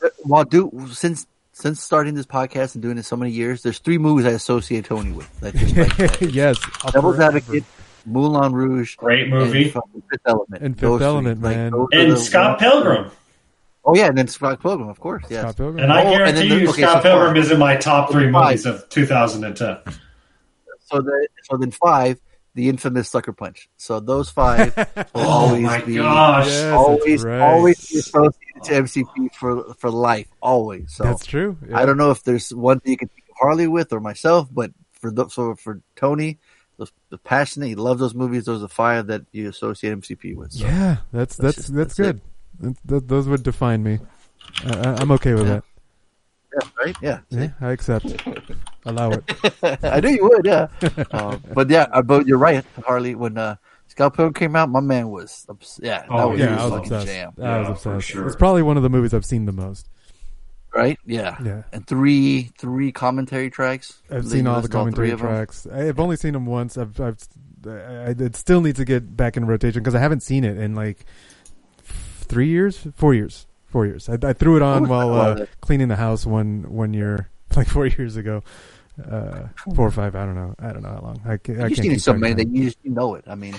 Duke. 0.02 0.14
while 0.24 0.44
do 0.44 0.88
since 0.92 1.26
since 1.54 1.82
starting 1.82 2.14
this 2.16 2.26
podcast 2.26 2.76
and 2.76 2.82
doing 2.82 2.98
it 2.98 3.04
so 3.04 3.16
many 3.18 3.32
years, 3.32 3.64
there's 3.64 3.80
three 3.80 3.98
movies 3.98 4.26
I 4.26 4.30
associate 4.32 4.86
Tony 4.86 5.12
with. 5.12 5.40
That 5.42 5.56
just 5.56 5.76
like 5.76 6.22
yes, 6.34 6.58
Devil's 6.92 7.16
forever- 7.18 7.38
Advocate, 7.38 7.64
Moulin 8.06 8.54
Rouge, 8.54 8.96
Great 8.96 9.28
movie. 9.30 9.64
and 9.66 9.74
Fifth 10.10 10.22
Element. 10.26 10.64
And 10.64 10.76
Fifth 10.76 10.82
Those 10.82 11.00
three. 11.00 11.06
Element, 11.08 11.42
Like, 11.42 11.56
man. 11.58 11.72
those 11.72 11.88
and 11.92 12.18
Scott 12.18 12.62
ones- 12.62 12.62
Pilgrim. 12.62 13.12
Oh 13.86 13.96
yeah, 13.96 14.08
and 14.08 14.18
then 14.18 14.28
Scott 14.28 14.62
Pilgrim, 14.62 14.88
of 14.90 15.00
course. 15.00 15.24
Yes. 15.30 15.42
Scott 15.42 15.58
Pilgrim. 15.58 15.84
And 15.84 15.92
I 15.92 16.04
Oh, 16.04 16.08
and 16.08 16.18
guarantee 16.18 16.40
then 16.40 16.50
the- 16.50 16.64
you, 16.64 16.70
okay, 16.70 16.82
Scott 16.84 17.04
so 17.04 17.10
Pilgrim 17.10 17.38
is 17.38 17.52
in 17.52 17.60
my 17.60 17.76
top 17.76 18.12
three 18.12 18.32
Five. 18.32 18.46
movies 18.46 18.66
of 18.66 18.88
2010. 18.90 19.78
So 20.86 21.02
the 21.02 21.28
so 21.44 21.58
then 21.58 21.72
five, 21.72 22.20
the 22.60 22.68
infamous 22.68 23.08
Sucker 23.10 23.32
Punch. 23.32 23.70
So 23.78 24.02
those 24.02 24.30
five 24.30 24.76
will 24.96 25.06
Oh 25.16 25.22
always 25.30 25.64
my 25.64 25.82
be 25.82 25.96
gosh! 25.96 26.48
Yes, 26.48 26.74
always 26.74 27.24
right. 27.24 27.40
always 27.40 27.90
be 27.90 28.00
associated 28.00 28.64
to 28.64 28.72
MCP 28.84 29.34
for 29.34 29.74
for 29.76 29.90
life. 29.90 30.28
Always. 30.42 30.92
So 30.94 31.04
That's 31.06 31.26
true. 31.26 31.58
yeah. 31.68 31.80
I 31.80 31.86
don't 31.86 31.96
know 31.98 32.12
if 32.12 32.24
there's 32.24 32.54
one 32.54 32.82
thing 32.82 32.92
you 32.92 32.98
can 32.98 33.08
think 33.08 33.24
of 33.30 33.36
Harley 33.40 33.68
with 33.68 33.94
or 33.94 34.02
myself, 34.02 34.50
but 34.52 34.72
for 35.00 35.10
the, 35.10 35.30
so 35.30 35.56
for 35.56 35.80
Tony, 35.96 36.40
the 37.10 37.18
passionate, 37.18 37.68
he 37.68 37.76
loves 37.76 38.02
those 38.02 38.14
movies. 38.14 38.44
Those 38.46 38.58
are 38.60 38.68
the 38.68 38.68
five 38.68 39.08
that 39.08 39.22
you 39.32 39.48
associate 39.48 39.94
MCP 40.02 40.36
with. 40.36 40.52
So. 40.52 40.66
Yeah, 40.66 40.98
that's 41.14 41.38
that's 41.38 41.56
just- 41.56 41.74
that's, 41.74 41.96
that's 41.96 41.98
good. 41.98 42.22
That, 42.60 42.76
that, 42.86 43.08
those 43.08 43.28
would 43.30 43.44
define 43.44 43.84
me. 43.84 44.00
I, 44.66 44.72
I, 44.78 44.96
I'm 45.02 45.12
okay 45.12 45.34
with 45.34 45.48
Yeah. 45.48 45.54
that. 45.56 45.64
Yeah, 46.54 46.70
right? 46.84 46.96
Yeah. 47.02 47.20
Yeah, 47.30 47.50
I 47.62 47.72
accept. 47.72 48.06
Allow 48.86 49.12
it. 49.12 49.24
I 49.84 50.00
knew 50.00 50.10
you 50.10 50.24
would, 50.24 50.46
yeah. 50.46 50.68
uh, 51.12 51.38
but 51.54 51.70
yeah, 51.70 52.02
but 52.02 52.26
you're 52.28 52.38
right, 52.40 52.66
Harley. 52.86 53.14
When 53.16 53.38
uh, 53.38 53.56
Scott 53.88 54.16
Pilgrim 54.16 54.34
came 54.34 54.56
out, 54.56 54.70
my 54.70 54.80
man 54.80 55.10
was, 55.10 55.46
obs- 55.50 55.80
yeah, 55.84 56.00
that 56.02 56.08
Oh, 56.10 56.30
was 56.30 56.40
Yeah, 56.40 56.50
his 56.54 56.60
I 56.60 56.66
was 56.66 56.74
obsessed. 56.80 57.08
jam. 57.08 57.34
I 57.38 57.42
was 57.60 57.68
Yeah, 57.68 57.74
for 57.76 57.96
obsessed. 57.96 58.08
sure. 58.10 58.28
It's 58.28 58.36
probably 58.36 58.64
one 58.64 58.78
of 58.78 58.84
the 58.84 58.90
movies 58.90 59.14
I've 59.14 59.26
seen 59.26 59.46
the 59.46 59.52
most. 59.52 59.88
right? 60.74 60.98
Yeah. 61.06 61.38
Yeah. 61.44 61.64
And 61.74 61.86
three 61.86 62.50
three 62.58 62.92
commentary 62.92 63.50
tracks. 63.50 64.02
I've 64.10 64.28
seen 64.28 64.48
all 64.48 64.62
the 64.62 64.70
commentary 64.70 65.12
of 65.12 65.20
them. 65.20 65.28
tracks. 65.30 65.68
I've 65.72 66.00
only 66.00 66.16
seen 66.16 66.34
them 66.34 66.46
once. 66.46 66.78
I've, 66.78 67.00
I've, 67.00 67.18
I, 67.68 68.16
it 68.18 68.36
still 68.36 68.62
needs 68.62 68.78
to 68.80 68.86
get 68.86 69.16
back 69.18 69.36
in 69.38 69.46
rotation 69.46 69.82
because 69.82 69.96
I 69.96 70.00
haven't 70.00 70.22
seen 70.24 70.44
it 70.46 70.58
in 70.58 70.74
like 70.76 71.06
three 71.84 72.48
years, 72.48 72.88
four 72.96 73.14
years, 73.14 73.48
four 73.70 73.86
years. 73.86 74.10
I, 74.10 74.18
I 74.22 74.34
threw 74.34 74.56
it 74.56 74.62
on 74.62 74.82
was 74.84 74.90
while 74.90 75.14
uh, 75.14 75.36
one? 75.36 75.48
cleaning 75.62 75.88
the 75.88 75.96
house 75.96 76.26
one 76.26 76.66
one 76.70 76.94
year, 76.94 77.30
like 77.56 77.68
four 77.68 77.86
years 77.88 78.16
ago, 78.18 78.44
uh, 79.10 79.48
four 79.76 79.88
or 79.88 79.92
five. 79.92 80.16
I 80.16 80.26
don't 80.26 80.36
know. 80.36 80.56
I 80.60 80.72
don't 80.74 80.82
know 80.84 80.90
how 80.90 81.02
long. 81.02 81.22
I, 81.26 81.38
ca- 81.38 81.54
I 81.54 81.56
You've 81.56 81.60
can't 81.60 81.76
seen 81.78 81.92
it 81.92 81.96
keep 81.96 82.02
so 82.02 82.12
track 82.12 82.16
of 82.18 82.22
many 82.22 82.34
that 82.36 82.48
you 82.56 82.64
just 82.66 82.78
you 82.84 82.92
know 82.92 83.16
it. 83.16 83.26
I 83.28 83.36
mean, 83.36 83.54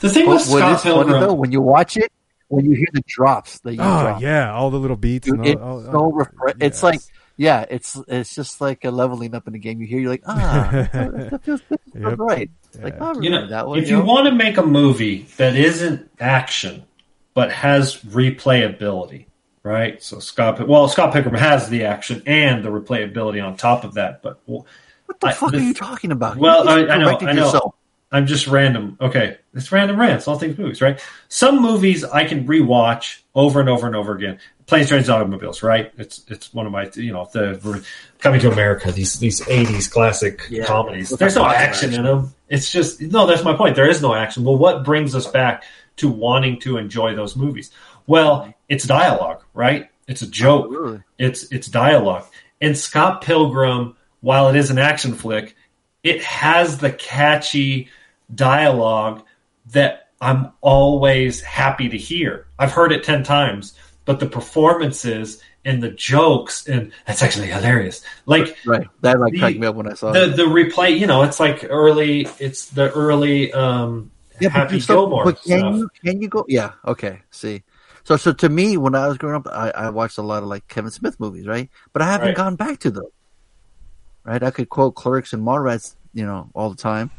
The 0.00 0.08
thing 0.10 0.26
with 0.28 0.48
what 0.48 0.58
Scott 0.58 0.72
is 0.76 0.82
funny 0.82 0.94
Pilgrim, 0.94 1.20
though 1.20 1.34
when 1.34 1.52
you 1.52 1.60
watch 1.60 1.96
it, 1.96 2.12
when 2.48 2.64
you 2.64 2.76
hear 2.76 2.86
the 2.92 3.02
drops 3.06 3.58
that 3.60 3.72
you 3.74 3.80
Oh 3.80 4.00
drop, 4.02 4.20
yeah, 4.22 4.52
all 4.52 4.70
the 4.70 4.78
little 4.78 4.96
beats. 4.96 5.26
dude, 5.26 5.38
and 5.38 5.46
it's 5.46 5.60
all, 5.60 5.84
all, 5.96 6.12
so 6.12 6.12
refre- 6.24 6.56
It's 6.62 6.82
like 6.82 7.00
yeah, 7.38 7.66
it's 7.68 7.98
it's 8.08 8.34
just 8.34 8.60
like 8.62 8.84
a 8.84 8.90
leveling 8.90 9.34
up 9.34 9.46
in 9.46 9.52
the 9.52 9.58
game. 9.58 9.80
You 9.80 9.86
hear, 9.86 9.98
you're 10.00 10.10
like 10.10 10.22
ah, 10.26 10.68
that 10.92 11.40
feels, 11.44 11.60
that 11.68 11.80
feels 11.92 12.04
Yep. 12.10 12.18
right. 12.18 12.50
Like 12.80 12.94
Yeah. 12.94 12.98
oh, 13.00 13.18
I 13.18 13.22
you 13.22 13.30
know, 13.30 13.46
that 13.48 13.66
one. 13.66 13.78
if 13.78 13.88
you 13.90 13.98
know? 13.98 14.04
want 14.04 14.26
to 14.26 14.32
make 14.32 14.56
a 14.58 14.62
movie 14.62 15.22
that 15.38 15.56
isn't 15.56 16.08
action 16.20 16.84
but 17.34 17.50
has 17.52 17.96
replayability, 18.04 19.26
right? 19.66 20.02
So 20.02 20.18
Scott, 20.20 20.66
well, 20.66 20.88
Scott 20.88 21.12
Pilgrim 21.12 21.34
has 21.34 21.68
the 21.68 21.84
action 21.84 22.22
and 22.26 22.64
the 22.64 22.68
replayability 22.70 23.44
on 23.44 23.56
top 23.56 23.84
of 23.84 23.94
that. 23.94 24.22
But 24.22 24.40
well, 24.46 24.66
what 25.06 25.20
the 25.20 25.26
I- 25.28 25.32
fuck 25.32 25.52
this- 25.52 25.60
are 25.60 25.64
you 25.64 25.74
talking 25.74 26.12
about? 26.12 26.36
Well, 26.36 26.68
I, 26.68 26.86
I, 26.86 26.96
know, 26.98 27.18
I 27.20 27.32
know. 27.32 27.44
Yourself. 27.46 27.74
I'm 28.12 28.26
just 28.26 28.46
random. 28.46 28.96
Okay, 29.00 29.36
it's 29.52 29.72
random 29.72 29.98
rants. 29.98 30.28
All 30.28 30.38
things 30.38 30.56
movies, 30.56 30.80
right? 30.80 31.04
Some 31.28 31.60
movies 31.60 32.04
I 32.04 32.24
can 32.24 32.46
rewatch 32.46 33.22
over 33.34 33.58
and 33.60 33.68
over 33.68 33.86
and 33.88 33.96
over 33.96 34.14
again. 34.14 34.38
Planes, 34.66 34.88
Trains, 34.88 35.08
Automobiles, 35.10 35.62
right? 35.62 35.92
It's 35.98 36.24
it's 36.28 36.54
one 36.54 36.66
of 36.66 36.72
my 36.72 36.88
you 36.94 37.12
know 37.12 37.28
the 37.32 37.84
Coming 38.20 38.40
to 38.40 38.50
America. 38.50 38.92
These 38.92 39.18
these 39.18 39.40
'80s 39.42 39.90
classic 39.90 40.42
Yeah. 40.48 40.64
comedies. 40.64 41.10
There's 41.10 41.34
no 41.34 41.42
lots 41.42 41.56
action 41.58 41.94
in 41.94 42.04
them. 42.04 42.32
It's 42.48 42.70
just 42.70 43.00
no. 43.00 43.26
That's 43.26 43.42
my 43.44 43.54
point. 43.54 43.74
There 43.74 43.88
is 43.90 44.00
no 44.00 44.14
action. 44.14 44.44
Well, 44.44 44.56
what 44.56 44.84
brings 44.84 45.14
us 45.14 45.26
back 45.26 45.64
to 45.96 46.08
wanting 46.08 46.60
to 46.60 46.78
enjoy 46.78 47.14
those 47.16 47.34
movies? 47.36 47.70
Well, 48.06 48.52
it's 48.68 48.84
dialogue, 48.86 49.42
right? 49.54 49.88
It's 50.08 50.22
a 50.22 50.26
joke 50.26 50.66
Absolutely. 50.66 51.02
it's 51.18 51.50
it's 51.52 51.66
dialogue. 51.68 52.24
And 52.60 52.76
Scott 52.76 53.22
Pilgrim, 53.22 53.96
while 54.20 54.48
it 54.48 54.56
is 54.56 54.70
an 54.70 54.78
action 54.78 55.14
flick, 55.14 55.54
it 56.02 56.22
has 56.22 56.78
the 56.78 56.90
catchy 56.92 57.88
dialogue 58.34 59.22
that 59.72 60.08
I'm 60.20 60.52
always 60.60 61.40
happy 61.42 61.88
to 61.88 61.96
hear. 61.98 62.46
I've 62.58 62.72
heard 62.72 62.92
it 62.92 63.04
10 63.04 63.22
times, 63.24 63.74
but 64.04 64.20
the 64.20 64.26
performances 64.26 65.42
and 65.64 65.82
the 65.82 65.90
jokes 65.90 66.66
and 66.68 66.92
that's 67.06 67.22
actually 67.22 67.48
hilarious. 67.48 68.02
Like 68.24 68.56
Right. 68.64 68.86
That 69.00 69.18
like 69.18 69.32
The- 69.32 69.40
cracked 69.40 69.58
me 69.58 69.66
up 69.66 69.74
when 69.74 69.88
I 69.90 69.94
saw 69.94 70.12
the 70.12 70.30
it. 70.30 70.36
the 70.36 70.44
replay, 70.44 70.96
you 70.98 71.06
know, 71.08 71.22
it's 71.24 71.40
like 71.40 71.66
early 71.68 72.28
it's 72.38 72.66
the 72.66 72.90
early 72.92 73.52
um 73.52 74.12
Yeah, 74.40 74.48
but 74.50 74.52
Happy 74.52 74.80
still- 74.80 75.02
Gilmore 75.02 75.24
But 75.24 75.42
can 75.42 75.58
stuff. 75.58 75.74
you 75.76 75.88
can 76.04 76.22
you 76.22 76.28
go? 76.28 76.44
Yeah. 76.48 76.70
Okay. 76.86 77.22
See. 77.32 77.62
So 78.06 78.16
so 78.16 78.32
to 78.32 78.48
me, 78.48 78.76
when 78.76 78.94
I 78.94 79.08
was 79.08 79.18
growing 79.18 79.34
up, 79.34 79.48
I, 79.50 79.70
I 79.70 79.90
watched 79.90 80.16
a 80.18 80.22
lot 80.22 80.44
of 80.44 80.48
like 80.48 80.66
Kevin 80.68 80.92
Smith 80.92 81.18
movies, 81.18 81.44
right? 81.46 81.68
But 81.92 82.02
I 82.02 82.06
haven't 82.06 82.28
Right. 82.28 82.36
gone 82.36 82.54
back 82.54 82.78
to 82.80 82.90
them. 82.92 83.06
Right. 84.24 84.40
I 84.42 84.52
could 84.52 84.68
quote 84.68 84.94
Clerks 84.94 85.32
and 85.32 85.42
Mallrats, 85.44 85.96
you 86.14 86.24
know, 86.24 86.48
all 86.54 86.70
the 86.70 86.76
time. 86.76 87.10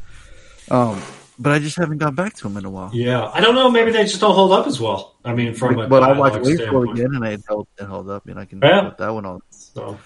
Um, 0.71 1.01
but 1.37 1.51
I 1.51 1.59
just 1.59 1.77
haven't 1.77 1.97
gone 1.97 2.15
back 2.15 2.35
to 2.35 2.43
them 2.43 2.55
in 2.55 2.63
a 2.63 2.69
while. 2.69 2.91
yeah, 2.93 3.29
I 3.33 3.41
don't 3.41 3.53
know, 3.53 3.69
maybe 3.69 3.91
they 3.91 4.03
just 4.03 4.21
don't 4.21 4.33
hold 4.33 4.53
up 4.53 4.65
as 4.65 4.79
well. 4.79 5.15
I 5.25 5.33
mean 5.33 5.53
from 5.53 5.77
a 5.77 5.87
but 5.89 6.03
I 6.03 6.17
watched 6.17 6.35
dialogue 6.35 6.45
Wayne's 6.45 6.59
World 6.71 6.87
standpoint. 6.89 6.99
again, 6.99 7.15
and 7.15 7.25
it 7.33 7.41
held 7.47 7.67
it 7.79 7.85
held 7.85 8.09
up, 8.09 8.25
and 8.27 8.39
I 8.39 8.45
can 8.45 8.61
Yeah. 8.61 8.89
put 8.89 8.97
that 8.99 9.13
one 9.13 9.25
on. 9.25 9.39
So 9.51 9.99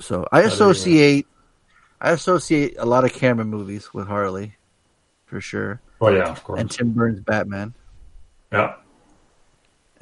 So 0.00 0.26
I 0.32 0.40
you 0.42 0.48
associate, 0.48 1.26
I 2.00 2.10
associate 2.10 2.74
a 2.78 2.86
lot 2.86 3.04
of 3.04 3.12
Cameron 3.12 3.50
movies 3.50 3.94
with 3.94 4.08
Harley, 4.08 4.56
for 5.26 5.40
sure, 5.40 5.80
Oh 6.00 6.08
yeah, 6.10 6.24
of 6.24 6.42
course. 6.42 6.60
and 6.60 6.68
Tim 6.70 6.90
Burton's 6.92 7.20
Batman. 7.20 7.74
yeah. 8.52 8.74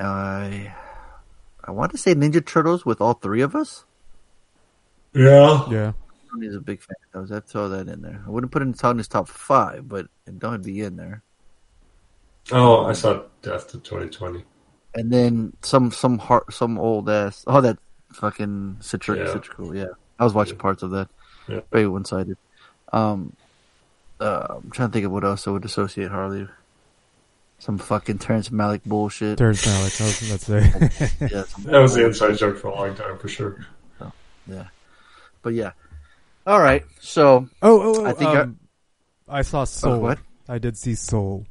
I, 0.00 0.74
I 1.64 1.70
want 1.70 1.92
to 1.92 1.98
say 1.98 2.14
Ninja 2.14 2.44
Turtles 2.44 2.84
with 2.86 3.00
all 3.00 3.14
three 3.14 3.42
of 3.42 3.54
us. 3.54 3.84
Yeah. 5.14 5.66
yeah. 5.70 5.92
Tony's 6.30 6.54
a 6.54 6.60
big 6.60 6.80
fan. 6.80 6.94
I 7.14 7.18
was 7.18 7.32
I'd 7.32 7.46
throw 7.46 7.68
that 7.70 7.88
in 7.88 8.02
there. 8.02 8.22
I 8.26 8.30
wouldn't 8.30 8.52
put 8.52 8.62
it 8.62 8.66
in 8.66 8.74
Tony's 8.74 9.08
top 9.08 9.28
five, 9.28 9.88
but 9.88 10.06
it 10.26 10.38
don't 10.38 10.62
be 10.64 10.80
in 10.80 10.96
there. 10.96 11.22
Oh, 12.52 12.84
I 12.84 12.92
saw 12.92 13.22
Death 13.42 13.68
to 13.68 13.78
2020. 13.78 14.44
And 14.94 15.12
then 15.12 15.52
some 15.62 15.90
some 15.90 16.18
heart 16.18 16.52
some 16.52 16.78
old 16.78 17.08
ass. 17.08 17.44
Oh, 17.46 17.60
that 17.60 17.78
fucking 18.12 18.78
citric 18.80 19.20
Yeah. 19.20 19.32
citrical. 19.32 19.74
Yeah, 19.74 19.86
I 20.18 20.24
was 20.24 20.34
watching 20.34 20.56
parts 20.56 20.82
of 20.82 20.90
that. 20.92 21.08
Yeah. 21.48 21.60
Very 21.72 21.86
one 21.88 22.04
sided. 22.04 22.36
Um, 22.92 23.34
uh, 24.20 24.46
I'm 24.50 24.70
trying 24.70 24.88
to 24.88 24.92
think 24.92 25.06
of 25.06 25.12
what 25.12 25.24
else 25.24 25.46
I 25.46 25.50
would 25.52 25.64
associate 25.64 26.10
Harley. 26.10 26.48
Some 27.60 27.76
fucking 27.78 28.18
Terrence 28.18 28.48
Malick 28.48 28.82
bullshit. 28.84 29.36
Terrence 29.36 29.66
Malick. 29.66 30.00
I 30.00 30.04
was 30.04 30.22
about 30.30 30.40
to 30.40 30.88
say. 30.90 31.28
yeah, 31.30 31.44
That 31.70 31.78
was 31.80 31.94
the 31.94 32.06
inside 32.06 32.36
joke 32.38 32.56
for 32.58 32.68
a 32.68 32.74
long 32.74 32.94
time, 32.94 33.18
for 33.18 33.28
sure. 33.28 33.64
Yeah, 34.46 34.64
but 35.42 35.52
yeah. 35.54 35.72
All 36.46 36.58
right, 36.60 36.82
so 37.00 37.48
oh, 37.62 37.82
oh, 37.82 38.00
oh, 38.00 38.06
I 38.06 38.12
think 38.14 38.30
um, 38.30 38.58
I, 39.28 39.42
saw 39.42 39.64
Soul. 39.64 40.00
what? 40.00 40.18
I 40.48 40.58
did 40.58 40.76
see 40.76 40.94
Soul. 40.94 41.46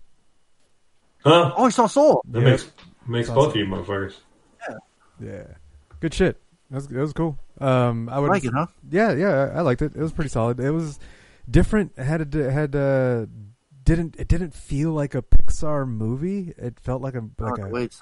Huh? 1.24 1.54
oh, 1.56 1.66
I 1.66 1.70
saw 1.70 1.86
Soul. 1.86 2.22
That 2.28 2.42
Yeah. 2.42 2.50
makes 2.50 2.72
makes 3.08 3.30
both 3.30 3.50
of 3.52 3.56
you 3.56 3.66
motherfuckers. 3.66 4.16
Yeah, 4.68 4.76
Yeah. 5.22 5.44
good 6.00 6.14
shit. 6.14 6.42
That 6.72 6.76
was, 6.78 6.86
it 6.88 6.98
was 6.98 7.14
cool. 7.14 7.38
Um, 7.62 8.10
I 8.10 8.20
would 8.20 8.30
Like 8.30 8.44
it, 8.44 8.52
huh? 8.54 8.66
Yeah, 8.90 9.14
yeah, 9.14 9.52
I 9.54 9.60
I 9.60 9.62
liked 9.62 9.82
it. 9.84 9.96
It 9.96 10.02
was 10.02 10.12
pretty 10.12 10.30
solid. 10.30 10.60
It 10.60 10.72
was 10.72 11.00
different. 11.50 11.98
Had 11.98 12.36
a, 12.36 12.52
had 12.52 12.76
uh 12.76 13.28
didn't 13.90 14.16
it 14.20 14.28
didn't 14.28 14.54
feel 14.54 14.92
like 14.92 15.16
a 15.16 15.22
Pixar 15.24 15.88
movie. 15.88 16.54
It 16.58 16.80
felt 16.80 17.02
like 17.02 17.16
a 17.16 17.24
like 17.40 17.60
oh, 17.60 17.64
a 17.64 17.70
wait, 17.70 17.96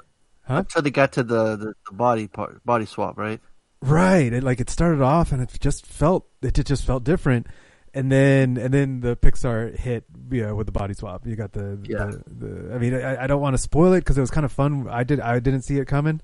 huh? 0.44 0.58
until 0.58 0.82
they 0.82 0.92
got 0.92 1.14
to 1.14 1.24
the, 1.24 1.56
the, 1.56 1.74
the 1.90 1.96
body 1.96 2.28
part, 2.28 2.64
body 2.66 2.86
swap, 2.86 3.18
right? 3.18 3.40
Right. 3.82 4.34
It 4.34 4.44
like 4.44 4.60
it 4.60 4.70
started 4.70 5.02
off 5.02 5.32
and 5.32 5.42
it 5.42 5.56
just 5.60 5.86
felt 5.86 6.28
it 6.42 6.54
just 6.66 6.84
felt 6.86 7.04
different. 7.04 7.48
And 7.94 8.12
then 8.12 8.58
and 8.58 8.74
then 8.74 9.00
the 9.00 9.16
Pixar 9.16 9.78
hit 9.78 10.04
yeah 10.30 10.52
with 10.52 10.66
the 10.68 10.74
body 10.74 10.94
swap. 10.94 11.26
You 11.26 11.36
got 11.36 11.54
the 11.54 11.80
Yeah. 11.84 12.12
the, 12.28 12.46
the 12.46 12.76
I 12.76 12.78
mean 12.80 12.94
I, 12.94 13.24
I 13.24 13.28
don't 13.28 13.42
want 13.42 13.54
to 13.54 13.58
spoil 13.58 13.94
it 13.94 14.02
because 14.02 14.18
it 14.18 14.22
was 14.22 14.32
kind 14.32 14.46
of 14.46 14.52
fun. 14.52 14.88
I 14.90 15.04
did 15.04 15.20
I 15.22 15.40
didn't 15.40 15.62
see 15.62 15.78
it 15.80 15.88
coming. 15.88 16.22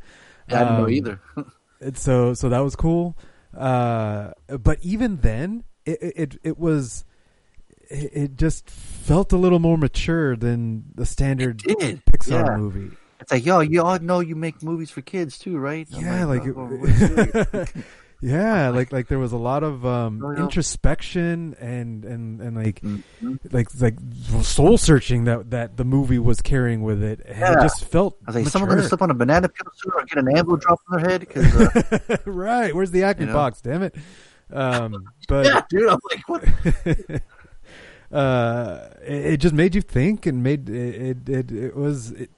Yeah, 0.50 0.56
I 0.56 0.60
didn't 0.66 0.78
know 0.78 0.84
Um, 0.86 0.92
either. 0.92 1.20
And 1.82 1.98
so 1.98 2.34
so 2.34 2.50
that 2.50 2.60
was 2.60 2.76
cool. 2.76 3.18
Uh, 3.56 4.32
but 4.48 4.80
even 4.82 5.18
then, 5.18 5.64
it 5.86 6.00
it, 6.02 6.38
it 6.44 6.58
was. 6.60 7.06
It 7.90 8.12
it 8.14 8.38
just 8.38 8.70
felt 8.70 9.32
a 9.34 9.38
little 9.38 9.60
more 9.60 9.78
mature 9.78 10.36
than 10.36 10.84
the 10.96 11.06
standard 11.06 11.60
Pixar 11.60 12.46
yeah. 12.48 12.56
movie. 12.58 12.92
It's 13.20 13.32
like, 13.32 13.46
yo, 13.46 13.60
you 13.62 13.82
all 13.84 14.00
know 14.00 14.20
you 14.20 14.36
make 14.36 14.62
movies 14.64 14.92
for 14.92 15.02
kids 15.02 15.38
too, 15.40 15.58
right? 15.58 15.88
Yeah, 15.92 16.26
like, 16.26 16.44
oh, 16.46 16.68
it? 16.84 17.70
yeah, 18.22 18.70
like 18.70 18.92
like 18.92 19.08
there 19.08 19.20
was 19.20 19.32
a 19.32 19.38
lot 19.38 19.64
of 19.64 19.86
um, 19.86 20.22
Oh, 20.24 20.32
introspection 20.32 21.56
and 21.60 22.04
and 22.06 22.42
and 22.42 22.56
like 22.58 22.82
Mhm. 22.82 23.04
like 23.54 23.68
like 23.80 23.96
soul 24.42 24.78
searching 24.78 25.24
that 25.26 25.52
that 25.52 25.78
the 25.78 25.86
movie 25.86 26.20
was 26.20 26.42
carrying 26.42 26.84
with 26.84 27.02
it. 27.04 27.22
And 27.26 27.38
Yeah. 27.40 27.54
It 27.60 27.62
just 27.62 27.86
felt 27.86 28.18
I 28.28 28.32
was 28.32 28.36
like, 28.36 28.48
someone 28.48 28.70
gonna 28.70 28.84
slip 28.84 29.02
on 29.02 29.12
a 29.12 29.14
banana 29.14 29.48
peel 29.50 29.68
soon 29.76 29.92
or 29.96 30.04
get 30.06 30.18
an 30.18 30.36
anvil 30.36 30.58
drop 30.58 30.80
on 30.90 31.02
their 31.02 31.10
head? 31.10 31.30
'Cause, 31.30 31.56
uh, 31.56 32.18
right. 32.26 32.74
Where's 32.76 32.92
the 32.92 33.04
acting 33.04 33.28
You 33.28 33.34
know? 33.34 33.40
box? 33.40 33.62
Damn 33.62 33.84
it. 33.84 33.96
Um, 34.52 35.06
but 35.30 35.46
yeah, 35.46 35.62
dude, 35.70 35.90
I'm 35.90 36.00
like, 36.12 36.30
what? 36.30 36.44
Uh, 38.14 38.90
it, 39.02 39.26
it 39.34 39.38
just 39.38 39.54
made 39.56 39.76
you 39.76 39.82
think 39.82 40.26
and 40.26 40.44
made 40.44 40.70
it 40.70 41.28
it 41.28 41.30
it, 41.30 41.52
it 41.52 41.76
was 41.76 42.12
it, 42.12 42.30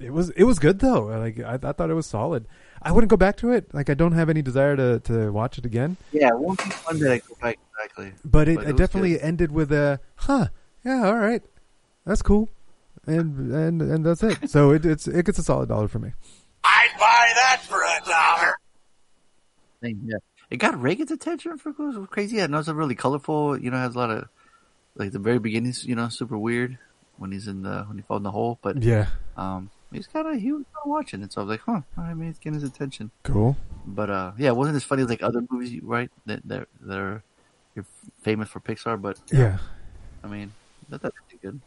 it 0.00 0.10
was 0.12 0.30
it 0.30 0.44
was 0.44 0.58
good 0.58 0.78
though. 0.78 1.04
Like 1.06 1.40
I, 1.40 1.54
I 1.62 1.72
thought 1.72 1.90
it 1.90 1.94
was 1.94 2.06
solid. 2.06 2.46
I 2.80 2.92
wouldn't 2.92 3.10
go 3.10 3.16
back 3.16 3.36
to 3.38 3.50
it. 3.50 3.72
Like 3.74 3.90
I 3.90 3.94
don't 3.94 4.12
have 4.12 4.28
any 4.30 4.42
desire 4.42 4.76
to 4.76 5.00
to 5.00 5.30
watch 5.32 5.58
it 5.58 5.66
again. 5.66 5.96
Yeah, 6.12 6.28
it 6.28 6.38
won't 6.38 6.62
be 6.62 6.70
fun 6.70 6.98
that 7.00 7.12
I 7.12 7.18
go 7.18 7.34
back 7.40 7.58
exactly. 7.72 8.12
But 8.24 8.48
it, 8.48 8.56
But 8.56 8.64
it 8.66 8.70
it 8.70 8.76
definitely 8.76 9.12
good. 9.12 9.22
ended 9.22 9.52
with 9.52 9.72
a 9.72 10.00
huh. 10.16 10.48
Yeah, 10.84 11.06
all 11.06 11.16
right, 11.16 11.42
that's 12.04 12.20
cool, 12.22 12.50
and 13.06 13.52
and 13.52 13.82
and 13.82 14.04
that's 14.04 14.22
it. 14.22 14.50
So 14.50 14.70
it 14.70 14.84
it's 14.84 15.08
it 15.08 15.24
gets 15.26 15.38
a 15.38 15.42
solid 15.42 15.68
dollar 15.68 15.88
for 15.88 15.98
me. 15.98 16.12
I'd 16.62 16.90
buy 16.98 17.30
that 17.34 17.62
for 17.64 17.82
a 17.82 18.00
dollar. 18.06 18.54
Yeah. 19.82 20.16
It 20.50 20.58
got 20.58 20.80
Reagan's 20.80 21.10
attention 21.10 21.58
for 21.58 21.72
crazy. 22.06 22.36
Yeah, 22.36 22.46
no, 22.46 22.58
it's 22.58 22.68
a 22.68 22.74
really 22.74 22.94
colorful. 22.94 23.58
You 23.58 23.70
know, 23.70 23.76
has 23.76 23.94
a 23.94 23.98
lot 23.98 24.10
of 24.10 24.28
like 24.96 25.12
the 25.12 25.18
very 25.18 25.38
beginning's 25.38 25.84
you 25.84 25.94
know 25.94 26.08
super 26.08 26.38
weird 26.38 26.78
when 27.16 27.32
he's 27.32 27.48
in 27.48 27.62
the 27.62 27.84
when 27.84 27.96
he 27.96 28.02
falls 28.02 28.18
in 28.20 28.24
the 28.24 28.30
hole. 28.30 28.58
But 28.62 28.82
Yeah, 28.82 29.06
um, 29.36 29.70
he's 29.92 30.06
kind 30.06 30.26
of 30.28 30.40
he 30.40 30.52
was 30.52 30.64
kinda 30.64 30.86
watching 30.86 31.22
it, 31.22 31.32
so 31.32 31.40
I 31.40 31.44
was 31.44 31.50
like, 31.50 31.60
huh, 31.60 31.82
all 31.96 32.04
right, 32.04 32.16
maybe 32.16 32.30
it's 32.30 32.38
getting 32.38 32.60
his 32.60 32.68
attention. 32.68 33.10
cool. 33.24 33.56
But 33.86 34.10
uh, 34.10 34.32
yeah, 34.38 34.48
it 34.48 34.56
wasn't 34.56 34.76
as 34.76 34.84
funny 34.84 35.02
as 35.02 35.08
like 35.08 35.22
other 35.22 35.42
movies, 35.50 35.80
right? 35.82 36.10
That 36.26 36.40
they're 36.44 36.66
they're 36.80 37.22
you're 37.74 37.86
famous 38.22 38.48
for 38.48 38.60
Pixar, 38.60 39.00
but 39.00 39.18
Yeah, 39.32 39.58
I 40.22 40.28
mean 40.28 40.52
that, 40.88 41.02
that's 41.02 41.14
pretty 41.28 41.40
good. 41.42 41.60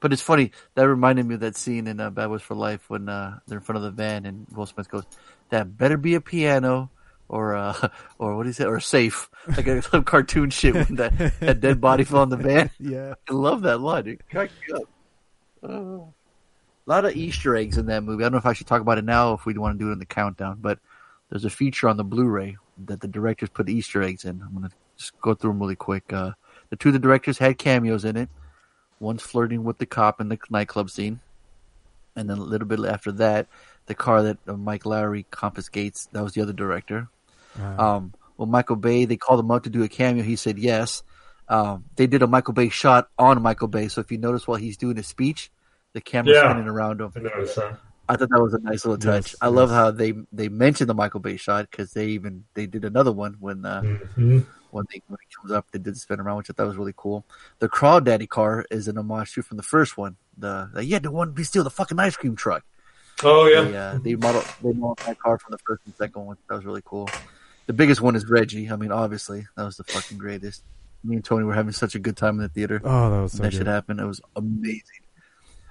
But 0.00 0.12
it's 0.12 0.22
funny 0.22 0.52
that 0.74 0.88
reminded 0.88 1.26
me 1.26 1.34
of 1.34 1.40
that 1.40 1.56
scene 1.56 1.86
in 1.88 1.98
uh, 2.00 2.10
Bad 2.10 2.28
Boys 2.28 2.42
for 2.42 2.54
Life 2.54 2.88
when 2.88 3.08
uh, 3.08 3.40
they're 3.46 3.58
in 3.58 3.64
front 3.64 3.78
of 3.78 3.82
the 3.82 3.90
van 3.90 4.26
and 4.26 4.46
Will 4.54 4.66
Smith 4.66 4.88
goes, 4.90 5.04
"That 5.50 5.76
better 5.76 5.96
be 5.96 6.14
a 6.14 6.20
piano, 6.20 6.90
or 7.28 7.54
uh, 7.54 7.88
or 8.18 8.36
what 8.36 8.46
is 8.46 8.60
it, 8.60 8.66
or 8.66 8.80
safe, 8.80 9.28
like 9.56 9.66
a, 9.66 9.82
some 9.82 10.04
cartoon 10.04 10.50
shit 10.50 10.74
when 10.74 10.96
that, 10.96 11.16
that 11.40 11.60
dead 11.60 11.80
body 11.80 12.04
fell 12.04 12.20
on 12.20 12.30
the 12.30 12.36
van. 12.36 12.70
Yeah. 12.78 13.14
I 13.28 13.32
love 13.32 13.62
that 13.62 13.80
line. 13.80 14.06
It 14.06 14.28
cracked 14.30 14.52
me 14.66 14.74
up. 14.74 14.82
Uh, 15.62 16.04
a 16.08 16.86
lot 16.86 17.04
of 17.04 17.14
Easter 17.16 17.54
eggs 17.56 17.76
in 17.76 17.86
that 17.86 18.02
movie. 18.02 18.22
I 18.22 18.26
don't 18.26 18.32
know 18.32 18.38
if 18.38 18.46
I 18.46 18.54
should 18.54 18.66
talk 18.66 18.80
about 18.80 18.98
it 18.98 19.04
now, 19.04 19.34
if 19.34 19.44
we 19.44 19.52
want 19.58 19.78
to 19.78 19.84
do 19.84 19.90
it 19.90 19.92
in 19.92 19.98
the 19.98 20.06
countdown, 20.06 20.58
but 20.60 20.78
there's 21.28 21.44
a 21.44 21.50
feature 21.50 21.88
on 21.88 21.98
the 21.98 22.04
Blu-ray 22.04 22.56
that 22.86 23.00
the 23.00 23.08
directors 23.08 23.50
put 23.50 23.68
Easter 23.68 24.02
eggs 24.02 24.24
in. 24.24 24.40
I'm 24.40 24.54
gonna 24.54 24.70
just 24.96 25.18
go 25.20 25.34
through 25.34 25.50
them 25.50 25.60
really 25.60 25.76
quick. 25.76 26.12
Uh, 26.12 26.32
the 26.70 26.76
two 26.76 26.90
of 26.90 26.94
the 26.94 26.98
directors 26.98 27.38
had 27.38 27.58
cameos 27.58 28.04
in 28.04 28.16
it. 28.16 28.28
One's 29.00 29.22
flirting 29.22 29.64
with 29.64 29.78
the 29.78 29.86
cop 29.86 30.20
in 30.20 30.28
the 30.28 30.38
nightclub 30.50 30.90
scene, 30.90 31.20
and 32.16 32.30
then 32.30 32.38
a 32.38 32.42
little 32.42 32.66
bit 32.66 32.80
after 32.84 33.12
that, 33.12 33.46
the 33.86 33.94
car 33.94 34.22
that 34.22 34.38
uh, 34.46 34.54
Mike 34.54 34.84
Lowrey 34.84 35.24
confiscates. 35.30 36.06
That 36.12 36.22
was 36.22 36.32
the 36.32 36.42
other 36.42 36.52
director. 36.52 37.08
Um, 37.60 38.14
well, 38.36 38.46
Michael 38.46 38.76
Bay, 38.76 39.04
they 39.04 39.16
called 39.16 39.40
him 39.40 39.50
up 39.50 39.64
to 39.64 39.70
do 39.70 39.82
a 39.82 39.88
cameo. 39.88 40.22
He 40.22 40.36
said 40.36 40.58
yes. 40.58 41.02
Um, 41.48 41.84
they 41.96 42.06
did 42.06 42.22
a 42.22 42.26
Michael 42.26 42.54
Bay 42.54 42.68
shot 42.68 43.08
on 43.18 43.40
Michael 43.42 43.68
Bay. 43.68 43.88
So 43.88 44.00
if 44.00 44.12
you 44.12 44.18
notice 44.18 44.46
while 44.46 44.58
he's 44.58 44.76
doing 44.76 44.96
his 44.96 45.06
speech, 45.06 45.50
the 45.94 46.00
camera's 46.00 46.36
Yeah. 46.36 46.50
spinning 46.50 46.68
around 46.68 47.00
him. 47.00 47.12
I 47.16 47.20
noticed. 47.20 47.58
I 48.10 48.16
thought 48.16 48.28
that 48.30 48.40
was 48.42 48.54
a 48.54 48.58
nice 48.60 48.84
little 48.86 48.98
touch. 48.98 49.32
Yes, 49.32 49.36
I 49.40 49.48
love 49.48 49.70
how 49.70 49.90
they 49.90 50.14
they 50.32 50.48
mentioned 50.48 50.88
the 50.88 50.94
Michael 50.94 51.20
Bay 51.20 51.36
shot 51.36 51.70
because 51.70 51.92
they 51.92 52.06
even 52.08 52.44
they 52.54 52.66
did 52.66 52.84
another 52.84 53.12
one 53.12 53.36
when 53.38 53.66
uh, 53.66 53.82
Mhm. 53.82 54.46
when 54.70 54.86
they 54.90 55.02
when 55.08 55.18
it 55.20 55.34
comes 55.38 55.52
up 55.52 55.66
they 55.72 55.78
did 55.78 55.94
the 55.94 55.98
spin 55.98 56.18
around, 56.20 56.36
which 56.38 56.48
I 56.50 56.54
thought 56.54 56.68
was 56.68 56.76
really 56.78 56.94
cool. 56.96 57.26
The 57.58 57.68
Crawdaddy 57.68 58.26
car 58.28 58.64
is 58.70 58.88
an 58.88 58.96
homage 58.96 59.34
to 59.34 59.42
from 59.42 59.56
the 59.58 59.62
first 59.62 59.98
one. 59.98 60.16
The, 60.38 60.70
the 60.72 60.84
yeah, 60.84 61.00
the 61.00 61.10
one 61.10 61.34
we 61.34 61.44
steal 61.44 61.64
the 61.64 61.70
fucking 61.70 61.98
ice 61.98 62.16
cream 62.16 62.34
truck. 62.36 62.64
Oh 63.22 63.46
yeah. 63.46 63.62
They, 63.62 63.76
uh, 63.76 63.98
they 64.02 64.14
model 64.16 64.42
they 64.62 64.72
modeled 64.72 64.98
that 65.06 65.18
car 65.18 65.38
from 65.38 65.52
the 65.52 65.58
first 65.66 65.82
and 65.84 65.94
second 65.96 66.24
one. 66.24 66.36
That 66.48 66.54
was 66.54 66.64
really 66.64 66.82
cool. 66.84 67.10
The 67.68 67.72
biggest 67.74 68.00
one 68.00 68.16
is 68.16 68.26
Reggie. 68.26 68.70
I 68.70 68.76
mean, 68.76 68.90
obviously 68.90 69.46
that 69.56 69.62
was 69.64 69.76
the 69.76 69.84
fucking 69.84 70.18
greatest. 70.18 70.64
Me 71.04 71.14
and 71.16 71.24
Tony 71.24 71.44
were 71.44 71.54
having 71.54 71.72
such 71.72 71.94
a 71.94 71.98
good 72.00 72.16
time 72.16 72.34
in 72.36 72.42
the 72.42 72.48
theater. 72.48 72.80
Oh, 72.82 73.10
that 73.10 73.20
was 73.22 73.32
so 73.32 73.42
that 73.44 73.50
good. 73.52 73.58
shit 73.58 73.66
happened. 73.66 74.00
It 74.00 74.06
was 74.06 74.20
amazing. 74.34 74.82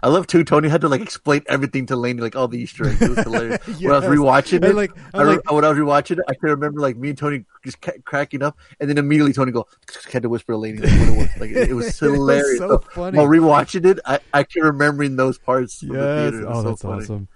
I 0.03 0.09
love 0.09 0.27
too. 0.27 0.43
Tony 0.43 0.69
had 0.69 0.81
to 0.81 0.89
like 0.89 1.01
explain 1.01 1.41
everything 1.47 1.87
to 1.87 1.95
Laney, 1.95 2.21
like 2.21 2.35
all 2.35 2.47
the 2.47 2.59
Easter 2.59 2.87
eggs. 2.87 3.01
It 3.01 3.09
was 3.09 3.17
hilarious. 3.19 3.57
When 3.81 3.91
I 3.93 3.97
was 3.97 4.05
rewatching 4.05 4.63
it, 4.63 4.75
like- 4.75 4.91
I 5.13 5.23
re- 5.23 5.29
like- 5.37 5.51
when 5.51 5.65
I 5.65 5.69
was 5.69 5.77
rewatching 5.79 6.19
it, 6.19 6.25
I 6.29 6.35
can 6.35 6.51
remember 6.51 6.79
like 6.79 6.95
me 6.97 7.09
and 7.09 7.17
Tony 7.17 7.45
just 7.65 7.81
ca- 7.81 7.93
cracking 8.05 8.43
up, 8.43 8.57
and 8.79 8.87
then 8.87 8.99
immediately 8.99 9.33
Tony 9.33 9.51
go 9.51 9.65
had 10.13 10.21
to 10.21 10.29
whisper 10.29 10.53
to 10.53 10.57
Laney 10.57 10.77
like, 10.77 10.91
what 10.91 11.07
it 11.09 11.17
was. 11.17 11.27
Like 11.39 11.49
it, 11.49 11.69
it 11.71 11.73
was 11.73 11.87
It 12.01 12.05
was 12.11 12.15
hilarious. 12.15 12.59
so 12.59 12.67
So, 12.69 12.77
funny. 12.91 13.17
While 13.17 13.27
rewatching 13.27 13.85
it, 13.87 13.99
I, 14.05 14.19
I 14.33 14.43
keep 14.43 14.63
remembering 14.63 15.15
those 15.15 15.39
parts 15.39 15.79
the 15.79 15.87
Yes. 15.95 16.33
was 16.33 16.43
Oh, 16.47 16.53
so 16.53 16.69
that's 16.69 16.81
funny. 16.83 17.01
awesome. 17.03 17.27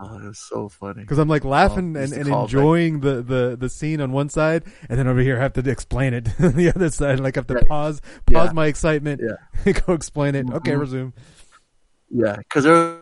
Oh, 0.00 0.18
it 0.18 0.24
was 0.28 0.38
so 0.38 0.68
funny. 0.68 1.02
Because 1.02 1.18
I'm 1.18 1.28
like 1.28 1.44
laughing 1.44 1.96
Oh, 1.96 2.00
and, 2.00 2.12
and 2.12 2.28
enjoying 2.28 3.00
the, 3.00 3.22
the, 3.22 3.56
the 3.58 3.68
scene 3.68 4.00
on 4.00 4.12
one 4.12 4.28
side, 4.28 4.64
and 4.88 4.98
then 4.98 5.06
over 5.06 5.20
here 5.20 5.36
I 5.38 5.42
have 5.42 5.52
to 5.54 5.70
explain 5.70 6.14
it 6.14 6.28
on 6.40 6.52
the 6.52 6.68
other 6.74 6.90
side. 6.90 7.20
Like 7.20 7.36
I 7.36 7.40
have 7.40 7.46
to 7.48 7.54
Right. 7.54 7.68
pause 7.68 8.00
pause 8.26 8.48
Yeah. 8.48 8.52
my 8.52 8.66
excitement, 8.66 9.20
Yeah. 9.22 9.72
go 9.86 9.92
explain 9.94 10.34
it. 10.34 10.46
Okay, 10.50 10.72
Mhm. 10.72 10.80
resume. 10.80 11.12
Yeah, 12.10 12.36
because 12.36 12.64
there 12.64 12.98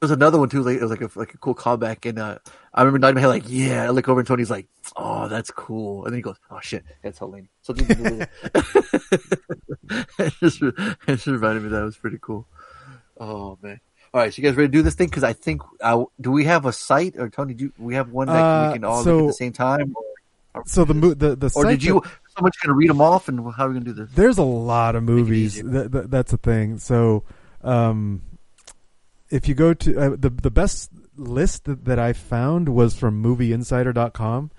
was 0.00 0.10
another 0.10 0.38
one 0.38 0.48
too. 0.48 0.62
Like 0.62 0.76
it 0.76 0.82
was 0.82 0.90
like 0.90 1.00
a 1.02 1.10
like 1.16 1.34
a 1.34 1.38
cool 1.38 1.54
callback, 1.54 2.08
and 2.08 2.18
uh, 2.18 2.38
I 2.72 2.82
remember 2.82 2.98
nodding 3.00 3.16
my 3.16 3.20
head 3.20 3.26
like, 3.28 3.44
"Yeah." 3.46 3.84
I 3.84 3.88
look 3.90 4.08
over 4.08 4.20
and 4.20 4.26
Tony's 4.26 4.50
like, 4.50 4.68
"Oh, 4.96 5.28
that's 5.28 5.50
cool," 5.50 6.04
and 6.04 6.12
then 6.12 6.18
he 6.18 6.22
goes, 6.22 6.36
"Oh 6.50 6.60
shit, 6.62 6.84
that's 7.02 7.18
Helene." 7.18 7.48
So 7.62 7.74
it 7.76 8.28
just 10.40 10.62
it 10.62 10.96
just 11.06 11.26
reminded 11.26 11.62
me 11.64 11.68
that 11.70 11.82
was 11.82 11.96
pretty 11.96 12.18
cool. 12.20 12.46
Oh 13.20 13.58
man! 13.62 13.80
All 14.14 14.20
right, 14.22 14.32
so 14.32 14.40
you 14.40 14.48
guys 14.48 14.56
ready 14.56 14.68
to 14.68 14.72
do 14.72 14.82
this 14.82 14.94
thing? 14.94 15.08
Because 15.08 15.24
I 15.24 15.32
think 15.34 15.62
uh, 15.80 16.04
do 16.20 16.30
we 16.30 16.44
have 16.44 16.64
a 16.66 16.72
site 16.72 17.16
or 17.18 17.28
Tony? 17.28 17.54
Do 17.54 17.72
we 17.78 17.94
have 17.94 18.10
one 18.10 18.26
that 18.28 18.34
Uh, 18.36 18.68
we 18.68 18.74
can 18.74 18.84
all 18.84 19.02
look 19.04 19.22
at 19.24 19.26
the 19.26 19.32
same 19.34 19.52
time? 19.52 19.94
Or, 20.54 20.62
So 20.66 20.84
the 20.84 20.94
the 20.94 21.36
the 21.36 21.52
or 21.54 21.64
did 21.66 21.84
you? 21.84 22.02
Someone's 22.34 22.56
gonna 22.62 22.74
read 22.74 22.88
them 22.88 23.00
off, 23.00 23.28
and 23.28 23.40
how 23.54 23.66
are 23.66 23.68
we 23.68 23.74
gonna 23.74 23.84
do 23.84 23.92
this? 23.92 24.10
there's 24.14 24.38
a 24.38 24.42
lot 24.44 24.94
of 24.96 25.02
movies. 25.02 25.62
That, 25.62 25.92
that, 25.92 26.10
that's 26.10 26.30
the 26.30 26.38
thing. 26.38 26.78
So, 26.78 27.24
um, 27.62 28.22
if 29.28 29.48
you 29.48 29.54
go 29.54 29.74
to 29.74 29.98
uh, 30.00 30.16
the 30.18 30.30
the 30.30 30.50
best 30.50 30.90
list 31.16 31.64
that, 31.64 31.84
that 31.84 31.98
I 31.98 32.12
found 32.12 32.68
was 32.70 32.94
from 32.94 33.22
MovieInsider.com. 33.22 34.50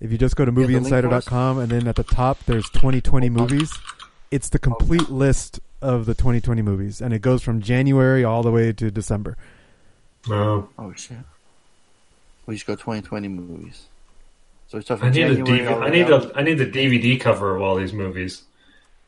If 0.00 0.12
you 0.12 0.18
just 0.18 0.36
go 0.36 0.44
to 0.44 0.52
You 0.52 0.60
have 0.60 0.68
the 0.68 0.74
link 0.78 0.88
for 0.88 1.08
us? 1.12 1.24
MovieInsider.com 1.26 1.58
and 1.58 1.68
then 1.72 1.88
at 1.88 1.96
the 1.96 2.04
top 2.04 2.38
there's 2.44 2.70
2020 2.70 3.28
movies, 3.30 3.76
it's 4.30 4.48
the 4.48 4.60
complete 4.60 5.10
list 5.10 5.58
of 5.80 6.06
the 6.06 6.14
2020 6.14 6.62
movies, 6.62 7.00
and 7.00 7.12
it 7.14 7.20
goes 7.22 7.42
from 7.42 7.60
January 7.60 8.24
all 8.24 8.42
the 8.42 8.50
way 8.50 8.72
to 8.72 8.90
December. 8.90 9.36
No. 10.28 10.68
Oh 10.78 10.92
shit! 10.94 11.18
We 12.46 12.54
just 12.54 12.66
go 12.66 12.74
2020 12.74 13.28
movies. 13.28 13.86
So 14.68 14.78
we 14.78 14.84
start 14.84 15.00
I 15.00 15.04
from 15.06 15.12
need 15.14 15.22
a 15.22 15.34
January 15.36 15.58
DVD. 15.60 15.70
all 15.72 15.80
the 15.80 15.86
I 15.86 15.90
need 15.90 16.06
down. 16.08 16.30
a 16.30 16.34
I 16.34 16.42
need 16.42 16.54
the 16.58 16.66
DVD 16.66 17.20
cover 17.20 17.56
of 17.56 17.62
all 17.62 17.76
these 17.76 17.92
movies. 17.92 18.42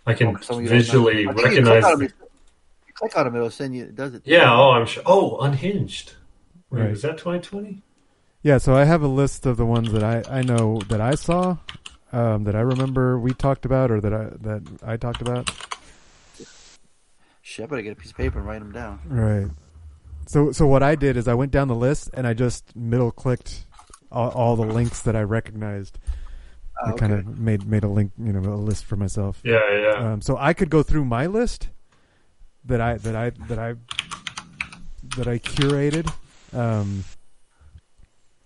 I 0.06 0.14
can 0.14 0.28
Oh, 0.28 0.36
some 0.40 0.56
of 0.56 0.62
you 0.62 0.68
don't 0.68 0.78
visually 0.78 1.24
know. 1.26 1.32
I 1.32 1.34
think 1.34 1.38
you 1.54 1.62
recognize. 1.64 1.82
click 1.82 1.92
on 1.92 1.98
them, 1.98 2.08
you 2.86 2.92
click 2.94 3.16
on 3.18 3.24
them, 3.26 3.36
it'll 3.36 3.50
send 3.50 3.76
you. 3.76 3.82
It 3.84 3.96
does 3.96 4.14
it. 4.14 4.22
Yeah. 4.24 4.50
Oh, 4.54 4.70
I'm 4.70 4.86
sure. 4.86 5.02
Oh, 5.06 5.38
Unhinged. 5.40 6.14
Wait, 6.70 6.80
Right. 6.80 6.90
is 6.90 7.02
that 7.02 7.18
2020? 7.18 7.82
Yeah, 8.42 8.56
so 8.58 8.74
I 8.74 8.84
have 8.84 9.02
a 9.02 9.08
list 9.08 9.44
of 9.44 9.58
the 9.58 9.66
ones 9.66 9.92
that 9.92 10.02
I, 10.02 10.38
I 10.38 10.42
know 10.42 10.80
that 10.88 11.00
I 11.02 11.14
saw, 11.14 11.58
um, 12.12 12.44
that 12.44 12.56
I 12.56 12.60
remember 12.60 13.18
we 13.18 13.34
talked 13.34 13.66
about, 13.66 13.90
or 13.90 14.00
that 14.00 14.14
I 14.14 14.28
that 14.40 14.62
I 14.82 14.96
talked 14.96 15.20
about. 15.20 15.50
Shit, 17.50 17.64
I 17.64 17.66
better 17.66 17.82
get 17.82 17.92
a 17.94 17.96
piece 17.96 18.12
of 18.12 18.16
paper 18.16 18.38
and 18.38 18.46
write 18.46 18.60
them 18.60 18.70
down. 18.70 19.00
Right. 19.06 19.50
So 20.28 20.52
so 20.52 20.68
what 20.68 20.84
I 20.84 20.94
did 20.94 21.16
is 21.16 21.26
I 21.26 21.34
went 21.34 21.50
down 21.50 21.66
the 21.66 21.74
list 21.74 22.08
and 22.14 22.24
I 22.24 22.32
just 22.32 22.76
middle 22.76 23.10
clicked 23.10 23.66
all, 24.12 24.30
all 24.30 24.54
the 24.54 24.64
links 24.64 25.02
that 25.02 25.16
I 25.16 25.22
recognized. 25.22 25.98
I 26.80 26.92
Oh, 26.92 26.94
kind 26.94 27.12
of 27.12 27.40
made 27.40 27.66
made 27.66 27.82
a 27.82 27.88
link, 27.88 28.12
you 28.22 28.32
know, 28.32 28.38
a 28.38 28.54
list 28.54 28.84
for 28.84 28.94
myself. 28.94 29.40
Yeah, 29.42 29.58
yeah. 29.76 30.12
Um, 30.12 30.22
so 30.22 30.36
I 30.38 30.52
could 30.52 30.70
go 30.70 30.84
through 30.84 31.04
my 31.06 31.26
list 31.26 31.70
that 32.66 32.80
I 32.80 32.98
that 32.98 33.16
I 33.16 33.30
that 33.48 33.58
I 33.58 33.74
that 35.16 35.26
I 35.26 35.38
curated. 35.38 36.08
Um, 36.52 37.02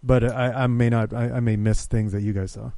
but 0.03 0.25
I, 0.25 0.65
I 0.65 0.67
may 0.67 0.89
not. 0.89 1.13
I, 1.13 1.25
I 1.25 1.41
may 1.41 1.57
miss 1.57 1.85
things 1.85 2.13
that 2.13 2.23
you 2.23 2.33
guys 2.33 2.53
saw. 2.53 2.71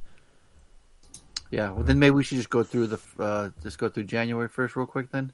Yeah, 1.51 1.71
well 1.71 1.83
then 1.83 1.99
maybe 1.99 2.15
we 2.15 2.23
should 2.25 2.37
just 2.37 2.49
go 2.49 2.63
through 2.63 2.87
the 2.87 2.99
uh, 3.17 3.49
just 3.63 3.77
go 3.77 3.87
through 3.87 4.03
January 4.03 4.49
first 4.49 4.75
real 4.75 4.85
quick 4.85 5.09
then. 5.11 5.31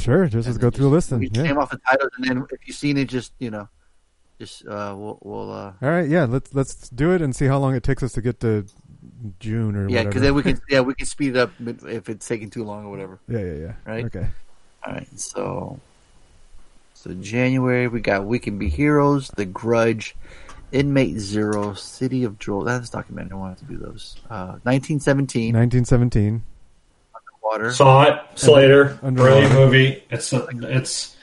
Sure, 0.00 0.26
just 0.28 0.46
let's 0.46 0.58
go 0.58 0.70
through 0.70 0.86
a 0.86 0.88
just- 0.88 0.92
list 0.92 1.10
then. 1.10 1.18
We 1.20 1.28
just 1.28 1.36
Yeah. 1.44 1.52
name 1.52 1.58
off 1.58 1.70
the 1.70 1.78
titles, 1.88 2.10
and 2.16 2.24
then 2.26 2.46
if 2.50 2.66
you've 2.66 2.76
seen 2.76 2.96
it, 2.96 3.06
just 3.08 3.32
you 3.38 3.50
know, 3.50 3.68
just 4.38 4.66
uh, 4.66 4.94
we'll 4.96 5.18
we'll 5.22 5.52
uh, 5.52 5.72
All 5.82 5.88
right, 5.90 6.08
yeah. 6.08 6.24
Let's 6.24 6.54
let's 6.54 6.88
do 6.88 7.12
it 7.12 7.22
and 7.22 7.34
see 7.36 7.46
how 7.46 7.58
long 7.58 7.74
it 7.74 7.82
takes 7.82 8.02
us 8.02 8.12
to 8.12 8.22
get 8.22 8.40
to 8.40 8.64
June 9.38 9.76
or 9.76 9.88
yeah, 9.88 10.04
because 10.04 10.22
then 10.22 10.34
we 10.34 10.42
can 10.42 10.60
yeah 10.68 10.80
we 10.80 10.94
can 10.94 11.06
speed 11.06 11.36
it 11.36 11.36
up 11.36 11.50
if 11.86 12.08
it's 12.08 12.26
taking 12.26 12.50
too 12.50 12.64
long 12.64 12.84
or 12.86 12.90
whatever. 12.90 13.18
yeah, 13.28 13.38
yeah, 13.40 13.52
yeah. 13.52 13.72
Right? 13.86 14.04
Okay. 14.06 14.26
All 14.86 14.92
right, 14.94 15.08
so 15.20 15.78
so 16.94 17.12
January 17.14 17.88
we 17.88 18.00
got 18.00 18.24
We 18.26 18.38
Can 18.38 18.58
Be 18.58 18.68
Heroes, 18.68 19.28
The 19.36 19.44
Grudge, 19.44 20.16
Inmate 20.72 21.18
Zero, 21.18 21.74
City 21.74 22.24
of 22.24 22.38
Joel. 22.38 22.64
That's 22.64 22.88
documentary. 22.90 23.32
I 23.32 23.36
wanted 23.36 23.58
to 23.58 23.64
do 23.64 23.76
those. 23.76 24.16
Uh, 24.30 24.56
1917, 24.64 25.52
1917. 25.54 26.42
Water. 27.50 27.72
Saw 27.72 28.02
it. 28.04 28.20
Slater. 28.36 28.98
Under- 29.02 29.22
Brilliant 29.22 29.54
movie. 29.54 30.02
It's 30.10 30.32
it's 30.32 31.16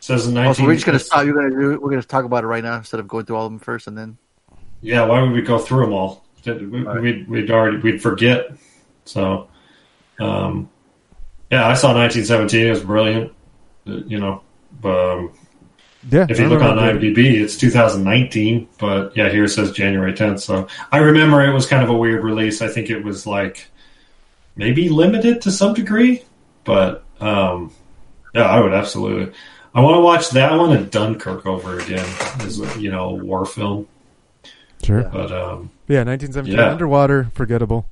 says 0.00 0.26
in 0.26 0.36
Oh, 0.36 0.42
19. 0.44 0.54
so 0.54 0.64
we're 0.66 0.74
just 0.74 0.86
gonna 0.86 0.98
stop. 0.98 1.24
You're 1.26 1.34
gonna 1.34 1.50
do. 1.50 1.78
We're 1.80 1.90
gonna 1.90 2.02
talk 2.02 2.24
about 2.24 2.42
it 2.42 2.46
right 2.46 2.64
now 2.64 2.76
instead 2.76 3.00
of 3.00 3.08
going 3.08 3.26
through 3.26 3.36
all 3.36 3.46
of 3.46 3.52
them 3.52 3.58
first, 3.58 3.86
and 3.86 3.96
then 3.96 4.16
Yeah, 4.80 5.04
why 5.04 5.20
would 5.20 5.32
we 5.32 5.42
go 5.42 5.58
through 5.58 5.82
them 5.82 5.92
all? 5.92 6.24
Did- 6.42 6.70
we- 6.72 6.82
We'd 6.84 7.28
we'd 7.28 7.50
already 7.50 7.76
we'd 7.78 8.00
forget. 8.02 8.48
So, 9.04 9.48
um, 10.20 10.68
yeah, 11.50 11.66
I 11.68 11.74
saw 11.74 11.92
1917. 11.92 12.66
It 12.66 12.70
was 12.70 12.80
brilliant. 12.80 13.32
You 13.84 14.18
know, 14.18 14.42
um, 14.84 15.30
Yeah. 16.10 16.26
if 16.30 16.38
I 16.40 16.44
you 16.44 16.48
look 16.48 16.62
on 16.62 16.76
remember 16.76 17.00
that. 17.00 17.14
IMDb, 17.14 17.40
it's 17.42 17.56
2019. 17.58 18.68
But 18.78 19.14
yeah, 19.16 19.28
here 19.28 19.44
it 19.44 19.50
says 19.50 19.72
January 19.72 20.14
10th. 20.14 20.40
So 20.40 20.66
I 20.92 20.98
remember 20.98 21.42
it 21.42 21.52
was 21.52 21.66
kind 21.66 21.82
of 21.82 21.90
a 21.90 21.94
weird 21.96 22.24
release. 22.24 22.62
I 22.62 22.68
think 22.68 22.88
it 22.88 23.04
was 23.04 23.26
like 23.26 23.66
maybe 24.56 24.88
limited 24.88 25.42
to 25.42 25.50
some 25.50 25.74
degree, 25.74 26.22
but 26.64 27.04
um, 27.20 27.72
yeah, 28.34 28.42
I 28.44 28.60
would 28.60 28.72
absolutely. 28.74 29.32
I 29.74 29.80
want 29.80 29.96
to 29.96 30.00
watch 30.00 30.30
that 30.30 30.56
one 30.56 30.76
and 30.76 30.90
Dunkirk 30.90 31.46
over 31.46 31.78
again. 31.80 32.06
Is 32.40 32.58
you 32.78 32.90
know 32.90 33.10
a 33.10 33.14
war 33.14 33.44
film, 33.44 33.88
Sure. 34.82 35.02
But 35.02 35.32
um, 35.32 35.70
Yeah, 35.88 36.04
1917. 36.04 36.54
Yeah. 36.56 36.70
Underwater, 36.70 37.30
forgettable. 37.34 37.88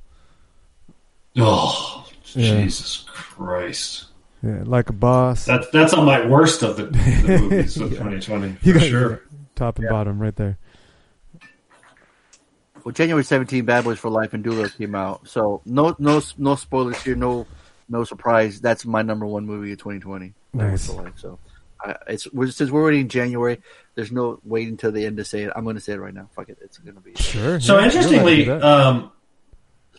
oh 1.37 2.05
Yeah. 2.33 2.61
Jesus 2.63 3.03
Christ, 3.07 4.05
Yeah, 4.43 4.61
like 4.63 4.89
a 4.89 4.93
boss. 4.93 5.45
that 5.45 5.71
that's 5.71 5.93
on 5.93 6.05
my 6.05 6.25
worst 6.25 6.63
of 6.63 6.77
the, 6.77 6.85
the 6.85 7.37
movies 7.41 7.77
of 7.77 7.91
Yeah. 7.91 7.97
2020 7.99 8.57
You 8.63 8.73
for 8.73 8.79
got- 8.79 8.87
sure. 8.87 9.21
Top 9.55 9.77
and 9.77 9.87
bottom, 9.87 10.19
right 10.19 10.35
there. 10.35 10.57
Well, 12.83 12.91
January 12.93 13.23
17, 13.23 13.65
Bad 13.65 13.83
Boys 13.83 13.99
for 13.99 14.09
Life 14.09 14.33
and 14.33 14.43
Dolittle 14.43 14.69
came 14.69 14.95
out. 14.95 15.27
So 15.27 15.61
no 15.65 15.95
no 15.99 16.21
no 16.37 16.55
spoilers 16.55 17.01
here. 17.01 17.15
No 17.15 17.47
no 17.89 18.03
surprise. 18.03 18.59
That's 18.59 18.85
my 18.85 19.01
number 19.01 19.25
one 19.25 19.45
movie 19.45 19.71
of 19.71 19.77
2020. 19.79 20.33
Nice. 20.53 20.89
Life. 20.89 21.13
So 21.17 21.39
I, 21.81 21.95
it's 22.07 22.31
we're, 22.31 22.49
since 22.51 22.71
we're 22.71 22.81
already 22.81 22.99
in 22.99 23.09
January. 23.09 23.61
There's 23.95 24.11
no 24.11 24.39
waiting 24.43 24.73
until 24.73 24.91
the 24.91 25.05
end 25.05 25.17
to 25.17 25.25
say 25.25 25.43
it. 25.43 25.53
I'm 25.55 25.63
going 25.63 25.75
to 25.75 25.81
say 25.81 25.93
it 25.93 25.99
right 25.99 26.13
now. 26.13 26.27
Fuck 26.35 26.49
it, 26.49 26.57
it's 26.61 26.77
going 26.79 26.95
to 26.95 27.01
be. 27.01 27.13
Sure. 27.15 27.59
So 27.59 27.77
yeah, 27.77 27.91
you're 27.91 27.91
allowed 27.91 27.91
to 27.91 27.97
interestingly, 27.97 28.49
um, 28.49 29.11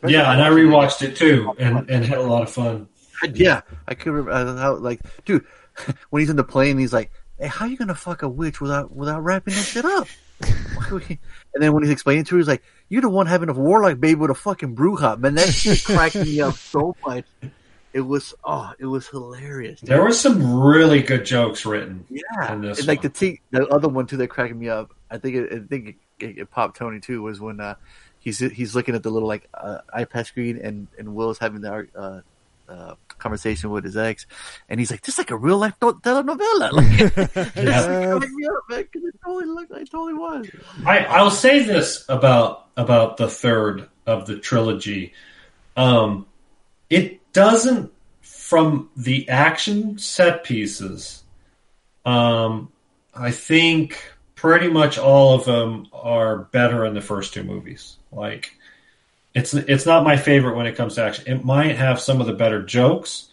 yeah, 0.07 0.33
and 0.33 0.43
I 0.43 0.51
watching 0.51 0.67
it. 0.67 0.71
rewatched 0.71 1.03
it 1.03 1.17
too, 1.17 1.55
and 1.59 1.89
and 1.89 2.05
had 2.05 2.19
a 2.19 2.23
lot 2.23 2.43
of 2.43 2.51
fun. 2.51 2.89
Yeah, 3.33 3.63
I 3.89 3.95
could 3.95 4.13
remember 4.13 4.61
how 4.61 4.75
like, 4.75 5.01
dude, 5.25 5.47
when 6.11 6.21
he's 6.21 6.29
in 6.29 6.37
the 6.37 6.45
plane, 6.45 6.77
he's 6.79 6.93
like, 6.93 7.11
"Hey, 7.39 7.47
how 7.47 7.65
you 7.65 7.77
gonna 7.77 7.95
fuck 7.95 8.23
a 8.23 8.29
witch 8.29 8.61
without 8.61 8.95
without 8.95 9.23
wrapping 9.23 9.55
that 9.55 9.63
shit 9.63 9.85
up?" 9.85 10.09
and 10.91 11.19
then 11.55 11.73
when 11.73 11.83
he's 11.83 11.93
explaining 11.93 12.25
to 12.25 12.35
her, 12.35 12.39
he's 12.39 12.49
like, 12.49 12.63
"You're 12.89 13.03
the 13.03 13.09
one 13.09 13.27
having 13.27 13.49
a 13.49 13.53
warlock 13.53 14.01
baby 14.01 14.17
with 14.17 14.31
a 14.31 14.35
fucking 14.35 14.77
bruja, 14.77 15.19
man." 15.19 15.35
That 15.35 15.49
shit 15.49 15.85
cracked 15.85 16.17
me 16.17 16.41
up 16.41 16.55
so 16.55 16.97
much. 17.07 17.25
It 17.93 18.01
was 18.01 18.35
oh, 18.43 18.73
it 18.79 18.87
was 18.87 19.07
hilarious. 19.07 19.81
Dude. 19.81 19.91
There 19.91 20.03
were 20.03 20.13
some 20.13 20.61
really 20.61 21.01
good 21.01 21.25
jokes 21.25 21.65
written. 21.65 22.05
yeah, 22.11 22.53
and 22.53 22.65
like 22.87 22.99
one. 22.99 23.03
the 23.03 23.09
t- 23.11 23.41
the 23.51 23.67
other 23.69 23.89
one 23.89 24.07
too 24.07 24.17
that 24.17 24.29
cracked 24.29 24.55
me 24.55 24.69
up. 24.69 24.93
I 25.11 25.19
think 25.19 25.37
it, 25.37 25.53
I 25.53 25.59
think 25.61 25.97
it, 26.19 26.39
it 26.39 26.51
popped 26.51 26.77
Tony 26.77 26.99
too 26.99 27.23
was 27.23 27.41
when 27.41 27.61
uh, 27.61 27.77
he's 28.19 28.41
he's 28.41 28.75
looking 28.75 28.95
at 28.95 29.03
the 29.03 29.11
little 29.11 29.29
like 29.29 29.49
uh, 29.55 29.79
iPad 29.97 30.27
screen 30.27 30.59
and 30.59 30.89
and 30.99 31.15
Will's 31.15 31.39
having 31.39 31.61
the 31.61 31.87
uh, 31.97 32.21
uh, 32.69 32.95
conversation 33.19 33.71
with 33.71 33.85
his 33.85 33.97
ex, 33.97 34.27
and 34.69 34.79
he's 34.81 34.91
like, 34.91 35.03
"This 35.03 35.15
is 35.15 35.19
like 35.19 35.31
a 35.31 35.37
real 35.37 35.59
life 35.59 35.75
do- 35.81 36.01
telenovela." 36.03 36.71
Like, 36.73 36.99
Yeah. 37.57 38.17
it's 38.17 38.25
like, 38.25 38.31
me 38.31 38.47
up, 38.47 38.63
man, 38.69 38.85
'cause 38.93 39.03
it 39.05 39.15
totally 39.25 39.47
looked, 39.47 39.71
it 39.73 39.91
totally 39.91 40.15
was. 40.15 40.51
I, 40.87 40.99
I'll 41.05 41.31
say 41.31 41.63
this 41.65 42.05
about 42.09 42.67
about 42.77 43.17
the 43.17 43.29
third 43.29 43.89
of 44.07 44.27
the 44.27 44.39
trilogy. 44.39 45.13
Um, 45.77 46.27
it 46.91 47.21
doesn't, 47.33 47.93
from 48.23 48.91
the 48.97 49.29
action 49.29 49.99
set 49.99 50.45
pieces. 50.45 51.23
Um, 52.05 52.71
I 53.15 53.31
think 53.31 53.99
pretty 54.35 54.69
much 54.69 54.99
all 54.99 55.35
of 55.35 55.45
them 55.45 55.87
are 55.93 56.39
better 56.53 56.85
in 56.85 56.95
the 56.95 57.01
first 57.01 57.33
two 57.35 57.43
movies. 57.45 57.97
Like, 58.13 58.53
it's 59.35 59.53
it's 59.55 59.87
not 59.87 60.05
my 60.05 60.17
favorite 60.17 60.57
when 60.57 60.67
it 60.67 60.77
comes 60.77 60.95
to 60.95 61.03
action. 61.05 61.25
It 61.27 61.45
might 61.45 61.77
have 61.77 62.01
some 62.01 62.21
of 62.21 62.27
the 62.27 62.33
better 62.33 62.63
jokes. 62.63 63.29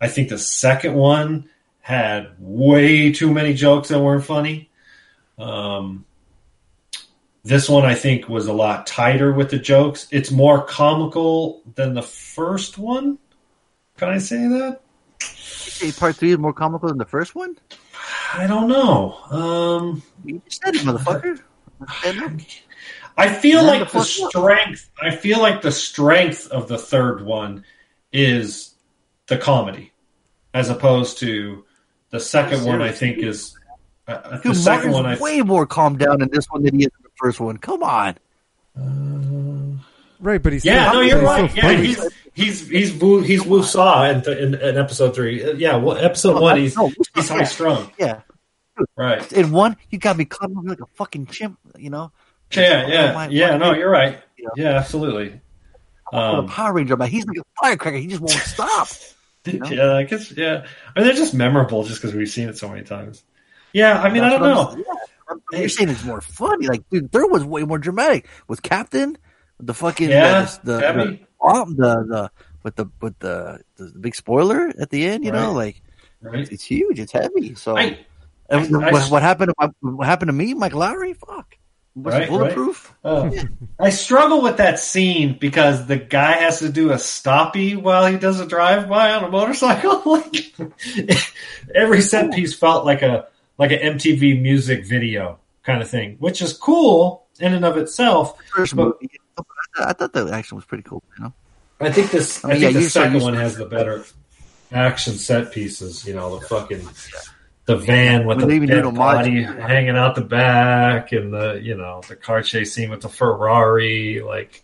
I 0.00 0.08
think 0.08 0.28
the 0.28 0.38
second 0.38 0.94
one 0.94 1.48
had 1.80 2.30
way 2.38 3.12
too 3.12 3.32
many 3.32 3.54
jokes 3.54 3.88
that 3.88 4.00
weren't 4.00 4.24
funny. 4.24 4.70
Um, 5.38 6.04
this 7.44 7.68
one 7.68 7.84
I 7.84 7.94
think 7.94 8.28
was 8.28 8.46
a 8.46 8.52
lot 8.52 8.86
tighter 8.86 9.32
with 9.32 9.50
the 9.50 9.58
jokes. 9.58 10.06
It's 10.10 10.30
more 10.30 10.62
comical 10.64 11.62
than 11.74 11.94
the 11.94 12.02
first 12.02 12.78
one. 12.78 13.18
Can 13.96 14.08
I 14.08 14.18
say 14.18 14.46
that? 14.48 14.80
Part 15.98 16.16
three 16.16 16.30
is 16.30 16.38
more 16.38 16.52
comical 16.52 16.88
than 16.88 16.98
the 16.98 17.04
first 17.04 17.34
one. 17.34 17.56
I 18.34 18.46
don't 18.46 18.68
know. 18.68 19.18
Um, 19.30 20.02
You 20.24 20.40
said 20.48 20.76
it, 20.76 20.82
motherfucker. 20.82 21.40
Stand 23.14 23.30
up. 23.30 23.34
I 23.36 23.38
feel 23.38 23.58
Man, 23.64 23.66
like 23.80 23.90
the 23.92 23.98
the 23.98 24.04
fuck 24.04 24.24
up. 24.24 24.30
strength. 24.30 24.90
I 25.00 25.10
feel 25.14 25.40
like 25.40 25.62
the 25.62 25.72
strength 25.72 26.48
of 26.48 26.68
the 26.68 26.78
third 26.78 27.24
one 27.24 27.64
is 28.12 28.74
the 29.28 29.38
comedy, 29.38 29.92
as 30.54 30.68
opposed 30.68 31.18
to 31.18 31.64
the 32.10 32.20
second 32.20 32.64
one. 32.64 32.82
I 32.82 32.92
think 32.92 33.18
is 33.18 33.56
uh, 34.08 34.12
uh, 34.12 34.36
the 34.38 34.42
Dude, 34.48 34.56
second 34.56 34.92
Martin's 34.92 34.94
one. 34.94 35.06
I 35.06 35.18
way 35.36 35.40
more 35.42 35.66
calmed 35.66 35.98
down 35.98 36.20
in 36.22 36.28
this 36.30 36.46
one 36.50 36.62
than 36.62 36.78
he 36.78 36.84
is 36.84 36.90
in 36.98 37.02
the 37.04 37.10
first 37.16 37.40
one. 37.40 37.56
Come 37.58 37.82
on. 37.82 38.16
right, 40.20 40.42
but 40.42 40.52
he's 40.52 40.64
Yeah, 40.64 40.88
still, 40.88 41.00
no, 41.00 41.06
you're 41.06 41.22
right. 41.22 41.50
still 41.50 41.64
Yeah, 41.64 41.76
funny. 41.76 41.86
he's 41.86 42.08
he's 42.34 42.68
he's 42.68 42.92
Wu, 42.94 43.20
he's 43.20 43.42
Woosah 43.42 44.26
in, 44.26 44.38
in, 44.38 44.54
in 44.60 44.76
episode 44.78 45.14
three. 45.14 45.42
Uh, 45.44 45.52
Yeah, 45.52 45.76
well, 45.76 45.96
episode 45.96 46.40
one 46.40 46.58
he's 46.58 46.76
No, 46.76 46.90
he's 47.14 47.28
high 47.28 47.44
strung. 47.44 47.90
Yeah. 47.98 48.20
Right. 48.96 49.30
In 49.32 49.52
one, 49.52 49.76
you 49.90 49.98
got 49.98 50.16
me 50.16 50.24
clubbing 50.24 50.64
like 50.64 50.80
a 50.80 50.86
fucking 50.94 51.26
chimp, 51.26 51.58
you 51.78 51.90
know? 51.90 52.10
Yeah, 52.54 52.86
yeah, 52.88 53.28
yeah. 53.28 53.56
No, 53.56 53.74
you're 53.74 53.90
right. 53.90 54.18
Yeah. 54.38 54.48
Yeah, 54.56 54.70
absolutely. 54.78 55.40
Um, 56.12 56.46
Power 56.48 56.74
Ranger, 56.74 56.96
man. 56.96 57.08
He's 57.08 57.24
like 57.26 57.38
a 57.38 57.42
firecracker. 57.60 57.96
He 57.96 58.06
just 58.06 58.20
won't 58.20 58.32
stop. 58.32 58.88
know? 59.46 59.66
yeah, 59.68 59.94
I 59.94 60.02
guess. 60.04 60.30
Yeah, 60.32 60.66
I 60.94 60.98
mean 61.00 61.06
they're 61.08 61.16
just 61.16 61.34
memorable 61.34 61.84
just 61.84 62.00
because 62.02 62.14
we've 62.14 62.28
seen 62.28 62.48
it 62.48 62.58
so 62.58 62.68
many 62.68 62.82
times. 62.82 63.24
Yeah, 63.72 64.00
I 64.00 64.10
mean 64.12 64.22
I 64.22 64.30
don't 64.30 64.42
know. 64.42 64.76
yeah. 64.76 65.58
You're 65.60 65.68
saying 65.70 65.88
it's 65.88 66.04
more 66.04 66.20
funny. 66.20 66.66
Like, 66.66 66.88
dude, 66.90 67.10
there 67.10 67.26
was 67.26 67.42
way 67.44 67.62
more 67.64 67.78
dramatic 67.78 68.28
with 68.48 68.62
Captain, 68.62 69.16
the 69.58 69.72
fucking 69.72 70.10
Yeah, 70.10 70.42
the, 70.62 70.72
the, 70.74 70.78
the, 71.40 71.64
the 71.74 72.04
the 72.04 72.30
with 72.62 72.76
the 72.76 72.86
with 73.00 73.18
the, 73.20 73.60
the 73.76 73.98
big 73.98 74.14
spoiler 74.14 74.70
at 74.78 74.90
the 74.90 75.06
end. 75.06 75.24
You 75.24 75.32
know, 75.32 75.52
like 75.52 75.80
Right. 76.20 76.50
it's 76.52 76.62
huge. 76.62 77.00
It's 77.00 77.10
heavy. 77.12 77.54
So 77.54 77.76
I, 77.76 77.82
I- 77.82 78.58
I- 78.58 78.66
what, 78.92 79.10
what 79.10 79.22
happened? 79.22 79.52
To, 79.58 79.70
what 79.80 80.06
happened 80.06 80.28
to 80.28 80.32
me, 80.34 80.52
Mike 80.54 80.72
Lowrey? 80.72 81.16
Fuck, 81.16 81.51
was 81.94 82.14
Right, 82.14 82.22
it 82.22 82.28
bulletproof? 82.30 82.94
uh, 83.04 83.30
I 83.78 83.90
struggle 83.90 84.40
with 84.42 84.56
that 84.56 84.78
scene 84.78 85.36
because 85.38 85.86
the 85.86 85.96
guy 85.96 86.32
has 86.32 86.60
to 86.60 86.68
do 86.70 86.90
a 86.90 86.94
stoppie 86.96 87.76
while 87.76 88.06
he 88.06 88.16
does 88.18 88.40
a 88.40 88.46
drive 88.46 88.88
by 88.88 89.12
on 89.12 89.24
a 89.24 89.28
motorcycle. 89.30 90.02
like 90.06 90.54
every 91.74 92.00
set 92.00 92.32
piece 92.32 92.54
felt 92.54 92.84
like 92.86 93.02
a 93.02 93.26
like 93.58 93.72
an 93.72 93.78
MTV 93.98 94.40
music 94.40 94.86
video 94.86 95.38
kind 95.64 95.82
of 95.82 95.88
thing, 95.90 96.16
which 96.18 96.40
is 96.40 96.52
cool 96.54 97.26
in 97.40 97.52
and 97.54 97.64
of 97.64 97.76
itself. 97.76 98.38
First 98.54 98.74
But- 98.76 99.00
movie. 99.00 99.10
I 99.78 99.94
thought 99.94 100.12
the 100.12 100.28
action 100.32 100.56
was 100.56 100.66
pretty 100.66 100.82
cool. 100.84 101.02
You 101.18 101.24
know, 101.24 101.32
I 101.80 101.90
think 101.90 102.10
this. 102.10 102.44
I, 102.44 102.48
I 102.48 102.52
think 102.52 102.62
yeah, 102.74 102.80
the 102.80 102.90
second 102.90 103.22
one 103.22 103.32
has 103.34 103.56
the 103.56 103.64
better 103.64 104.04
action 104.70 105.14
set 105.14 105.50
pieces. 105.52 106.06
You 106.06 106.12
know, 106.14 106.38
the 106.38 106.46
fucking 106.46 106.86
the 107.64 107.76
van 107.76 108.26
with 108.26 108.40
the 108.40 108.66
dead 108.66 108.94
body 108.94 109.42
hanging 109.42 109.96
out 109.96 110.14
the 110.14 110.22
back, 110.22 111.12
and 111.12 111.32
the 111.32 111.60
you 111.62 111.76
know 111.76 112.02
the 112.08 112.16
car 112.16 112.42
chase 112.42 112.74
scene 112.74 112.90
with 112.90 113.02
the 113.02 113.08
Ferrari. 113.08 114.20
Like, 114.20 114.62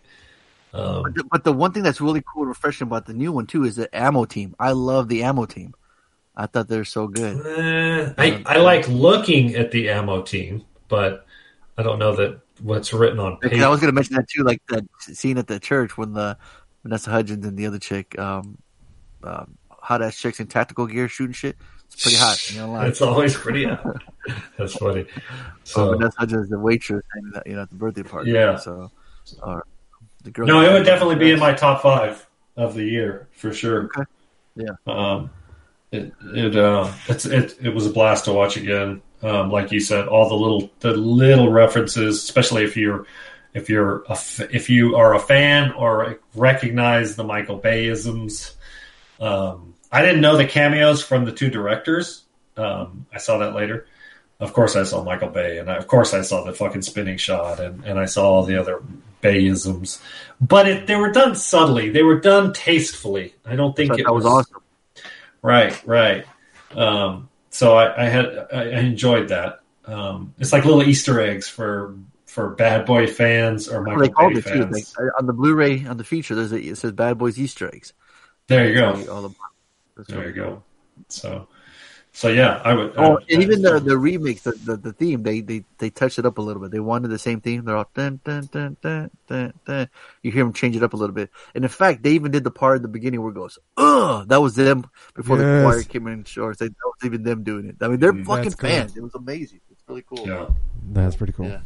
um, 0.73 1.03
but 1.03 1.15
the, 1.15 1.23
but 1.23 1.43
the 1.43 1.53
one 1.53 1.71
thing 1.71 1.83
that's 1.83 2.01
really 2.01 2.21
cool 2.21 2.43
and 2.43 2.49
refreshing 2.49 2.87
about 2.87 3.05
the 3.05 3.13
new 3.13 3.31
one 3.31 3.47
too 3.47 3.63
is 3.63 3.75
the 3.75 3.93
ammo 3.95 4.25
team. 4.25 4.55
I 4.59 4.71
love 4.71 5.07
the 5.07 5.23
ammo 5.23 5.45
team. 5.45 5.73
I 6.35 6.45
thought 6.47 6.67
they're 6.67 6.85
so 6.85 7.07
good. 7.07 7.45
eh, 7.45 8.13
I 8.17 8.43
I 8.45 8.57
like 8.57 8.87
looking 8.87 9.55
at 9.55 9.71
the 9.71 9.89
ammo 9.89 10.21
team, 10.21 10.65
but 10.87 11.25
I 11.77 11.83
don't 11.83 11.99
know 11.99 12.15
that 12.15 12.41
what's 12.61 12.93
written 12.93 13.19
on 13.19 13.37
paper. 13.37 13.63
I 13.63 13.69
was 13.69 13.79
going 13.79 13.91
to 13.91 13.95
mention 13.95 14.15
that 14.15 14.27
too, 14.27 14.43
like 14.43 14.61
that 14.67 14.85
scene 14.99 15.37
at 15.37 15.47
the 15.47 15.59
church 15.59 15.97
when 15.97 16.13
the 16.13 16.37
Vanessa 16.83 17.09
Hudgens 17.09 17.45
and 17.45 17.57
the 17.57 17.65
other 17.65 17.79
chick, 17.79 18.17
um, 18.19 18.57
um, 19.23 19.57
hot 19.69 20.01
ass 20.01 20.17
chicks 20.17 20.39
in 20.39 20.47
tactical 20.47 20.87
gear 20.87 21.07
shooting 21.07 21.33
shit. 21.33 21.57
It's 21.99 22.03
pretty 22.05 22.17
hot. 22.17 22.51
You 22.51 22.59
know, 22.61 22.81
It's 22.87 23.01
always 23.01 23.35
pretty. 23.35 23.65
Hot. 23.65 24.01
that's 24.57 24.73
funny. 24.75 25.05
so 25.65 25.91
Vanessa 25.91 26.17
Hudgens 26.17 26.43
is 26.45 26.49
the 26.49 26.57
waitress, 26.59 27.03
and, 27.13 27.41
you 27.45 27.55
know, 27.55 27.63
at 27.63 27.69
the 27.69 27.75
birthday 27.75 28.03
party. 28.03 28.31
Yeah. 28.31 28.55
So, 28.55 28.89
uh, 29.43 29.59
the 30.23 30.31
girl. 30.31 30.47
No, 30.47 30.61
it 30.61 30.71
would 30.71 30.85
definitely 30.85 31.15
be 31.17 31.31
in 31.31 31.39
my 31.39 31.53
top 31.53 31.81
five 31.81 32.25
of 32.55 32.73
the 32.73 32.85
year 32.85 33.27
for 33.33 33.53
sure. 33.53 33.85
Okay. 33.85 34.03
Yeah. 34.55 34.75
Um, 34.87 35.29
it 35.91 36.13
it 36.33 36.55
uh, 36.55 36.89
it's 37.09 37.25
it 37.25 37.57
it 37.61 37.69
was 37.75 37.85
a 37.85 37.89
blast 37.89 38.25
to 38.25 38.33
watch 38.33 38.55
again. 38.55 39.01
Um, 39.21 39.51
like 39.51 39.73
you 39.73 39.81
said, 39.81 40.07
all 40.07 40.29
the 40.29 40.35
little 40.35 40.69
the 40.79 40.93
little 40.93 41.51
references, 41.51 42.23
especially 42.23 42.63
if 42.63 42.77
you're 42.77 43.05
if 43.53 43.69
you're 43.69 44.03
a, 44.03 44.11
f- 44.11 44.39
if 44.53 44.69
you 44.69 44.95
are 44.95 45.15
a 45.15 45.19
fan 45.19 45.71
or 45.73 46.19
recognize 46.33 47.17
the 47.17 47.25
Michael 47.25 47.59
Bayisms. 47.59 48.53
Um, 49.19 49.73
I 49.91 50.01
didn't 50.01 50.21
know 50.21 50.37
the 50.37 50.45
cameos 50.45 51.01
from 51.01 51.25
the 51.25 51.31
two 51.31 51.49
directors. 51.49 52.23
Um, 52.57 53.05
I 53.13 53.17
saw 53.17 53.39
that 53.39 53.55
later. 53.55 53.87
Of 54.39 54.53
course, 54.53 54.75
I 54.75 54.83
saw 54.83 55.03
Michael 55.03 55.29
Bay, 55.29 55.57
and 55.57 55.69
I, 55.69 55.75
of 55.75 55.87
course, 55.87 56.13
I 56.13 56.21
saw 56.21 56.45
the 56.45 56.53
fucking 56.53 56.83
spinning 56.83 57.17
shot, 57.17 57.59
and, 57.59 57.83
and 57.83 57.99
I 57.99 58.05
saw 58.05 58.29
all 58.29 58.43
the 58.43 58.59
other 58.59 58.81
Bayisms. 59.21 60.01
But 60.39 60.67
it, 60.67 60.87
they 60.87 60.95
were 60.95 61.11
done 61.11 61.35
subtly. 61.35 61.89
They 61.89 62.03
were 62.03 62.19
done 62.19 62.53
tastefully. 62.53 63.35
I 63.45 63.55
don't 63.55 63.75
think 63.75 63.91
That 63.91 63.99
it 63.99 64.09
was 64.09 64.25
awesome. 64.25 64.61
Right, 65.41 65.85
right. 65.85 66.25
Um, 66.71 67.29
so 67.49 67.75
I, 67.77 68.05
I 68.05 68.09
had 68.09 68.47
I 68.53 68.63
enjoyed 68.79 69.29
that. 69.29 69.61
Um, 69.85 70.33
it's 70.37 70.53
like 70.53 70.65
little 70.65 70.83
Easter 70.83 71.19
eggs 71.19 71.47
for 71.47 71.95
for 72.25 72.51
Bad 72.51 72.85
Boy 72.85 73.07
fans 73.07 73.67
or 73.67 73.81
Michael 73.81 74.01
they 74.01 74.09
called 74.09 74.33
Bay 74.33 74.39
it 74.39 74.45
too. 74.45 74.63
Fans. 74.63 74.95
uh, 74.97 75.17
on 75.17 75.25
the 75.25 75.33
Blu-ray 75.33 75.85
on 75.85 75.97
the 75.97 76.03
feature, 76.03 76.35
there's 76.35 76.51
a, 76.51 76.59
it 76.59 76.77
says 76.77 76.91
"Bad 76.91 77.17
Boys 77.17 77.39
Easter 77.39 77.73
eggs." 77.73 77.93
There 78.47 78.67
you 78.67 78.75
go. 78.75 79.35
All 79.99 80.03
the- 80.03 80.03
that's 80.03 80.09
There 80.09 80.19
really 80.19 80.35
you 80.37 80.57
go. 80.57 80.63
So, 81.07 81.47
so 82.11 82.27
yeah, 82.27 82.61
I 82.65 82.73
would. 82.73 82.97
I 82.97 83.03
Oh, 83.05 83.11
would- 83.13 83.31
and 83.31 83.41
even 83.41 83.61
the 83.61 83.79
the 83.79 83.95
remix, 83.95 84.41
the, 84.43 84.51
the 84.51 84.77
the 84.77 84.93
theme, 84.93 85.23
they 85.23 85.41
they 85.41 85.63
they 85.77 85.89
touched 85.89 86.19
it 86.19 86.25
up 86.25 86.37
a 86.37 86.41
little 86.41 86.61
bit. 86.61 86.71
They 86.71 86.79
wanted 86.79 87.07
the 87.09 87.19
same 87.19 87.39
theme. 87.41 87.63
They're 87.65 87.77
all 87.77 87.89
dun 87.93 88.19
dun 88.25 88.49
dun 88.51 88.77
dun 88.81 89.09
dun 89.27 89.53
dun. 89.65 89.89
You 90.23 90.31
hear 90.31 90.43
them 90.43 90.53
change 90.53 90.75
it 90.75 90.83
up 90.83 90.93
a 90.93 90.97
little 90.97 91.15
bit. 91.15 91.29
And 91.55 91.63
in 91.63 91.69
fact, 91.69 92.03
they 92.03 92.11
even 92.11 92.31
did 92.31 92.43
the 92.43 92.51
part 92.51 92.75
at 92.77 92.81
the 92.81 92.87
beginning 92.87 93.21
where 93.21 93.31
it 93.31 93.35
goes, 93.35 93.57
"Ugh," 93.77 94.27
that 94.27 94.41
was 94.41 94.55
them 94.55 94.85
before 95.15 95.37
the 95.37 95.61
choir 95.61 95.83
came 95.83 96.07
in. 96.07 96.23
Shorts, 96.25 96.59
they, 96.59 96.67
that 96.67 96.75
was 96.83 97.05
even 97.05 97.23
them 97.23 97.43
doing 97.43 97.67
it. 97.67 97.75
I 97.81 97.87
mean, 97.87 97.99
they're 97.99 98.13
Mm, 98.13 98.25
fucking 98.25 98.43
that's 98.43 98.55
cool. 98.55 98.69
fans. 98.69 98.97
It 98.97 99.03
was 99.03 99.15
amazing. 99.15 99.61
It's 99.71 99.81
really 99.87 100.03
cool. 100.09 100.27
yeah. 100.27 100.47
That's 100.91 101.15
pretty 101.15 101.33
cool. 101.33 101.47
Yeah. 101.47 101.61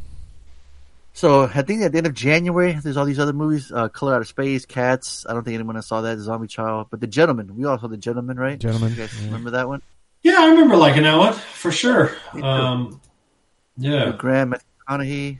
So 1.16 1.44
I 1.44 1.62
think 1.62 1.82
at 1.82 1.92
the 1.92 1.98
end 1.98 2.08
of 2.08 2.14
January, 2.14 2.72
there's 2.72 2.96
all 2.96 3.04
these 3.04 3.20
other 3.20 3.32
movies: 3.32 3.70
uh, 3.72 3.88
Color 3.88 4.16
Out 4.16 4.20
of 4.22 4.26
Space, 4.28 4.66
Cats. 4.66 5.24
I 5.28 5.32
don't 5.32 5.44
think 5.44 5.54
anyone 5.54 5.76
else 5.76 5.86
saw 5.86 6.00
that. 6.00 6.18
Zombie 6.18 6.48
Child, 6.48 6.88
but 6.90 7.00
The 7.00 7.06
Gentleman. 7.06 7.56
We 7.56 7.64
all 7.64 7.78
saw 7.78 7.86
The 7.86 7.96
Gentleman, 7.96 8.36
right? 8.36 8.58
Gentleman, 8.58 8.90
You 8.90 8.96
guys 8.96 9.16
yeah. 9.18 9.26
remember 9.26 9.50
that 9.52 9.68
one? 9.68 9.80
Yeah, 10.22 10.36
I 10.40 10.48
remember 10.48 10.76
liking 10.76 11.04
that 11.04 11.16
one 11.16 11.32
for 11.34 11.70
sure. 11.70 12.10
Um, 12.42 13.00
yeah, 13.76 14.12
Graham 14.18 14.54
McConaughey, 14.88 15.38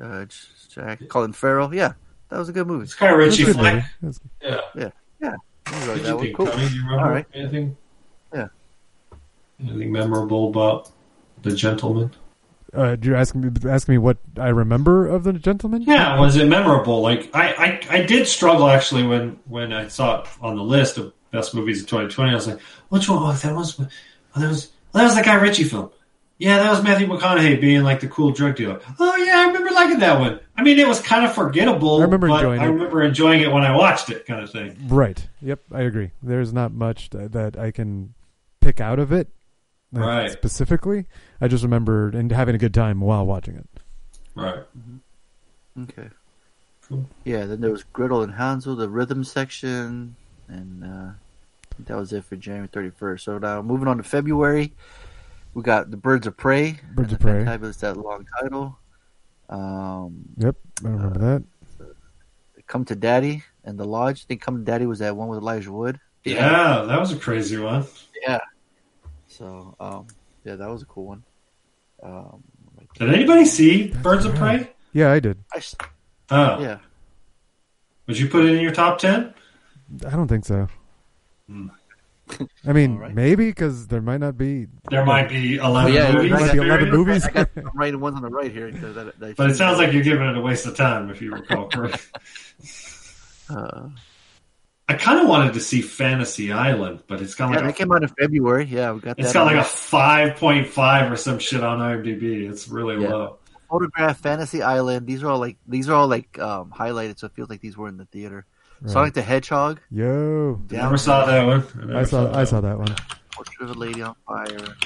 uh, 0.00 0.24
J- 0.24 0.36
Jack, 0.74 1.08
Colin 1.08 1.32
Farrell. 1.32 1.72
Yeah, 1.74 1.92
that 2.30 2.38
was 2.38 2.48
a 2.48 2.52
good 2.52 2.66
movie. 2.66 2.84
it's 2.84 2.94
kind 2.94 3.14
of 3.14 3.20
It 3.20 3.24
was 3.26 3.38
a 3.38 3.42
Ritchie 3.44 3.52
good 3.52 3.60
flick. 3.60 3.74
movie. 3.74 3.86
It 4.02 4.06
was- 4.06 4.20
Yeah. 4.42 5.30
I 5.66 5.94
did 5.94 6.04
that 6.04 6.08
you 6.08 6.14
one. 6.16 6.24
think, 6.24 6.36
Cool. 6.36 6.46
Tony? 6.46 6.66
You 6.68 6.82
remember 6.82 7.04
All 7.04 7.10
right. 7.10 7.26
anything? 7.34 7.76
Yeah. 8.34 8.48
Anything 9.60 9.92
memorable 9.92 10.48
about 10.48 10.90
the 11.42 11.52
gentleman? 11.54 12.10
Uh, 12.74 12.96
you're 13.02 13.16
asking 13.16 13.42
me 13.42 13.50
asking 13.70 13.94
me 13.94 13.98
what 13.98 14.16
I 14.38 14.48
remember 14.48 15.06
of 15.06 15.24
the 15.24 15.34
gentleman? 15.34 15.82
Yeah, 15.82 16.18
was 16.18 16.36
it 16.36 16.46
memorable? 16.46 17.02
Like 17.02 17.30
I, 17.34 17.80
I, 17.90 17.98
I 17.98 18.02
did 18.02 18.26
struggle 18.26 18.68
actually 18.68 19.02
when 19.06 19.38
when 19.46 19.72
I 19.72 19.88
saw 19.88 20.22
it 20.22 20.28
on 20.40 20.56
the 20.56 20.62
list 20.62 20.96
of 20.96 21.12
best 21.32 21.54
movies 21.54 21.82
of 21.82 21.88
2020. 21.88 22.30
I 22.30 22.34
was 22.34 22.46
like, 22.46 22.60
which 22.90 23.08
one? 23.08 23.18
Oh, 23.20 23.32
that 23.32 23.54
was, 23.54 23.80
oh, 23.80 23.86
that 24.40 24.48
was, 24.48 24.70
oh, 24.94 24.98
that 24.98 25.04
was 25.04 25.16
the 25.16 25.22
Guy 25.22 25.34
Ritchie 25.34 25.64
film. 25.64 25.90
Yeah, 26.38 26.58
that 26.58 26.70
was 26.70 26.82
Matthew 26.82 27.06
McConaughey 27.06 27.60
being 27.60 27.82
like 27.82 28.00
the 28.00 28.08
cool 28.08 28.32
drug 28.32 28.56
dealer. 28.56 28.80
Oh 28.98 29.16
yeah, 29.16 29.38
I 29.38 29.46
remember 29.46 29.70
liking 29.70 29.98
that 30.00 30.18
one. 30.18 30.40
I 30.56 30.62
mean, 30.62 30.78
it 30.78 30.88
was 30.88 31.00
kind 31.00 31.24
of 31.24 31.34
forgettable. 31.34 31.98
I 31.98 32.04
remember 32.04 32.28
but 32.28 32.36
enjoying 32.36 32.60
I 32.60 32.64
it. 32.64 32.68
remember 32.68 33.02
enjoying 33.02 33.40
it 33.42 33.52
when 33.52 33.64
I 33.64 33.76
watched 33.76 34.10
it, 34.10 34.26
kind 34.26 34.42
of 34.42 34.50
thing. 34.50 34.76
Right. 34.88 35.28
Yep, 35.40 35.60
I 35.72 35.82
agree. 35.82 36.10
There's 36.22 36.52
not 36.52 36.72
much 36.72 37.10
that, 37.10 37.32
that 37.32 37.56
I 37.58 37.70
can 37.70 38.14
pick 38.60 38.80
out 38.80 38.98
of 38.98 39.12
it 39.12 39.28
Right. 39.92 40.30
specifically. 40.30 41.06
I 41.40 41.48
just 41.48 41.62
remember 41.62 42.08
and 42.08 42.30
having 42.32 42.54
a 42.54 42.58
good 42.58 42.74
time 42.74 43.00
while 43.00 43.26
watching 43.26 43.56
it. 43.56 43.68
Right. 44.34 44.64
Okay. 45.82 46.08
Cool. 46.88 47.08
Yeah, 47.24 47.44
then 47.46 47.60
there 47.60 47.70
was 47.70 47.84
Gretel 47.84 48.22
and 48.22 48.32
Hansel, 48.34 48.76
the 48.76 48.88
rhythm 48.88 49.24
section, 49.24 50.16
and 50.48 50.84
uh, 50.84 51.10
that 51.86 51.96
was 51.96 52.12
it 52.12 52.24
for 52.24 52.36
January 52.36 52.68
31st. 52.68 53.20
So 53.20 53.38
now 53.38 53.62
moving 53.62 53.88
on 53.88 53.98
to 53.98 54.02
February, 54.02 54.72
we 55.54 55.62
got 55.62 55.90
The 55.90 55.96
Birds 55.96 56.26
of 56.26 56.36
Prey. 56.36 56.78
Birds 56.94 57.12
of 57.12 57.20
and 57.20 57.20
Prey. 57.20 57.44
That 57.44 57.50
type 57.60 57.62
is 57.62 57.76
that 57.78 57.96
long 57.96 58.26
title. 58.40 58.78
Um, 59.48 60.24
Yep, 60.38 60.56
I 60.84 60.88
remember 60.88 61.18
that. 61.18 61.42
Come 62.66 62.84
to 62.86 62.94
Daddy 62.96 63.42
and 63.64 63.78
The 63.78 63.84
Lodge. 63.84 64.24
I 64.24 64.26
think 64.28 64.40
Come 64.40 64.56
to 64.58 64.64
Daddy 64.64 64.86
was 64.86 65.00
that 65.00 65.16
one 65.16 65.28
with 65.28 65.38
Elijah 65.38 65.72
Wood. 65.72 66.00
Yeah, 66.24 66.84
that 66.88 66.98
was 67.00 67.12
a 67.12 67.16
crazy 67.16 67.58
one. 67.58 67.84
Yeah. 68.22 68.38
So, 69.42 69.74
um, 69.80 70.06
yeah, 70.44 70.54
that 70.54 70.68
was 70.70 70.82
a 70.82 70.84
cool 70.84 71.06
one. 71.06 71.24
Um, 72.00 72.44
Did 72.96 73.12
anybody 73.12 73.44
see 73.44 73.88
Birds 73.88 74.24
of 74.24 74.36
Prey? 74.36 74.70
Yeah, 74.92 75.10
I 75.10 75.18
did. 75.18 75.36
I, 75.52 75.56
s- 75.56 75.74
Oh, 76.30 76.60
yeah. 76.62 76.78
would 78.06 78.16
you 78.16 78.28
put 78.28 78.44
it 78.44 78.54
in 78.54 78.60
your 78.62 78.70
top 78.70 78.98
ten? 78.98 79.34
I 80.06 80.10
don't 80.10 80.28
think 80.28 80.44
so. 80.44 80.68
Hmm. 81.48 81.68
I 82.64 82.72
mean, 82.72 82.92
All 82.92 82.98
right. 83.00 83.14
maybe 83.14 83.46
because 83.46 83.88
there 83.88 84.00
might 84.00 84.20
not 84.20 84.38
be. 84.38 84.68
There 84.90 85.04
might 85.04 85.28
be 85.28 85.58
Oh, 85.58 85.66
eleven 85.66 85.92
yeah, 85.92 86.12
movies. 86.12 86.32
I 86.32 86.36
Might 86.38 86.46
got- 86.46 86.52
be 86.52 86.58
11 86.60 86.90
movies. 86.90 87.24
I 87.26 87.30
got 87.32 87.48
I'm 87.56 87.70
writing 87.74 87.98
ones 88.00 88.14
on 88.16 88.22
the 88.22 88.28
right 88.28 88.52
here. 88.52 88.70
That, 88.70 88.94
that, 88.94 89.18
that 89.18 89.36
But 89.36 89.50
it 89.50 89.56
sounds 89.56 89.78
like 89.78 89.92
you're 89.92 90.04
giving 90.04 90.28
it 90.28 90.36
a 90.36 90.40
waste 90.40 90.66
of 90.66 90.76
time, 90.76 91.10
if 91.10 91.20
you 91.20 91.32
recall 91.32 91.68
correctly. 91.68 92.00
Uh, 93.50 93.88
I 94.92 94.96
kind 94.96 95.20
of 95.20 95.28
wanted 95.28 95.54
to 95.54 95.60
see 95.60 95.80
Fantasy 95.82 96.52
Island, 96.52 97.02
but 97.06 97.20
it's 97.20 97.34
got 97.34 97.50
yeah, 97.50 97.56
like 97.56 97.64
that 97.64 97.70
a, 97.70 97.84
cake 97.86 97.92
out 97.94 98.02
in 98.02 98.08
February. 98.08 98.64
Yeah, 98.66 98.92
we 98.92 99.00
got 99.00 99.18
it's 99.18 99.28
that. 99.28 99.34
got 99.34 99.46
on 99.48 99.54
like 99.56 99.64
a 99.64 99.68
five 99.68 100.36
point 100.36 100.68
five 100.68 101.10
or 101.10 101.16
some 101.16 101.38
shit 101.38 101.62
on 101.62 101.78
IMDb. 101.78 102.48
It's 102.50 102.68
really 102.68 103.02
Yeah. 103.02 103.08
low. 103.10 103.38
photograph 103.70 104.18
fantasy 104.20 104.60
island 104.62 105.06
these 105.06 105.22
are 105.22 105.28
all 105.30 105.38
like 105.38 105.56
these 105.66 105.88
are 105.88 105.94
all 105.94 106.06
like 106.06 106.38
um 106.38 106.70
highlighted 106.70 107.18
so 107.18 107.24
it 107.26 107.32
feels 107.32 107.48
like 107.48 107.62
these 107.62 107.74
were 107.74 107.88
in 107.88 107.96
the 107.96 108.04
theater 108.12 108.44
sonic 108.86 109.14
the 109.14 109.22
hedgehog 109.22 109.80
Yo, 109.90 110.56
down 110.66 110.82
Never 110.82 110.98
saw 110.98 111.24
that 111.24 111.46
one. 111.46 111.64
never 111.78 111.96
I 111.96 112.04
saw. 112.04 112.28
I 112.28 112.44
that 112.44 112.48
saw 112.48 112.60
one. 112.60 112.64
that 112.64 112.78
one. 112.78 112.94
portrait 113.32 113.70
of 113.70 113.76
a 113.76 113.78
lady 113.78 114.02
on 114.02 114.14
fire 114.26 114.76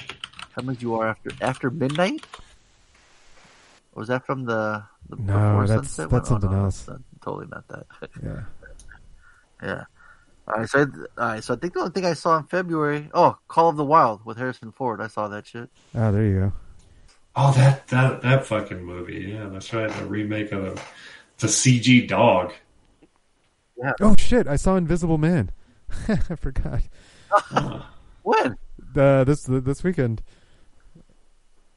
how 0.54 0.62
much 0.62 0.80
you 0.82 0.94
are 0.94 1.08
after 1.08 1.30
after 1.40 1.68
midnight 1.68 2.24
or 3.92 4.00
was 4.02 4.08
that 4.08 4.24
from 4.24 4.44
the, 4.44 4.84
the 5.08 5.16
No, 5.16 5.32
Before 5.34 5.66
that's- 5.66 5.90
Sunset 5.90 6.10
that's 6.10 6.30
one? 6.30 6.38
Oh, 6.38 6.40
something 6.40 6.50
no, 6.58 6.64
else. 6.66 6.82
that's 6.82 6.88
not- 6.88 7.22
totally 7.24 7.46
not 7.50 7.66
that 7.66 7.86
Yeah. 8.22 8.42
yeah 9.62 9.84
all 10.48 10.54
right 10.60 10.68
so 10.68 10.78
I, 10.80 10.82
all 11.22 11.28
right 11.34 11.44
so 11.44 11.54
i 11.54 11.56
think 11.56 11.72
the 11.74 11.80
only 11.80 11.92
thing 11.92 12.04
i 12.04 12.12
saw 12.14 12.36
in 12.38 12.44
february 12.44 13.08
oh 13.14 13.36
call 13.48 13.68
of 13.68 13.76
the 13.76 13.84
wild 13.84 14.24
with 14.24 14.36
harrison 14.38 14.70
ford 14.72 15.00
i 15.00 15.06
saw 15.08 15.28
that 15.28 15.46
shit 15.46 15.68
Ah, 15.94 16.10
there 16.10 16.24
you 16.24 16.38
go. 16.40 16.52
Oh, 17.38 17.52
that 17.52 17.86
that 17.88 18.22
that 18.22 18.46
fucking 18.46 18.82
movie. 18.82 19.26
Yeah, 19.34 19.48
that's 19.50 19.70
right. 19.74 19.90
The 19.90 20.06
remake 20.06 20.52
of 20.52 20.62
the 20.62 20.82
the 21.38 21.46
CG 21.48 22.08
dog. 22.08 22.54
Yeah. 23.76 23.92
Oh 24.00 24.14
shit! 24.18 24.46
I 24.48 24.56
saw 24.56 24.76
Invisible 24.76 25.18
Man. 25.18 25.50
I 26.08 26.34
forgot. 26.36 26.80
when 28.22 28.56
Uh, 28.96 29.24
this 29.24 29.42
this 29.44 29.84
weekend. 29.84 30.22
Is 30.96 31.02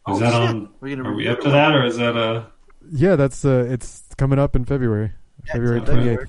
Oh, 0.08 0.20
that 0.20 0.32
shit. 0.32 0.42
on? 0.50 0.70
We're 0.80 0.96
gonna 0.96 1.10
Are 1.10 1.14
we 1.14 1.28
up 1.28 1.42
to 1.42 1.50
that, 1.50 1.76
or 1.76 1.84
is 1.84 1.98
that 1.98 2.16
uh? 2.16 2.46
Yeah, 2.90 3.18
that's 3.18 3.44
uh, 3.44 3.68
it's 3.70 4.04
coming 4.18 4.40
up 4.40 4.56
in 4.56 4.64
February. 4.64 5.12
Yeah, 5.48 5.54
February 5.54 5.80
so 5.82 5.86
February, 5.88 6.28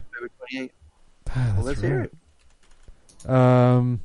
28th. 0.52 0.70
Ah, 1.36 1.52
well, 1.56 1.64
let's 1.66 1.80
hear 1.80 2.00
it 2.00 2.14
Um, 3.26 4.00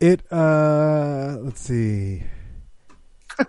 it 0.00 0.20
uh, 0.32 1.38
let's 1.40 1.60
see. 1.60 2.22
Uh, 3.38 3.44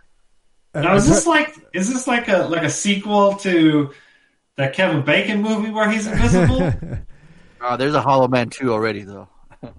Now, 0.82 0.96
is 0.96 1.08
this 1.08 1.26
like 1.26 1.56
is 1.74 1.92
this 1.92 2.08
like 2.08 2.28
a 2.28 2.48
like 2.50 2.64
a 2.64 2.70
sequel 2.70 3.36
to 3.38 3.92
that 4.58 4.74
Kevin 4.74 5.04
Bacon 5.04 5.42
movie 5.42 5.72
where 5.72 5.90
he's 5.90 6.08
invisible? 6.08 6.74
Oh, 7.62 7.78
there's 7.78 7.96
a 7.96 8.02
Hollow 8.02 8.28
Man 8.28 8.50
2 8.50 8.72
already, 8.72 9.04
though. 9.04 9.28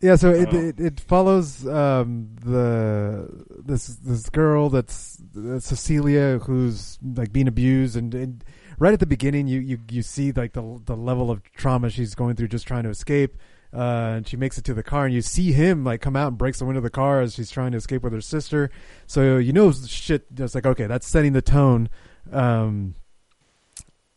Yeah, 0.00 0.16
so 0.16 0.32
it, 0.32 0.48
Oh. 0.52 0.56
it 0.58 0.80
it 0.80 0.98
follows 1.00 1.64
um 1.68 2.34
the 2.44 3.28
this 3.64 3.86
this 4.02 4.28
girl 4.30 4.68
that's 4.68 5.22
uh, 5.38 5.60
Cecilia 5.60 6.38
who's 6.42 6.98
like 7.04 7.32
being 7.32 7.46
abused 7.46 7.94
and, 7.94 8.12
and 8.12 8.44
right 8.82 8.92
at 8.92 8.98
the 8.98 9.06
beginning 9.06 9.46
you, 9.46 9.60
you 9.60 9.78
you 9.88 10.02
see 10.02 10.32
like 10.32 10.54
the 10.54 10.80
the 10.86 10.96
level 10.96 11.30
of 11.30 11.40
trauma 11.52 11.88
she's 11.88 12.16
going 12.16 12.34
through 12.34 12.48
just 12.48 12.66
trying 12.66 12.82
to 12.82 12.88
escape 12.88 13.36
uh 13.72 14.16
and 14.16 14.26
she 14.26 14.36
makes 14.36 14.58
it 14.58 14.64
to 14.64 14.74
the 14.74 14.82
car 14.82 15.04
and 15.04 15.14
you 15.14 15.22
see 15.22 15.52
him 15.52 15.84
like 15.84 16.00
come 16.00 16.16
out 16.16 16.26
and 16.26 16.36
breaks 16.36 16.58
the 16.58 16.64
window 16.64 16.78
of 16.78 16.82
the 16.82 16.90
car 16.90 17.20
as 17.20 17.34
she's 17.34 17.48
trying 17.48 17.70
to 17.70 17.78
escape 17.78 18.02
with 18.02 18.12
her 18.12 18.20
sister. 18.20 18.70
So 19.06 19.38
you 19.38 19.52
know 19.52 19.70
shit 19.70 20.34
just 20.34 20.56
like 20.56 20.66
okay 20.66 20.88
that's 20.88 21.06
setting 21.06 21.32
the 21.32 21.40
tone 21.40 21.90
um 22.32 22.96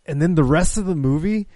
and 0.07 0.19
then 0.19 0.33
the 0.33 0.43
rest 0.43 0.79
of 0.79 0.87
the 0.87 0.95
movie 0.95 1.47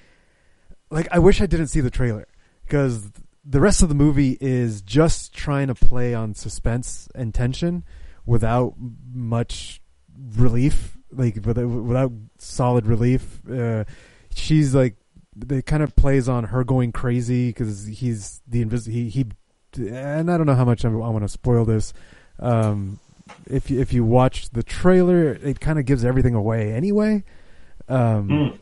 like 0.91 1.07
I 1.11 1.17
wish 1.17 1.41
I 1.41 1.47
didn't 1.47 1.67
see 1.67 1.81
the 1.81 1.89
trailer 1.89 2.27
because 2.63 3.09
the 3.43 3.59
rest 3.59 3.81
of 3.81 3.89
the 3.89 3.95
movie 3.95 4.37
is 4.39 4.83
just 4.83 5.33
trying 5.33 5.67
to 5.67 5.75
play 5.75 6.13
on 6.13 6.35
suspense 6.35 7.09
and 7.15 7.33
tension 7.33 7.83
without 8.27 8.75
much 9.11 9.81
relief, 10.35 10.98
like 11.11 11.35
without, 11.45 11.67
without 11.67 12.11
solid 12.37 12.85
relief. 12.85 13.41
Uh, 13.49 13.85
she's 14.33 14.73
like, 14.75 14.95
it 15.49 15.65
kind 15.65 15.83
of 15.83 15.95
plays 15.95 16.27
on 16.27 16.45
her 16.45 16.63
going 16.63 16.91
crazy 16.91 17.49
because 17.49 17.85
he's 17.85 18.41
the 18.47 18.63
invis- 18.63 18.91
he 18.91 19.09
he, 19.09 19.25
and 19.77 20.31
I 20.31 20.37
don't 20.37 20.45
know 20.45 20.55
how 20.55 20.65
much 20.65 20.83
I, 20.83 20.89
I 20.89 20.91
want 20.91 21.23
to 21.23 21.29
spoil 21.29 21.65
this. 21.65 21.93
Um, 22.39 22.99
if 23.45 23.69
you, 23.69 23.79
if 23.79 23.93
you 23.93 24.03
watch 24.03 24.49
the 24.49 24.63
trailer, 24.63 25.33
it 25.33 25.59
kind 25.59 25.79
of 25.79 25.85
gives 25.85 26.03
everything 26.03 26.35
away 26.35 26.73
anyway. 26.73 27.23
Um. 27.87 28.27
One 28.29 28.59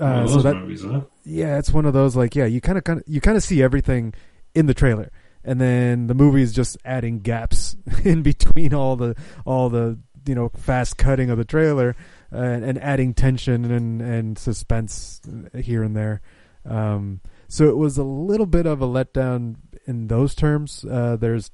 uh, 0.00 0.26
so 0.28 0.42
that 0.42 0.54
movies, 0.54 0.84
huh? 0.84 1.00
yeah, 1.24 1.58
it's 1.58 1.70
one 1.70 1.86
of 1.86 1.92
those 1.92 2.14
like 2.14 2.36
yeah, 2.36 2.44
you 2.44 2.60
kind 2.60 2.78
of 2.78 2.84
kind 2.84 3.00
of 3.00 3.04
you 3.08 3.20
kind 3.20 3.36
of 3.36 3.42
see 3.42 3.62
everything 3.62 4.14
in 4.54 4.66
the 4.66 4.74
trailer, 4.74 5.10
and 5.44 5.60
then 5.60 6.06
the 6.06 6.14
movie 6.14 6.42
is 6.42 6.52
just 6.52 6.76
adding 6.84 7.20
gaps 7.20 7.76
in 8.04 8.22
between 8.22 8.74
all 8.74 8.96
the 8.96 9.16
all 9.44 9.68
the 9.70 9.98
you 10.28 10.34
know 10.34 10.50
fast 10.50 10.96
cutting 10.96 11.30
of 11.30 11.38
the 11.38 11.44
trailer 11.44 11.96
and, 12.30 12.64
and 12.64 12.78
adding 12.82 13.14
tension 13.14 13.70
and 13.70 14.02
and 14.02 14.38
suspense 14.38 15.20
here 15.54 15.82
and 15.82 15.96
there. 15.96 16.20
Um, 16.64 17.20
so 17.48 17.68
it 17.68 17.76
was 17.76 17.96
a 17.96 18.04
little 18.04 18.46
bit 18.46 18.66
of 18.66 18.82
a 18.82 18.86
letdown 18.86 19.56
in 19.86 20.08
those 20.08 20.34
terms. 20.34 20.84
Uh, 20.84 21.16
there's 21.16 21.50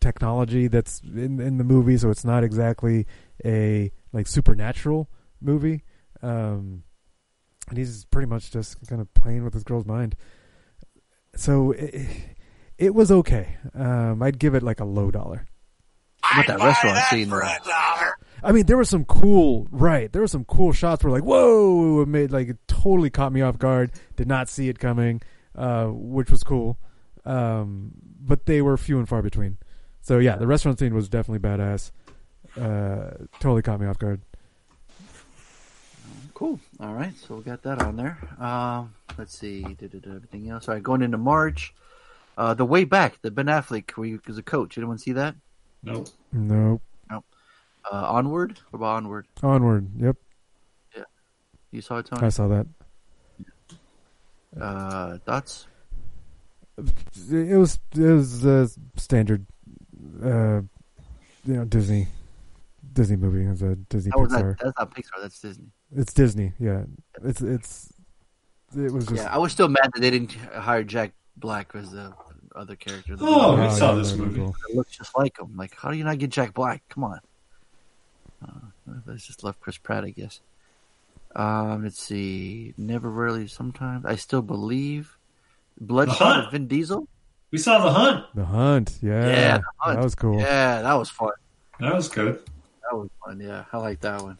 technology 0.00 0.68
that's 0.68 1.00
in 1.00 1.40
in 1.40 1.58
the 1.58 1.64
movie, 1.64 1.96
so 1.98 2.10
it's 2.10 2.24
not 2.24 2.42
exactly 2.42 3.06
a 3.44 3.92
like 4.12 4.26
supernatural 4.26 5.08
movie. 5.40 5.84
Um, 6.22 6.84
and 7.68 7.78
he's 7.78 8.04
pretty 8.06 8.26
much 8.26 8.50
just 8.50 8.86
kind 8.88 9.00
of 9.00 9.12
playing 9.14 9.44
with 9.44 9.54
this 9.54 9.64
girl's 9.64 9.86
mind. 9.86 10.16
So 11.36 11.72
it, 11.72 12.06
it 12.78 12.94
was 12.94 13.10
okay. 13.10 13.56
Um, 13.74 14.22
I'd 14.22 14.38
give 14.38 14.54
it 14.54 14.62
like 14.62 14.80
a 14.80 14.84
low 14.84 15.10
dollar. 15.10 15.46
How 16.24 16.40
about 16.40 16.58
that 16.58 16.64
restaurant 16.64 16.96
that 16.96 17.10
scene, 17.10 17.28
for 17.28 17.40
though? 17.40 17.46
a 17.46 17.58
dollar. 17.68 18.18
I 18.42 18.52
mean, 18.52 18.66
there 18.66 18.76
were 18.76 18.84
some 18.84 19.04
cool, 19.04 19.68
right? 19.70 20.10
There 20.12 20.22
were 20.22 20.28
some 20.28 20.44
cool 20.44 20.72
shots 20.72 21.04
where 21.04 21.12
like, 21.12 21.22
whoa, 21.22 22.02
it 22.02 22.08
made 22.08 22.30
like 22.30 22.48
it 22.48 22.58
totally 22.66 23.10
caught 23.10 23.32
me 23.32 23.40
off 23.42 23.58
guard. 23.58 23.92
Did 24.16 24.26
not 24.28 24.48
see 24.48 24.68
it 24.68 24.78
coming, 24.78 25.22
uh, 25.54 25.86
which 25.86 26.30
was 26.30 26.42
cool. 26.42 26.78
Um, 27.24 27.92
but 28.20 28.46
they 28.46 28.60
were 28.62 28.76
few 28.76 28.98
and 28.98 29.08
far 29.08 29.22
between. 29.22 29.58
So 30.02 30.18
yeah, 30.18 30.36
the 30.36 30.46
restaurant 30.46 30.78
scene 30.78 30.94
was 30.94 31.08
definitely 31.08 31.46
badass. 31.46 31.90
Uh, 32.58 33.26
totally 33.40 33.62
caught 33.62 33.80
me 33.80 33.86
off 33.86 33.98
guard. 33.98 34.20
Cool. 36.34 36.58
All 36.80 36.92
right, 36.94 37.16
so 37.16 37.36
we 37.36 37.42
got 37.42 37.62
that 37.62 37.80
on 37.80 37.96
there. 37.96 38.18
Um, 38.38 38.92
let's 39.16 39.38
see. 39.38 39.62
Da-da-da, 39.62 40.16
everything 40.16 40.50
else. 40.50 40.68
All 40.68 40.74
right, 40.74 40.82
going 40.82 41.00
into 41.02 41.16
March. 41.16 41.72
Uh, 42.36 42.52
the 42.54 42.64
way 42.64 42.84
back, 42.84 43.22
the 43.22 43.30
Ben 43.30 43.46
Affleck 43.46 43.92
where 43.92 44.08
he 44.08 44.18
was 44.26 44.36
a 44.36 44.42
coach. 44.42 44.76
Anyone 44.76 44.98
see 44.98 45.12
that? 45.12 45.36
Nope. 45.84 46.08
Nope. 46.32 46.82
Nope. 47.10 47.24
Uh, 47.90 48.06
onward. 48.10 48.58
What 48.70 48.78
about 48.78 48.96
onward? 48.96 49.26
Onward. 49.42 49.88
Yep. 49.98 50.16
Yeah. 50.96 51.02
You 51.70 51.80
saw 51.80 51.98
it, 51.98 52.06
Tony? 52.06 52.26
I 52.26 52.28
saw 52.30 52.48
that. 52.48 52.66
Uh, 54.60 55.18
thoughts? 55.18 55.66
It 57.30 57.56
was 57.56 57.78
it 57.94 58.00
was 58.00 58.44
uh, 58.44 58.66
standard, 58.96 59.46
uh, 60.22 60.60
you 61.44 61.54
know, 61.54 61.64
Disney 61.64 62.08
Disney 62.92 63.16
movie. 63.16 63.44
It 63.44 63.50
was 63.50 63.62
a 63.62 63.76
Disney 63.76 64.10
That 64.10 64.20
was 64.20 64.32
Pixar. 64.32 64.46
not, 64.46 64.58
that's 64.58 64.78
not 64.78 64.94
Pixar. 64.94 65.22
That's 65.22 65.40
Disney. 65.40 65.66
It's 65.94 66.12
Disney. 66.12 66.52
Yeah. 66.58 66.82
It's 67.22 67.40
it's 67.42 67.92
it 68.76 68.92
was 68.92 69.06
just 69.06 69.22
Yeah, 69.22 69.32
I 69.32 69.38
was 69.38 69.52
still 69.52 69.68
mad 69.68 69.90
that 69.94 70.00
they 70.00 70.10
didn't 70.10 70.32
hire 70.32 70.82
Jack 70.82 71.12
Black 71.36 71.70
as 71.74 71.92
the 71.92 72.12
other 72.54 72.76
character. 72.76 73.16
The 73.16 73.24
Oh, 73.24 73.56
villain. 73.56 73.68
we 73.70 73.74
saw 73.78 73.90
yeah, 73.92 73.98
this 73.98 74.14
movie. 74.14 74.40
cool. 74.40 74.56
It 74.68 74.76
looks 74.76 74.96
just 74.96 75.16
like 75.16 75.38
him. 75.38 75.56
Like, 75.56 75.74
how 75.76 75.90
do 75.90 75.96
you 75.96 76.04
not 76.04 76.18
get 76.18 76.30
Jack 76.30 76.54
Black? 76.54 76.82
Come 76.88 77.04
on. 77.04 77.20
Uh, 78.46 78.50
they 79.06 79.14
just 79.16 79.42
left 79.42 79.60
Chris 79.60 79.78
Pratt, 79.78 80.04
I 80.04 80.10
guess. 80.10 80.40
Um, 81.34 81.82
let's 81.82 82.00
see. 82.00 82.74
Never 82.76 83.10
really. 83.10 83.46
Sometimes 83.48 84.04
I 84.04 84.16
still 84.16 84.42
believe. 84.42 85.16
Bloodshot 85.80 86.18
Hunt. 86.18 86.44
with 86.46 86.52
Vin 86.52 86.68
Diesel. 86.68 87.08
We 87.50 87.58
saw 87.58 87.82
The 87.82 87.90
Hunt. 87.92 88.24
The 88.34 88.44
Hunt. 88.44 88.98
Yeah. 89.02 89.26
Yeah, 89.28 89.56
The 89.58 89.64
Hunt. 89.78 89.96
That 89.98 90.04
was 90.04 90.14
cool. 90.14 90.38
Yeah, 90.38 90.82
that 90.82 90.94
was 90.94 91.10
fun. 91.10 91.30
That 91.80 91.94
was 91.94 92.08
good. 92.08 92.40
That 92.82 92.96
was 92.96 93.08
fun. 93.24 93.40
Yeah, 93.40 93.64
I 93.72 93.78
like 93.78 94.00
that 94.00 94.22
one. 94.22 94.38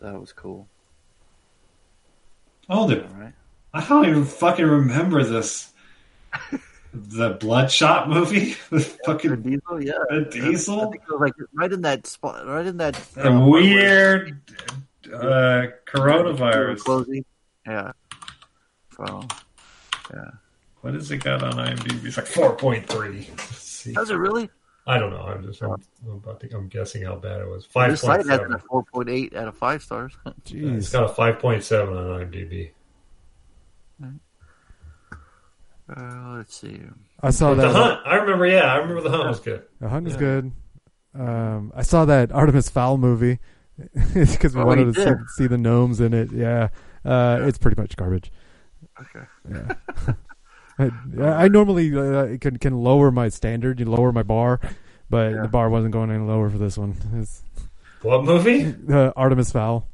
That 0.00 0.20
was 0.20 0.32
cool. 0.32 0.68
Oh, 2.68 2.86
the 2.86 3.02
All 3.02 3.14
right. 3.14 3.32
I 3.72 3.84
don't 3.86 4.06
even 4.08 4.24
fucking 4.24 4.64
remember 4.64 5.24
this. 5.24 5.72
the 7.06 7.30
Bloodshot 7.30 8.08
movie 8.08 8.56
with 8.70 8.86
Vin 8.88 8.98
fucking 9.04 9.42
Diesel. 9.42 9.84
Yeah. 9.84 9.92
Diesel. 10.30 10.90
think 10.90 11.02
it 11.02 11.12
was 11.12 11.20
like 11.20 11.34
right 11.54 11.72
in 11.72 11.82
that 11.82 12.06
spot. 12.06 12.46
Right 12.46 12.66
in 12.66 12.76
that. 12.78 12.94
The 13.14 13.32
uh, 13.32 13.46
weird 13.46 14.40
uh, 15.12 15.66
coronavirus. 15.86 16.78
Closing. 16.80 17.24
Yeah. 17.66 17.92
So. 18.96 19.22
Yeah. 20.12 20.30
What 20.80 20.94
has 20.94 21.10
it 21.10 21.18
got 21.18 21.42
on 21.42 21.52
IMDb? 21.54 22.04
It's 22.04 22.16
like 22.16 22.26
four 22.26 22.54
point 22.54 22.86
three. 22.86 23.28
Does 23.92 24.10
it 24.10 24.14
really? 24.14 24.48
I 24.86 24.98
don't 24.98 25.10
know. 25.10 25.20
I'm 25.20 25.42
just 25.42 25.60
I'm, 25.62 25.74
I'm 26.06 26.12
about 26.12 26.40
to, 26.40 26.56
I'm 26.56 26.68
guessing 26.68 27.02
how 27.02 27.16
bad 27.16 27.42
it 27.42 27.48
was. 27.48 27.66
Five 27.66 27.90
This 27.90 28.00
site 28.00 28.26
has 28.26 28.40
a 28.40 28.58
four 28.58 28.84
point 28.84 29.10
eight 29.10 29.36
out 29.36 29.48
of 29.48 29.56
five 29.56 29.82
stars. 29.82 30.16
It's 30.46 30.90
got 30.90 31.04
a 31.04 31.08
five 31.08 31.38
point 31.40 31.62
seven 31.62 31.94
on 31.94 32.20
IMDb. 32.20 32.70
Uh, 35.94 36.34
let's 36.36 36.54
see. 36.56 36.80
I 37.22 37.30
saw 37.30 37.54
that. 37.54 37.62
the. 37.68 37.72
Hunt. 37.72 38.00
I 38.04 38.16
remember. 38.16 38.46
Yeah, 38.46 38.72
I 38.72 38.76
remember 38.76 39.00
the 39.02 39.10
Hunt 39.10 39.28
was 39.28 39.40
good. 39.40 39.62
The 39.80 39.88
Hunt 39.88 40.04
was 40.04 40.14
Yeah. 40.14 40.18
good. 40.20 40.52
Um, 41.18 41.72
I 41.74 41.82
saw 41.82 42.04
that 42.04 42.30
Artemis 42.32 42.68
Fowl 42.68 42.98
movie 42.98 43.38
because 44.14 44.54
we 44.54 44.60
Oh, 44.62 44.66
wanted 44.66 44.94
to 44.94 45.02
see, 45.02 45.12
see 45.36 45.46
the 45.46 45.58
gnomes 45.58 46.00
in 46.00 46.12
it. 46.14 46.30
Yeah. 46.32 46.68
Uh, 47.04 47.38
It's 47.42 47.58
pretty 47.58 47.80
much 47.80 47.96
garbage. 47.96 48.30
Okay. 49.00 49.26
Yeah. 49.50 50.14
I, 50.78 51.44
I 51.44 51.48
normally 51.48 51.92
uh, 51.96 52.36
can 52.38 52.56
can 52.58 52.76
lower 52.76 53.10
my 53.10 53.28
standard, 53.30 53.80
you 53.80 53.86
lower 53.86 54.12
my 54.12 54.22
bar, 54.22 54.60
but 55.10 55.32
Yeah. 55.32 55.42
the 55.42 55.48
bar 55.48 55.70
wasn't 55.70 55.92
going 55.92 56.10
any 56.10 56.22
lower 56.22 56.50
for 56.50 56.58
this 56.58 56.76
one. 56.78 56.94
It's 57.14 57.42
What 58.02 58.24
movie? 58.24 58.74
uh, 58.92 59.12
Artemis 59.16 59.50
Fowl 59.50 59.88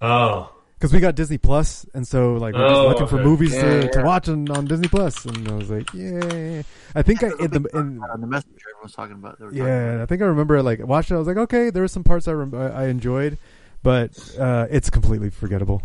Oh, 0.00 0.53
because 0.84 0.92
we 0.92 1.00
got 1.00 1.14
Disney 1.14 1.38
Plus, 1.38 1.86
and 1.94 2.06
so 2.06 2.34
like 2.34 2.54
we're 2.56 2.66
just 2.66 2.82
Oh, 2.82 2.88
looking 2.88 3.06
for 3.06 3.16
okay. 3.16 3.24
movies 3.24 3.52
Yeah, 3.54 3.60
to, 3.60 3.88
to 3.88 4.00
watch 4.00 4.28
on, 4.28 4.50
on 4.50 4.66
Disney 4.66 4.86
Plus, 4.88 5.24
and 5.24 5.48
I 5.48 5.54
was 5.54 5.70
like, 5.70 5.88
yeah. 5.94 6.62
I 6.94 7.00
think 7.00 7.22
I 7.22 7.28
in 7.38 7.50
the 7.52 7.66
in 7.72 8.10
On 8.12 8.20
the 8.20 8.26
messenger, 8.26 8.58
everyone's 8.74 8.92
talking 8.92 9.14
about. 9.14 9.38
They 9.38 9.46
talking 9.46 9.60
Yeah, 9.60 9.94
about 9.94 10.02
I 10.02 10.06
think 10.06 10.20
I 10.20 10.26
remember 10.26 10.62
like 10.62 10.80
watching. 10.86 11.14
it, 11.14 11.16
I 11.16 11.20
was 11.20 11.28
like, 11.28 11.38
okay, 11.38 11.70
there 11.70 11.82
were 11.82 11.88
some 11.88 12.04
parts 12.04 12.28
I 12.28 12.32
rem- 12.32 12.54
I 12.54 12.84
I 12.84 12.86
enjoyed, 12.88 13.38
but 13.82 14.36
uh, 14.38 14.66
it's 14.70 14.90
completely 14.90 15.30
forgettable. 15.30 15.82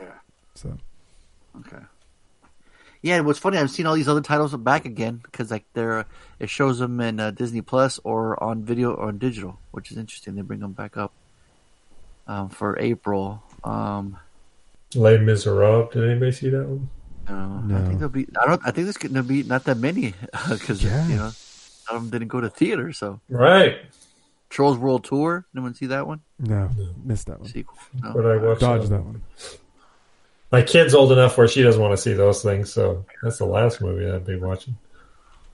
Yeah. 0.00 0.18
So. 0.54 0.76
Okay. 1.60 1.82
Yeah, 3.00 3.16
and 3.16 3.26
what's 3.26 3.38
funny, 3.38 3.56
I've 3.58 3.70
seen 3.70 3.86
all 3.86 3.94
these 3.94 4.08
other 4.08 4.20
titles 4.20 4.54
back 4.56 4.84
again 4.84 5.20
because 5.22 5.50
like 5.50 5.64
they're 5.72 6.04
it 6.38 6.50
shows 6.50 6.78
them 6.80 7.00
in 7.00 7.20
uh, 7.20 7.30
Disney 7.30 7.62
Plus 7.62 7.98
or 8.04 8.42
on 8.42 8.64
video 8.64 8.92
or 8.92 9.08
on 9.08 9.18
digital, 9.18 9.58
which 9.70 9.90
is 9.90 9.96
interesting. 9.96 10.34
They 10.34 10.42
bring 10.42 10.60
them 10.60 10.72
back 10.72 10.96
up 10.96 11.14
um, 12.26 12.48
for 12.50 12.78
April. 12.78 13.42
Um, 13.64 14.16
Les 14.94 15.18
Miserables. 15.18 15.92
Did 15.92 16.04
anybody 16.10 16.32
see 16.32 16.48
that 16.50 16.66
one? 16.66 16.88
uh, 17.28 17.32
I 17.32 17.60
No. 17.66 17.86
think 17.86 17.98
there'll 17.98 18.08
be. 18.08 18.26
I 18.40 18.46
don't. 18.46 18.60
I 18.64 18.70
think 18.70 18.86
there's 18.86 18.96
going 18.96 19.14
to 19.14 19.22
be 19.22 19.42
not 19.42 19.64
that 19.64 19.76
many 19.78 20.14
because 20.50 20.82
Yeah. 20.82 21.06
you 21.08 21.16
know 21.16 21.30
some 21.30 21.96
of 21.96 22.02
them 22.02 22.10
didn't 22.10 22.28
go 22.28 22.40
to 22.40 22.48
theater. 22.48 22.92
So 22.92 23.20
Right. 23.28 23.78
Trolls 24.50 24.78
World 24.78 25.04
Tour. 25.04 25.44
Anyone 25.54 25.74
see 25.74 25.86
that 25.86 26.06
one? 26.06 26.20
no, 26.38 26.70
missed 27.04 27.26
that 27.26 27.40
one. 27.40 27.48
Sequel. 27.50 27.76
No? 28.02 28.12
But 28.14 28.24
I 28.26 28.36
watched 28.38 28.60
Dodge 28.60 28.82
that. 28.82 28.88
that 28.90 29.02
one. 29.04 29.22
My 30.50 30.62
kid's 30.62 30.94
old 30.94 31.12
enough 31.12 31.36
where 31.36 31.46
she 31.48 31.62
doesn't 31.62 31.80
want 31.82 31.92
to 31.92 31.98
see 31.98 32.14
those 32.14 32.42
things, 32.42 32.72
so 32.72 33.04
that's 33.22 33.36
the 33.36 33.44
last 33.44 33.82
movie 33.82 34.10
I'd 34.10 34.24
be 34.24 34.36
watching. 34.36 34.78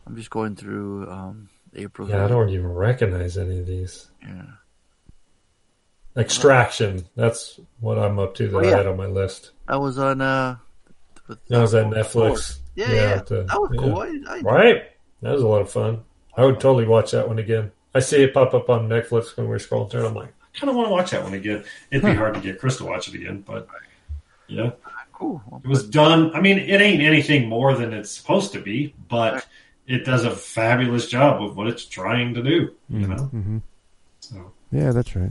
I'm 0.06 0.14
just 0.14 0.30
going 0.30 0.54
through 0.54 1.10
um, 1.10 1.48
April. 1.74 2.08
Yeah, 2.08 2.24
I 2.24 2.28
don't 2.28 2.50
even 2.50 2.68
recognize 2.72 3.36
any 3.36 3.58
of 3.58 3.66
these. 3.66 4.06
Yeah. 4.22 4.42
Extraction. 6.16 7.06
That's 7.16 7.58
what 7.80 7.98
I'm 7.98 8.18
up 8.18 8.34
to 8.36 8.48
that 8.48 8.56
Oh, 8.56 8.60
I 8.60 8.66
had 8.66 8.86
on 8.86 8.96
my 8.96 9.06
list. 9.06 9.50
I 9.66 9.76
was 9.76 9.98
on. 9.98 10.20
Uh, 10.20 10.56
with, 11.26 11.44
That 11.48 11.60
was 11.60 11.74
on 11.74 11.90
Netflix. 11.92 12.58
Yeah, 12.76 12.92
yeah, 12.92 13.22
the- 13.26 13.44
that 13.44 13.60
was 13.60 13.70
yeah. 13.72 13.80
cool. 13.80 13.98
I, 13.98 14.36
I, 14.36 14.40
Right? 14.40 14.82
That 15.22 15.32
was 15.32 15.42
a 15.42 15.48
lot 15.48 15.62
of 15.62 15.70
fun. 15.70 16.04
I 16.36 16.44
would 16.44 16.60
totally 16.60 16.86
watch 16.86 17.12
that 17.12 17.26
one 17.28 17.38
again. 17.38 17.70
I 17.94 18.00
see 18.00 18.22
it 18.22 18.34
pop 18.34 18.54
up 18.54 18.68
on 18.68 18.88
Netflix 18.88 19.36
when 19.36 19.48
we're 19.48 19.56
scrolling 19.58 19.90
through. 19.90 20.06
I'm 20.06 20.14
like, 20.14 20.28
I 20.42 20.58
kind 20.58 20.68
of 20.70 20.76
want 20.76 20.88
to 20.88 20.92
watch 20.92 21.10
that 21.12 21.22
one 21.22 21.34
again. 21.34 21.64
It'd 21.90 22.04
be 22.04 22.14
hard 22.14 22.34
to 22.34 22.40
get 22.40 22.58
Chris 22.58 22.76
to 22.78 22.84
watch 22.84 23.08
it 23.08 23.14
again, 23.14 23.42
but 23.46 23.68
yeah, 24.48 24.70
Cool. 25.12 25.40
Well, 25.46 25.60
it 25.64 25.68
was 25.68 25.88
done. 25.88 26.34
I 26.34 26.40
mean, 26.40 26.58
it 26.58 26.80
ain't 26.80 27.00
anything 27.00 27.48
more 27.48 27.74
than 27.74 27.92
it's 27.92 28.10
supposed 28.10 28.52
to 28.52 28.60
be, 28.60 28.94
but 29.08 29.46
it 29.86 30.04
does 30.04 30.24
a 30.24 30.30
fabulous 30.32 31.06
job 31.08 31.40
of 31.42 31.56
what 31.56 31.68
it's 31.68 31.84
trying 31.84 32.34
to 32.34 32.42
do. 32.42 32.74
You 32.88 33.06
know, 33.06 33.16
hmm 33.26 33.58
so 34.18 34.52
Yeah, 34.72 34.90
that's 34.90 35.14
right. 35.14 35.30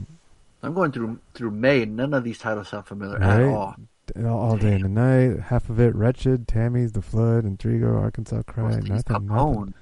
I'm 0.63 0.73
going 0.73 0.91
through 0.91 1.19
through 1.33 1.51
May. 1.51 1.85
None 1.85 2.13
of 2.13 2.23
these 2.23 2.37
titles 2.39 2.69
sound 2.69 2.87
familiar 2.87 3.19
Right. 3.19 3.41
at 3.41 3.47
all. 3.49 3.75
All, 4.17 4.25
all 4.51 4.57
day 4.57 4.73
and 4.73 4.83
the 4.85 4.89
night. 4.89 5.39
Half 5.39 5.69
of 5.69 5.79
it, 5.79 5.93
Wretched, 5.95 6.47
Tammy's, 6.47 6.91
The 6.93 7.01
Flood, 7.01 7.45
Intrigo, 7.45 7.99
Arkansas 8.01 8.43
Cry. 8.43 8.63
What's 8.63 8.75
Nothing, 8.77 8.93
these 8.95 9.09
nothing. 9.09 9.27
Capone? 9.27 9.73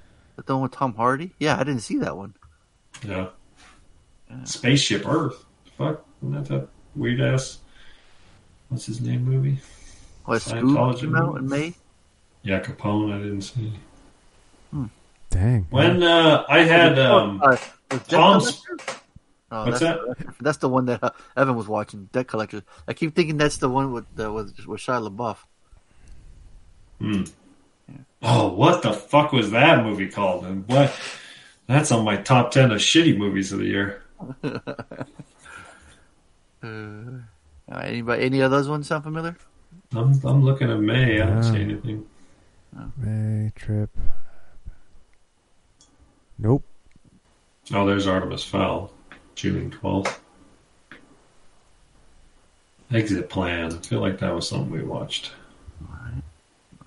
The 0.44 0.54
one 0.54 0.62
with 0.62 0.72
Tom 0.72 0.94
Hardy? 0.94 1.32
Yeah, 1.38 1.56
I 1.58 1.64
didn't 1.64 1.80
see 1.82 1.98
that 1.98 2.16
one. 2.16 2.34
yeah. 3.06 3.28
Spaceship 4.44 5.06
Earth. 5.06 5.44
Fuck, 5.76 6.04
isn't 6.22 6.32
that 6.34 6.44
that 6.48 6.68
weird 6.96 7.20
ass? 7.20 7.58
What's 8.68 8.86
his 8.86 9.00
name 9.00 9.24
movie? 9.24 9.58
What 10.24 10.40
Scoob 10.40 10.62
Scientology 10.62 11.00
came 11.00 11.16
out 11.16 11.26
movie? 11.34 11.38
in 11.40 11.48
May? 11.48 11.74
Yeah, 12.42 12.60
Capone. 12.60 13.12
I 13.12 13.18
didn't 13.18 13.42
see. 13.42 13.72
Dang. 15.30 15.66
When 15.70 16.02
uh, 16.02 16.44
I 16.48 16.60
had 16.60 16.98
um, 16.98 17.40
Uh, 17.42 17.56
was 19.52 19.80
Debt 19.80 19.80
Tom's- 19.80 19.80
Collector? 19.80 20.02
No, 20.02 20.06
What's 20.08 20.18
that's, 20.24 20.38
That's 20.40 20.58
the 20.58 20.68
one 20.68 20.84
that 20.86 21.02
uh, 21.02 21.10
Evan 21.36 21.56
was 21.56 21.68
watching. 21.68 22.08
Debt 22.12 22.26
Collector. 22.28 22.62
I 22.88 22.92
keep 22.94 23.14
thinking 23.14 23.36
that's 23.36 23.58
the 23.58 23.68
one 23.68 23.92
with 23.92 24.06
uh, 24.18 24.32
with, 24.32 24.58
with 24.66 24.80
Shia 24.80 25.08
LaBeouf. 25.08 25.36
Hmm. 27.00 27.24
Oh, 28.22 28.52
what 28.52 28.82
the 28.82 28.92
fuck 28.92 29.32
was 29.32 29.50
that 29.50 29.84
movie 29.84 30.08
called? 30.08 30.44
And 30.46 30.66
what? 30.68 30.94
That's 31.66 31.90
on 31.92 32.04
my 32.04 32.16
top 32.16 32.50
ten 32.52 32.70
of 32.70 32.78
shitty 32.78 33.16
movies 33.16 33.52
of 33.52 33.58
the 33.60 33.66
year. 33.66 34.02
Uh, 36.64 37.78
anybody? 37.80 38.24
Any 38.24 38.40
of 38.40 38.50
those 38.50 38.68
ones 38.68 38.86
sound 38.86 39.04
familiar? 39.04 39.36
I'm 39.94 40.20
I'm 40.24 40.44
looking 40.44 40.70
at 40.70 40.78
May. 40.80 41.20
I 41.20 41.26
don't 41.26 41.42
see 41.42 41.54
Yeah. 41.54 41.58
anything. 41.58 42.06
May 42.96 43.50
trip. 43.56 43.90
Nope. 46.38 46.64
Oh, 47.72 47.86
there's 47.86 48.06
Artemis 48.06 48.44
Fowl, 48.44 48.92
June 49.34 49.70
twelfth. 49.70 50.20
Exit 52.92 53.28
Plan. 53.28 53.72
I 53.72 53.76
feel 53.78 54.00
like 54.00 54.18
that 54.18 54.34
was 54.34 54.48
something 54.48 54.70
we 54.70 54.82
watched. 54.82 55.32
All 55.88 55.96
right. 56.04 56.22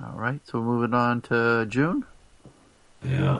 All 0.04 0.20
right. 0.20 0.40
so 0.46 0.60
we're 0.60 0.66
moving 0.66 0.94
on 0.94 1.22
to 1.22 1.66
June. 1.68 2.06
Yeah. 3.04 3.40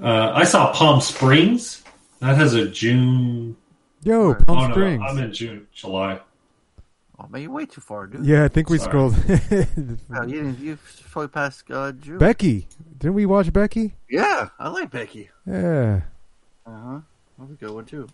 Uh, 0.00 0.32
I 0.34 0.44
saw 0.44 0.72
Palm 0.72 1.00
Springs. 1.00 1.82
That 2.20 2.36
has 2.36 2.54
a 2.54 2.68
June. 2.68 3.56
Yo, 4.02 4.34
Palm 4.34 4.58
oh, 4.58 4.66
no, 4.66 4.72
Springs. 4.72 5.02
I'm 5.06 5.18
in 5.18 5.32
June, 5.32 5.66
July. 5.72 6.20
Oh 7.18 7.28
man, 7.28 7.42
you're 7.42 7.50
way 7.50 7.64
too 7.66 7.80
far, 7.80 8.06
dude. 8.06 8.26
yeah, 8.26 8.44
I 8.44 8.48
think 8.48 8.68
we 8.68 8.78
Sorry. 8.78 8.90
scrolled. 8.90 9.14
Yeah, 10.10 10.24
you 10.26 10.56
you 10.60 10.78
probably 11.10 11.28
passed 11.28 11.70
uh, 11.70 11.92
June. 11.92 12.18
Becky. 12.18 12.66
Didn't 12.98 13.14
we 13.14 13.24
watch 13.24 13.52
Becky? 13.52 13.94
Yeah, 14.10 14.48
I 14.58 14.68
like 14.68 14.90
Becky. 14.90 15.30
Yeah. 15.46 16.02
Uh 16.66 16.70
huh. 16.70 17.00
That 17.38 17.48
was 17.48 17.50
a 17.52 17.54
good 17.54 17.70
one 17.70 17.84
too. 17.84 18.08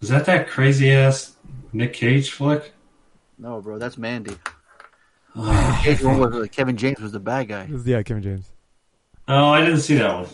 Is 0.00 0.08
that 0.08 0.26
that 0.26 0.48
crazy 0.48 0.90
ass 0.92 1.36
Nick 1.72 1.92
Cage 1.92 2.30
flick? 2.30 2.72
No, 3.38 3.60
bro, 3.60 3.78
that's 3.78 3.96
Mandy. 3.96 4.36
The 5.34 5.98
one 6.02 6.18
was, 6.18 6.34
uh, 6.34 6.46
Kevin 6.50 6.76
James 6.76 7.00
was 7.00 7.12
the 7.12 7.20
bad 7.20 7.48
guy. 7.48 7.68
Yeah, 7.84 8.02
Kevin 8.02 8.22
James. 8.22 8.52
Oh, 9.26 9.48
I 9.48 9.60
didn't 9.64 9.80
see 9.80 9.96
that 9.96 10.14
one. 10.14 10.28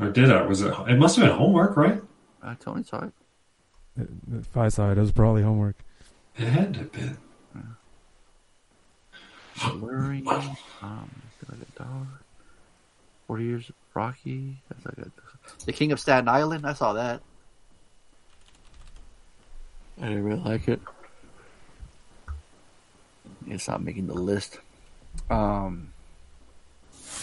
Or 0.00 0.08
did 0.10 0.32
I? 0.32 0.42
Was 0.42 0.62
it? 0.62 0.72
It 0.88 0.98
must 0.98 1.16
have 1.16 1.26
been 1.26 1.36
homework, 1.36 1.76
right? 1.76 2.00
Uh, 2.42 2.54
Tony 2.58 2.82
saw 2.82 3.04
it. 3.04 3.12
If 4.32 4.56
I 4.56 4.68
saw 4.68 4.90
it, 4.90 4.96
it 4.96 5.00
was 5.02 5.12
probably 5.12 5.42
homework. 5.42 5.76
It 6.38 6.46
had 6.46 6.72
to 6.72 6.80
have 6.80 6.92
been. 6.92 7.18
Blurry. 9.78 10.22
Um, 10.26 11.10
like 11.50 11.60
a 11.60 11.78
dog. 11.78 12.06
Forty 13.30 13.44
years 13.44 13.68
of 13.68 13.76
Rocky. 13.94 14.56
That's 14.68 14.84
like 14.86 15.06
a, 15.06 15.64
the 15.64 15.72
King 15.72 15.92
of 15.92 16.00
Staten 16.00 16.28
Island. 16.28 16.66
I 16.66 16.72
saw 16.72 16.94
that. 16.94 17.20
I 20.02 20.08
didn't 20.08 20.24
really 20.24 20.40
like 20.40 20.66
it. 20.66 20.80
It's 23.46 23.68
not 23.68 23.84
making 23.84 24.08
the 24.08 24.14
list. 24.14 24.58
Um, 25.30 25.92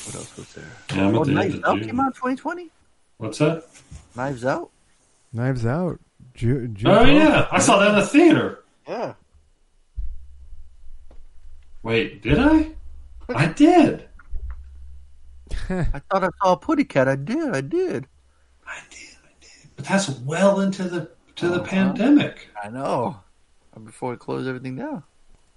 what 0.05 0.15
else 0.15 0.37
was 0.37 0.53
there? 0.53 0.71
Yeah, 0.95 1.11
oh, 1.13 1.25
the 1.25 1.31
Knives 1.33 1.55
Out 1.65 1.75
June. 1.79 1.87
came 1.87 1.99
out 1.99 2.15
2020. 2.15 2.69
What's 3.17 3.39
that? 3.39 3.65
Knives 4.15 4.45
Out. 4.45 4.69
Knives 5.33 5.65
Out. 5.65 5.99
Ju- 6.35 6.69
June 6.69 6.89
Oh 6.89 7.03
yeah, 7.03 7.49
I 7.51 7.59
saw 7.59 7.79
that 7.79 7.89
in 7.89 7.95
the 7.95 8.07
theater. 8.07 8.63
Yeah. 8.87 9.13
Wait, 11.83 12.21
did 12.21 12.39
I? 12.39 12.71
I 13.27 13.47
did. 13.47 14.06
I 15.69 15.99
thought 16.11 16.23
I 16.23 16.29
saw 16.43 16.53
a 16.53 16.57
Putty 16.57 16.83
Cat. 16.85 17.07
I 17.07 17.15
did. 17.15 17.55
I 17.55 17.61
did. 17.61 18.07
I 18.65 18.79
did. 18.89 19.15
I 19.23 19.29
did. 19.41 19.69
But 19.75 19.85
that's 19.85 20.09
well 20.21 20.59
into 20.61 20.83
the 20.83 21.09
to 21.37 21.49
the 21.49 21.55
Uh-huh. 21.61 21.63
pandemic. 21.65 22.47
I 22.63 22.69
know. 22.69 23.19
Before 23.83 24.13
it 24.13 24.19
closed 24.19 24.47
everything 24.47 24.75
down. 24.75 25.03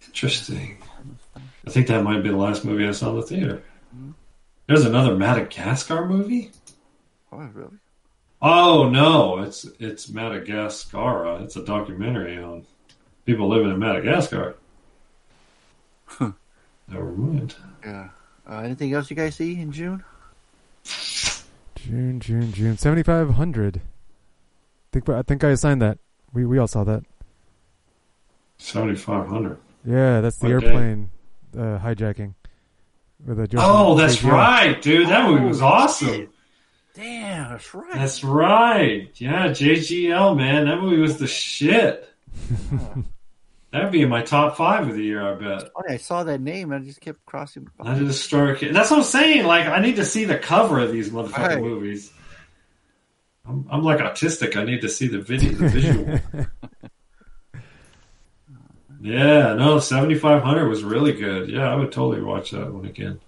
Interesting. 0.06 0.76
I 1.66 1.70
think 1.70 1.86
that 1.86 2.02
might 2.04 2.22
be 2.22 2.28
the 2.28 2.36
last 2.36 2.64
movie 2.66 2.86
I 2.86 2.90
saw 2.92 3.10
in 3.10 3.16
the 3.16 3.22
theater. 3.22 3.62
Mm-hmm. 3.96 4.10
There's 4.66 4.84
another 4.84 5.16
Madagascar 5.16 6.06
movie. 6.06 6.50
Oh, 7.32 7.38
really? 7.38 7.78
Oh 8.42 8.88
no, 8.90 9.38
it's 9.40 9.64
it's 9.78 10.08
Madagascar. 10.10 11.40
It's 11.42 11.56
a 11.56 11.64
documentary 11.64 12.36
on 12.42 12.66
people 13.26 13.48
living 13.48 13.70
in 13.70 13.78
Madagascar. 13.78 14.56
Never 16.88 17.12
mind. 17.12 17.54
Yeah. 17.84 18.08
Uh, 18.50 18.62
anything 18.62 18.92
else 18.92 19.08
you 19.10 19.16
guys 19.16 19.36
see 19.36 19.60
in 19.60 19.70
June? 19.70 20.02
June, 21.76 22.18
June, 22.20 22.52
June. 22.52 22.76
7,500. 22.76 23.80
Think, 24.92 25.08
I 25.08 25.22
think 25.22 25.44
I 25.44 25.50
assigned 25.50 25.80
that. 25.82 25.98
We 26.32 26.44
we 26.46 26.58
all 26.58 26.66
saw 26.66 26.82
that. 26.84 27.04
Seventy 28.58 28.96
five 28.96 29.26
hundred. 29.28 29.58
Yeah, 29.84 30.20
that's 30.20 30.36
the 30.38 30.46
What 30.52 30.64
airplane 30.64 31.10
uh, 31.56 31.78
hijacking. 31.78 32.34
With 33.24 33.38
a 33.40 33.46
Joseph 33.48 33.68
Oh, 33.68 33.94
that's 33.96 34.16
JGL. 34.16 34.32
right, 34.32 34.82
dude. 34.82 35.08
That 35.08 35.28
movie 35.28 35.44
was 35.44 35.62
awesome. 35.62 36.28
Damn, 36.94 37.50
that's 37.50 37.72
right. 37.74 37.94
That's 37.94 38.24
right. 38.24 39.10
Yeah, 39.14 39.48
JGL, 39.48 40.36
man. 40.36 40.66
That 40.66 40.80
movie 40.80 41.00
was 41.00 41.18
the 41.18 41.26
shit. 41.26 42.08
That'd 43.72 43.92
be 43.92 44.02
in 44.02 44.08
my 44.08 44.22
top 44.22 44.56
five 44.56 44.88
of 44.88 44.94
the 44.96 45.02
year, 45.02 45.22
I 45.22 45.34
bet. 45.34 45.72
funny. 45.72 45.94
I 45.94 45.96
saw 45.96 46.24
that 46.24 46.40
name 46.40 46.72
and 46.72 46.82
I 46.82 46.86
just 46.86 47.00
kept 47.00 47.24
crossing. 47.24 47.68
That 47.84 47.98
is 47.98 48.08
historic. 48.08 48.60
That's 48.60 48.90
what 48.90 48.98
I'm 48.98 49.04
saying. 49.04 49.44
Like, 49.46 49.66
I 49.66 49.78
need 49.80 49.96
to 49.96 50.04
see 50.04 50.24
the 50.24 50.38
cover 50.38 50.80
of 50.80 50.90
these 50.90 51.10
motherfucking 51.10 51.38
Right. 51.38 51.60
movies. 51.62 52.12
I'm, 53.46 53.66
I'm 53.70 53.82
like 53.84 53.98
autistic. 54.00 54.56
I 54.56 54.64
need 54.64 54.80
to 54.80 54.88
see 54.88 55.06
the 55.06 55.20
video, 55.20 55.52
the 55.52 55.68
visual. 55.68 56.20
yeah, 59.00 59.54
no, 59.54 59.78
7500 59.78 60.68
was 60.68 60.82
really 60.82 61.12
good. 61.12 61.48
Yeah, 61.48 61.70
I 61.70 61.76
would 61.76 61.92
totally 61.92 62.22
watch 62.22 62.50
that 62.50 62.72
one 62.72 62.84
again. 62.86 63.20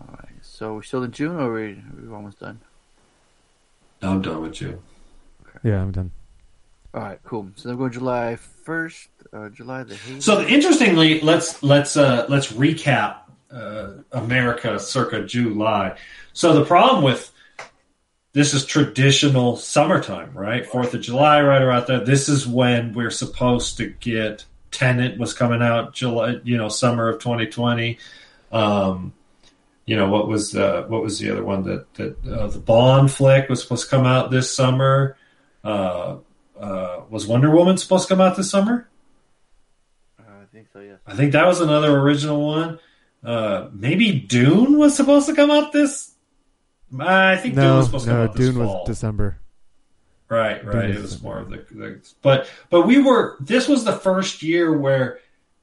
All 0.00 0.08
right. 0.18 0.32
So 0.40 0.74
we're 0.74 0.82
still 0.82 1.02
in 1.02 1.12
June, 1.12 1.36
or 1.38 1.52
we 1.52 1.82
we're 2.06 2.14
almost 2.16 2.38
done? 2.40 2.60
I'm 4.00 4.22
done 4.22 4.40
with 4.42 4.60
you. 4.60 4.82
Yeah, 5.62 5.80
I'm 5.82 5.92
done. 5.92 6.10
All 6.94 7.00
right, 7.00 7.18
cool. 7.24 7.48
So 7.56 7.70
we're 7.70 7.76
going 7.76 7.92
July 7.92 8.36
first, 8.36 9.08
uh, 9.32 9.48
July 9.48 9.84
the 9.84 9.94
eighth. 9.94 10.22
So 10.22 10.42
interestingly, 10.42 11.20
let's 11.20 11.62
let's 11.62 11.96
uh, 11.96 12.26
let's 12.28 12.52
recap 12.52 13.20
uh, 13.50 13.92
America 14.12 14.78
circa 14.78 15.24
July. 15.24 15.96
So 16.34 16.52
the 16.52 16.66
problem 16.66 17.02
with 17.02 17.32
this 18.34 18.52
is 18.52 18.66
traditional 18.66 19.56
summertime, 19.56 20.32
right? 20.34 20.66
Fourth 20.66 20.92
of 20.92 21.00
July, 21.00 21.40
right 21.42 21.62
around 21.62 21.86
there. 21.86 22.04
This 22.04 22.28
is 22.28 22.46
when 22.46 22.92
we're 22.92 23.10
supposed 23.10 23.78
to 23.78 23.88
get 23.88 24.44
Tenet 24.70 25.18
was 25.18 25.32
coming 25.32 25.62
out 25.62 25.94
July, 25.94 26.40
you 26.44 26.58
know, 26.58 26.68
summer 26.68 27.08
of 27.08 27.20
2020. 27.20 27.98
Um, 28.52 29.14
you 29.86 29.96
know 29.96 30.10
what 30.10 30.28
was 30.28 30.54
uh, 30.54 30.84
what 30.88 31.02
was 31.02 31.18
the 31.18 31.30
other 31.30 31.42
one 31.42 31.64
that 31.64 31.92
that 31.94 32.26
uh, 32.26 32.48
the 32.48 32.58
Bond 32.58 33.10
flick 33.10 33.48
was 33.48 33.62
supposed 33.62 33.84
to 33.84 33.90
come 33.90 34.06
out 34.06 34.30
this 34.30 34.54
summer. 34.54 35.16
Uh, 35.64 36.16
uh, 36.58 37.02
was 37.10 37.26
Wonder 37.26 37.50
Woman 37.50 37.76
supposed 37.76 38.08
to 38.08 38.14
come 38.14 38.20
out 38.20 38.36
this 38.36 38.50
summer? 38.50 38.88
Uh, 40.18 40.22
I 40.42 40.44
think 40.52 40.68
so. 40.72 40.80
Yes. 40.80 40.98
I 41.06 41.14
think 41.14 41.32
that 41.32 41.46
was 41.46 41.60
another 41.60 41.98
original 41.98 42.46
one. 42.46 42.78
Uh, 43.24 43.68
maybe 43.72 44.12
Dune 44.12 44.78
was 44.78 44.96
supposed 44.96 45.26
to 45.28 45.34
come 45.34 45.50
out 45.50 45.72
this. 45.72 46.12
I 46.98 47.36
think 47.36 47.54
Dune 47.54 47.76
was 47.76 47.86
supposed 47.86 48.04
to 48.04 48.10
come 48.10 48.18
no, 48.18 48.24
out 48.24 48.34
this 48.34 48.46
Dune 48.48 48.58
was 48.58 48.68
fall. 48.68 48.84
December. 48.84 49.38
Right, 50.28 50.64
right. 50.64 50.72
Dune 50.72 50.84
It 50.84 50.88
was 50.94 51.02
was 51.02 51.12
December. 51.12 51.28
more 51.28 51.38
of 51.40 51.50
the, 51.50 51.74
the. 51.74 52.12
But 52.22 52.48
but 52.70 52.82
we 52.82 53.00
were. 53.00 53.36
This 53.40 53.68
was 53.68 53.84
the 53.84 53.92
first 53.92 54.42
year 54.42 54.76
where 54.76 55.20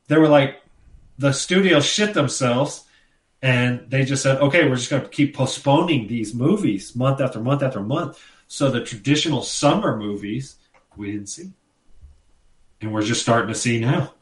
they 0.08 0.18
were 0.18 0.28
like 0.28 0.62
the 1.18 1.34
studios 1.34 1.86
shit 1.86 2.14
themselves, 2.14 2.86
and 3.42 3.90
they 3.90 4.06
just 4.06 4.24
said, 4.24 4.40
okay, 4.42 4.68
we're 4.68 4.76
just 4.76 4.90
going 4.90 5.04
to 5.04 5.10
keep 5.10 5.36
postponing 5.36 6.08
these 6.08 6.34
movies 6.34 6.96
month 6.96 7.20
after 7.20 7.40
month 7.40 7.62
after 7.62 7.82
month. 7.82 8.24
So 8.48 8.72
the 8.72 8.84
traditional 8.84 9.44
summer 9.44 9.98
movies 9.98 10.56
we 11.00 11.12
didn't 11.12 11.30
see, 11.30 11.50
and 12.82 12.94
we're 12.94 13.02
just 13.02 13.22
starting 13.22 13.48
to 13.48 13.60
see 13.60 13.80
now. 13.80 14.14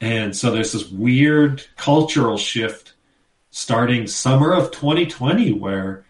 And 0.00 0.36
so 0.36 0.50
there's 0.50 0.72
this 0.72 0.90
weird 0.90 1.64
cultural 1.76 2.36
shift 2.36 2.92
starting 3.50 4.06
summer 4.06 4.52
of 4.52 4.70
2020 4.72 5.52
where 5.52 6.04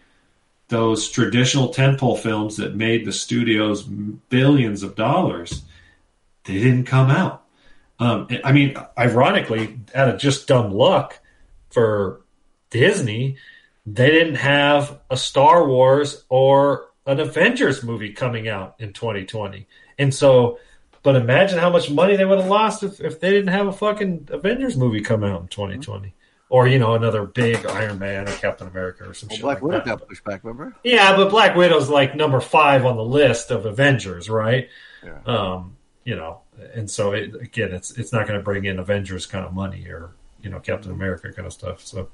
those 0.67 1.09
traditional 1.09 1.73
tentpole 1.73 2.19
films 2.19 2.57
that 2.57 2.75
made 2.75 3.05
the 3.05 3.13
studios 3.13 3.83
billions 3.83 4.83
of 4.83 4.95
dollars 4.95 5.63
they 6.43 6.55
didn't 6.55 6.85
come 6.85 7.09
out. 7.09 7.43
Um, 7.99 8.27
I 8.43 8.53
mean, 8.53 8.77
ironically, 8.97 9.79
out 9.93 10.09
of 10.09 10.19
just 10.19 10.47
dumb 10.47 10.71
luck 10.71 11.19
for 11.69 12.21
Disney, 12.69 13.37
they 13.85 14.09
didn't 14.09 14.35
have 14.35 14.99
a 15.09 15.17
Star 15.17 15.67
Wars 15.67 16.23
or 16.29 16.87
an 17.05 17.19
Avengers 17.19 17.83
movie 17.83 18.13
coming 18.13 18.47
out 18.47 18.75
in 18.79 18.93
2020. 18.93 19.67
And 19.99 20.13
so, 20.13 20.59
but 21.03 21.15
imagine 21.15 21.57
how 21.59 21.69
much 21.69 21.89
money 21.89 22.15
they 22.15 22.25
would 22.25 22.39
have 22.39 22.49
lost 22.49 22.83
if, 22.83 22.99
if 23.01 23.19
they 23.19 23.31
didn't 23.31 23.49
have 23.49 23.67
a 23.67 23.71
fucking 23.73 24.29
Avengers 24.31 24.77
movie 24.77 25.01
come 25.01 25.23
out 25.23 25.41
in 25.41 25.47
2020. 25.47 26.13
Or, 26.49 26.65
you 26.67 26.79
know, 26.79 26.95
another 26.95 27.25
big 27.25 27.65
Iron 27.65 27.99
Man 27.99 28.27
or 28.27 28.31
Captain 28.31 28.67
America 28.67 29.03
or 29.09 29.13
some 29.13 29.27
Well, 29.27 29.35
shit 29.35 29.43
Black 29.43 29.55
like 29.57 29.63
Widow 29.63 29.77
that. 29.79 29.85
got 29.85 30.07
pushed 30.07 30.23
back. 30.23 30.43
Remember? 30.45 30.73
Yeah, 30.83 31.15
but 31.17 31.29
Black 31.29 31.55
Widow's 31.57 31.89
like 31.89 32.15
number 32.15 32.39
five 32.39 32.85
on 32.85 32.95
the 32.95 33.03
list 33.03 33.51
of 33.51 33.65
Avengers, 33.65 34.29
right? 34.29 34.69
Yeah. 35.03 35.19
Um, 35.25 35.75
you 36.05 36.15
know, 36.15 36.39
and 36.73 36.89
so 36.89 37.11
it, 37.11 37.35
again, 37.35 37.73
it's 37.73 37.91
it's 37.97 38.13
not 38.13 38.27
going 38.27 38.39
to 38.39 38.43
bring 38.43 38.63
in 38.63 38.79
Avengers 38.79 39.25
kind 39.25 39.45
of 39.45 39.53
money 39.53 39.87
or 39.89 40.11
you 40.41 40.49
know 40.49 40.59
Captain 40.61 40.89
America 40.91 41.33
kind 41.33 41.45
of 41.45 41.51
stuff. 41.51 41.85
So, 41.85 42.07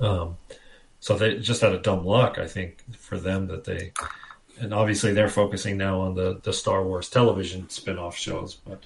um, 0.00 0.36
so 0.98 1.16
they 1.16 1.38
just 1.38 1.60
had 1.60 1.72
a 1.72 1.78
dumb 1.78 2.04
luck, 2.04 2.38
I 2.38 2.48
think, 2.48 2.78
for 2.96 3.16
them 3.16 3.46
that 3.46 3.62
they, 3.62 3.92
and 4.60 4.72
obviously 4.72 5.12
they're 5.12 5.28
focusing 5.28 5.76
now 5.76 6.00
on 6.00 6.14
the 6.14 6.40
the 6.42 6.52
Star 6.52 6.82
Wars 6.84 7.08
television 7.08 7.68
spin 7.70 7.98
off 7.98 8.16
shows, 8.16 8.54
but 8.54 8.82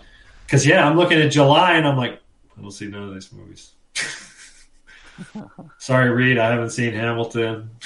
because 0.47 0.67
yeah, 0.67 0.89
I'm 0.89 0.97
looking 0.97 1.19
at 1.21 1.31
July 1.31 1.73
and 1.75 1.87
I'm 1.87 1.97
like, 1.97 2.21
I 2.57 2.63
don't 2.63 2.71
see 2.71 2.87
none 2.87 3.03
of 3.09 3.15
these 3.15 3.33
movies. 3.33 3.73
Sorry, 5.79 6.11
Reed, 6.11 6.39
I 6.39 6.51
haven't 6.51 6.71
seen 6.71 6.93
Hamilton. 6.93 7.71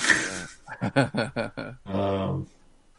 Um, 1.86 2.48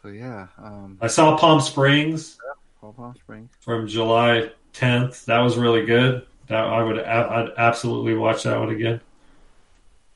so 0.02 0.08
yeah, 0.08 0.46
um, 0.56 0.96
I 1.02 1.06
saw 1.06 1.36
Palm 1.36 1.60
Springs 1.60 2.38
Palm 2.80 2.94
Palm 2.94 3.14
Springs. 3.14 3.50
from 3.60 3.86
July 3.88 4.50
10th. 4.72 5.26
That 5.26 5.40
was 5.40 5.58
really 5.58 5.84
good. 5.84 6.26
That 6.46 6.64
I 6.64 6.82
would 6.82 6.98
I'd 6.98 7.50
absolutely 7.58 8.14
watch 8.14 8.42
that 8.44 8.58
one 8.58 8.70
again. 8.70 9.00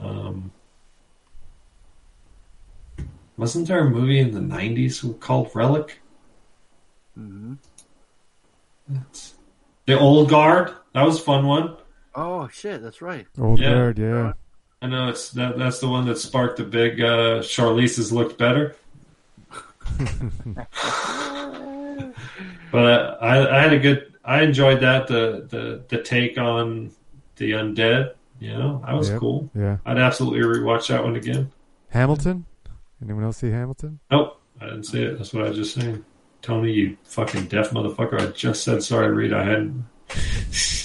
Um, 0.00 0.50
wasn't 3.38 3.66
there 3.68 3.80
a 3.86 3.88
movie 3.90 4.18
in 4.18 4.32
the 4.32 4.40
90s 4.40 5.18
called 5.20 5.50
Relic? 5.54 6.00
hmm 7.14 7.54
That's- 8.88 9.34
The 9.86 9.98
Old 9.98 10.28
Guard. 10.28 10.72
That 10.92 11.04
was 11.06 11.18
a 11.18 11.22
fun 11.22 11.46
one. 11.46 11.76
Oh 12.14 12.48
shit, 12.48 12.82
that's 12.82 13.00
right. 13.00 13.26
Old 13.38 13.58
Yeah. 13.60 13.72
guard, 13.74 13.98
yeah. 13.98 14.32
I 14.82 14.86
know 14.86 15.08
it's 15.08 15.30
that. 15.32 15.58
That's 15.58 15.78
the 15.80 15.88
one 15.88 16.06
that 16.06 16.18
sparked 16.18 16.56
the 16.58 16.64
big. 16.64 17.00
Uh, 17.00 17.40
Charlize 17.42 17.96
has 17.96 18.12
looked 18.12 18.38
better. 18.38 18.76
but 22.70 22.84
uh, 22.84 23.16
I, 23.20 23.56
I 23.56 23.60
had 23.60 23.72
a 23.72 23.78
good. 23.78 24.14
I 24.24 24.42
enjoyed 24.42 24.80
that 24.80 25.06
the 25.08 25.46
the 25.48 25.82
the 25.88 26.02
take 26.02 26.38
on 26.38 26.90
the 27.36 27.52
undead. 27.52 28.12
You 28.40 28.52
know, 28.56 28.82
that 28.86 28.94
was 28.94 29.10
Yep. 29.10 29.18
cool. 29.20 29.50
Yeah. 29.54 29.78
I'd 29.84 29.98
absolutely 29.98 30.40
rewatch 30.40 30.88
that 30.88 31.02
one 31.02 31.16
again. 31.16 31.50
Hamilton. 31.90 32.44
Anyone 33.02 33.24
else 33.24 33.38
see 33.38 33.50
Hamilton? 33.50 34.00
Nope, 34.10 34.40
I 34.60 34.66
didn't 34.66 34.84
see 34.84 35.02
it. 35.02 35.18
That's 35.18 35.32
what 35.32 35.44
I 35.44 35.48
was 35.48 35.56
just 35.58 35.74
saying. 35.74 36.04
Tony, 36.42 36.72
you 36.72 36.96
fucking 37.04 37.46
deaf 37.46 37.70
motherfucker! 37.70 38.20
I 38.20 38.26
just 38.32 38.64
said 38.64 38.82
sorry, 38.82 39.10
Reed. 39.12 39.32
I 39.32 39.44
hadn't. 39.44 39.84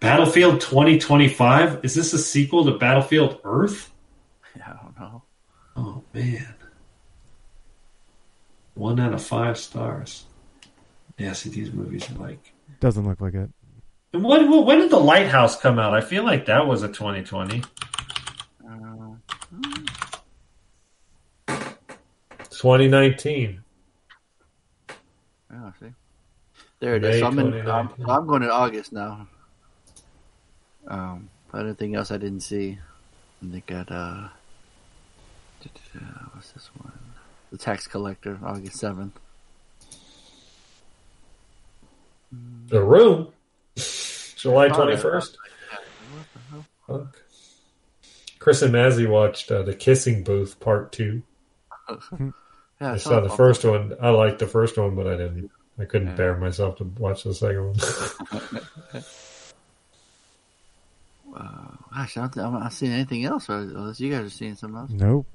Battlefield 0.00 0.60
2025? 0.60 1.82
Is 1.82 1.94
this 1.94 2.12
a 2.12 2.18
sequel 2.18 2.64
to 2.66 2.72
Battlefield 2.72 3.40
Earth? 3.42 3.90
Yeah, 4.54 4.74
I 4.74 4.82
don't 4.82 5.00
know. 5.00 5.22
Oh 5.76 6.02
man. 6.12 6.54
One 8.74 9.00
out 9.00 9.14
of 9.14 9.22
five 9.24 9.56
stars. 9.56 10.26
Yeah, 11.16 11.32
see 11.32 11.48
these 11.48 11.72
movies 11.72 12.10
are 12.10 12.18
like 12.18 12.52
Doesn't 12.80 13.06
look 13.06 13.20
like 13.20 13.34
it. 13.34 13.50
And 14.12 14.22
when, 14.22 14.50
when 14.64 14.78
did 14.78 14.90
the 14.90 14.98
Lighthouse 14.98 15.58
come 15.58 15.78
out? 15.78 15.94
I 15.94 16.00
feel 16.00 16.22
like 16.22 16.46
that 16.46 16.66
was 16.66 16.82
a 16.82 16.88
2020. 16.88 17.62
2019. 22.64 23.60
yeah, 24.88 25.72
see. 25.78 25.86
There 26.80 26.94
it 26.94 27.02
May 27.02 27.10
is. 27.10 27.20
So 27.20 27.26
I'm, 27.26 27.38
in, 27.38 27.68
I'm, 27.68 27.90
I'm 28.08 28.26
going 28.26 28.42
in 28.42 28.48
August 28.48 28.90
now. 28.90 29.28
Um, 30.88 31.28
but 31.52 31.60
anything 31.60 31.94
else 31.94 32.10
I 32.10 32.16
didn't 32.16 32.40
see. 32.40 32.78
And 33.42 33.52
they 33.52 33.60
got 33.60 33.92
uh, 33.92 34.28
what's 36.32 36.52
this 36.52 36.70
one? 36.78 36.90
The 37.52 37.58
Tax 37.58 37.86
Collector, 37.86 38.38
August 38.42 38.76
seventh. 38.76 39.20
The 42.68 42.82
Room. 42.82 43.28
July 43.76 44.68
Oh, 44.68 44.86
21st. 44.86 45.36
Fuck. 46.86 47.20
Chris 48.38 48.62
and 48.62 48.72
Mazzy 48.72 49.06
watched 49.06 49.50
uh, 49.50 49.60
The 49.62 49.74
Kissing 49.74 50.24
Booth 50.24 50.58
Part 50.60 50.92
2. 50.92 51.22
Yeah, 52.84 52.92
I 52.92 52.96
saw 52.98 53.20
the 53.20 53.30
first 53.30 53.64
one. 53.64 53.96
I 53.98 54.10
liked 54.10 54.40
the 54.40 54.46
first 54.46 54.76
one, 54.76 54.94
but 54.94 55.06
I 55.06 55.16
didn't. 55.16 55.50
I 55.78 55.86
couldn't 55.86 56.16
bear 56.16 56.36
myself 56.36 56.76
to 56.76 56.84
watch 56.84 57.24
the 57.24 57.34
second 57.34 57.66
one. 57.66 59.02
Gosh, 61.94 62.16
I 62.16 62.20
don't 62.20 62.34
think 62.34 62.46
I'm 62.46 62.52
not 62.52 62.72
seeing 62.72 62.92
anything 62.92 63.24
else, 63.24 63.48
unless 63.48 64.00
you 64.00 64.10
guys 64.10 64.26
are 64.26 64.30
seeing 64.30 64.54
something 64.54 64.78
else. 64.78 64.90
Nope. 64.90 65.26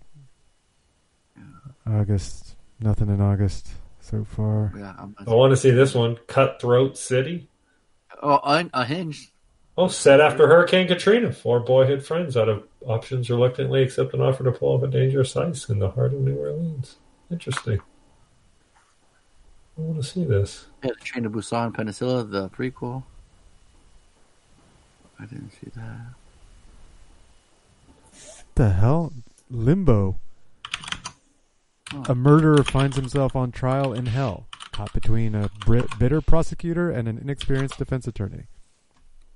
August. 1.87 2.55
Nothing 2.79 3.09
in 3.09 3.19
August 3.19 3.67
so 3.99 4.23
far. 4.23 4.71
Yeah, 4.77 4.93
I'm 4.97 5.15
I 5.25 5.33
want 5.33 5.51
to 5.51 5.57
see 5.57 5.71
this 5.71 5.95
one, 5.95 6.17
Cutthroat 6.27 6.97
City. 6.97 7.47
Oh, 8.21 8.39
un- 8.43 8.69
unhinged. 8.73 9.31
Oh, 9.77 9.87
set 9.87 10.21
after 10.21 10.47
Hurricane 10.47 10.87
Katrina. 10.87 11.31
Four 11.31 11.61
boyhood 11.61 12.05
friends 12.05 12.37
out 12.37 12.47
of 12.49 12.63
options 12.85 13.29
reluctantly 13.29 13.81
accept 13.81 14.13
an 14.13 14.21
offer 14.21 14.43
to 14.43 14.51
pull 14.51 14.75
off 14.75 14.83
a 14.83 14.87
dangerous 14.87 15.33
heist 15.33 15.69
in 15.69 15.79
the 15.79 15.89
heart 15.89 16.13
of 16.13 16.19
New 16.19 16.35
Orleans. 16.35 16.97
Interesting. 17.31 17.79
I 19.77 19.81
want 19.81 20.01
to 20.01 20.03
see 20.03 20.25
this. 20.25 20.65
Yeah, 20.83 20.91
the 20.97 21.05
Train 21.05 21.23
to 21.23 21.29
Busan, 21.29 21.73
Peninsula, 21.73 22.23
the 22.23 22.49
prequel. 22.49 23.03
I 25.19 25.25
didn't 25.25 25.51
see 25.51 25.69
that. 25.75 26.13
What 28.11 28.45
the 28.55 28.69
hell? 28.71 29.13
Limbo. 29.49 30.19
Oh. 31.93 32.03
A 32.07 32.15
murderer 32.15 32.63
finds 32.63 32.95
himself 32.95 33.35
on 33.35 33.51
trial 33.51 33.93
in 33.93 34.07
hell, 34.07 34.47
caught 34.71 34.93
between 34.93 35.33
a 35.33 35.49
brit- 35.65 35.97
bitter 35.97 36.21
prosecutor 36.21 36.91
and 36.91 37.07
an 37.07 37.17
inexperienced 37.17 37.77
defense 37.77 38.07
attorney. 38.07 38.43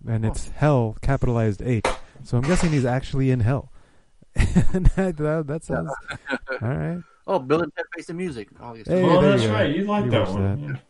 And 0.07 0.25
it's 0.25 0.49
hell, 0.49 0.97
capitalized 1.01 1.61
H. 1.61 1.85
So 2.23 2.37
I'm 2.37 2.43
guessing 2.43 2.71
he's 2.71 2.85
actually 2.85 3.31
in 3.31 3.41
hell. 3.41 3.71
And 4.73 4.87
that, 4.95 5.17
that, 5.17 5.47
that 5.47 5.63
sounds. 5.63 5.91
All 6.61 6.67
right. 6.67 7.01
Oh, 7.25 7.39
Bill 7.39 7.61
and 7.61 7.73
Ted 7.75 7.85
Face 7.95 8.07
the 8.07 8.13
Music. 8.13 8.49
August. 8.59 8.89
Hey, 8.89 9.03
oh, 9.03 9.21
there 9.21 9.31
that's 9.31 9.43
you 9.43 9.51
right. 9.51 9.75
You 9.75 9.83
like 9.85 10.05
You 10.05 10.11
that 10.11 10.29
one. 10.29 10.67
that. 10.73 10.81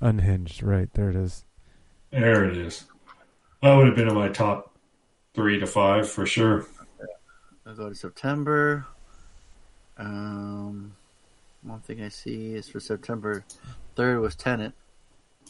Unhinged. 0.00 0.62
Right. 0.62 0.92
There 0.94 1.10
it 1.10 1.16
is. 1.16 1.44
There 2.10 2.44
it 2.44 2.56
is. 2.56 2.84
That 3.62 3.74
would 3.76 3.86
have 3.86 3.96
been 3.96 4.08
in 4.08 4.14
my 4.14 4.28
top 4.28 4.74
three 5.34 5.58
to 5.60 5.66
five 5.66 6.10
for 6.10 6.26
sure. 6.26 6.66
I'll 7.66 7.74
go 7.76 7.88
to 7.88 7.94
September. 7.94 8.86
Um, 9.98 10.94
one 11.62 11.80
thing 11.80 12.02
I 12.02 12.08
see 12.08 12.54
is 12.54 12.68
for 12.68 12.80
September 12.80 13.44
3rd 13.96 14.20
was 14.20 14.34
Tenet. 14.34 14.72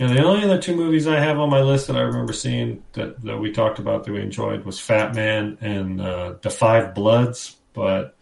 And 0.01 0.17
the 0.17 0.23
only 0.25 0.45
other 0.45 0.61
two 0.61 0.75
movies 0.77 1.07
I 1.07 1.19
have 1.19 1.39
on 1.39 1.49
my 1.51 1.61
list 1.61 1.87
that 1.87 1.97
I 1.97 2.01
remember 2.01 2.33
seeing 2.33 2.83
that, 2.95 3.21
that 3.23 3.39
we 3.39 3.53
talked 3.53 3.79
about 3.79 4.05
that 4.05 4.13
we 4.13 4.21
enjoyed 4.21 4.65
was 4.65 4.79
Fat 4.81 5.15
Man 5.15 5.59
and 5.61 6.01
uh, 6.01 6.35
The 6.43 6.51
Five 6.51 6.95
Bloods, 6.95 7.57
but 7.73 8.17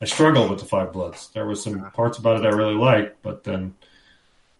I 0.00 0.04
struggled 0.04 0.50
with 0.50 0.58
The 0.60 0.66
Five 0.66 0.92
Bloods. 0.92 1.30
There 1.32 1.46
was 1.46 1.62
some 1.62 1.90
parts 1.92 2.18
about 2.18 2.38
it 2.38 2.46
I 2.46 2.50
really 2.50 2.74
liked, 2.74 3.22
but 3.22 3.44
then 3.44 3.74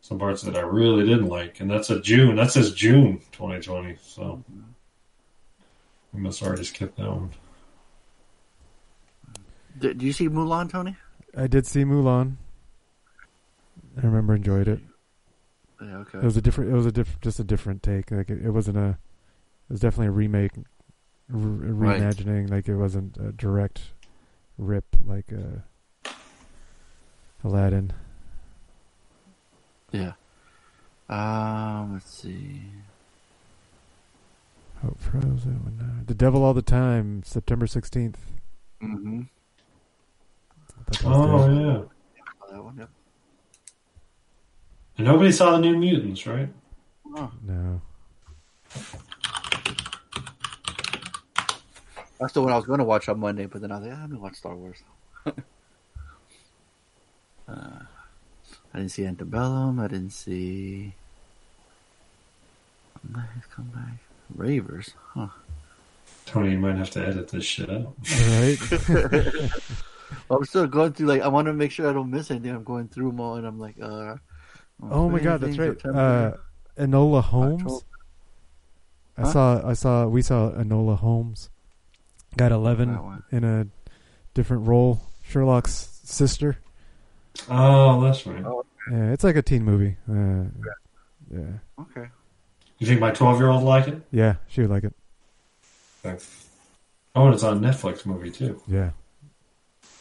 some 0.00 0.18
parts 0.18 0.42
that 0.42 0.56
I 0.56 0.60
really 0.60 1.04
didn't 1.06 1.28
like. 1.28 1.60
And 1.60 1.70
that's 1.70 1.90
a 1.90 2.00
June. 2.00 2.36
That 2.36 2.50
says 2.52 2.72
June 2.72 3.18
2020. 3.32 3.96
So 4.02 4.42
we 6.14 6.20
must 6.20 6.42
already 6.42 6.64
skip 6.64 6.96
that 6.96 7.10
one. 7.10 7.30
Did, 9.78 9.98
did 9.98 10.02
you 10.06 10.12
see 10.12 10.28
Mulan, 10.28 10.70
Tony? 10.70 10.96
I 11.36 11.46
did 11.46 11.66
see 11.66 11.84
Mulan. 11.84 12.36
I 13.98 14.06
remember 14.06 14.34
enjoyed 14.34 14.68
it. 14.68 14.80
Yeah, 15.82 15.98
okay. 15.98 16.18
It 16.18 16.24
was 16.24 16.36
a 16.38 16.40
different. 16.42 16.70
It 16.70 16.74
was 16.74 16.86
a 16.86 16.92
diff, 16.92 17.20
just 17.20 17.38
a 17.38 17.44
different 17.44 17.82
take. 17.82 18.10
Like 18.10 18.30
it, 18.30 18.42
it 18.44 18.50
wasn't 18.50 18.78
a. 18.78 18.90
It 19.68 19.72
was 19.72 19.80
definitely 19.80 20.06
a 20.06 20.12
remake, 20.12 20.52
r- 20.56 20.64
Right. 21.38 22.00
reimagining. 22.00 22.48
Like 22.50 22.68
it 22.68 22.76
wasn't 22.76 23.18
a 23.18 23.32
direct 23.32 23.82
rip 24.58 24.84
like 25.04 25.32
a 25.32 25.64
Aladdin. 27.44 27.92
Yeah. 29.92 30.12
Um, 31.08 31.94
let's 31.94 32.10
see. 32.10 32.62
Oh, 34.84 34.94
Frozen. 34.98 35.60
when, 35.64 36.04
The 36.06 36.14
Devil 36.14 36.42
All 36.44 36.54
the 36.54 36.62
Time, 36.62 37.22
September 37.24 37.66
sixteenth. 37.66 38.18
Mm-hmm. 38.82 39.22
Oh, 41.04 41.48
yeah. 41.48 41.82
That 42.50 42.62
one, 42.62 42.76
yep. 42.78 42.90
And 44.98 45.06
nobody 45.06 45.32
saw 45.32 45.52
the 45.52 45.58
New 45.58 45.76
Mutants, 45.76 46.26
right? 46.26 46.48
Oh, 47.16 47.30
No. 47.42 47.80
That's 52.18 52.32
the 52.32 52.42
one 52.42 52.52
I 52.52 52.56
was 52.56 52.64
going 52.64 52.78
to 52.78 52.84
watch 52.84 53.08
on 53.08 53.20
Monday, 53.20 53.46
but 53.46 53.60
then 53.60 53.72
I 53.72 53.78
was 53.78 53.88
like, 53.88 53.96
ah, 53.96 54.00
let 54.02 54.10
me 54.10 54.18
watch 54.18 54.34
Star 54.36 54.54
Wars. 54.54 54.78
uh, 55.26 55.32
I 57.48 58.78
didn't 58.78 58.90
see 58.90 59.04
Antebellum. 59.04 59.80
I 59.80 59.88
didn't 59.88 60.12
see. 60.12 60.94
Nice 63.12 63.46
comeback. 63.54 63.98
Ravers, 64.34 64.90
huh? 65.14 65.28
Tony, 66.24 66.52
you 66.52 66.58
might 66.58 66.76
have 66.76 66.90
to 66.90 67.06
edit 67.06 67.28
this 67.28 67.44
shit 67.44 67.70
out. 67.70 67.94
Right. 68.28 68.58
I'm 70.30 70.44
still 70.44 70.66
going 70.66 70.92
through 70.92 71.06
like 71.06 71.22
I 71.22 71.28
want 71.28 71.46
to 71.46 71.52
make 71.52 71.70
sure 71.70 71.88
I 71.88 71.92
don't 71.92 72.10
miss 72.10 72.30
anything. 72.30 72.50
I'm 72.50 72.64
going 72.64 72.88
through 72.88 73.08
them 73.10 73.20
all, 73.20 73.36
and 73.36 73.46
I'm 73.46 73.58
like, 73.58 73.76
uh. 73.80 74.16
oh 74.82 75.08
my 75.08 75.20
God, 75.20 75.40
that's 75.40 75.58
right. 75.58 75.70
September. 75.70 76.38
Uh, 76.76 76.82
Enola 76.82 77.22
Holmes. 77.22 77.62
October. 77.62 77.84
I 79.18 79.32
saw. 79.32 79.68
I 79.68 79.72
saw. 79.74 80.06
We 80.06 80.22
saw 80.22 80.50
Enola 80.50 80.98
Holmes. 80.98 81.50
Got 82.36 82.52
eleven 82.52 83.22
in 83.32 83.44
a 83.44 83.66
different 84.34 84.66
role. 84.66 85.00
Sherlock's 85.22 85.88
sister. 86.04 86.58
Oh, 87.50 88.00
that's 88.02 88.26
right. 88.26 88.44
Yeah, 88.92 89.12
it's 89.12 89.24
like 89.24 89.36
a 89.36 89.42
teen 89.42 89.64
movie. 89.64 89.96
Uh, 90.08 90.44
yeah, 91.34 91.40
Okay. 91.80 92.08
You 92.78 92.86
think 92.86 93.00
my 93.00 93.10
12 93.10 93.38
year 93.38 93.48
old 93.48 93.62
like 93.64 93.88
it? 93.88 94.02
yeah, 94.12 94.36
she 94.48 94.60
would 94.60 94.70
like 94.70 94.84
it. 94.84 94.94
Thanks. 96.02 96.46
Oh, 97.14 97.24
and 97.26 97.34
it's 97.34 97.42
on 97.42 97.60
Netflix 97.60 98.04
movie 98.06 98.30
too. 98.30 98.60
Yeah, 98.68 98.90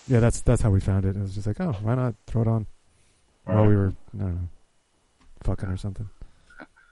yeah. 0.08 0.20
That's 0.20 0.42
that's 0.42 0.62
how 0.62 0.70
we 0.70 0.82
found 0.82 1.06
it. 1.06 1.16
It 1.16 1.22
was 1.22 1.34
just 1.34 1.48
like, 1.48 1.60
oh, 1.62 1.76
why 1.82 1.96
not 1.96 2.16
throw 2.28 2.42
it 2.42 2.48
on 2.48 2.68
while 3.46 3.60
Right. 3.60 3.68
we 3.70 3.76
were, 3.76 3.94
I 4.14 4.18
don't 4.24 4.36
know, 4.36 4.50
fucking 5.44 5.70
or 5.70 5.78
something. 5.78 6.10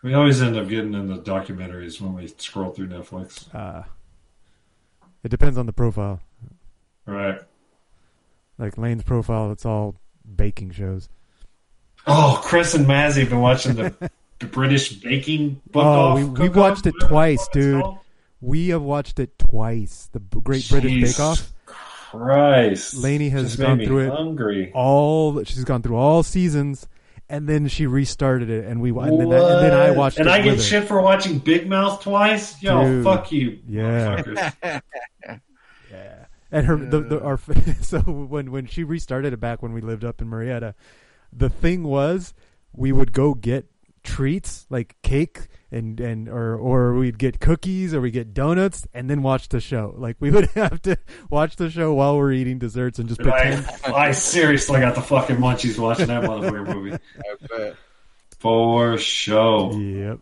We 0.01 0.13
always 0.13 0.41
end 0.41 0.55
up 0.57 0.67
getting 0.69 0.93
in 0.93 1.07
the 1.07 1.19
documentaries 1.19 1.99
when 2.01 2.13
we 2.15 2.27
scroll 2.37 2.71
through 2.71 2.87
Netflix. 2.87 3.53
Uh 3.53 3.83
it 5.23 5.29
depends 5.29 5.57
on 5.57 5.65
the 5.65 5.73
profile. 5.73 6.19
Right. 7.05 7.39
Like 8.57 8.77
Lane's 8.77 9.03
profile, 9.03 9.51
it's 9.51 9.65
all 9.65 9.95
baking 10.35 10.71
shows. 10.71 11.09
Oh, 12.05 12.39
Chris 12.43 12.73
and 12.73 12.85
Mazzy 12.85 13.21
have 13.21 13.29
been 13.29 13.39
watching 13.39 13.75
the, 13.75 13.93
the 14.39 14.45
British 14.45 14.93
baking 14.93 15.61
book 15.71 15.83
Oh, 15.85 15.89
off. 15.89 16.17
we- 16.19 16.25
we 16.25 16.49
watched 16.49 16.85
it 16.85 16.95
twice, 17.01 17.47
dude. 17.49 17.83
We 18.41 18.69
have 18.69 18.81
watched 18.81 19.19
it 19.19 19.37
twice. 19.39 20.09
The 20.11 20.19
Great 20.19 20.67
British 20.69 21.15
Bake 21.17 21.19
Off. 21.21 21.53
Christ. 21.65 22.95
Lainey 22.97 23.29
has 23.29 23.43
Just 23.55 23.59
gone 23.59 23.79
through 23.83 23.99
it 23.99 24.09
hungry. 24.09 24.71
all. 24.75 25.43
She's 25.45 25.63
gone 25.63 25.81
through 25.81 25.95
all 25.95 26.23
seasons, 26.23 26.87
and 27.29 27.47
then 27.47 27.67
she 27.67 27.85
restarted 27.87 28.49
it, 28.49 28.65
and 28.65 28.81
we 28.81 28.89
and 28.91 29.19
then, 29.19 29.31
I, 29.33 29.53
and 29.53 29.65
then 29.65 29.73
I 29.73 29.91
watched 29.91 30.17
And 30.19 30.27
it 30.27 30.31
I 30.31 30.37
with 30.37 30.45
get 30.45 30.55
her. 30.57 30.61
shit 30.61 30.87
for 30.87 31.01
watching 31.01 31.39
Big 31.39 31.67
Mouth 31.67 32.01
twice? 32.01 32.61
Yo, 32.61 32.83
Dude. 32.83 33.03
fuck 33.03 33.31
you. 33.31 33.59
Yeah. 33.67 34.51
Yeah. 35.91 36.25
And 36.51 36.65
her 36.67 36.75
the, 36.75 37.01
the 37.01 37.21
our 37.21 37.37
so 37.81 37.99
when 37.99 38.51
when 38.51 38.65
she 38.65 38.83
restarted 38.83 39.33
it 39.33 39.39
back 39.39 39.61
when 39.61 39.73
we 39.73 39.81
lived 39.81 40.03
up 40.03 40.21
in 40.21 40.29
Marietta, 40.29 40.75
the 41.31 41.49
thing 41.49 41.83
was 41.83 42.33
we 42.73 42.91
would 42.91 43.11
go 43.13 43.33
get 43.33 43.65
treats 44.03 44.65
like 44.69 44.95
cake 45.01 45.47
and 45.73 45.99
and 45.99 46.29
or 46.29 46.55
or 46.55 46.93
we'd 46.93 47.17
get 47.17 47.39
cookies 47.39 47.93
or 47.93 47.99
we 48.01 48.11
get 48.11 48.33
donuts 48.33 48.87
and 48.93 49.09
then 49.09 49.21
watch 49.23 49.49
the 49.49 49.59
show. 49.59 49.93
Like 49.97 50.15
we 50.19 50.31
would 50.35 50.49
have 50.51 50.81
to 50.83 50.97
watch 51.29 51.55
the 51.57 51.69
show 51.69 51.93
while 51.93 52.17
we're 52.17 52.31
eating 52.33 52.59
desserts 52.59 52.99
and 52.99 53.09
just 53.09 53.19
And 53.21 53.29
pretend. 53.31 53.67
I, 53.85 53.93
I 54.09 54.11
seriously 54.11 54.79
got 54.79 54.95
the 54.95 55.01
fucking 55.01 55.37
munchies 55.37 55.77
watching 55.79 56.07
that 56.07 56.23
motherfucker 56.23 56.73
movie. 56.73 56.93
I 57.17 57.47
bet. 57.47 57.75
For 58.39 58.97
show. 58.97 59.71
Yep. 59.73 60.19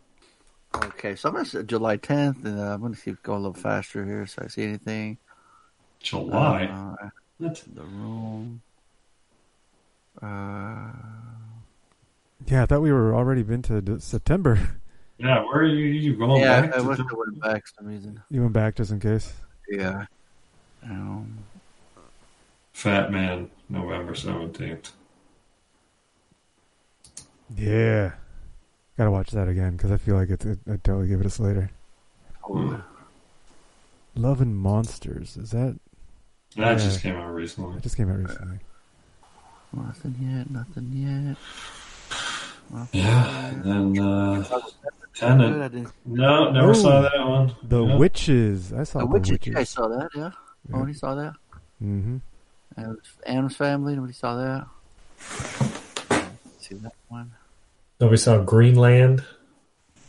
Okay, 0.74 1.16
so 1.16 1.28
I'm 1.28 1.36
gonna 1.36 1.46
say 1.46 1.64
July 1.64 1.98
10th, 1.98 2.46
and 2.46 2.60
uh, 2.60 2.74
I'm 2.74 2.82
gonna 2.82 2.96
see 2.96 3.12
if 3.12 3.22
go 3.24 3.34
a 3.34 3.36
little 3.36 3.54
faster 3.54 4.06
here. 4.06 4.26
So 4.26 4.44
I 4.46 4.48
see 4.48 4.64
anything. 4.64 5.18
July. 6.00 6.66
Uh, 6.66 7.10
What? 7.40 7.64
the 7.76 7.84
room. 7.84 8.62
Uh, 10.22 10.92
Yeah, 12.48 12.64
I 12.64 12.66
thought 12.66 12.82
we 12.82 12.92
were 12.92 13.14
already 13.14 13.44
been 13.44 13.62
to 13.64 14.00
September. 14.00 14.78
Yeah, 15.22 15.44
where 15.44 15.58
are 15.58 15.66
you, 15.66 15.86
you 15.86 16.16
going 16.16 16.42
yeah, 16.42 16.62
back 16.62 16.76
I 16.76 16.82
wish 16.82 17.00
I 17.00 17.04
went 17.14 17.40
back 17.40 17.68
for 17.68 17.74
some 17.78 17.88
reason. 17.88 18.22
You 18.32 18.42
went 18.42 18.54
back 18.54 18.76
just 18.76 18.92
in 18.92 19.00
case. 19.00 19.34
Yeah. 19.70 20.06
Um, 20.84 21.38
Fat 22.74 23.12
Man, 23.12 23.52
November 23.70 24.14
17th. 24.14 24.90
Yeah. 27.56 28.14
Got 28.98 29.04
to 29.06 29.12
watch 29.12 29.30
that 29.32 29.48
again 29.48 29.78
because 29.78 29.92
I 29.92 29.98
feel 29.98 30.16
like 30.16 30.30
it's. 30.30 30.46
It, 30.46 30.58
I'd 30.70 30.84
totally 30.84 31.08
give 31.08 31.20
it 31.20 31.26
a 31.28 31.30
Slater. 31.30 31.70
oh, 32.50 32.84
Love 34.16 34.42
and 34.42 34.56
Monsters. 34.56 35.38
Is 35.38 35.52
that? 35.52 35.78
That 36.58 36.72
Yeah. 36.72 36.76
just 36.76 37.02
came 37.02 37.16
out 37.16 37.34
recently. 37.34 37.78
It 37.78 37.84
just 37.84 37.96
came 37.96 38.10
out 38.10 38.18
recently. 38.18 38.58
nothing 39.72 40.16
yet. 40.20 40.50
Nothing 40.50 40.92
yet. 40.94 41.38
Yeah, 42.94 43.48
and 43.48 43.64
then 43.96 44.00
uh, 44.04 44.44
Good, 45.22 45.28
Tenet. 45.28 45.62
I 45.62 45.68
didn't- 45.68 45.92
No, 46.06 46.52
never 46.52 46.72
Ooh. 46.72 46.76
saw 46.76 47.02
that 47.02 47.28
one. 47.28 47.56
The 47.64 47.84
Yeah. 47.86 47.96
Witches. 47.98 48.74
I 48.74 48.84
saw 48.84 49.00
The 49.00 49.06
the, 49.06 49.12
Witches. 49.12 49.32
Witches. 49.32 49.48
You 49.48 49.54
guys 49.54 49.70
saw 49.70 49.88
that, 49.88 50.10
yeah? 50.16 50.22
Yeah. 50.24 50.32
Nobody 50.76 50.94
saw 50.94 51.16
that. 51.16 51.34
Mm-hmm. 51.84 52.18
Addams, 52.78 53.08
Addams 53.26 53.56
Family. 53.56 53.96
Nobody 53.96 54.14
saw 54.14 54.36
that. 54.36 54.68
See 56.60 56.76
that 56.76 56.94
one? 57.10 57.32
So 58.00 58.08
we 58.08 58.18
saw 58.18 58.42
Greenland. 58.44 59.24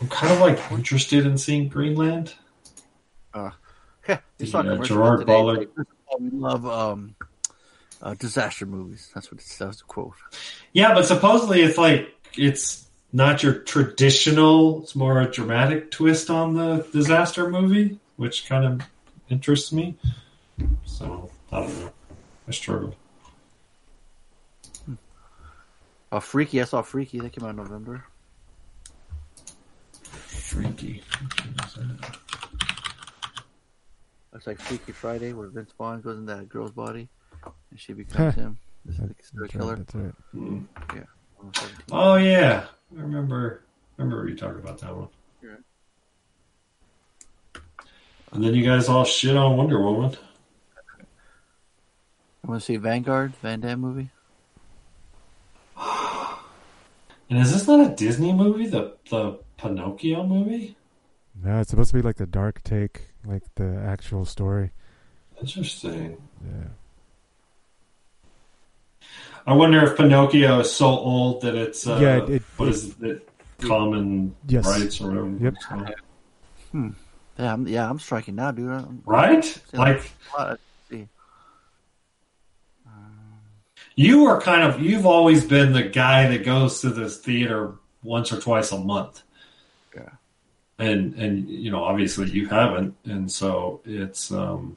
I'm 0.01 0.09
kind 0.09 0.33
of 0.33 0.41
like 0.41 0.59
interested 0.73 1.27
in 1.27 1.37
seeing 1.39 1.69
Greenland. 1.69 2.35
Yeah, 4.09 4.19
you 4.39 4.47
saw 4.47 4.63
Yeah, 4.65 4.79
Gerard 4.83 5.21
today. 5.21 5.33
Butler. 5.33 5.67
We 6.19 6.31
love 6.31 6.67
um, 6.67 7.15
uh, 8.03 8.15
disaster 8.15 8.67
movies. 8.67 9.09
That's 9.15 9.31
what 9.31 9.41
it, 9.41 9.47
that 9.61 9.69
was 9.69 9.79
the 9.79 9.85
quote. 9.85 10.15
Yeah, 10.73 10.93
but 10.93 11.05
supposedly 11.07 11.63
it's 11.63 11.79
like 11.79 12.09
it's 12.37 12.89
not 13.13 13.43
your 13.43 13.55
traditional. 13.55 14.83
It's 14.83 14.95
more 14.97 15.21
a 15.21 15.31
dramatic 15.31 15.91
twist 15.91 16.31
on 16.31 16.55
the 16.55 16.87
disaster 16.93 17.49
movie, 17.51 17.99
which 18.17 18.49
kind 18.49 18.65
of 18.65 18.83
interests 19.29 19.73
me. 19.73 19.97
So 20.85 21.31
I 21.51 21.61
don't 21.61 21.81
know. 21.81 21.93
I 22.49 22.51
struggled. 22.51 22.97
Oh, 26.11 26.21
Freaky. 26.21 26.61
I 26.61 26.65
saw 26.65 26.83
Freaky. 26.83 27.21
That 27.21 27.33
came 27.33 27.45
out 27.45 27.51
in 27.51 27.57
November. 27.57 28.05
Freaky. 30.05 31.03
It's 34.35 34.47
like 34.47 34.61
Freaky 34.61 34.93
Friday, 34.93 35.33
where 35.33 35.49
Vince 35.49 35.73
Vaughn 35.77 36.01
goes 36.01 36.19
in 36.19 36.27
that 36.27 36.49
girl's 36.49 36.73
body, 36.73 37.09
and 37.71 37.79
she 37.79 37.93
becomes 37.93 38.35
him. 38.35 38.59
This 38.85 38.97
is 38.99 39.01
the 39.01 39.15
serial 39.23 39.47
That's 39.47 39.53
killer. 39.53 39.75
right. 39.75 39.87
That's 39.87 39.95
right. 39.95 40.15
Mm. 40.35 40.67
Yeah. 40.95 41.05
Oh 41.91 42.17
yeah, 42.17 42.67
I 42.97 43.01
remember. 43.01 43.63
Remember 43.97 44.29
you 44.29 44.37
talked 44.37 44.59
about 44.59 44.79
that 44.79 44.97
one. 44.97 45.09
Yeah. 45.43 45.57
And 48.33 48.43
then 48.45 48.55
you 48.55 48.65
guys 48.65 48.89
all 48.89 49.05
shit 49.05 49.37
on 49.37 49.57
Wonder 49.57 49.81
Woman. 49.81 50.17
I 52.45 52.49
want 52.49 52.61
to 52.61 52.65
see 52.65 52.77
Vanguard, 52.77 53.35
Van 53.37 53.61
Damme 53.61 53.81
movie. 53.81 54.11
And 57.31 57.41
is 57.41 57.51
this 57.51 57.67
not 57.67 57.81
a 57.81 57.95
Disney 57.95 58.31
movie? 58.35 58.67
The 58.67 58.95
the 59.09 59.39
Pinocchio 59.57 60.27
movie? 60.27 60.77
No, 61.43 61.61
it's 61.61 61.71
supposed 61.71 61.91
to 61.93 61.97
be 61.97 62.03
like 62.03 62.17
the 62.17 62.27
dark 62.27 62.63
take, 62.63 63.07
like 63.25 63.43
the 63.55 63.83
actual 63.87 64.27
story. 64.27 64.73
Interesting. 65.41 66.21
Yeah. 66.45 66.69
I 69.47 69.55
wonder 69.55 69.83
if 69.85 69.97
Pinocchio 69.97 70.61
is 70.61 70.71
so 70.73 70.87
old 70.87 71.43
that 71.43 71.55
it's 71.55 71.87
uh, 71.87 71.99
Yeah, 72.01 72.17
it- 72.19 72.29
it- 72.31 72.43
what 72.57 72.69
is 72.69 72.95
it? 73.01 73.29
Common 73.61 74.35
Yes. 74.49 74.67
rights 74.67 75.01
or 75.01 75.09
whatever. 75.09 75.31
Yep. 75.45 75.53
it's 75.55 75.67
called. 75.67 75.89
Yeah, 77.39 77.53
I'm, 77.55 77.67
yeah, 77.69 77.89
I'm 77.89 77.99
striking 77.99 78.35
now, 78.35 78.51
dude. 78.51 78.71
I'm, 78.71 79.03
Right? 79.07 79.63
Like 79.73 80.11
Let's 80.39 80.61
you 83.95 84.25
are 84.27 84.41
kind 84.41 84.63
of 84.63 84.81
you've 84.81 85.05
always 85.07 85.45
been 85.45 85.73
the 85.73 85.83
guy 85.83 86.27
that 86.29 86.45
goes 86.45 86.81
to 86.81 86.89
this 86.91 87.19
theater 87.19 87.75
once 88.03 88.33
or 88.33 88.41
twice 88.41 88.73
a 88.73 88.79
month. 88.79 89.23
Yeah. 89.95 90.09
And 90.79 91.15
and 91.15 91.49
you 91.49 91.71
know, 91.71 91.85
obviously 91.85 92.31
you 92.31 92.49
haven't, 92.49 92.95
and 93.05 93.31
so 93.31 93.81
it's 93.85 94.33
um 94.33 94.77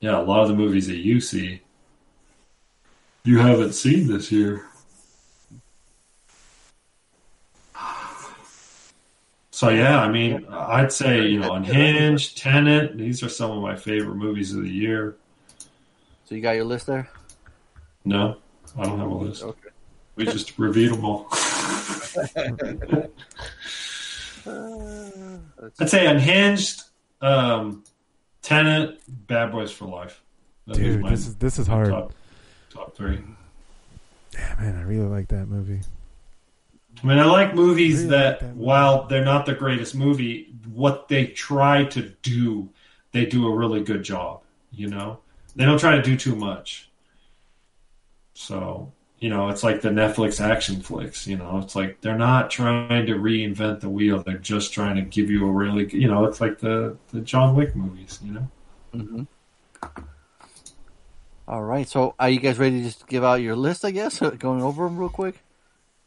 yeah, 0.00 0.18
a 0.18 0.22
lot 0.22 0.42
of 0.42 0.48
the 0.48 0.54
movies 0.54 0.86
that 0.88 0.98
you 0.98 1.20
see 1.20 1.62
you 3.26 3.38
haven't 3.38 3.72
seen 3.72 4.06
this 4.06 4.30
year. 4.30 4.64
So 9.50 9.70
yeah, 9.70 10.00
I 10.00 10.08
mean, 10.10 10.46
I'd 10.50 10.92
say 10.92 11.26
you 11.26 11.40
know, 11.40 11.54
Unhinged, 11.54 12.36
Tenet. 12.36 12.96
These 12.96 13.22
are 13.22 13.28
some 13.28 13.50
of 13.50 13.62
my 13.62 13.74
favorite 13.74 14.16
movies 14.16 14.54
of 14.54 14.62
the 14.62 14.70
year. 14.70 15.16
So 16.24 16.34
you 16.34 16.42
got 16.42 16.56
your 16.56 16.64
list 16.64 16.86
there? 16.86 17.08
No, 18.04 18.36
I 18.78 18.84
don't 18.84 18.98
have 18.98 19.10
a 19.10 19.14
list. 19.14 19.42
Okay. 19.42 19.70
We 20.14 20.26
just 20.26 20.58
reviewed 20.58 20.92
them 20.92 21.04
all. 21.04 21.28
I'd 25.80 25.88
say 25.88 26.06
Unhinged, 26.06 26.82
um, 27.20 27.82
Tenet, 28.42 29.00
Bad 29.26 29.52
Boys 29.52 29.72
for 29.72 29.86
Life. 29.86 30.22
That'd 30.66 30.82
Dude, 30.82 31.00
my 31.00 31.10
this 31.10 31.26
is 31.26 31.36
this 31.36 31.58
is 31.58 31.66
hard. 31.66 31.88
top, 31.88 32.12
top 32.76 32.94
three. 32.96 33.20
Yeah, 34.34 34.54
man, 34.58 34.76
I 34.76 34.82
really 34.82 35.06
like 35.08 35.28
that 35.28 35.46
movie. 35.48 35.80
I 37.02 37.06
mean, 37.06 37.18
I 37.18 37.24
like 37.26 37.54
movies 37.54 38.04
Really 38.04 38.08
that, 38.08 38.24
like 38.24 38.38
that 38.40 38.56
movie. 38.56 38.64
while 38.64 39.06
they're 39.06 39.24
not 39.24 39.46
the 39.46 39.54
greatest 39.54 39.94
movie, 39.94 40.54
what 40.72 41.08
they 41.08 41.26
try 41.28 41.84
to 41.86 42.10
do, 42.22 42.70
they 43.12 43.26
do 43.26 43.46
a 43.46 43.54
really 43.54 43.82
good 43.82 44.02
job. 44.02 44.42
You 44.72 44.88
know, 44.88 45.20
they 45.54 45.64
don't 45.64 45.78
try 45.78 45.96
to 45.96 46.02
do 46.02 46.16
too 46.16 46.36
much. 46.36 46.90
So, 48.34 48.92
you 49.18 49.30
know, 49.30 49.48
it's 49.48 49.62
like 49.62 49.80
the 49.80 49.88
Netflix 49.88 50.40
action 50.40 50.80
flicks. 50.82 51.26
You 51.26 51.36
know, 51.38 51.58
it's 51.58 51.74
like 51.74 52.00
they're 52.02 52.18
not 52.18 52.50
trying 52.50 53.06
to 53.06 53.14
reinvent 53.14 53.80
the 53.80 53.88
wheel; 53.90 54.22
they're 54.22 54.38
just 54.38 54.72
trying 54.72 54.96
to 54.96 55.02
give 55.02 55.30
you 55.30 55.46
a 55.46 55.50
really, 55.52 55.88
you 55.92 56.08
know, 56.08 56.24
it's 56.26 56.40
like 56.40 56.58
the 56.60 56.98
the 57.12 57.20
John 57.20 57.54
Wick 57.56 57.74
movies. 57.74 58.20
You 58.22 58.32
know. 58.32 58.50
hmm 58.92 59.22
All 61.48 61.62
right. 61.62 61.88
So 61.88 62.14
are 62.18 62.28
you 62.28 62.40
guys 62.40 62.58
ready 62.58 62.78
to 62.78 62.84
just 62.84 63.06
give 63.06 63.22
out 63.24 63.34
your 63.36 63.56
list? 63.56 63.84
I 63.84 63.90
guess 63.92 64.18
going 64.38 64.62
over 64.62 64.84
them 64.84 64.96
real 64.96 65.08
quick. 65.08 65.42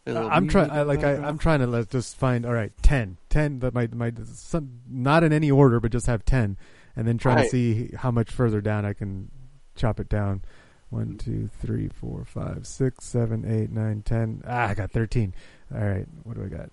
A 0.06 0.18
I'm 0.18 0.48
trying. 0.48 0.70
like. 0.88 1.04
I, 1.04 1.16
I'm 1.18 1.38
trying 1.38 1.60
to 1.60 1.68
let 1.68 1.90
just 1.90 2.16
find. 2.16 2.46
All 2.46 2.54
right, 2.54 2.72
ten. 2.82 3.18
Ten. 3.30 3.60
That 3.60 3.74
might 3.74 3.94
might 3.94 4.18
some 4.26 4.80
not 4.90 5.24
in 5.24 5.32
any 5.32 5.52
order, 5.52 5.80
but 5.80 5.92
just 5.92 6.08
have 6.08 6.26
ten, 6.26 6.58
and 6.96 7.08
then 7.08 7.18
trying 7.20 7.36
Right. 7.38 7.44
to 7.44 7.50
see 7.50 7.92
how 7.96 8.10
much 8.10 8.32
further 8.32 8.60
down 8.60 8.86
I 8.86 8.94
can 8.94 9.30
chop 9.76 10.00
it 10.00 10.10
down. 10.10 10.42
One, 10.90 11.18
two, 11.18 11.50
three, 11.62 11.90
four, 11.90 12.26
five, 12.26 12.66
six, 12.66 13.06
seven, 13.06 13.46
eight, 13.46 13.70
nine, 13.72 14.02
ten. 14.02 14.42
Ah, 14.48 14.70
I 14.70 14.74
got 14.74 14.90
thirteen. 14.90 15.36
All 15.72 15.86
right, 15.86 16.08
what 16.24 16.36
do 16.36 16.44
I 16.44 16.48
got? 16.48 16.72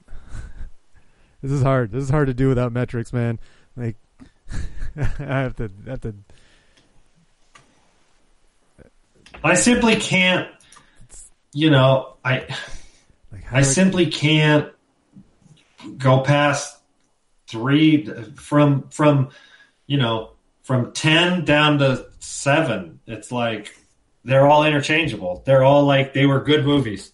this 1.42 1.52
is 1.52 1.62
hard. 1.62 1.92
This 1.92 2.04
is 2.04 2.10
hard 2.10 2.28
to 2.28 2.34
do 2.34 2.48
without 2.48 2.72
metrics, 2.72 3.12
man. 3.12 3.38
Like, 3.76 3.96
I 4.96 5.02
have 5.18 5.56
to 5.56 5.70
I 5.86 5.90
have 5.90 6.00
to. 6.02 6.14
I 9.42 9.54
simply 9.54 9.96
can't. 9.96 10.48
You 11.52 11.70
know, 11.70 12.16
I. 12.24 12.46
Like, 13.32 13.52
I 13.52 13.62
simply 13.62 14.06
can't 14.06 14.72
go 15.98 16.20
past 16.20 16.78
three 17.46 18.06
from 18.34 18.88
from 18.88 19.30
you 19.86 19.98
know 19.98 20.32
from 20.62 20.92
ten 20.92 21.44
down 21.44 21.78
to 21.78 22.06
seven. 22.18 23.00
It's 23.06 23.30
like 23.30 23.74
they're 24.24 24.46
all 24.46 24.64
interchangeable. 24.64 25.42
They're 25.44 25.62
all 25.62 25.84
like 25.84 26.12
they 26.12 26.26
were 26.26 26.40
good 26.40 26.64
movies, 26.64 27.12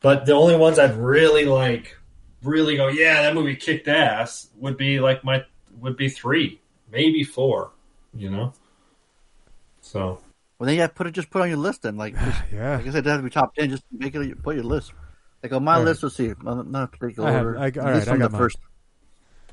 but 0.00 0.26
the 0.26 0.32
only 0.32 0.56
ones 0.56 0.78
I'd 0.78 0.96
really 0.96 1.44
like, 1.44 1.96
really 2.42 2.76
go, 2.76 2.88
yeah, 2.88 3.22
that 3.22 3.34
movie 3.34 3.56
kicked 3.56 3.88
ass. 3.88 4.48
Would 4.56 4.76
be 4.76 5.00
like 5.00 5.24
my 5.24 5.44
would 5.80 5.96
be 5.96 6.08
three, 6.08 6.60
maybe 6.90 7.24
four. 7.24 7.72
You 8.14 8.30
know. 8.30 8.54
So 9.82 10.20
Well, 10.58 10.66
then 10.66 10.74
you 10.76 10.80
have 10.82 10.90
to 10.90 10.94
put 10.96 11.06
it. 11.06 11.12
Just 11.12 11.30
put 11.30 11.40
it 11.40 11.42
on 11.42 11.48
your 11.48 11.58
list. 11.58 11.82
Then, 11.82 11.96
like, 11.96 12.14
just, 12.24 12.42
Yeah. 12.52 12.76
like 12.76 12.86
I 12.86 12.90
said, 12.90 13.06
it 13.06 13.10
has 13.10 13.18
to 13.18 13.22
be 13.22 13.30
top 13.30 13.54
ten. 13.54 13.70
Just 13.70 13.84
make 13.92 14.14
it. 14.14 14.42
Put 14.42 14.54
your 14.56 14.64
list. 14.64 14.92
Like 15.42 15.52
on 15.52 15.64
my 15.64 15.74
All 15.74 15.78
right. 15.80 15.84
list, 15.86 16.02
let's 16.02 16.16
see. 16.16 16.32
Not 16.42 16.66
not 16.68 16.92
particular 16.92 17.28
I 17.28 17.32
have- 17.32 17.46
order. 17.46 17.58
I- 17.58 17.62
all 17.64 17.70
This 17.94 18.08
I 18.08 18.10
from 18.12 18.18
got 18.20 18.30
the 18.32 18.38
first. 18.38 18.58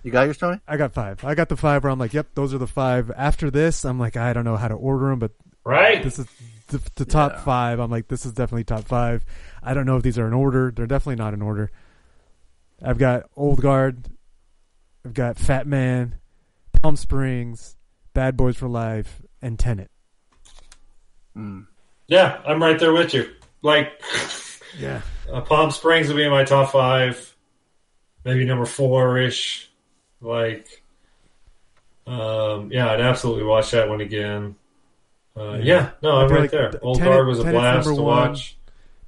You 0.03 0.11
got 0.11 0.23
yours, 0.23 0.37
Tony? 0.37 0.59
I 0.67 0.75
got 0.77 0.93
five. 0.93 1.23
I 1.23 1.33
got 1.33 1.47
the 1.49 1.55
five 1.55 1.83
where 1.83 1.91
I'm 1.91 1.97
like, 1.99 2.13
yep, 2.13 2.27
those 2.35 2.53
are 2.53 2.57
the 2.57 2.67
five. 2.67 3.09
After 3.15 3.49
this, 3.49 3.85
I'm 3.85 3.97
like, 3.99 4.17
I 4.17 4.33
don't 4.33 4.43
know 4.43 4.57
how 4.57 4.67
to 4.67 4.73
order 4.73 5.09
them, 5.09 5.19
but 5.19 5.31
right, 5.63 6.03
this 6.03 6.19
is 6.19 6.25
the, 6.67 6.81
the 6.95 7.05
top 7.05 7.33
Yeah. 7.33 7.41
five. 7.43 7.79
I'm 7.79 7.89
like, 7.89 8.09
this 8.09 8.25
is 8.25 8.33
definitely 8.33 8.65
top 8.65 8.83
five. 8.83 9.23
I 9.61 9.73
don't 9.73 9.85
know 9.85 9.95
if 9.95 10.03
these 10.03 10.17
are 10.19 10.27
in 10.27 10.33
order. 10.33 10.71
They're 10.75 10.87
definitely 10.87 11.23
not 11.23 11.33
in 11.33 11.41
order. 11.41 11.71
I've 12.81 12.97
got 12.97 13.29
Old 13.37 13.61
Guard. 13.61 14.09
I've 15.05 15.13
got 15.13 15.37
Fat 15.37 15.67
Man, 15.67 16.15
Palm 16.81 16.97
Springs, 16.97 17.77
Bad 18.13 18.35
Boys 18.35 18.57
for 18.57 18.67
Life, 18.67 19.21
and 19.41 19.57
Tenet. 19.57 19.89
Mm. 21.37 21.65
yeah, 22.07 22.41
I'm 22.45 22.61
right 22.61 22.79
there 22.79 22.93
with 22.93 23.13
you. 23.13 23.29
Like 23.61 24.01
Yeah. 24.77 25.01
uh, 25.31 25.41
Palm 25.41 25.71
Springs 25.71 26.07
would 26.07 26.17
be 26.17 26.23
in 26.23 26.31
my 26.31 26.43
top 26.43 26.71
five, 26.71 27.35
maybe 28.25 28.45
number 28.45 28.65
four 28.65 29.17
ish. 29.17 29.69
Like, 30.21 30.83
um, 32.05 32.71
yeah, 32.71 32.91
I'd 32.91 33.01
absolutely 33.01 33.43
watch 33.43 33.71
that 33.71 33.89
one 33.89 34.01
again. 34.01 34.55
Uh, 35.35 35.53
Yeah. 35.53 35.57
yeah, 35.63 35.89
no, 36.01 36.17
I'm 36.17 36.29
right 36.29 36.41
like 36.41 36.51
there. 36.51 36.71
Old 36.81 36.97
Tenet- 36.97 37.13
Guard 37.13 37.27
was 37.27 37.39
a 37.39 37.43
Tenet's 37.43 37.59
blast 37.59 37.87
number 37.87 37.99
to 37.99 38.03
one. 38.03 38.29
watch. 38.29 38.57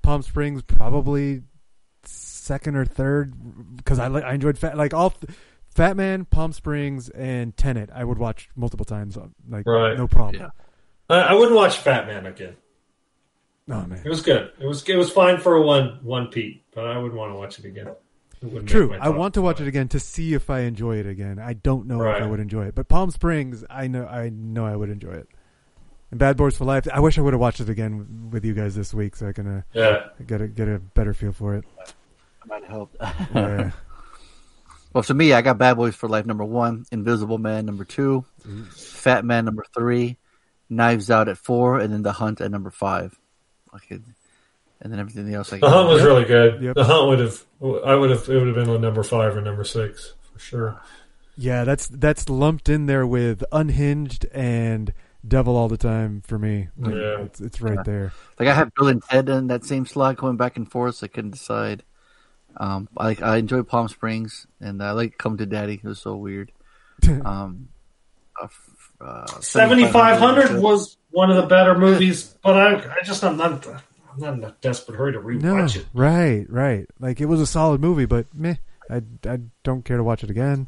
Palm 0.01 0.21
Springs 0.21 0.61
probably 0.63 1.43
second 2.03 2.75
or 2.75 2.85
third 2.85 3.33
because 3.77 3.99
I 3.99 4.07
li- 4.07 4.21
I 4.21 4.33
enjoyed 4.33 4.57
fat 4.57 4.77
like 4.77 4.93
all 4.93 5.13
Fat 5.69 5.97
Man, 5.97 6.23
Palm 6.25 6.53
Springs, 6.53 7.09
and 7.09 7.55
Tenet. 7.57 7.89
I 7.93 8.03
would 8.05 8.17
watch 8.17 8.49
multiple 8.55 8.85
times, 8.85 9.17
uh, 9.17 9.27
like 9.49 9.65
Right. 9.67 9.97
no 9.97 10.07
problem. 10.07 10.43
Yeah. 10.43 10.49
I, 11.09 11.15
I 11.19 11.33
wouldn't 11.33 11.55
watch 11.55 11.77
Fat 11.77 12.07
Man 12.07 12.25
again. 12.25 12.55
Oh 13.69 13.83
man, 13.85 14.01
It 14.03 14.09
was 14.09 14.21
good. 14.21 14.51
It 14.59 14.65
was 14.65 14.87
it 14.87 14.95
was 14.95 15.11
fine 15.11 15.39
for 15.39 15.55
a 15.55 15.61
one 15.61 15.99
one 16.03 16.27
Pete, 16.27 16.63
but 16.73 16.85
I 16.85 16.97
wouldn't 16.97 17.19
want 17.19 17.31
to 17.31 17.35
watch 17.37 17.57
it 17.59 17.65
again. 17.65 17.87
It 18.41 18.67
True. 18.67 18.95
I 18.99 19.09
want 19.09 19.33
to 19.35 19.41
watch 19.41 19.59
it 19.59 19.67
again 19.67 19.87
to 19.89 19.99
see 19.99 20.33
if 20.33 20.49
I 20.49 20.61
enjoy 20.61 20.97
it 20.97 21.07
again. 21.07 21.39
I 21.39 21.53
don't 21.53 21.87
know 21.87 22.03
if 22.03 22.21
I 22.21 22.25
would 22.27 22.39
enjoy 22.39 22.65
it, 22.65 22.75
but 22.75 22.87
Palm 22.87 23.09
Springs, 23.09 23.63
I 23.69 23.87
know, 23.87 24.05
I 24.05 24.29
know 24.29 24.65
I 24.65 24.75
would 24.75 24.89
enjoy 24.89 25.13
it. 25.13 25.27
And 26.11 26.19
Bad 26.19 26.37
Boys 26.37 26.55
for 26.55 26.65
Life. 26.65 26.87
I 26.93 26.99
wish 26.99 27.17
I 27.17 27.21
would 27.21 27.33
have 27.33 27.39
watched 27.39 27.59
it 27.59 27.69
again 27.69 28.29
with 28.31 28.45
you 28.45 28.53
guys 28.53 28.75
this 28.75 28.93
week, 28.93 29.15
so 29.15 29.27
I 29.27 29.31
can 29.33 29.47
uh, 29.47 29.61
Yeah, 29.73 30.07
get 30.27 30.41
a 30.41 30.47
get 30.47 30.67
a 30.67 30.77
better 30.79 31.13
feel 31.15 31.31
for 31.31 31.55
it. 31.55 31.65
Might 32.45 32.65
help. 32.65 32.95
Yeah. 33.33 33.71
well, 34.93 35.01
for 35.01 35.13
me, 35.15 35.33
I 35.33 35.41
got 35.41 35.57
Bad 35.57 35.75
Boys 35.77 35.95
for 35.95 36.07
Life 36.07 36.25
number 36.27 36.45
one, 36.45 36.85
Invisible 36.91 37.39
Man 37.39 37.65
number 37.65 37.83
two, 37.85 38.25
Fat 38.71 39.25
Man 39.25 39.45
number 39.45 39.65
three, 39.75 40.17
Knives 40.69 41.09
Out 41.11 41.27
at 41.29 41.37
four, 41.37 41.79
and 41.79 41.91
then 41.93 42.01
The 42.01 42.13
Hunt 42.13 42.41
at 42.41 42.51
number 42.51 42.71
five. 42.71 43.17
Okay. 43.75 43.99
And 44.81 44.91
then 44.91 44.99
everything 44.99 45.33
else. 45.33 45.51
Like 45.51 45.61
the 45.61 45.69
hunt 45.69 45.87
was 45.89 45.99
Yep. 46.01 46.07
really 46.07 46.25
good. 46.25 46.61
Yep. 46.61 46.75
The 46.75 46.83
hunt 46.83 47.07
would 47.07 47.19
have. 47.19 47.43
I 47.85 47.95
would 47.95 48.09
have. 48.09 48.27
It 48.29 48.37
would 48.37 48.47
have 48.47 48.55
been 48.55 48.69
on 48.69 48.81
number 48.81 49.03
five 49.03 49.35
or 49.35 49.41
number 49.41 49.63
six 49.63 50.13
for 50.33 50.39
sure. 50.39 50.81
yeah, 51.37 51.63
that's 51.63 51.87
that's 51.87 52.29
lumped 52.29 52.69
in 52.69 52.85
there 52.85 53.05
with 53.07 53.43
Unhinged 53.51 54.25
and 54.33 54.93
Devil 55.27 55.55
All 55.55 55.67
the 55.69 55.77
Time 55.77 56.21
for 56.27 56.37
me. 56.37 56.67
Like, 56.77 56.93
Yeah. 56.93 57.21
it's, 57.21 57.41
it's 57.41 57.61
right 57.61 57.83
there. 57.85 58.11
Like 58.39 58.49
I 58.49 58.53
have 58.53 58.73
Bill 58.75 58.89
and 58.89 59.01
Ted 59.01 59.27
in 59.29 59.47
that 59.47 59.63
same 59.65 59.85
slot, 59.85 60.17
going 60.17 60.37
back 60.37 60.55
and 60.57 60.69
forth. 60.69 60.95
So 60.95 61.05
I 61.05 61.07
couldn't 61.07 61.31
decide. 61.31 61.83
Um, 62.57 62.87
I 62.97 63.17
I 63.21 63.37
enjoy 63.37 63.63
Palm 63.63 63.87
Springs, 63.87 64.45
and 64.59 64.83
I 64.83 64.91
like 64.91 65.17
Come 65.17 65.37
to 65.37 65.45
Daddy. 65.45 65.75
It 65.75 65.87
was 65.87 65.99
so 65.99 66.15
weird. 66.15 66.51
Um, 67.25 67.69
uh, 69.01 69.03
uh, 69.03 69.39
Seventy 69.41 69.85
five 69.87 70.19
hundred 70.19 70.59
was 70.61 70.97
one 71.11 71.29
of 71.29 71.35
the 71.37 71.43
better 71.47 71.77
movies, 71.77 72.35
but 72.43 72.55
I, 72.57 72.75
I 72.99 73.03
just 73.03 73.23
I'm 73.23 73.37
not 73.37 73.65
I'm 73.67 73.79
not 74.17 74.33
in 74.35 74.43
a 74.43 74.55
desperate 74.61 74.97
hurry 74.97 75.13
to 75.13 75.19
no, 75.19 75.53
rewatch 75.55 75.75
it. 75.77 75.85
right, 75.93 76.45
right. 76.49 76.85
Like 76.99 77.19
it 77.21 77.25
was 77.25 77.41
a 77.41 77.45
solid 77.47 77.81
movie, 77.81 78.05
but 78.05 78.25
meh, 78.33 78.55
I 78.89 79.01
I 79.27 79.39
don't 79.63 79.83
care 79.83 79.97
to 79.97 80.03
watch 80.03 80.23
it 80.23 80.29
again. 80.29 80.67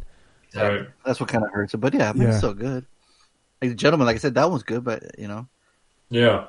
Right. 0.55 0.87
That's 1.05 1.19
what 1.19 1.29
kind 1.29 1.43
of 1.43 1.51
hurts 1.51 1.73
it. 1.73 1.77
But 1.77 1.93
yeah, 1.93 2.09
I 2.09 2.13
mean, 2.13 2.23
Yeah. 2.23 2.29
it's 2.29 2.37
still 2.37 2.53
good. 2.53 2.85
Like 3.61 3.71
the 3.71 3.75
gentleman, 3.75 4.05
like 4.07 4.15
I 4.15 4.19
said, 4.19 4.35
that 4.35 4.49
one's 4.49 4.63
good, 4.63 4.83
but 4.83 5.03
you 5.19 5.27
know, 5.27 5.47
Yeah. 6.09 6.45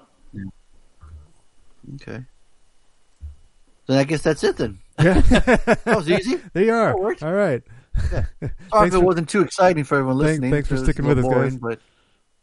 okay. 1.97 2.25
Then 3.87 3.99
I 3.99 4.05
guess 4.05 4.23
that's 4.23 4.45
it. 4.45 4.57
Then 4.57 4.79
Yeah, 5.01 5.21
that 5.21 5.83
was 5.87 6.11
easy. 6.11 6.37
there 6.53 6.65
you 6.65 6.75
are. 6.75 6.93
All 6.95 7.33
right. 7.33 7.63
Sorry 8.11 8.27
if 8.89 8.95
it 8.95 9.03
wasn't 9.03 9.29
too 9.29 9.43
exciting 9.43 9.85
for 9.85 9.97
everyone 9.99 10.19
listening. 10.19 10.51
thanks 10.51 10.69
for 10.69 10.77
sticking 10.77 11.05
with 11.07 11.19
us, 11.19 11.25
boring, 11.25 11.51
guys. 11.51 11.59
But 11.59 11.81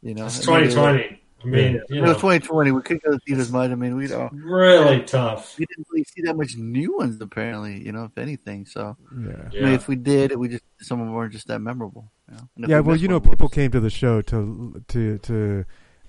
you 0.02 0.14
know, 0.14 0.26
It's 0.28 0.48
I 0.48 0.60
mean, 0.62 0.70
twenty 0.72 0.74
twenty. 0.74 1.22
I 1.44 1.48
mean, 1.48 1.76
It 1.76 1.84
you 1.90 2.02
was 2.02 2.10
know, 2.10 2.14
2020. 2.16 2.72
We 2.72 2.82
couldn't 2.82 3.04
go 3.04 3.12
to 3.12 3.20
theaters 3.20 3.52
much. 3.52 3.70
I 3.70 3.76
mean, 3.76 3.96
we 3.96 4.08
don't. 4.08 4.34
really 4.34 5.02
tough. 5.04 5.58
We 5.60 5.66
didn't 5.68 5.86
really 5.92 6.04
see 6.06 6.24
that 6.24 6.36
much 6.36 6.56
new 6.58 6.98
ones, 6.98 7.22
apparently. 7.22 7.86
You 7.86 7.92
know, 7.92 8.06
if 8.06 8.18
anything. 8.18 8.66
So 8.66 8.98
Yeah. 9.12 9.18
I 9.18 9.20
mean, 9.22 9.50
Yeah. 9.52 9.68
if 9.74 9.88
we 9.88 9.96
did, 9.96 10.36
we 10.36 10.48
just 10.50 10.64
some 10.82 11.00
of 11.00 11.06
them 11.06 11.14
weren't 11.14 11.34
just 11.34 11.48
that 11.48 11.60
memorable. 11.60 12.12
You 12.32 12.38
know? 12.58 12.68
Yeah, 12.68 12.80
we 12.80 12.88
well, 12.88 12.96
you 12.98 13.08
know, 13.08 13.20
people 13.20 13.46
whoops. 13.46 13.54
came 13.56 13.70
to 13.72 13.80
the 13.80 13.92
show 13.92 14.22
to 14.24 14.82
to 14.88 15.18
to 15.20 15.66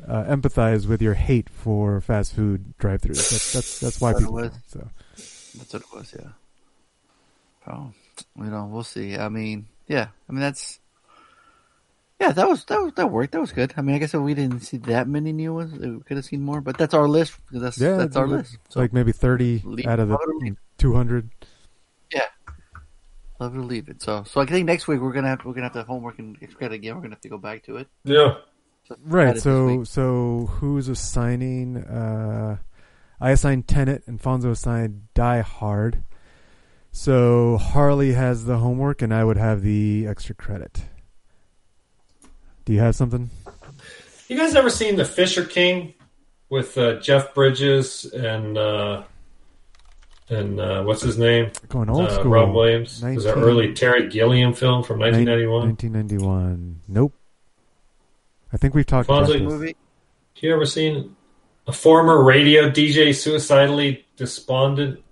uh, 0.08 0.24
empathize 0.24 0.86
with 0.86 1.02
your 1.02 1.14
hate 1.14 1.50
for 1.50 2.00
fast 2.00 2.32
food 2.34 2.76
drive-throughs. 2.78 3.16
That's 3.30 3.52
that's 3.52 3.80
that's 3.80 4.00
why 4.00 4.12
That's 4.12 4.20
people. 4.24 4.34
what 4.34 4.44
it 4.46 4.52
so 4.66 4.88
That's 5.58 5.72
what 5.74 5.82
it 5.82 5.88
was. 5.94 6.14
Yeah. 6.18 6.30
Oh, 7.66 7.92
you 8.36 8.44
know, 8.44 8.66
we'll 8.70 8.82
see. 8.84 9.16
I 9.16 9.28
mean, 9.28 9.66
yeah. 9.86 10.08
I 10.28 10.32
mean, 10.32 10.40
that's. 10.40 10.80
Yeah, 12.18 12.32
that 12.32 12.48
was 12.48 12.64
that 12.64 12.80
was 12.80 12.92
that 12.94 13.10
worked. 13.10 13.32
That 13.32 13.42
was 13.42 13.52
good. 13.52 13.74
I 13.76 13.82
mean, 13.82 13.94
I 13.94 13.98
guess 13.98 14.14
if 14.14 14.20
we 14.22 14.32
didn't 14.32 14.60
see 14.60 14.78
that 14.78 15.06
many 15.06 15.32
new 15.32 15.52
ones, 15.52 15.72
we 15.78 16.00
could 16.00 16.16
have 16.16 16.24
seen 16.24 16.40
more. 16.40 16.62
But 16.62 16.78
that's 16.78 16.94
our 16.94 17.06
list. 17.06 17.34
That's 17.52 17.78
yeah, 17.78 17.96
that's 17.96 18.16
our 18.16 18.26
list. 18.26 18.56
So 18.70 18.80
like 18.80 18.94
maybe 18.94 19.12
thirty 19.12 19.60
leave- 19.66 19.86
out 19.86 20.00
of 20.00 20.08
love 20.08 20.20
it 20.22 20.34
or 20.34 20.40
the 20.50 20.56
two 20.78 20.94
hundred. 20.94 21.28
Yeah, 22.10 22.22
love 23.38 23.52
to 23.52 23.60
leave 23.60 23.90
it. 23.90 24.00
So, 24.00 24.24
so 24.24 24.40
I 24.40 24.46
think 24.46 24.64
next 24.64 24.88
week 24.88 25.00
we're 25.00 25.12
gonna 25.12 25.28
have 25.28 25.44
we're 25.44 25.52
gonna 25.52 25.64
have 25.66 25.72
to 25.74 25.80
have 25.80 25.88
homework 25.88 26.18
and 26.18 26.38
extra 26.40 26.56
credit 26.56 26.76
again. 26.76 26.94
We're 26.94 27.02
gonna 27.02 27.16
have 27.16 27.20
to 27.20 27.28
go 27.28 27.36
back 27.36 27.64
to 27.64 27.76
it. 27.76 27.88
Yeah. 28.04 28.36
So 28.88 28.96
Right. 29.04 29.38
So 29.38 29.84
so 29.84 30.46
who's 30.52 30.88
assigning? 30.88 31.76
Uh, 31.84 32.56
I 33.20 33.30
assigned 33.32 33.68
Tenet, 33.68 34.04
and 34.06 34.18
Fonzo 34.22 34.52
assigned 34.52 35.08
Die 35.12 35.40
Hard. 35.42 36.02
So 36.96 37.58
Harley 37.58 38.14
has 38.14 38.46
the 38.46 38.56
homework, 38.56 39.02
and 39.02 39.12
I 39.12 39.22
would 39.22 39.36
have 39.36 39.60
the 39.60 40.06
extra 40.08 40.34
credit. 40.34 40.86
Do 42.64 42.72
you 42.72 42.80
have 42.80 42.96
something? 42.96 43.28
You 44.28 44.38
guys 44.38 44.54
ever 44.56 44.70
seen 44.70 44.96
The 44.96 45.04
Fisher 45.04 45.44
King 45.44 45.92
with 46.48 46.78
uh, 46.78 46.98
Jeff 47.00 47.34
Bridges 47.34 48.06
and 48.06 48.56
uh, 48.56 49.02
and 50.30 50.58
uh, 50.58 50.84
what's 50.84 51.02
his 51.02 51.18
name? 51.18 51.50
Going 51.68 51.90
old 51.90 52.06
uh, 52.06 52.14
school. 52.14 52.30
Robin 52.30 52.54
Williams. 52.54 53.02
It 53.04 53.14
was 53.14 53.26
an 53.26 53.38
early 53.38 53.74
Terry 53.74 54.08
Gilliam 54.08 54.54
film 54.54 54.82
from 54.82 54.98
1991. 54.98 55.68
1991. 55.68 56.80
Nope. 56.88 57.12
I 58.54 58.56
think 58.56 58.74
we've 58.74 58.86
talked 58.86 59.10
about 59.10 59.28
Fonzie 59.28 59.32
this. 59.34 59.42
movie. 59.42 59.76
You 60.36 60.54
ever 60.54 60.64
seen 60.64 61.14
a 61.66 61.72
former 61.72 62.24
radio 62.24 62.70
DJ 62.70 63.14
suicidally 63.14 64.06
despondent 64.16 65.04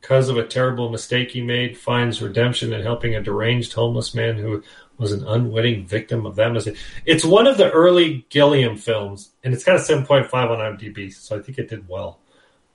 because 0.00 0.28
of 0.28 0.36
a 0.36 0.46
terrible 0.46 0.90
mistake 0.90 1.30
he 1.30 1.42
made 1.42 1.76
finds 1.76 2.22
redemption 2.22 2.72
in 2.72 2.82
helping 2.82 3.14
a 3.14 3.22
deranged 3.22 3.72
homeless 3.72 4.14
man 4.14 4.36
who 4.36 4.62
was 4.96 5.12
an 5.12 5.26
unwitting 5.26 5.86
victim 5.86 6.26
of 6.26 6.36
that 6.36 6.52
mistake? 6.52 6.76
It's 7.04 7.24
one 7.24 7.46
of 7.46 7.56
the 7.56 7.70
early 7.70 8.26
Gilliam 8.30 8.76
films, 8.76 9.30
and 9.44 9.54
it's 9.54 9.64
got 9.64 9.76
a 9.76 9.78
7.5 9.78 10.32
on 10.32 10.58
IMDb, 10.58 11.12
so 11.12 11.38
I 11.38 11.42
think 11.42 11.58
it 11.58 11.68
did 11.68 11.88
well. 11.88 12.20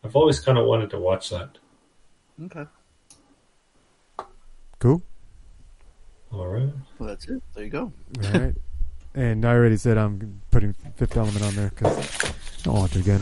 I've 0.04 0.16
always 0.16 0.40
kind 0.40 0.58
of 0.58 0.66
wanted 0.66 0.90
to 0.92 1.00
watch 1.00 1.30
that. 1.30 1.58
Okay. 2.44 2.66
Cool. 4.80 5.02
All 6.32 6.48
right. 6.48 6.70
Well, 7.00 7.10
that's 7.10 7.28
it. 7.28 7.42
There 7.54 7.64
you 7.64 7.70
go. 7.70 7.94
All 8.24 8.32
right. 8.32 8.56
and 9.16 9.46
I 9.46 9.54
already 9.54 9.78
said 9.78 9.98
I'm 9.98 10.42
putting 10.52 10.74
Fifth 10.96 11.16
Element 11.16 11.44
on 11.44 11.56
there 11.56 11.70
because 11.70 12.26
I 12.26 12.34
don't 12.64 12.76
watch 12.76 12.96
it 12.96 13.02
again. 13.02 13.22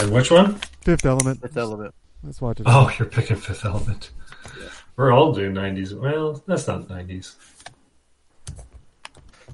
And 0.00 0.12
which 0.12 0.30
one? 0.30 0.56
Fifth 0.82 1.06
Element. 1.06 1.40
Fifth 1.40 1.56
Element. 1.56 1.94
Let's 2.22 2.40
watch 2.40 2.60
it. 2.60 2.66
Oh, 2.68 2.90
you're 2.98 3.08
picking 3.08 3.36
Fifth 3.36 3.64
Element. 3.64 4.10
We're 4.96 5.12
all 5.12 5.32
doing 5.32 5.52
90s. 5.52 5.98
Well, 5.98 6.42
that's 6.46 6.66
not 6.66 6.88
90s. 6.88 7.34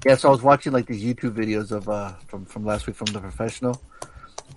Yeah, 0.05 0.15
so 0.15 0.29
I 0.29 0.31
was 0.31 0.41
watching 0.41 0.73
like 0.73 0.85
these 0.85 1.03
YouTube 1.03 1.33
videos 1.33 1.71
of 1.71 1.87
uh 1.87 2.13
from 2.27 2.45
from 2.45 2.65
last 2.65 2.87
week 2.87 2.95
from 2.95 3.05
the 3.13 3.21
professional, 3.21 3.81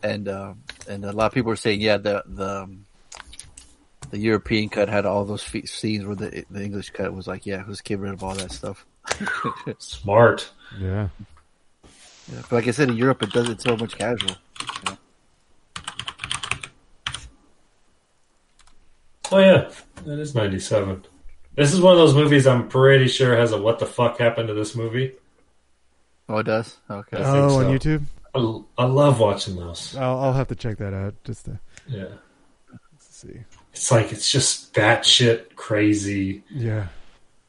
and 0.02 0.26
uh, 0.28 0.54
and 0.88 1.04
a 1.04 1.12
lot 1.12 1.26
of 1.26 1.32
people 1.32 1.50
were 1.50 1.56
saying, 1.56 1.80
yeah, 1.80 1.98
the 1.98 2.24
the 2.26 2.62
um, 2.62 2.86
the 4.10 4.18
European 4.18 4.68
cut 4.68 4.88
had 4.88 5.06
all 5.06 5.24
those 5.24 5.44
fe- 5.44 5.66
scenes 5.66 6.04
where 6.04 6.16
the 6.16 6.44
the 6.50 6.64
English 6.64 6.90
cut 6.90 7.12
was 7.14 7.28
like, 7.28 7.46
yeah, 7.46 7.62
let's 7.68 7.80
get 7.80 8.00
rid 8.00 8.12
of 8.12 8.24
all 8.24 8.34
that 8.34 8.50
stuff. 8.50 8.84
Smart. 9.78 10.50
Yeah. 10.80 11.08
Yeah, 12.32 12.40
but 12.42 12.52
like 12.52 12.66
I 12.66 12.72
said, 12.72 12.88
in 12.88 12.96
Europe, 12.96 13.22
it 13.22 13.30
does 13.30 13.48
it 13.48 13.60
so 13.60 13.76
much 13.76 13.96
casual. 13.96 14.34
Oh 19.32 19.38
yeah, 19.38 19.70
that 20.04 20.18
is 20.18 20.34
ninety 20.34 20.58
seven. 20.60 21.04
This 21.56 21.72
is 21.72 21.80
one 21.80 21.92
of 21.92 21.98
those 21.98 22.14
movies 22.14 22.46
I'm 22.46 22.68
pretty 22.68 23.08
sure 23.08 23.36
has 23.36 23.52
a 23.52 23.60
what 23.60 23.78
the 23.78 23.86
fuck 23.86 24.18
happened 24.18 24.48
to 24.48 24.54
this 24.54 24.74
movie. 24.76 25.14
Oh, 26.28 26.38
it 26.38 26.42
does. 26.44 26.76
Okay. 26.90 27.16
I 27.16 27.22
think 27.22 27.36
Oh, 27.52 27.64
on. 27.64 27.78
YouTube. 27.78 28.02
I, 28.78 28.82
I 28.82 28.86
love 28.86 29.20
watching 29.20 29.56
those. 29.56 29.96
I'll, 29.96 30.18
I'll 30.18 30.32
have 30.34 30.48
to 30.48 30.54
check 30.54 30.76
that 30.78 30.92
out 30.92 31.14
just 31.24 31.46
to 31.46 31.58
Yeah, 31.88 32.08
see. 32.98 33.40
it's 33.72 33.90
like 33.90 34.12
it's 34.12 34.30
just 34.30 34.74
batshit 34.74 35.54
crazy. 35.56 36.42
Yeah. 36.50 36.88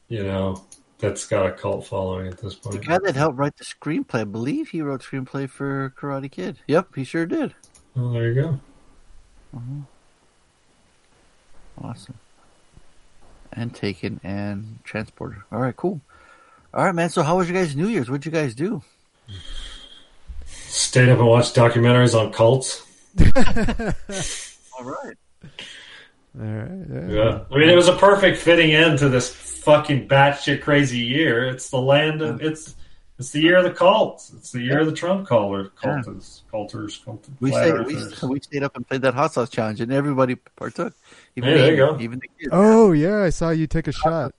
You 0.08 0.24
know, 0.24 0.64
that's 1.00 1.28
got 1.28 1.46
a 1.48 1.52
cult 1.52 1.86
following 1.86 2.28
at 2.28 2.38
this 2.38 2.56
point. 2.56 2.80
The 2.80 2.88
guy 2.88 3.00
that 3.04 3.16
helped 3.16 3.38
write 3.38 3.58
the 3.58 3.66
screenplay, 3.66 4.22
I 4.22 4.24
believe 4.24 4.70
he 4.70 4.82
wrote 4.82 5.02
screenplay 5.02 5.50
for 5.50 5.94
Karate 6.00 6.32
Kid. 6.32 6.60
Yep, 6.68 6.96
he 6.96 7.04
sure 7.04 7.26
did. 7.26 7.54
Oh, 7.98 8.14
there 8.14 8.32
you 8.32 8.42
go. 8.42 8.60
Mm-hmm. 9.56 9.82
Awesome. 11.82 12.16
And 13.54 13.74
Taken 13.74 14.20
and 14.24 14.80
transported. 14.84 15.40
All 15.52 15.60
right, 15.60 15.76
cool. 15.76 16.02
All 16.74 16.86
right, 16.86 16.94
man. 16.94 17.10
So, 17.10 17.24
how 17.24 17.38
was 17.38 17.50
your 17.50 17.60
guys' 17.60 17.76
New 17.76 17.88
Year's? 17.88 18.10
What'd 18.10 18.26
you 18.26 18.32
guys 18.32 18.54
do? 18.54 18.84
Stayed 20.46 21.10
up 21.10 21.18
and 21.20 21.28
watched 21.28 21.56
documentaries 21.56 22.14
on 22.18 22.32
cults. 22.32 22.84
All 23.20 24.84
right. 24.86 25.18
All 26.40 26.46
right. 26.46 26.86
Yeah. 26.92 27.08
Yeah, 27.10 27.40
I 27.52 27.58
mean, 27.58 27.70
it 27.70 27.76
was 27.76 27.88
a 27.88 27.96
perfect 27.98 28.38
fitting 28.38 28.72
end 28.76 29.00
to 29.00 29.10
this 29.10 29.30
fucking 29.34 30.08
batshit 30.08 30.62
crazy 30.62 31.00
year. 31.00 31.48
It's 31.48 31.70
the 31.70 31.82
land 31.82 32.22
of 32.22 32.42
it's 32.42 32.76
it's 33.20 33.32
the 33.32 33.40
year 33.42 33.58
of 33.58 33.64
the 33.64 33.72
cults. 33.72 34.32
It's 34.36 34.52
the 34.52 34.62
year 34.62 34.80
of 34.80 34.86
the 34.86 34.92
Trump 34.94 35.28
caller 35.28 35.70
cultists, 35.82 36.42
culters, 36.52 36.98
culters. 37.04 37.34
We 37.40 37.52
stayed, 37.52 37.74
we, 37.86 37.96
earthers. 37.96 38.22
we 38.24 38.40
stayed 38.40 38.64
up 38.64 38.76
and 38.76 38.88
played 38.88 39.02
that 39.02 39.14
hot 39.14 39.34
sauce 39.34 39.50
challenge, 39.50 39.82
and 39.82 39.92
everybody 39.92 40.36
partook. 40.36 40.94
Even 41.36 41.50
Hey, 41.50 41.58
there 41.58 41.66
you 41.72 41.72
the- 41.86 41.94
go. 41.94 42.00
Even 42.00 42.20
the 42.20 42.28
kids. 42.28 42.50
Oh 42.52 42.92
yeah, 42.92 43.24
I 43.24 43.30
saw 43.30 43.50
you 43.50 43.68
take 43.68 43.88
a 43.88 43.92
shot. 43.92 44.34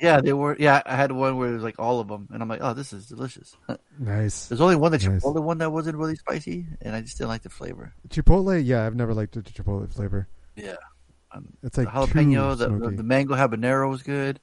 Yeah, 0.00 0.20
they 0.20 0.34
were. 0.34 0.56
Yeah, 0.58 0.82
I 0.84 0.94
had 0.94 1.10
one 1.10 1.38
where 1.38 1.48
it 1.50 1.54
was 1.54 1.62
like 1.62 1.78
all 1.78 2.00
of 2.00 2.08
them, 2.08 2.28
and 2.30 2.42
I'm 2.42 2.48
like, 2.50 2.60
oh, 2.62 2.74
this 2.74 2.92
is 2.92 3.06
delicious. 3.06 3.56
Nice. 3.98 4.48
There's 4.48 4.60
only 4.60 4.76
one 4.76 4.92
the 4.92 4.98
Nice. 4.98 5.24
Chipotle 5.24 5.42
one 5.42 5.56
that 5.58 5.70
wasn't 5.72 5.96
really 5.96 6.16
spicy, 6.16 6.66
and 6.82 6.94
I 6.94 7.00
just 7.00 7.16
didn't 7.16 7.30
like 7.30 7.40
the 7.42 7.48
flavor. 7.48 7.94
Chipotle. 8.10 8.62
Yeah, 8.62 8.84
I've 8.84 8.94
never 8.94 9.14
liked 9.14 9.32
the 9.32 9.40
Chipotle 9.40 9.90
flavor. 9.90 10.28
Yeah, 10.54 10.74
um, 11.32 11.46
It's 11.62 11.78
like 11.78 11.86
the 11.86 11.92
jalapeno, 11.92 12.50
too 12.58 12.78
the, 12.78 12.90
the 12.90 12.96
the 12.96 13.02
mango 13.02 13.34
habanero 13.34 13.88
was 13.88 14.02
good. 14.02 14.38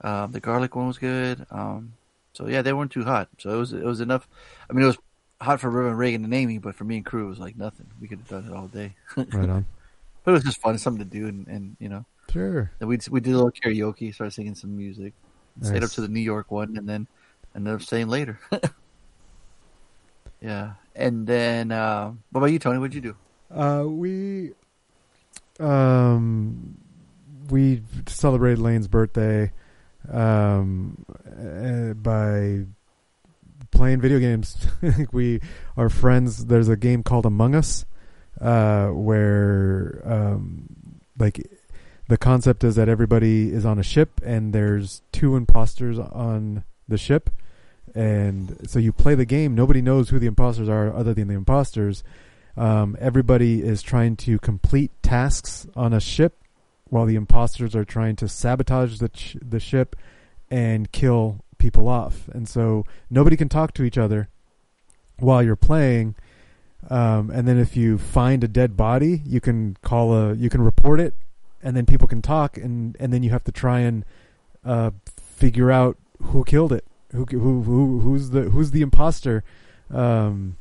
Um, 0.00 0.32
the 0.32 0.40
garlic 0.40 0.74
one 0.74 0.88
was 0.88 0.98
good. 0.98 1.46
Um, 1.52 1.92
so 2.32 2.46
yeah, 2.48 2.62
they 2.62 2.72
weren't 2.72 2.92
too 2.92 3.04
hot. 3.04 3.28
So 3.38 3.50
it 3.50 3.58
was 3.58 3.72
it 3.72 3.84
was 3.84 4.00
enough. 4.00 4.28
I 4.68 4.72
mean, 4.72 4.84
it 4.84 4.88
was 4.88 4.98
hot 5.40 5.60
for 5.60 5.70
Reverend 5.70 5.98
Reagan 5.98 6.24
and 6.24 6.34
Amy, 6.34 6.58
but 6.58 6.74
for 6.74 6.84
me 6.84 6.96
and 6.98 7.06
Crew, 7.06 7.26
it 7.26 7.30
was 7.30 7.38
like 7.38 7.56
nothing. 7.56 7.86
We 8.00 8.08
could 8.08 8.18
have 8.18 8.28
done 8.28 8.46
it 8.50 8.56
all 8.56 8.68
day. 8.68 8.94
right 9.16 9.48
on. 9.48 9.66
But 10.24 10.32
it 10.32 10.34
was 10.34 10.44
just 10.44 10.60
fun, 10.60 10.76
something 10.78 11.02
to 11.02 11.10
do, 11.10 11.26
and, 11.26 11.46
and 11.46 11.76
you 11.80 11.88
know, 11.88 12.04
Sure. 12.30 12.70
and 12.78 12.88
we 12.88 12.98
we 13.10 13.20
did 13.20 13.32
a 13.32 13.36
little 13.36 13.50
karaoke, 13.50 14.14
started 14.14 14.32
singing 14.32 14.54
some 14.54 14.76
music, 14.76 15.14
stayed 15.62 15.82
up 15.82 15.90
to 15.92 16.00
the 16.02 16.08
New 16.08 16.20
York 16.20 16.50
one, 16.50 16.76
and 16.76 16.88
then 16.88 17.06
ended 17.56 17.74
up 17.74 17.82
staying 17.82 18.08
later. 18.08 18.38
yeah, 20.40 20.74
and 20.94 21.26
then 21.26 21.72
uh, 21.72 22.12
what 22.30 22.38
about 22.40 22.52
you, 22.52 22.58
Tony? 22.58 22.78
What'd 22.78 22.94
you 22.94 23.00
do? 23.00 23.16
Uh, 23.50 23.84
we 23.86 24.52
um 25.58 26.76
we 27.50 27.82
celebrated 28.06 28.60
Lane's 28.60 28.88
birthday 28.88 29.50
um 30.08 31.04
uh, 31.26 31.94
by 31.94 32.64
playing 33.70 34.00
video 34.00 34.18
games. 34.18 34.56
We 35.12 35.40
are 35.76 35.88
friends. 35.88 36.46
There's 36.46 36.68
a 36.68 36.76
game 36.76 37.02
called 37.02 37.26
Among 37.26 37.54
Us 37.54 37.84
uh 38.40 38.88
where 38.88 40.00
um 40.04 40.66
like 41.18 41.46
the 42.08 42.16
concept 42.16 42.64
is 42.64 42.74
that 42.76 42.88
everybody 42.88 43.52
is 43.52 43.66
on 43.66 43.78
a 43.78 43.82
ship 43.82 44.20
and 44.24 44.52
there's 44.52 45.02
two 45.12 45.36
imposters 45.36 45.98
on 45.98 46.64
the 46.88 46.96
ship 46.96 47.30
and 47.94 48.56
so 48.68 48.78
you 48.78 48.92
play 48.92 49.14
the 49.14 49.26
game 49.26 49.54
nobody 49.54 49.82
knows 49.82 50.08
who 50.08 50.18
the 50.18 50.26
imposters 50.26 50.68
are 50.68 50.94
other 50.94 51.12
than 51.12 51.28
the 51.28 51.34
imposters 51.34 52.02
um, 52.56 52.96
everybody 52.98 53.62
is 53.62 53.82
trying 53.82 54.16
to 54.16 54.38
complete 54.38 54.90
tasks 55.02 55.66
on 55.76 55.92
a 55.92 56.00
ship 56.00 56.39
while 56.90 57.06
the 57.06 57.16
imposters 57.16 57.74
are 57.74 57.84
trying 57.84 58.16
to 58.16 58.28
sabotage 58.28 58.98
the 58.98 59.08
ch- 59.08 59.36
the 59.40 59.60
ship 59.60 59.96
and 60.50 60.92
kill 60.92 61.44
people 61.58 61.88
off. 61.88 62.28
And 62.28 62.48
so 62.48 62.84
nobody 63.08 63.36
can 63.36 63.48
talk 63.48 63.72
to 63.74 63.84
each 63.84 63.98
other 63.98 64.28
while 65.18 65.42
you're 65.42 65.56
playing 65.56 66.14
um, 66.88 67.30
and 67.30 67.46
then 67.46 67.58
if 67.58 67.76
you 67.76 67.98
find 67.98 68.42
a 68.42 68.48
dead 68.48 68.76
body 68.76 69.22
you 69.26 69.40
can 69.40 69.76
call 69.82 70.14
a 70.14 70.34
you 70.34 70.48
can 70.48 70.62
report 70.62 71.00
it 71.00 71.14
and 71.62 71.76
then 71.76 71.84
people 71.84 72.08
can 72.08 72.22
talk 72.22 72.56
and 72.56 72.96
and 72.98 73.12
then 73.12 73.22
you 73.22 73.30
have 73.30 73.44
to 73.44 73.52
try 73.52 73.80
and 73.80 74.04
uh, 74.64 74.90
figure 75.18 75.70
out 75.70 75.98
who 76.22 76.44
killed 76.44 76.72
it 76.72 76.84
who 77.12 77.24
who 77.26 77.62
who 77.62 78.00
who's 78.00 78.30
the 78.30 78.42
who's 78.42 78.70
the 78.70 78.80
imposter 78.82 79.44
um, 79.90 80.56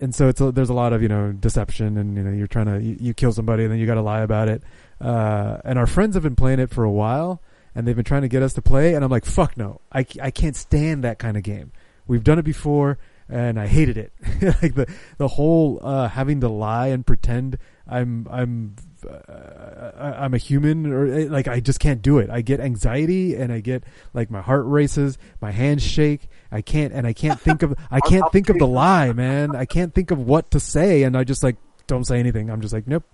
and 0.00 0.14
so 0.14 0.28
it's 0.28 0.40
a, 0.40 0.52
there's 0.52 0.70
a 0.70 0.74
lot 0.74 0.92
of 0.92 1.02
you 1.02 1.08
know 1.08 1.32
deception 1.32 1.96
and 1.96 2.16
you 2.16 2.22
know 2.22 2.30
you're 2.30 2.46
trying 2.46 2.66
to 2.66 2.82
you, 2.82 2.96
you 3.00 3.14
kill 3.14 3.32
somebody 3.32 3.64
and 3.64 3.72
then 3.72 3.78
you 3.78 3.86
got 3.86 3.94
to 3.94 4.02
lie 4.02 4.20
about 4.20 4.48
it 4.48 4.62
uh, 5.00 5.58
and 5.64 5.78
our 5.78 5.86
friends 5.86 6.14
have 6.14 6.22
been 6.22 6.36
playing 6.36 6.58
it 6.58 6.70
for 6.70 6.84
a 6.84 6.90
while 6.90 7.40
and 7.74 7.86
they've 7.86 7.96
been 7.96 8.04
trying 8.04 8.22
to 8.22 8.28
get 8.28 8.42
us 8.42 8.52
to 8.54 8.62
play 8.62 8.94
and 8.94 9.04
I'm 9.04 9.10
like 9.10 9.24
fuck 9.24 9.56
no 9.56 9.80
I, 9.92 10.06
I 10.20 10.30
can't 10.30 10.56
stand 10.56 11.04
that 11.04 11.18
kind 11.18 11.36
of 11.36 11.42
game 11.42 11.72
we've 12.06 12.24
done 12.24 12.38
it 12.38 12.44
before 12.44 12.98
and 13.28 13.58
I 13.58 13.66
hated 13.66 13.96
it 13.96 14.12
like 14.62 14.74
the 14.74 14.86
the 15.18 15.28
whole 15.28 15.80
uh, 15.82 16.08
having 16.08 16.40
to 16.40 16.48
lie 16.48 16.88
and 16.88 17.06
pretend 17.06 17.58
I'm 17.88 18.26
I'm 18.30 18.76
uh, 19.06 19.92
I'm 19.96 20.34
a 20.34 20.38
human 20.38 20.92
or 20.92 21.06
eh, 21.06 21.26
like 21.28 21.48
I 21.48 21.60
just 21.60 21.80
can't 21.80 22.02
do 22.02 22.18
it. 22.18 22.30
I 22.30 22.40
get 22.40 22.60
anxiety 22.60 23.34
and 23.34 23.52
I 23.52 23.60
get 23.60 23.84
like 24.14 24.30
my 24.30 24.40
heart 24.40 24.64
races, 24.66 25.18
my 25.40 25.50
hands 25.50 25.82
shake. 25.82 26.28
I 26.56 26.62
can't 26.62 26.92
and 26.92 27.06
I 27.06 27.12
can't 27.12 27.38
think 27.40 27.62
of 27.62 27.74
I 27.90 28.00
can't 28.12 28.30
think 28.32 28.48
of 28.48 28.58
the 28.58 28.66
lie, 28.66 29.12
man. 29.12 29.54
I 29.54 29.64
can't 29.66 29.94
think 29.94 30.10
of 30.10 30.18
what 30.18 30.50
to 30.52 30.60
say 30.60 31.02
and 31.02 31.16
I 31.16 31.22
just 31.24 31.42
like 31.42 31.56
don't 31.86 32.04
say 32.04 32.18
anything. 32.18 32.50
I'm 32.50 32.60
just 32.60 32.72
like 32.72 32.86
nope. 32.86 33.04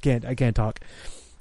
Can't 0.00 0.24
I 0.24 0.34
can't 0.34 0.56
talk. 0.56 0.80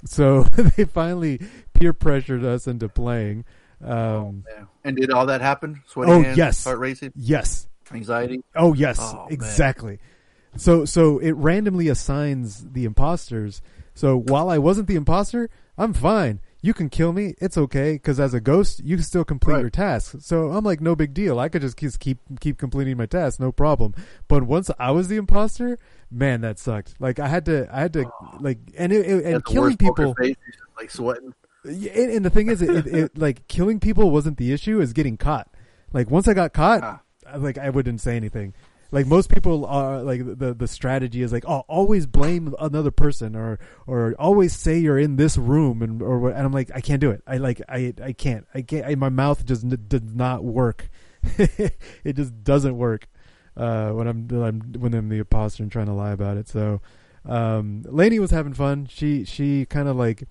So 0.05 0.43
they 0.77 0.85
finally 0.85 1.39
peer 1.73 1.93
pressured 1.93 2.43
us 2.45 2.67
into 2.67 2.87
playing. 2.87 3.45
Um 3.83 4.43
Yeah. 4.55 4.65
And 4.83 4.97
did 4.97 5.11
all 5.11 5.25
that 5.25 5.41
happen? 5.41 5.81
Sweaty 5.87 6.11
Oh, 6.11 6.21
hands, 6.21 6.37
yes. 6.37 6.63
heart 6.63 6.79
racing, 6.79 7.11
yes. 7.15 7.67
anxiety. 7.91 8.43
Oh 8.55 8.73
yes, 8.73 8.99
Oh, 9.01 9.23
man. 9.23 9.27
exactly. 9.31 9.99
So 10.57 10.85
so 10.85 11.17
it 11.19 11.31
randomly 11.31 11.87
assigns 11.87 12.71
the 12.73 12.85
imposters. 12.85 13.61
So 13.95 14.17
while 14.17 14.49
I 14.49 14.57
wasn't 14.59 14.87
the 14.87 14.95
imposter, 14.95 15.49
I'm 15.77 15.93
fine. 15.93 16.39
You 16.63 16.73
can 16.75 16.89
kill 16.89 17.11
me. 17.11 17.33
It's 17.41 17.57
okay 17.57 17.93
because 17.93 18.19
as 18.19 18.33
a 18.35 18.39
ghost, 18.39 18.83
you 18.83 18.95
can 18.97 19.03
still 19.03 19.25
complete 19.25 19.53
Right. 19.55 19.61
your 19.61 19.69
tasks. 19.71 20.23
So 20.25 20.51
I'm 20.51 20.63
like, 20.63 20.79
no 20.79 20.95
big 20.95 21.13
deal. 21.13 21.39
I 21.39 21.49
could 21.49 21.61
just 21.63 21.75
keep 21.75 22.19
keep 22.39 22.57
completing 22.59 22.97
my 22.97 23.07
tasks, 23.07 23.39
no 23.39 23.51
problem. 23.51 23.95
But 24.27 24.43
once 24.43 24.69
I 24.77 24.91
was 24.91 25.07
the 25.07 25.15
imposter, 25.17 25.79
man, 26.11 26.41
that 26.41 26.59
sucked. 26.59 26.95
Like 26.99 27.17
I 27.19 27.27
had 27.27 27.45
to, 27.45 27.67
I 27.75 27.79
had 27.81 27.93
to, 27.93 28.05
like, 28.39 28.59
and 28.77 28.93
it, 28.93 29.05
it- 29.07 29.25
and 29.25 29.43
killing 29.45 29.75
people. 29.77 30.13
face, 30.13 30.35
like 30.77 30.91
sweating. 30.91 31.33
And, 31.63 31.85
and 31.87 32.25
the 32.25 32.29
thing 32.29 32.47
is, 32.49 32.61
it, 32.61 32.85
it, 32.87 33.17
like 33.17 33.47
killing 33.47 33.79
people 33.79 34.11
wasn't 34.11 34.37
the 34.37 34.51
issue. 34.53 34.81
Is 34.81 34.93
getting 34.93 35.17
caught. 35.17 35.47
Like 35.93 36.11
once 36.11 36.27
I 36.27 36.33
got 36.35 36.53
caught, 36.53 36.83
Ah. 36.83 37.01
I- 37.27 37.37
like 37.37 37.57
I 37.57 37.69
wouldn't 37.71 38.01
say 38.01 38.15
anything. 38.15 38.53
Like 38.91 39.07
most 39.07 39.29
people 39.29 39.65
are 39.65 40.03
like 40.03 40.21
the 40.25 40.53
the 40.53 40.67
strategy 40.67 41.21
is 41.21 41.31
like 41.31 41.45
oh 41.47 41.63
always 41.67 42.05
blame 42.05 42.53
another 42.59 42.91
person 42.91 43.35
or 43.35 43.57
or 43.87 44.15
always 44.19 44.53
say 44.53 44.77
you're 44.79 44.99
in 44.99 45.15
this 45.15 45.37
room 45.37 45.81
and 45.81 46.01
or 46.01 46.29
and 46.29 46.45
I'm 46.45 46.51
like 46.51 46.71
I 46.75 46.81
can't 46.81 46.99
do 46.99 47.11
it. 47.11 47.23
I 47.25 47.37
like 47.37 47.61
I 47.69 47.93
I 48.03 48.11
can't 48.11 48.45
I 48.53 48.61
can't 48.61 48.85
I, 48.85 48.95
my 48.95 49.09
mouth 49.09 49.45
just 49.45 49.63
n- 49.63 49.85
does 49.87 50.01
not 50.03 50.43
work. 50.43 50.89
it 51.37 52.13
just 52.15 52.43
doesn't 52.43 52.77
work 52.77 53.07
uh, 53.55 53.91
when 53.91 54.07
I'm, 54.07 54.27
I'm 54.31 54.59
when 54.79 54.93
I'm 54.93 55.09
the 55.09 55.19
imposter 55.19 55.63
and 55.63 55.71
trying 55.71 55.85
to 55.85 55.93
lie 55.93 56.11
about 56.11 56.37
it. 56.37 56.49
So 56.49 56.81
um, 57.25 57.83
Lainey 57.87 58.19
was 58.19 58.31
having 58.31 58.53
fun. 58.53 58.87
She 58.87 59.23
she 59.23 59.65
kind 59.65 59.87
of 59.87 59.95
like 59.95 60.23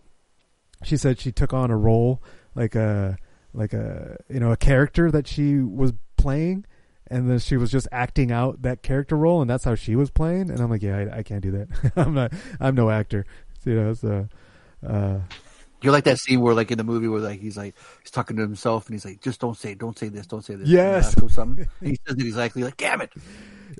she 0.82 0.96
said 0.96 1.20
she 1.20 1.32
took 1.32 1.52
on 1.52 1.70
a 1.70 1.76
role 1.76 2.22
like 2.54 2.74
a 2.74 3.16
like 3.52 3.72
a 3.72 4.16
you 4.28 4.40
know 4.40 4.52
a 4.52 4.56
character 4.56 5.10
that 5.10 5.26
she 5.26 5.58
was 5.58 5.92
playing 6.16 6.64
and 7.10 7.28
then 7.28 7.38
she 7.38 7.56
was 7.56 7.70
just 7.70 7.88
acting 7.92 8.30
out 8.30 8.62
that 8.62 8.82
character 8.82 9.16
role 9.16 9.40
and 9.40 9.50
that's 9.50 9.64
how 9.64 9.74
she 9.74 9.96
was 9.96 10.10
playing 10.10 10.50
and 10.50 10.60
i'm 10.60 10.70
like 10.70 10.82
yeah 10.82 10.96
i, 10.96 11.18
I 11.18 11.22
can't 11.22 11.42
do 11.42 11.50
that 11.52 11.92
i'm 11.96 12.14
not 12.14 12.32
i'm 12.60 12.74
no 12.74 12.90
actor 12.90 13.26
you 13.64 13.74
know 13.74 13.94
so 13.94 14.28
uh 14.86 15.18
You're 15.82 15.92
like 15.92 16.04
that 16.04 16.18
scene 16.18 16.40
where, 16.40 16.54
like 16.54 16.70
in 16.70 16.76
the 16.76 16.84
movie, 16.84 17.08
where 17.08 17.20
like 17.20 17.40
he's 17.40 17.56
like 17.56 17.74
he's 18.02 18.10
talking 18.10 18.36
to 18.36 18.42
himself, 18.42 18.86
and 18.86 18.94
he's 18.94 19.04
like, 19.06 19.22
"Just 19.22 19.40
don't 19.40 19.56
say, 19.56 19.74
don't 19.74 19.98
say 19.98 20.08
this, 20.08 20.26
don't 20.26 20.44
say 20.44 20.54
this." 20.54 20.68
Yes. 20.68 21.16
Know, 21.16 21.28
something. 21.28 21.66
And 21.80 21.88
he 21.88 21.98
says 22.06 22.16
it 22.18 22.26
exactly 22.26 22.62
like, 22.62 22.76
"Damn 22.76 23.00
it!" 23.00 23.10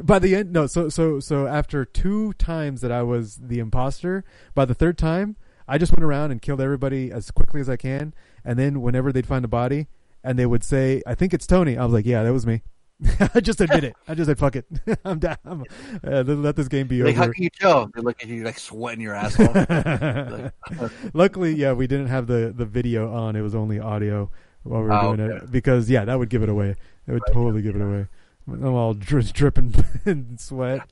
by 0.02 0.18
the 0.18 0.34
end 0.34 0.52
no 0.52 0.66
so 0.66 0.88
so 0.88 1.20
so 1.20 1.46
after 1.46 1.84
two 1.84 2.32
times 2.34 2.80
that 2.80 2.92
i 2.92 3.02
was 3.02 3.36
the 3.36 3.58
imposter 3.58 4.24
by 4.54 4.64
the 4.64 4.74
third 4.74 4.96
time 4.96 5.36
i 5.66 5.78
just 5.78 5.92
went 5.92 6.04
around 6.04 6.30
and 6.30 6.40
killed 6.40 6.60
everybody 6.60 7.10
as 7.10 7.30
quickly 7.30 7.60
as 7.60 7.68
i 7.68 7.76
can 7.76 8.14
and 8.44 8.58
then 8.58 8.80
whenever 8.80 9.12
they'd 9.12 9.26
find 9.26 9.44
a 9.44 9.48
body 9.48 9.88
and 10.22 10.38
they 10.38 10.46
would 10.46 10.62
say 10.62 11.02
i 11.06 11.14
think 11.14 11.34
it's 11.34 11.46
tony 11.46 11.76
i 11.76 11.84
was 11.84 11.92
like 11.92 12.06
yeah 12.06 12.22
that 12.22 12.32
was 12.32 12.46
me 12.46 12.62
I 13.34 13.40
just 13.40 13.60
admit 13.60 13.84
it. 13.84 13.94
I 14.06 14.14
just 14.14 14.28
said, 14.28 14.38
"Fuck 14.38 14.56
it, 14.56 14.66
I'm 15.04 15.18
down. 15.18 15.36
I'm, 15.44 15.64
uh, 16.06 16.22
let 16.22 16.56
this 16.56 16.68
game 16.68 16.86
be 16.86 17.02
Like, 17.02 17.14
how 17.16 17.24
over." 17.24 17.32
can 17.32 17.44
you 17.44 17.50
tell? 17.50 17.86
They 17.94 18.02
look 18.02 18.22
at 18.22 18.28
you 18.28 18.44
like 18.44 18.58
sweating 18.58 19.00
your 19.00 19.14
ass 19.14 19.38
off. 19.40 20.52
Luckily, 21.14 21.54
yeah, 21.54 21.72
we 21.72 21.86
didn't 21.86 22.08
have 22.08 22.26
the 22.26 22.52
the 22.54 22.66
video 22.66 23.12
on. 23.12 23.36
It 23.36 23.40
was 23.42 23.54
only 23.54 23.78
audio 23.80 24.30
while 24.64 24.82
we 24.82 24.88
were 24.88 24.92
Oh, 24.92 25.16
doing 25.16 25.30
okay. 25.30 25.44
it 25.44 25.50
because 25.50 25.88
yeah, 25.88 26.04
that 26.04 26.18
would 26.18 26.28
give 26.28 26.42
it 26.42 26.48
away. 26.48 26.76
It 27.06 27.12
would 27.12 27.22
totally 27.32 27.62
give 27.62 27.74
it 27.76 27.82
away. 27.82 28.06
I'm 28.46 28.64
all 28.74 28.94
dri- 28.94 29.22
dripping 29.22 29.74
in 30.06 30.36
sweat. 30.38 30.82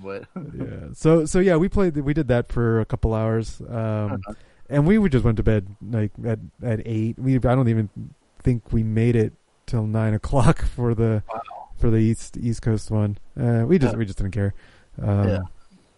What? 0.00 0.24
yeah. 0.54 0.88
So 0.94 1.24
so 1.26 1.38
yeah, 1.38 1.56
we 1.56 1.68
played. 1.68 1.96
We 1.96 2.14
did 2.14 2.28
that 2.28 2.50
for 2.50 2.80
a 2.80 2.84
couple 2.84 3.12
hours, 3.14 3.60
um, 3.68 4.22
and 4.70 4.86
we 4.86 4.98
would 4.98 5.12
just 5.12 5.24
went 5.24 5.36
to 5.36 5.42
bed 5.42 5.66
like 5.82 6.12
at 6.24 6.38
at 6.62 6.80
eight. 6.86 7.18
We 7.18 7.36
I 7.36 7.38
don't 7.38 7.68
even 7.68 7.90
think 8.42 8.72
we 8.72 8.82
made 8.82 9.16
it 9.16 9.32
till 9.66 9.86
nine 9.86 10.14
o'clock 10.14 10.62
for 10.76 10.94
the 10.94 11.22
for 11.78 11.90
the 11.90 11.98
east 11.98 12.36
East 12.36 12.62
Coast 12.62 12.90
one. 12.90 13.18
Uh, 13.38 13.64
we 13.66 13.78
just 13.78 13.92
Yeah. 13.94 13.98
we 13.98 14.04
just 14.04 14.18
didn't 14.18 14.32
care. 14.32 14.54
Um, 15.02 15.28
Yeah. 15.28 15.38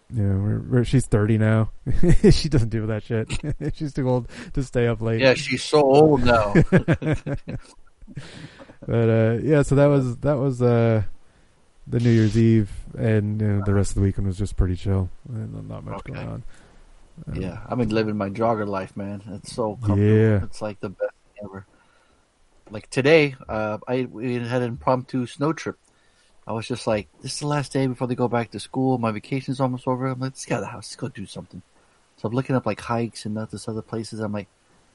You 0.09 0.23
know, 0.23 0.39
we're, 0.41 0.59
we're, 0.59 0.83
she's 0.85 1.05
thirty 1.05 1.37
now. 1.37 1.71
she 2.31 2.47
doesn't 2.47 2.69
do 2.69 2.85
that 2.87 3.03
shit. 3.03 3.27
she's 3.75 3.91
too 3.93 4.09
old 4.09 4.29
to 4.53 4.63
stay 4.63 4.87
up 4.87 5.01
late. 5.01 5.19
Yeah, 5.19 5.33
she's 5.33 5.63
so 5.63 5.81
old 5.81 6.23
now. 6.23 6.53
but 8.87 9.09
uh, 9.09 9.37
yeah, 9.43 9.61
so 9.63 9.75
that 9.75 9.87
was 9.87 10.17
that 10.19 10.37
was 10.37 10.61
uh, 10.61 11.03
the 11.87 11.99
New 11.99 12.09
Year's 12.09 12.37
Eve, 12.37 12.71
and 12.97 13.41
you 13.41 13.47
know, 13.47 13.61
the 13.65 13.73
rest 13.73 13.91
of 13.91 13.95
the 13.95 14.01
weekend 14.01 14.27
was 14.27 14.37
just 14.37 14.55
pretty 14.55 14.75
chill. 14.75 15.09
Not 15.29 15.83
much 15.83 15.95
Okay. 15.99 16.13
going 16.13 16.27
on. 16.27 16.43
Um, 17.27 17.41
yeah, 17.41 17.59
I've 17.67 17.77
been 17.77 17.89
living 17.89 18.15
my 18.15 18.29
jogger 18.29 18.67
life, 18.67 18.95
man. 18.95 19.21
It's 19.27 19.53
so 19.53 19.75
comfortable. 19.75 19.99
Yeah. 19.99 20.43
It's 20.43 20.61
like 20.61 20.79
the 20.79 20.89
best 20.89 21.11
thing 21.35 21.43
ever. 21.49 21.65
Like 22.69 22.89
today, 22.89 23.35
uh, 23.47 23.77
I 23.87 24.03
we 24.09 24.35
had 24.35 24.61
an 24.61 24.69
impromptu 24.69 25.25
snow 25.25 25.53
trip. 25.53 25.77
I 26.45 26.53
was 26.53 26.67
just 26.67 26.87
like, 26.87 27.07
this 27.21 27.33
is 27.33 27.39
the 27.39 27.47
last 27.47 27.73
day 27.73 27.87
before 27.87 28.07
they 28.07 28.15
go 28.15 28.27
back 28.27 28.51
to 28.51 28.59
school. 28.59 28.97
My 28.97 29.11
vacation's 29.11 29.59
almost 29.59 29.87
over. 29.87 30.07
I'm 30.07 30.19
like, 30.19 30.31
let's 30.31 30.45
get 30.45 30.55
out 30.55 30.57
of 30.59 30.61
the 30.65 30.71
house. 30.71 30.87
Let's 30.87 30.95
go 30.95 31.07
do 31.09 31.25
something. 31.25 31.61
So 32.17 32.27
I'm 32.27 32.33
looking 32.33 32.55
up 32.55 32.65
like 32.65 32.79
hikes 32.81 33.25
and 33.25 33.35
not 33.35 33.51
this 33.51 33.67
other 33.67 33.81
places. 33.81 34.19
I'm 34.19 34.31
like, 34.31 34.47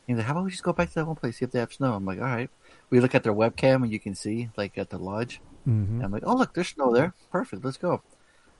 he's 0.06 0.16
like, 0.16 0.26
how 0.26 0.32
about 0.32 0.44
we 0.44 0.50
just 0.50 0.62
go 0.62 0.72
back 0.72 0.88
to 0.88 0.94
that 0.96 1.06
one 1.06 1.16
place, 1.16 1.38
see 1.38 1.44
if 1.44 1.50
they 1.50 1.58
have 1.60 1.72
snow? 1.72 1.92
I'm 1.94 2.04
like, 2.06 2.18
all 2.18 2.24
right. 2.24 2.50
We 2.90 3.00
look 3.00 3.14
at 3.14 3.22
their 3.22 3.34
webcam 3.34 3.82
and 3.82 3.92
you 3.92 4.00
can 4.00 4.14
see 4.14 4.48
like 4.56 4.76
at 4.78 4.90
the 4.90 4.98
lodge. 4.98 5.40
mhm. 5.68 5.88
And 5.88 6.02
I'm 6.04 6.12
like, 6.12 6.24
oh 6.26 6.34
look, 6.36 6.54
there's 6.54 6.68
snow 6.68 6.92
there. 6.92 7.14
Perfect, 7.30 7.64
let's 7.64 7.76
go. 7.76 8.02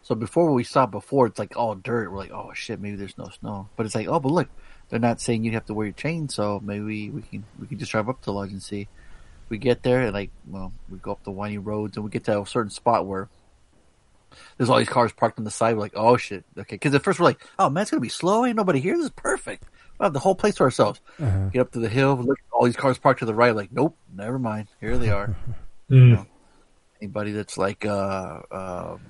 So 0.02 0.14
before 0.14 0.52
we 0.52 0.64
saw 0.64 0.86
before, 0.86 1.26
it's 1.26 1.38
like 1.38 1.56
all 1.56 1.74
dirt. 1.74 2.10
We're 2.10 2.18
like, 2.18 2.32
oh 2.32 2.52
shit, 2.54 2.80
maybe 2.80 2.96
there's 2.96 3.16
no 3.18 3.28
snow. 3.40 3.68
But 3.76 3.86
it's 3.86 3.94
like, 3.94 4.08
oh, 4.08 4.20
but 4.20 4.32
look, 4.32 4.48
they're 4.88 4.98
not 4.98 5.20
saying 5.20 5.44
you 5.44 5.52
have 5.52 5.66
to 5.66 5.74
wear 5.74 5.86
your 5.86 5.94
chain, 5.94 6.28
so 6.28 6.60
maybe 6.62 7.08
we 7.10 7.22
can 7.22 7.44
we 7.58 7.66
can 7.68 7.78
just 7.78 7.92
drive 7.92 8.08
up 8.08 8.20
to 8.20 8.24
the 8.26 8.32
lodge 8.32 8.50
and 8.52 8.62
see. 8.62 8.88
We 9.52 9.58
get 9.58 9.82
there 9.82 10.00
and 10.00 10.14
like, 10.14 10.30
well, 10.48 10.72
we 10.90 10.96
go 10.96 11.12
up 11.12 11.22
the 11.24 11.30
windy 11.30 11.58
roads 11.58 11.98
and 11.98 12.04
we 12.04 12.10
get 12.10 12.24
to 12.24 12.40
a 12.40 12.46
certain 12.46 12.70
spot 12.70 13.06
where 13.06 13.28
there's 14.56 14.70
all 14.70 14.78
these 14.78 14.88
cars 14.88 15.12
parked 15.12 15.38
on 15.38 15.44
the 15.44 15.50
side. 15.50 15.74
We're 15.74 15.82
like, 15.82 15.92
oh 15.94 16.16
shit, 16.16 16.42
okay. 16.56 16.76
Because 16.76 16.94
at 16.94 17.02
first 17.02 17.20
we're 17.20 17.26
like, 17.26 17.44
oh 17.58 17.68
man, 17.68 17.82
it's 17.82 17.90
gonna 17.90 18.00
be 18.00 18.08
slow. 18.08 18.46
Ain't 18.46 18.56
nobody 18.56 18.80
here. 18.80 18.96
This 18.96 19.04
is 19.04 19.10
perfect. 19.10 19.64
We'll 19.98 20.06
have 20.06 20.14
the 20.14 20.20
whole 20.20 20.34
place 20.34 20.54
to 20.54 20.62
ourselves. 20.62 21.02
Uh-huh. 21.20 21.50
Get 21.50 21.60
up 21.60 21.70
to 21.72 21.80
the 21.80 21.90
hill, 21.90 22.16
look, 22.16 22.38
all 22.50 22.64
these 22.64 22.76
cars 22.76 22.96
parked 22.96 23.20
to 23.20 23.26
the 23.26 23.34
right. 23.34 23.54
Like, 23.54 23.70
nope, 23.72 23.94
never 24.10 24.38
mind. 24.38 24.68
Here 24.80 24.96
they 24.96 25.10
are 25.10 25.36
Mm. 25.90 26.26
anybody 27.02 27.32
that's 27.32 27.58
like 27.58 27.84
uh, 27.84 28.40
um 28.50 29.00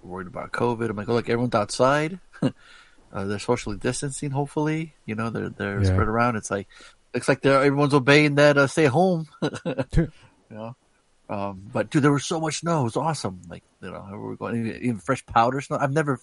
worried 0.00 0.28
about 0.28 0.52
COVID. 0.52 0.88
I'm 0.88 0.94
like, 0.96 1.08
oh, 1.08 1.14
look, 1.14 1.28
everyone's 1.28 1.56
outside. 1.56 2.20
uh, 2.40 3.24
they're 3.24 3.40
socially 3.40 3.78
distancing. 3.78 4.30
Hopefully, 4.30 4.94
you 5.06 5.16
know, 5.16 5.30
they're 5.30 5.48
they're 5.48 5.80
Yeah. 5.82 5.86
spread 5.88 6.06
around. 6.06 6.36
It's 6.36 6.52
like 6.52 6.68
looks 7.16 7.28
like 7.28 7.40
they're 7.40 7.62
everyone's 7.62 7.94
obeying 7.94 8.34
that 8.36 8.58
uh, 8.58 8.66
stay 8.66 8.86
home. 8.86 9.26
you 9.42 10.10
know, 10.50 10.76
um, 11.28 11.62
but 11.72 11.90
dude, 11.90 12.02
there 12.02 12.12
was 12.12 12.26
so 12.26 12.38
much 12.38 12.60
snow. 12.60 12.82
It 12.82 12.84
was 12.84 12.96
awesome. 12.96 13.40
Like 13.48 13.64
you 13.80 13.90
know, 13.90 14.06
we 14.12 14.18
were 14.18 14.36
going 14.36 14.66
even, 14.66 14.98
fresh 14.98 15.24
powder 15.24 15.60
snow. 15.60 15.78
I've 15.80 15.92
never 15.92 16.20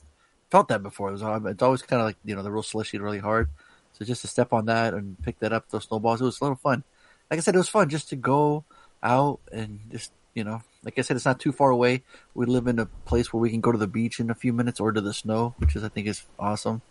felt 0.52 0.68
that 0.68 0.84
before. 0.84 1.10
It 1.10 1.14
was 1.14 1.24
uh, 1.24 1.40
it's 1.45 1.64
always 1.64 1.82
kind 1.82 2.02
of 2.02 2.06
like 2.06 2.18
you 2.24 2.36
know 2.36 2.44
the 2.44 2.52
real 2.52 2.64
slushy, 2.64 2.99
really 2.99 3.20
hard. 3.20 3.49
So 3.94 4.06
just 4.06 4.22
to 4.22 4.28
step 4.28 4.53
on 4.53 4.68
that 4.68 4.94
and 4.94 5.22
pick 5.22 5.40
that 5.40 5.52
up, 5.52 5.70
those 5.70 5.86
snowballs, 5.86 6.22
it 6.22 6.26
was 6.26 6.40
a 6.40 6.44
little 6.44 6.57
fun. 6.57 6.84
Like 7.30 7.40
I 7.40 7.41
said, 7.41 7.56
it 7.56 7.60
was 7.60 7.70
fun 7.70 7.90
just 7.90 8.10
to 8.10 8.15
go 8.15 8.64
out 9.02 9.40
and 9.52 9.80
just 9.91 10.11
you 10.36 10.44
know, 10.44 10.61
like 10.84 10.98
I 10.98 11.02
said, 11.02 11.15
it's 11.15 11.26
not 11.26 11.40
too 11.40 11.52
far 11.52 11.70
away. 11.70 12.03
We 12.34 12.45
live 12.45 12.68
in 12.68 12.80
a 12.80 12.86
place 12.86 13.34
where 13.34 13.41
we 13.41 13.49
can 13.49 13.61
go 13.61 13.72
to 13.72 13.78
the 13.78 13.88
beach 13.88 14.20
in 14.20 14.30
a 14.30 14.36
few 14.36 14.53
minutes 14.53 14.80
or 14.80 14.91
to 14.91 15.02
the 15.02 15.14
snow, 15.14 15.56
which 15.57 15.76
is 15.76 15.84
I 15.84 15.90
think 15.90 16.07
is 16.07 16.24
awesome. 16.40 16.82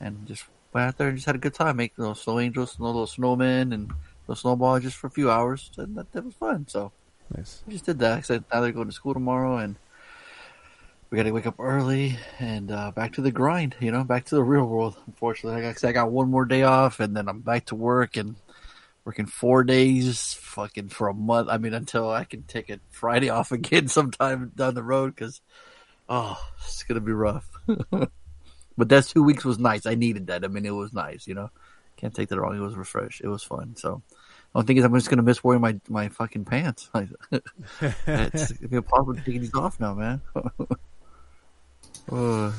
And 0.00 0.26
just 0.26 0.44
went 0.74 0.88
out 0.88 0.98
there 0.98 1.08
and 1.08 1.16
just 1.16 1.26
had 1.26 1.36
a 1.36 1.38
good 1.38 1.54
time, 1.54 1.76
making 1.76 2.02
little 2.02 2.14
snow 2.14 2.40
angels, 2.40 2.78
no 2.78 2.86
little 2.86 3.06
snowmen, 3.06 3.72
and 3.72 3.92
little 4.26 4.34
snowball 4.34 4.80
just 4.80 4.96
for 4.96 5.06
a 5.06 5.10
few 5.10 5.30
hours. 5.30 5.70
And 5.78 5.96
that, 5.96 6.12
that 6.12 6.24
was 6.24 6.34
fun. 6.34 6.66
So 6.68 6.92
Nice. 7.34 7.62
we 7.66 7.72
just 7.72 7.86
did 7.86 8.00
that. 8.00 8.18
I 8.18 8.20
said 8.20 8.44
now 8.52 8.60
they're 8.60 8.72
going 8.72 8.88
to 8.88 8.92
school 8.92 9.14
tomorrow, 9.14 9.56
and 9.56 9.76
we 11.08 11.16
got 11.16 11.22
to 11.22 11.30
wake 11.30 11.46
up 11.46 11.60
early 11.60 12.18
and 12.40 12.70
uh, 12.70 12.90
back 12.90 13.14
to 13.14 13.22
the 13.22 13.30
grind. 13.30 13.76
You 13.80 13.92
know, 13.92 14.04
back 14.04 14.26
to 14.26 14.34
the 14.34 14.42
real 14.42 14.66
world. 14.66 14.96
Unfortunately, 15.06 15.62
like 15.62 15.76
I 15.76 15.78
said, 15.78 15.90
I 15.90 15.92
got 15.92 16.10
one 16.10 16.30
more 16.30 16.44
day 16.44 16.64
off, 16.64 17.00
and 17.00 17.16
then 17.16 17.28
I'm 17.28 17.40
back 17.40 17.66
to 17.66 17.76
work 17.76 18.16
and 18.16 18.34
working 19.04 19.26
four 19.26 19.64
days, 19.64 20.32
fucking 20.34 20.88
for 20.88 21.08
a 21.08 21.14
month. 21.14 21.48
I 21.50 21.58
mean, 21.58 21.74
until 21.74 22.10
I 22.10 22.24
can 22.24 22.42
take 22.42 22.68
a 22.68 22.80
Friday 22.90 23.28
off 23.28 23.52
again 23.52 23.86
sometime 23.86 24.50
down 24.56 24.74
the 24.74 24.82
road, 24.82 25.14
because 25.14 25.40
oh, 26.08 26.38
it's 26.64 26.82
gonna 26.82 27.00
be 27.00 27.12
rough. 27.12 27.48
but 28.76 28.88
that 28.88 29.04
two 29.04 29.22
weeks 29.22 29.44
was 29.44 29.58
nice. 29.58 29.86
I 29.86 29.94
needed 29.94 30.26
that. 30.28 30.44
I 30.44 30.48
mean, 30.48 30.66
it 30.66 30.70
was 30.70 30.92
nice. 30.92 31.26
You 31.26 31.34
know, 31.34 31.50
can't 31.96 32.14
take 32.14 32.28
that 32.28 32.40
wrong. 32.40 32.56
It 32.56 32.60
was 32.60 32.74
refresh. 32.76 33.20
It 33.22 33.28
was 33.28 33.42
fun. 33.42 33.76
So. 33.76 34.02
The 34.52 34.58
only 34.60 34.66
thing 34.68 34.76
is, 34.76 34.84
I'm 34.84 34.94
just 34.94 35.10
gonna 35.10 35.22
miss 35.22 35.42
wearing 35.42 35.60
my 35.62 35.80
my 35.88 36.08
fucking 36.08 36.44
pants. 36.44 36.88
It's 36.94 38.52
gonna 38.52 38.68
be 38.68 38.76
impossible 38.76 39.16
taking 39.16 39.40
these 39.40 39.52
off 39.54 39.80
now, 39.80 39.94
man. 39.94 40.20
Uh, 42.10 42.52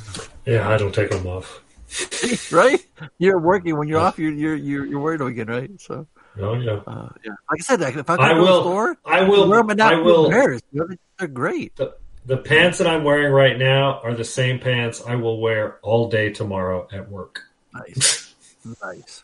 Yeah, 0.45 0.67
I 0.69 0.77
don't 0.77 0.93
take 0.93 1.09
them 1.11 1.25
off. 1.27 1.61
right? 2.51 2.83
You're 3.17 3.39
working 3.39 3.77
when 3.77 3.87
you're 3.87 3.99
off. 3.99 4.17
You're 4.17 4.31
you're 4.33 4.55
you're, 4.55 4.85
you're 4.85 4.99
wearing 4.99 5.19
them 5.19 5.27
again, 5.27 5.47
right? 5.47 5.69
So, 5.79 6.07
Oh 6.39 6.55
yeah, 6.55 6.81
uh, 6.87 7.09
yeah. 7.23 7.31
Like 7.49 7.59
I 7.59 7.63
said, 7.63 7.79
like, 7.79 7.95
if 7.95 8.09
I 8.09 8.17
go 8.17 8.23
I 8.23 8.29
to 8.29 8.35
the 8.35 8.41
will. 8.41 8.61
store, 8.61 8.97
I 9.05 9.21
will. 9.23 9.47
wear 9.47 9.59
them 9.59 9.69
and 9.69 9.77
not 9.77 9.93
I 9.93 9.99
will. 10.01 10.29
Pairs. 10.29 10.61
You 10.73 10.81
know, 10.81 10.95
they're 11.19 11.27
great. 11.29 11.75
The, 11.75 11.95
the 12.25 12.37
pants 12.37 12.79
that 12.79 12.87
I'm 12.87 13.03
wearing 13.03 13.31
right 13.31 13.57
now 13.57 13.99
are 14.03 14.13
the 14.13 14.23
same 14.23 14.59
pants 14.59 15.01
I 15.05 15.15
will 15.15 15.39
wear 15.39 15.77
all 15.81 16.09
day 16.09 16.31
tomorrow 16.31 16.87
at 16.91 17.09
work. 17.09 17.41
Nice, 17.73 18.33
nice. 18.81 19.23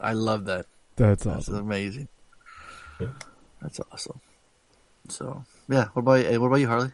I 0.00 0.12
love 0.12 0.44
that. 0.46 0.66
That's 0.96 1.24
That's 1.24 1.48
awesome. 1.48 1.56
amazing. 1.56 2.08
That's 3.60 3.80
awesome. 3.90 4.20
So, 5.08 5.44
yeah. 5.68 5.86
What 5.92 6.00
about 6.02 6.30
you? 6.32 6.40
What 6.40 6.48
about 6.48 6.56
you, 6.56 6.68
Harley? 6.68 6.92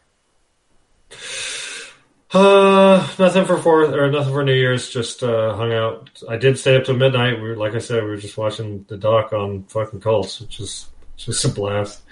Uh, 2.33 3.09
nothing 3.19 3.47
for 3.47 3.57
fourth 3.59 3.91
or 3.95 4.11
nothing 4.11 4.33
for 4.33 4.45
New 4.45 4.53
Year's. 4.55 4.91
Just 4.91 5.23
uh, 5.23 5.55
hung 5.57 5.73
out. 5.73 6.11
I 6.29 6.37
did 6.37 6.59
stay 6.59 6.77
up 6.77 6.85
till 6.85 6.97
midnight. 6.97 7.41
We 7.41 7.49
were, 7.49 7.57
like 7.57 7.75
I 7.75 7.79
said, 7.79 8.03
we 8.05 8.11
were 8.11 8.17
just 8.17 8.37
watching 8.37 8.85
the 8.89 8.97
doc 8.99 9.33
on 9.33 9.65
fucking 9.65 10.01
cults, 10.01 10.41
which 10.41 10.61
is 10.61 10.89
just 11.17 11.45
a 11.45 11.49
blast. 11.49 12.03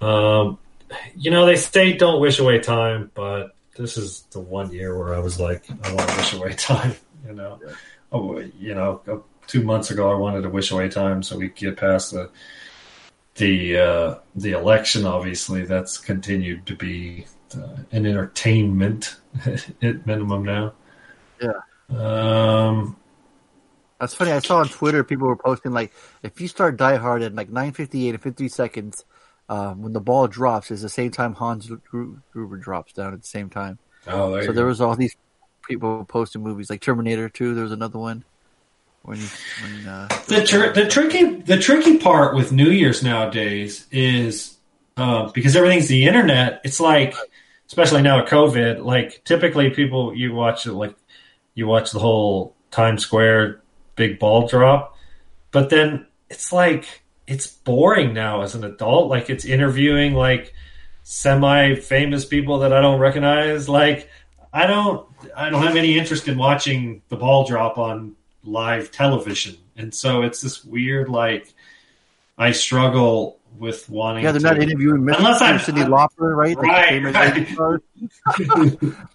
Um, 0.00 0.58
you 1.16 1.30
know, 1.30 1.46
they 1.46 1.56
say 1.56 1.96
don't 1.96 2.20
wish 2.20 2.38
away 2.38 2.60
time, 2.60 3.10
but 3.14 3.54
this 3.76 3.96
is 3.96 4.22
the 4.30 4.40
one 4.40 4.72
year 4.72 4.98
where 4.98 5.14
I 5.14 5.18
was 5.18 5.38
like, 5.38 5.64
I 5.84 5.92
want 5.92 6.08
to 6.08 6.16
wish 6.16 6.32
away 6.34 6.52
time. 6.56 6.94
You 7.26 7.34
know, 7.34 7.60
oh, 8.12 8.38
you 8.58 8.74
know, 8.74 9.24
two 9.46 9.62
months 9.62 9.90
ago 9.90 10.10
I 10.10 10.14
wanted 10.14 10.42
to 10.42 10.48
wish 10.48 10.70
away 10.70 10.88
time 10.88 11.22
so 11.22 11.36
we 11.36 11.48
get 11.48 11.76
past 11.76 12.12
the 12.12 12.30
the 13.36 13.78
uh, 13.78 14.14
the 14.34 14.52
election. 14.52 15.06
Obviously, 15.06 15.64
that's 15.64 15.98
continued 15.98 16.66
to 16.66 16.74
be 16.74 17.26
uh, 17.54 17.76
an 17.92 18.06
entertainment 18.06 19.16
at 19.82 20.06
minimum 20.06 20.44
now. 20.44 20.72
Yeah. 21.40 21.60
Um, 21.90 22.96
That's 24.00 24.14
funny. 24.14 24.32
I 24.32 24.40
saw 24.40 24.58
on 24.58 24.68
Twitter 24.68 25.04
people 25.04 25.28
were 25.28 25.36
posting 25.36 25.72
like, 25.72 25.92
if 26.22 26.40
you 26.40 26.48
start 26.48 26.76
Die 26.76 26.96
Hard 26.96 27.22
at 27.22 27.34
like 27.34 27.50
9:58 27.50 28.10
and 28.10 28.22
50 28.22 28.48
seconds, 28.48 29.04
um, 29.48 29.82
when 29.82 29.92
the 29.92 30.00
ball 30.00 30.26
drops, 30.26 30.70
is 30.70 30.82
the 30.82 30.88
same 30.88 31.10
time 31.10 31.34
Hans 31.34 31.70
Gruber 31.90 32.56
drops 32.56 32.92
down 32.92 33.12
at 33.14 33.20
the 33.22 33.26
same 33.28 33.48
time. 33.50 33.78
oh, 34.08 34.32
there 34.32 34.42
So 34.42 34.48
you 34.48 34.52
there 34.54 34.64
go. 34.64 34.68
was 34.68 34.80
all 34.80 34.96
these 34.96 35.16
people 35.68 36.04
posting 36.04 36.42
movies 36.42 36.70
like 36.70 36.80
Terminator 36.80 37.28
2. 37.28 37.54
There 37.54 37.62
was 37.64 37.72
another 37.72 37.98
one 37.98 38.24
when 39.02 39.18
when 39.62 39.86
uh, 39.86 40.08
the 40.26 40.44
tr- 40.44 40.72
the 40.72 40.88
tricky 40.88 41.36
the 41.42 41.58
tricky 41.58 41.98
part 41.98 42.34
with 42.34 42.50
New 42.52 42.70
Year's 42.70 43.02
nowadays 43.02 43.86
is 43.92 44.56
uh, 44.96 45.30
because 45.32 45.54
everything's 45.54 45.88
the 45.88 46.06
internet. 46.06 46.60
It's 46.64 46.80
like, 46.80 47.14
especially 47.68 48.02
now 48.02 48.20
with 48.20 48.30
COVID, 48.30 48.84
like 48.84 49.22
typically 49.24 49.70
people 49.70 50.14
you 50.14 50.32
watch 50.34 50.66
it 50.66 50.72
like 50.72 50.94
you 51.54 51.66
watch 51.66 51.92
the 51.92 52.00
whole 52.00 52.54
Times 52.72 53.02
Square 53.04 53.60
big 53.94 54.18
ball 54.18 54.46
drop, 54.48 54.96
but 55.52 55.70
then 55.70 56.06
it's 56.28 56.52
like 56.52 57.02
it's 57.26 57.46
boring 57.46 58.14
now 58.14 58.42
as 58.42 58.54
an 58.54 58.64
adult. 58.64 59.08
Like 59.08 59.30
it's 59.30 59.44
interviewing 59.44 60.14
like 60.14 60.54
semi 61.02 61.74
famous 61.74 62.24
people 62.24 62.60
that 62.60 62.72
I 62.72 62.80
don't 62.80 63.00
recognize. 63.00 63.68
Like 63.68 64.10
I 64.52 64.66
don't 64.66 65.06
I 65.36 65.50
don't 65.50 65.62
have 65.62 65.76
any 65.76 65.98
interest 65.98 66.28
in 66.28 66.38
watching 66.38 67.02
the 67.08 67.16
ball 67.16 67.44
drop 67.44 67.78
on 67.78 68.16
live 68.44 68.90
television. 68.90 69.56
And 69.76 69.94
so 69.94 70.22
it's 70.22 70.40
this 70.40 70.64
weird 70.64 71.08
like 71.08 71.52
I 72.38 72.52
struggle 72.52 73.35
with 73.58 73.88
wanting. 73.88 74.24
Yeah, 74.24 74.32
they're 74.32 74.40
to, 74.40 74.46
not 74.46 74.58
interviewing 74.62 75.02
Mr. 75.02 75.18
Unless 75.18 75.42
I'm- 75.42 75.58
Cyndi 75.58 75.86
Lauper, 75.86 76.36
right? 76.36 76.56
The 76.56 76.62
Right, 76.62 77.02
right. 77.02 77.34
lady 77.34 77.52
star. 77.52 77.82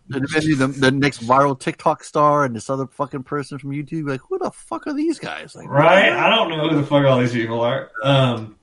they're 0.09 0.23
interviewing 0.23 0.57
the, 0.59 0.67
the 0.67 0.91
next 0.91 1.23
viral 1.23 1.59
TikTok 1.59 2.03
star 2.03 2.45
and 2.45 2.55
this 2.55 2.69
other 2.69 2.87
fucking 2.87 3.23
person 3.23 3.57
from 3.57 3.71
YouTube. 3.71 4.07
Like, 4.09 4.21
who 4.27 4.37
the 4.39 4.51
fuck 4.51 4.87
are 4.87 4.93
these 4.93 5.19
guys? 5.19 5.55
Like, 5.55 5.67
Right? 5.69 6.11
I 6.11 6.29
don't 6.29 6.49
know 6.49 6.69
who 6.69 6.75
the 6.75 6.83
fuck 6.85 7.05
all 7.05 7.19
these 7.19 7.33
people 7.33 7.61
are. 7.61 7.91
Um, 8.03 8.55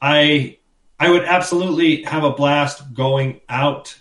I 0.00 0.58
I 1.00 1.10
would 1.10 1.24
absolutely 1.24 2.02
have 2.04 2.24
a 2.24 2.30
blast 2.30 2.94
going 2.94 3.40
out 3.48 3.98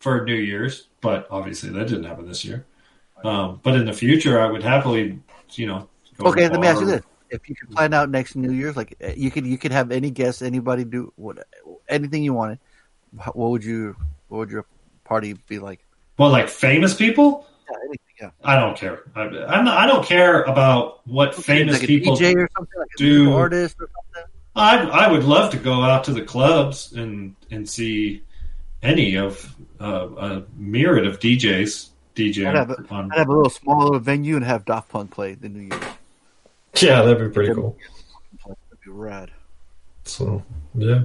for 0.00 0.24
New 0.24 0.34
Year's, 0.34 0.88
but 1.00 1.26
obviously 1.30 1.70
that 1.70 1.88
didn't 1.88 2.04
happen 2.04 2.26
this 2.26 2.44
year. 2.44 2.66
Um, 3.24 3.60
but 3.62 3.74
in 3.76 3.84
the 3.84 3.92
future, 3.92 4.40
I 4.40 4.46
would 4.50 4.62
happily, 4.62 5.20
you 5.52 5.66
know. 5.66 5.88
Okay, 6.20 6.48
let 6.48 6.58
me 6.60 6.66
ask 6.66 6.80
you 6.80 6.86
this: 6.86 7.02
If 7.32 7.48
you 7.48 7.54
could 7.54 7.70
plan 7.70 7.94
out 7.94 8.10
next 8.10 8.36
New 8.36 8.52
Year's, 8.52 8.76
like 8.76 8.96
uh, 9.02 9.12
you 9.16 9.30
could, 9.30 9.46
you 9.46 9.58
could 9.58 9.72
have 9.72 9.90
any 9.90 10.10
guest, 10.10 10.42
anybody 10.42 10.84
do 10.84 11.12
what, 11.16 11.46
anything 11.88 12.22
you 12.22 12.34
wanted. 12.34 12.58
What 13.34 13.50
would 13.50 13.64
you? 13.64 13.96
What 14.28 14.38
would 14.38 14.50
your 14.50 14.66
party 15.04 15.34
be 15.48 15.58
like? 15.58 15.84
Well, 16.18 16.30
like 16.30 16.48
famous 16.48 16.94
people, 16.94 17.46
Yeah, 17.70 17.76
anything. 17.84 17.98
Yeah, 18.20 18.30
I 18.44 18.54
don't 18.54 18.76
care. 18.76 19.02
I, 19.16 19.22
I'm 19.22 19.64
not, 19.64 19.78
I 19.78 19.86
don't 19.86 20.04
care 20.04 20.42
about 20.42 21.06
what 21.08 21.34
famous 21.34 21.80
like 21.80 21.88
people 21.88 22.16
DJ 22.16 22.36
or 22.36 22.48
something, 22.56 22.78
like 22.78 22.88
do. 22.96 23.32
artist 23.32 23.76
or 23.80 23.88
something. 24.14 24.30
I 24.54 25.06
I 25.06 25.10
would 25.10 25.24
love 25.24 25.50
to 25.52 25.56
go 25.56 25.82
out 25.82 26.04
to 26.04 26.12
the 26.12 26.22
clubs 26.22 26.92
and 26.92 27.34
and 27.50 27.68
see 27.68 28.22
any 28.82 29.16
of 29.16 29.54
uh, 29.80 30.08
a 30.16 30.42
myriad 30.56 31.06
of 31.06 31.18
DJs 31.18 31.88
DJ 32.14 32.46
I'd 32.46 32.54
have, 32.54 32.70
on, 32.70 32.84
a, 32.84 32.94
on 32.94 33.12
I'd 33.12 33.18
have 33.18 33.28
a 33.28 33.32
little 33.32 33.50
small 33.50 33.84
little 33.84 33.98
venue 33.98 34.36
and 34.36 34.44
have 34.44 34.64
Daft 34.64 34.90
Punk 34.90 35.10
play 35.10 35.34
the 35.34 35.48
New 35.48 35.60
Year. 35.60 35.80
yeah 36.80 37.02
that'd 37.02 37.18
be 37.18 37.32
pretty 37.32 37.52
cool 37.54 37.76
That'd 38.46 38.58
be 38.84 38.90
rad. 38.90 39.30
so 40.04 40.42
yeah 40.74 41.04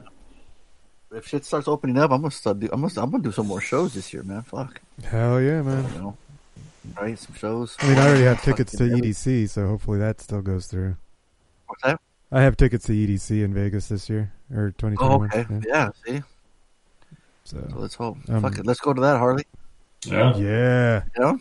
If 1.11 1.27
shit 1.27 1.45
starts 1.45 1.67
opening 1.67 1.97
up, 1.97 2.11
I'm 2.11 2.21
gonna 2.21 2.31
start. 2.31 2.59
Do, 2.59 2.69
I'm 2.71 2.81
gonna. 2.81 2.93
I'm 3.01 3.09
gonna 3.11 3.23
do 3.23 3.31
some 3.31 3.47
more 3.47 3.61
shows 3.61 3.93
this 3.93 4.11
year, 4.13 4.23
man. 4.23 4.41
Fuck, 4.43 4.81
Hell 5.03 5.39
yeah, 5.41 5.61
man. 5.61 5.83
you 5.93 5.99
know, 6.01 6.17
right? 6.99 7.17
Some 7.17 7.33
shows. 7.35 7.75
I 7.79 7.87
mean, 7.87 7.97
I 7.97 8.07
already 8.07 8.23
have 8.25 8.41
tickets 8.43 8.71
to 8.77 8.83
EDC, 8.83 9.49
so 9.49 9.67
hopefully 9.67 9.99
that 9.99 10.19
still 10.19 10.41
goes 10.41 10.67
through. 10.67 10.95
What's 11.67 11.83
that? 11.83 11.99
I 12.31 12.41
have 12.41 12.57
tickets 12.57 12.85
to 12.87 12.91
EDC 12.93 13.41
in 13.43 13.53
Vegas 13.53 13.87
this 13.87 14.09
year 14.09 14.33
or 14.53 14.71
2021. 14.77 14.99
Oh, 14.99 15.23
okay. 15.25 15.45
yeah. 15.65 15.89
Yeah. 16.05 16.13
See, 16.17 16.23
So 17.45 17.57
so 17.71 17.79
let's 17.79 17.95
hope. 17.95 18.17
Um, 18.27 18.41
Fuck 18.41 18.59
it. 18.59 18.65
Let's 18.65 18.81
go 18.81 18.93
to 18.93 18.99
that, 19.01 19.17
Harley. 19.17 19.45
yeah 20.05 20.35
yeah, 20.37 21.03
You 21.15 21.21
know. 21.23 21.39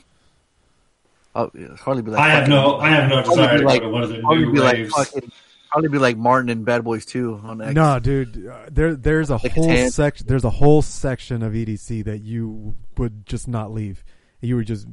Oh, 1.38 1.50
yeah, 1.54 1.76
Harley 1.76 2.00
be 2.02 2.10
like. 2.10 2.20
I 2.20 2.30
have 2.30 2.48
no 2.48 2.78
I 2.78 2.88
have 2.88 3.08
no 3.10 3.16
Harley 3.22 3.28
desire 3.36 3.52
be 3.56 3.60
to 3.60 3.66
like- 3.66 3.80
go 3.82 3.86
to 3.88 3.92
one 3.92 4.02
of 4.04 4.08
the 4.08 4.22
Harley 4.22 4.44
new 4.46 4.52
be 4.52 4.58
like 4.60 4.76
raves 4.78 4.94
fucking. 4.94 5.32
Harley 5.70 5.88
be 5.88 5.98
like 5.98 6.16
Martin 6.16 6.48
and 6.48 6.64
Bad 6.64 6.82
Boys 6.84 7.04
2 7.04 7.40
on 7.44 7.60
X. 7.60 7.74
no, 7.74 7.98
dude. 7.98 8.46
uh, 8.46 8.66
There, 8.70 8.94
there's 8.94 9.28
a 9.30 9.34
Like 9.34 9.52
whole 9.52 9.88
section. 9.90 10.26
There's 10.26 10.44
a 10.44 10.50
whole 10.50 10.80
section 10.80 11.42
of 11.42 11.52
EDC 11.52 12.04
that 12.06 12.22
you 12.22 12.74
would 12.96 13.26
just 13.26 13.46
not 13.48 13.70
leave. 13.72 14.02
You 14.40 14.56
would 14.56 14.66
just. 14.66 14.86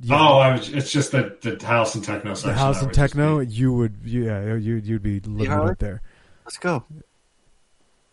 yeah. 0.00 0.14
oh 0.20 0.38
I 0.38 0.52
was, 0.52 0.68
it's 0.68 0.92
just 0.92 1.10
the 1.12 1.36
the 1.40 1.66
house 1.66 1.94
and 1.96 2.04
techno 2.04 2.34
section 2.34 2.50
the 2.52 2.58
house 2.58 2.78
I 2.82 2.84
and 2.84 2.94
techno, 2.94 3.40
be- 3.40 3.46
you 3.46 3.72
would, 3.72 3.96
yeah, 4.04 4.54
you 4.54 4.76
you'd 4.76 5.02
be 5.02 5.18
living 5.20 5.50
Harley? 5.50 5.72
it 5.72 5.78
there. 5.80 6.02
Let's 6.44 6.58
go. 6.58 6.84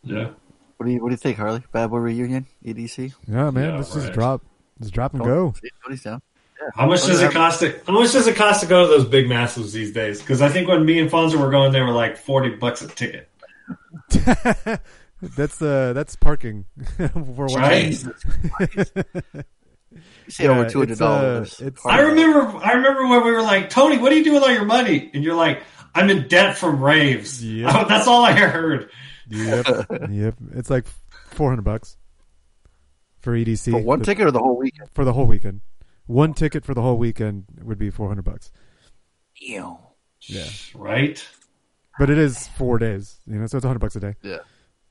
yeah 0.03 0.29
What 0.77 0.85
do 0.87 0.91
you 0.91 1.01
What 1.03 1.09
do 1.09 1.13
you 1.13 1.17
think, 1.17 1.37
Harley? 1.37 1.61
Bad 1.71 1.89
Boy 1.91 1.97
reunion, 1.97 2.47
EDC. 2.65 3.13
Yeah, 3.27 3.51
man, 3.51 3.69
Yeah, 3.71 3.77
let's 3.77 3.93
just 3.93 4.13
drop, 4.13 4.43
let's 4.79 4.89
drop 4.91 5.13
and 5.13 5.23
go. 5.23 5.53
See, 5.61 5.97
down. 6.03 6.21
How 6.75 6.85
much 6.87 7.05
does 7.05 7.21
it 7.21 7.31
cost 7.31 7.59
to 7.61 7.79
how 7.87 7.93
much 7.93 8.11
does 8.11 8.27
it 8.27 8.35
cost 8.35 8.61
to 8.61 8.67
go 8.67 8.83
to 8.83 8.87
those 8.87 9.05
big 9.05 9.27
massives 9.27 9.71
these 9.73 9.91
days 9.91 10.19
because 10.21 10.41
I 10.41 10.49
think 10.49 10.67
when 10.67 10.85
me 10.85 10.99
and 10.99 11.09
Fonzo 11.09 11.39
were 11.39 11.51
going 11.51 11.71
they 11.71 11.81
were 11.81 11.91
like 11.91 12.17
forty 12.17 12.49
bucks 12.49 12.81
a 12.81 12.87
ticket 12.87 13.29
that's 15.21 15.61
uh, 15.61 15.93
that's 15.93 16.15
parking 16.15 16.65
for 16.97 17.07
one 17.47 17.53
Right. 17.53 17.85
Jesus 17.85 18.23
Christ. 18.51 18.91
You 20.39 20.47
over 20.49 20.63
Yeah, 20.63 20.67
two 20.67 20.79
hundred 20.79 20.91
it's, 20.91 21.01
uh, 21.01 21.05
dollars. 21.21 21.61
it's- 21.61 21.85
I 21.85 22.01
remember 22.01 22.57
I 22.63 22.73
remember 22.73 23.07
when 23.07 23.23
we 23.25 23.31
were 23.31 23.41
like, 23.41 23.69
Tony, 23.69 23.97
what 23.97 24.09
do 24.09 24.17
you 24.17 24.23
do 24.23 24.33
with 24.33 24.43
all 24.43 24.51
your 24.51 24.65
money? 24.65 25.09
And 25.13 25.23
you're 25.23 25.35
like, 25.35 25.63
I'm 25.95 26.09
in 26.09 26.27
debt 26.27 26.57
from 26.57 26.83
raves. 26.83 27.43
Yep. 27.43 27.87
That's 27.87 28.07
all 28.07 28.23
I 28.23 28.33
heard. 28.33 28.89
Yep, 29.29 29.67
yep. 30.11 30.35
It's 30.53 30.69
like 30.69 30.85
four 31.31 31.49
hundred 31.49 31.63
bucks 31.63 31.97
for 33.21 33.33
EDC 33.35 33.71
for 33.71 33.79
one 33.81 33.99
the- 33.99 34.05
ticket 34.05 34.27
or 34.27 34.31
the 34.31 34.39
whole 34.39 34.57
weekend. 34.57 34.89
for 34.93 35.03
the 35.05 35.13
whole 35.13 35.25
weekend. 35.25 35.61
One 36.07 36.33
ticket 36.33 36.65
for 36.65 36.73
the 36.73 36.81
whole 36.81 36.97
weekend 36.97 37.45
would 37.61 37.77
be 37.77 37.89
four 37.89 38.07
hundred 38.07 38.23
bucks. 38.23 38.51
Ew. 39.37 39.77
Yeah, 40.21 40.45
Right? 40.73 41.23
but 41.99 42.09
it 42.09 42.17
is 42.17 42.47
four 42.49 42.79
days. 42.79 43.17
You 43.27 43.35
know, 43.35 43.45
so 43.47 43.57
it's 43.57 43.65
hundred 43.65 43.79
bucks 43.79 43.95
a 43.95 43.99
day. 43.99 44.15
Yeah. 44.23 44.37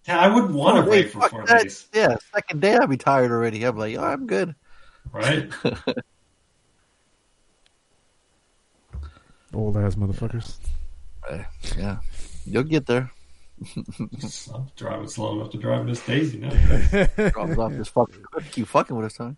Yeah, 0.07 0.21
I 0.21 0.29
wouldn't 0.33 0.53
want 0.53 0.77
to 0.85 0.89
Wait, 0.89 1.05
rave 1.07 1.11
for 1.13 1.29
four 1.29 1.45
that. 1.47 1.63
days. 1.65 1.89
Yeah, 1.93 2.17
second 2.33 2.61
day 2.61 2.77
I'd 2.77 2.89
be 2.89 2.97
tired 2.97 3.33
already. 3.33 3.65
I'm 3.65 3.77
like, 3.77 3.97
oh, 3.97 4.05
I'm 4.05 4.27
good. 4.29 4.55
Right? 5.13 5.51
Old 9.55 9.77
ass 9.77 9.95
motherfuckers. 9.97 10.59
Uh, 11.29 11.43
yeah, 11.77 11.99
you'll 12.45 12.63
get 12.63 12.87
there. 12.87 13.11
I'm 13.97 14.71
driving 14.77 15.09
slow 15.09 15.35
enough 15.41 15.51
to 15.53 15.59
drive 15.59 15.81
in 15.81 15.87
this 15.89 16.05
daisy 16.05 16.39
now. 16.39 16.51
Drops 17.31 17.59
off 17.59 17.73
this 17.73 17.89
fucking. 17.89 18.23
You 18.55 18.65
fucking 18.67 18.95
with 18.97 19.07
us, 19.07 19.15
Tony. 19.15 19.37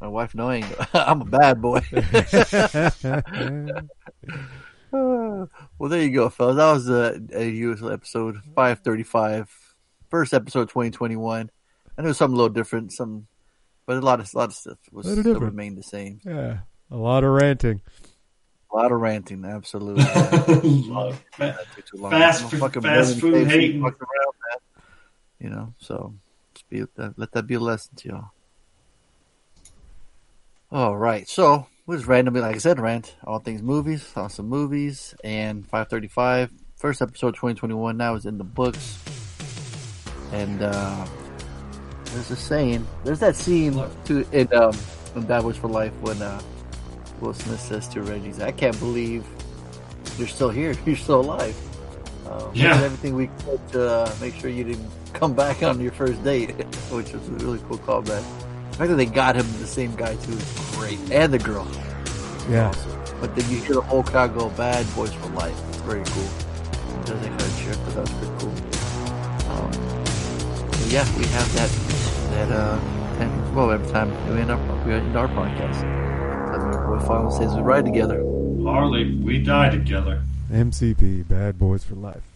My 0.00 0.08
wife 0.08 0.34
knowing 0.34 0.64
I'm 0.94 1.22
a 1.22 1.24
bad 1.24 1.62
boy. 1.62 1.80
well, 4.92 5.48
there 5.88 6.02
you 6.02 6.10
go, 6.14 6.28
fellas. 6.28 6.56
That 6.56 6.72
was 6.72 6.88
a, 6.88 7.20
a 7.32 7.48
usual 7.48 7.92
episode 7.92 8.36
535, 8.54 9.50
first 10.10 10.34
episode 10.34 10.68
2021. 10.68 11.50
I 11.98 12.02
know 12.02 12.12
something 12.12 12.34
a 12.34 12.36
little 12.36 12.52
different, 12.52 12.92
some, 12.92 13.26
but 13.86 13.96
a 13.96 14.00
lot 14.00 14.20
of 14.20 14.30
a 14.34 14.38
lot 14.38 14.48
of 14.50 14.54
stuff 14.54 14.78
was 14.92 15.06
Little 15.06 15.22
still 15.22 15.34
different. 15.34 15.52
remained 15.54 15.78
the 15.78 15.82
same. 15.82 16.20
yeah, 16.24 16.58
a 16.90 16.96
lot 16.96 17.24
of 17.24 17.30
ranting. 17.30 17.80
A 18.72 18.76
lot 18.76 18.92
of 18.92 19.00
ranting, 19.00 19.44
absolutely. 19.44 20.04
Love 20.04 21.22
that. 21.38 21.56
That 21.56 21.66
took 21.74 21.86
too 21.86 21.96
long. 21.96 22.10
Fast 22.10 22.50
food- 22.50 22.82
fast 22.82 23.20
food 23.20 23.34
face, 23.34 23.46
hating. 23.48 23.82
around. 23.82 23.94
You 25.38 25.50
know, 25.50 25.74
so 25.78 26.14
just 26.54 26.68
be, 26.68 26.82
that, 26.96 27.14
let 27.18 27.32
that 27.32 27.46
be 27.46 27.54
a 27.54 27.60
lesson 27.60 27.94
to 27.96 28.08
y'all. 28.08 28.30
All 30.72 30.96
right, 30.96 31.28
so 31.28 31.66
we'll 31.86 31.98
just 31.98 32.08
randomly, 32.08 32.40
like 32.40 32.56
I 32.56 32.58
said, 32.58 32.80
rant 32.80 33.14
all 33.24 33.38
things 33.38 33.62
movies, 33.62 34.12
on 34.16 34.30
some 34.30 34.48
movies, 34.48 35.14
and 35.22 35.64
535, 35.64 36.50
first 36.76 37.00
episode 37.00 37.34
2021 37.34 37.96
now 37.96 38.14
is 38.14 38.26
in 38.26 38.38
the 38.38 38.44
books. 38.44 38.98
And 40.32 40.62
uh 40.62 41.06
there's 42.06 42.30
a 42.30 42.36
saying, 42.36 42.86
there's 43.04 43.20
that 43.20 43.36
scene 43.36 43.80
to 44.06 44.26
in 44.32 44.52
um 44.54 44.76
in 45.14 45.24
Bad 45.26 45.42
Boys 45.42 45.56
for 45.56 45.68
Life 45.68 45.92
when 46.00 46.20
uh 46.20 46.40
Will 47.20 47.32
Smith 47.32 47.60
says 47.60 47.86
to 47.88 48.02
Reggie, 48.02 48.42
I 48.42 48.50
can't 48.52 48.78
believe 48.80 49.24
you're 50.18 50.26
still 50.28 50.50
here. 50.50 50.74
You're 50.86 50.96
still 50.96 51.20
alive. 51.20 51.54
Um, 52.26 52.52
we 52.52 52.60
Yeah. 52.60 52.74
did 52.74 52.84
everything 52.84 53.14
we 53.14 53.26
could 53.28 53.68
to 53.72 53.86
uh, 53.88 54.14
make 54.20 54.34
sure 54.34 54.48
you 54.50 54.64
didn't 54.64 54.90
come 55.12 55.34
back 55.34 55.62
on 55.62 55.78
your 55.80 55.92
first 55.92 56.22
date, 56.24 56.50
which 56.90 57.12
was 57.12 57.28
a 57.28 57.32
really 57.32 57.60
cool 57.68 57.78
callback. 57.78 58.22
The 58.76 58.80
fact 58.80 58.90
that 58.90 58.96
they 58.96 59.06
got 59.06 59.36
him 59.36 59.46
the 59.58 59.66
same 59.66 59.94
guy 59.96 60.16
too 60.16 60.32
is 60.32 60.70
great, 60.76 60.98
and 61.10 61.32
the 61.32 61.38
girl. 61.38 61.66
Yeah, 62.50 62.74
But 63.22 63.34
then 63.34 63.50
you 63.50 63.56
hear 63.56 63.76
the 63.76 63.80
whole 63.80 64.02
crowd 64.02 64.36
go, 64.36 64.50
"Bad 64.50 64.84
boys 64.94 65.14
for 65.14 65.30
life." 65.30 65.58
It's 65.70 65.78
very 65.78 66.04
cool. 66.04 66.28
It 67.00 67.06
doesn't 67.06 67.26
kind 67.26 67.40
of 67.40 67.58
cheer, 67.58 67.74
but 67.86 67.94
that's 67.94 68.12
pretty 68.12 68.34
cool. 68.36 68.52
Um, 69.50 69.72
yeah, 70.92 71.08
we 71.16 71.24
have 71.24 71.48
that. 71.54 71.70
That 72.32 72.52
uh, 72.52 72.78
and, 73.18 73.56
well, 73.56 73.70
every 73.70 73.90
time 73.90 74.10
we 74.34 74.42
end 74.42 74.50
up 74.50 74.60
we 74.86 74.92
end 74.92 75.16
our 75.16 75.28
podcast, 75.28 75.82
I 75.82 76.58
mean, 76.58 76.90
what 76.90 77.00
final 77.06 77.30
says 77.30 77.54
we 77.54 77.62
ride 77.62 77.86
together. 77.86 78.22
Harley, 78.62 79.14
we 79.16 79.42
die 79.42 79.70
together. 79.70 80.22
MCP, 80.52 81.26
Bad 81.26 81.58
Boys 81.58 81.82
for 81.82 81.94
Life. 81.94 82.35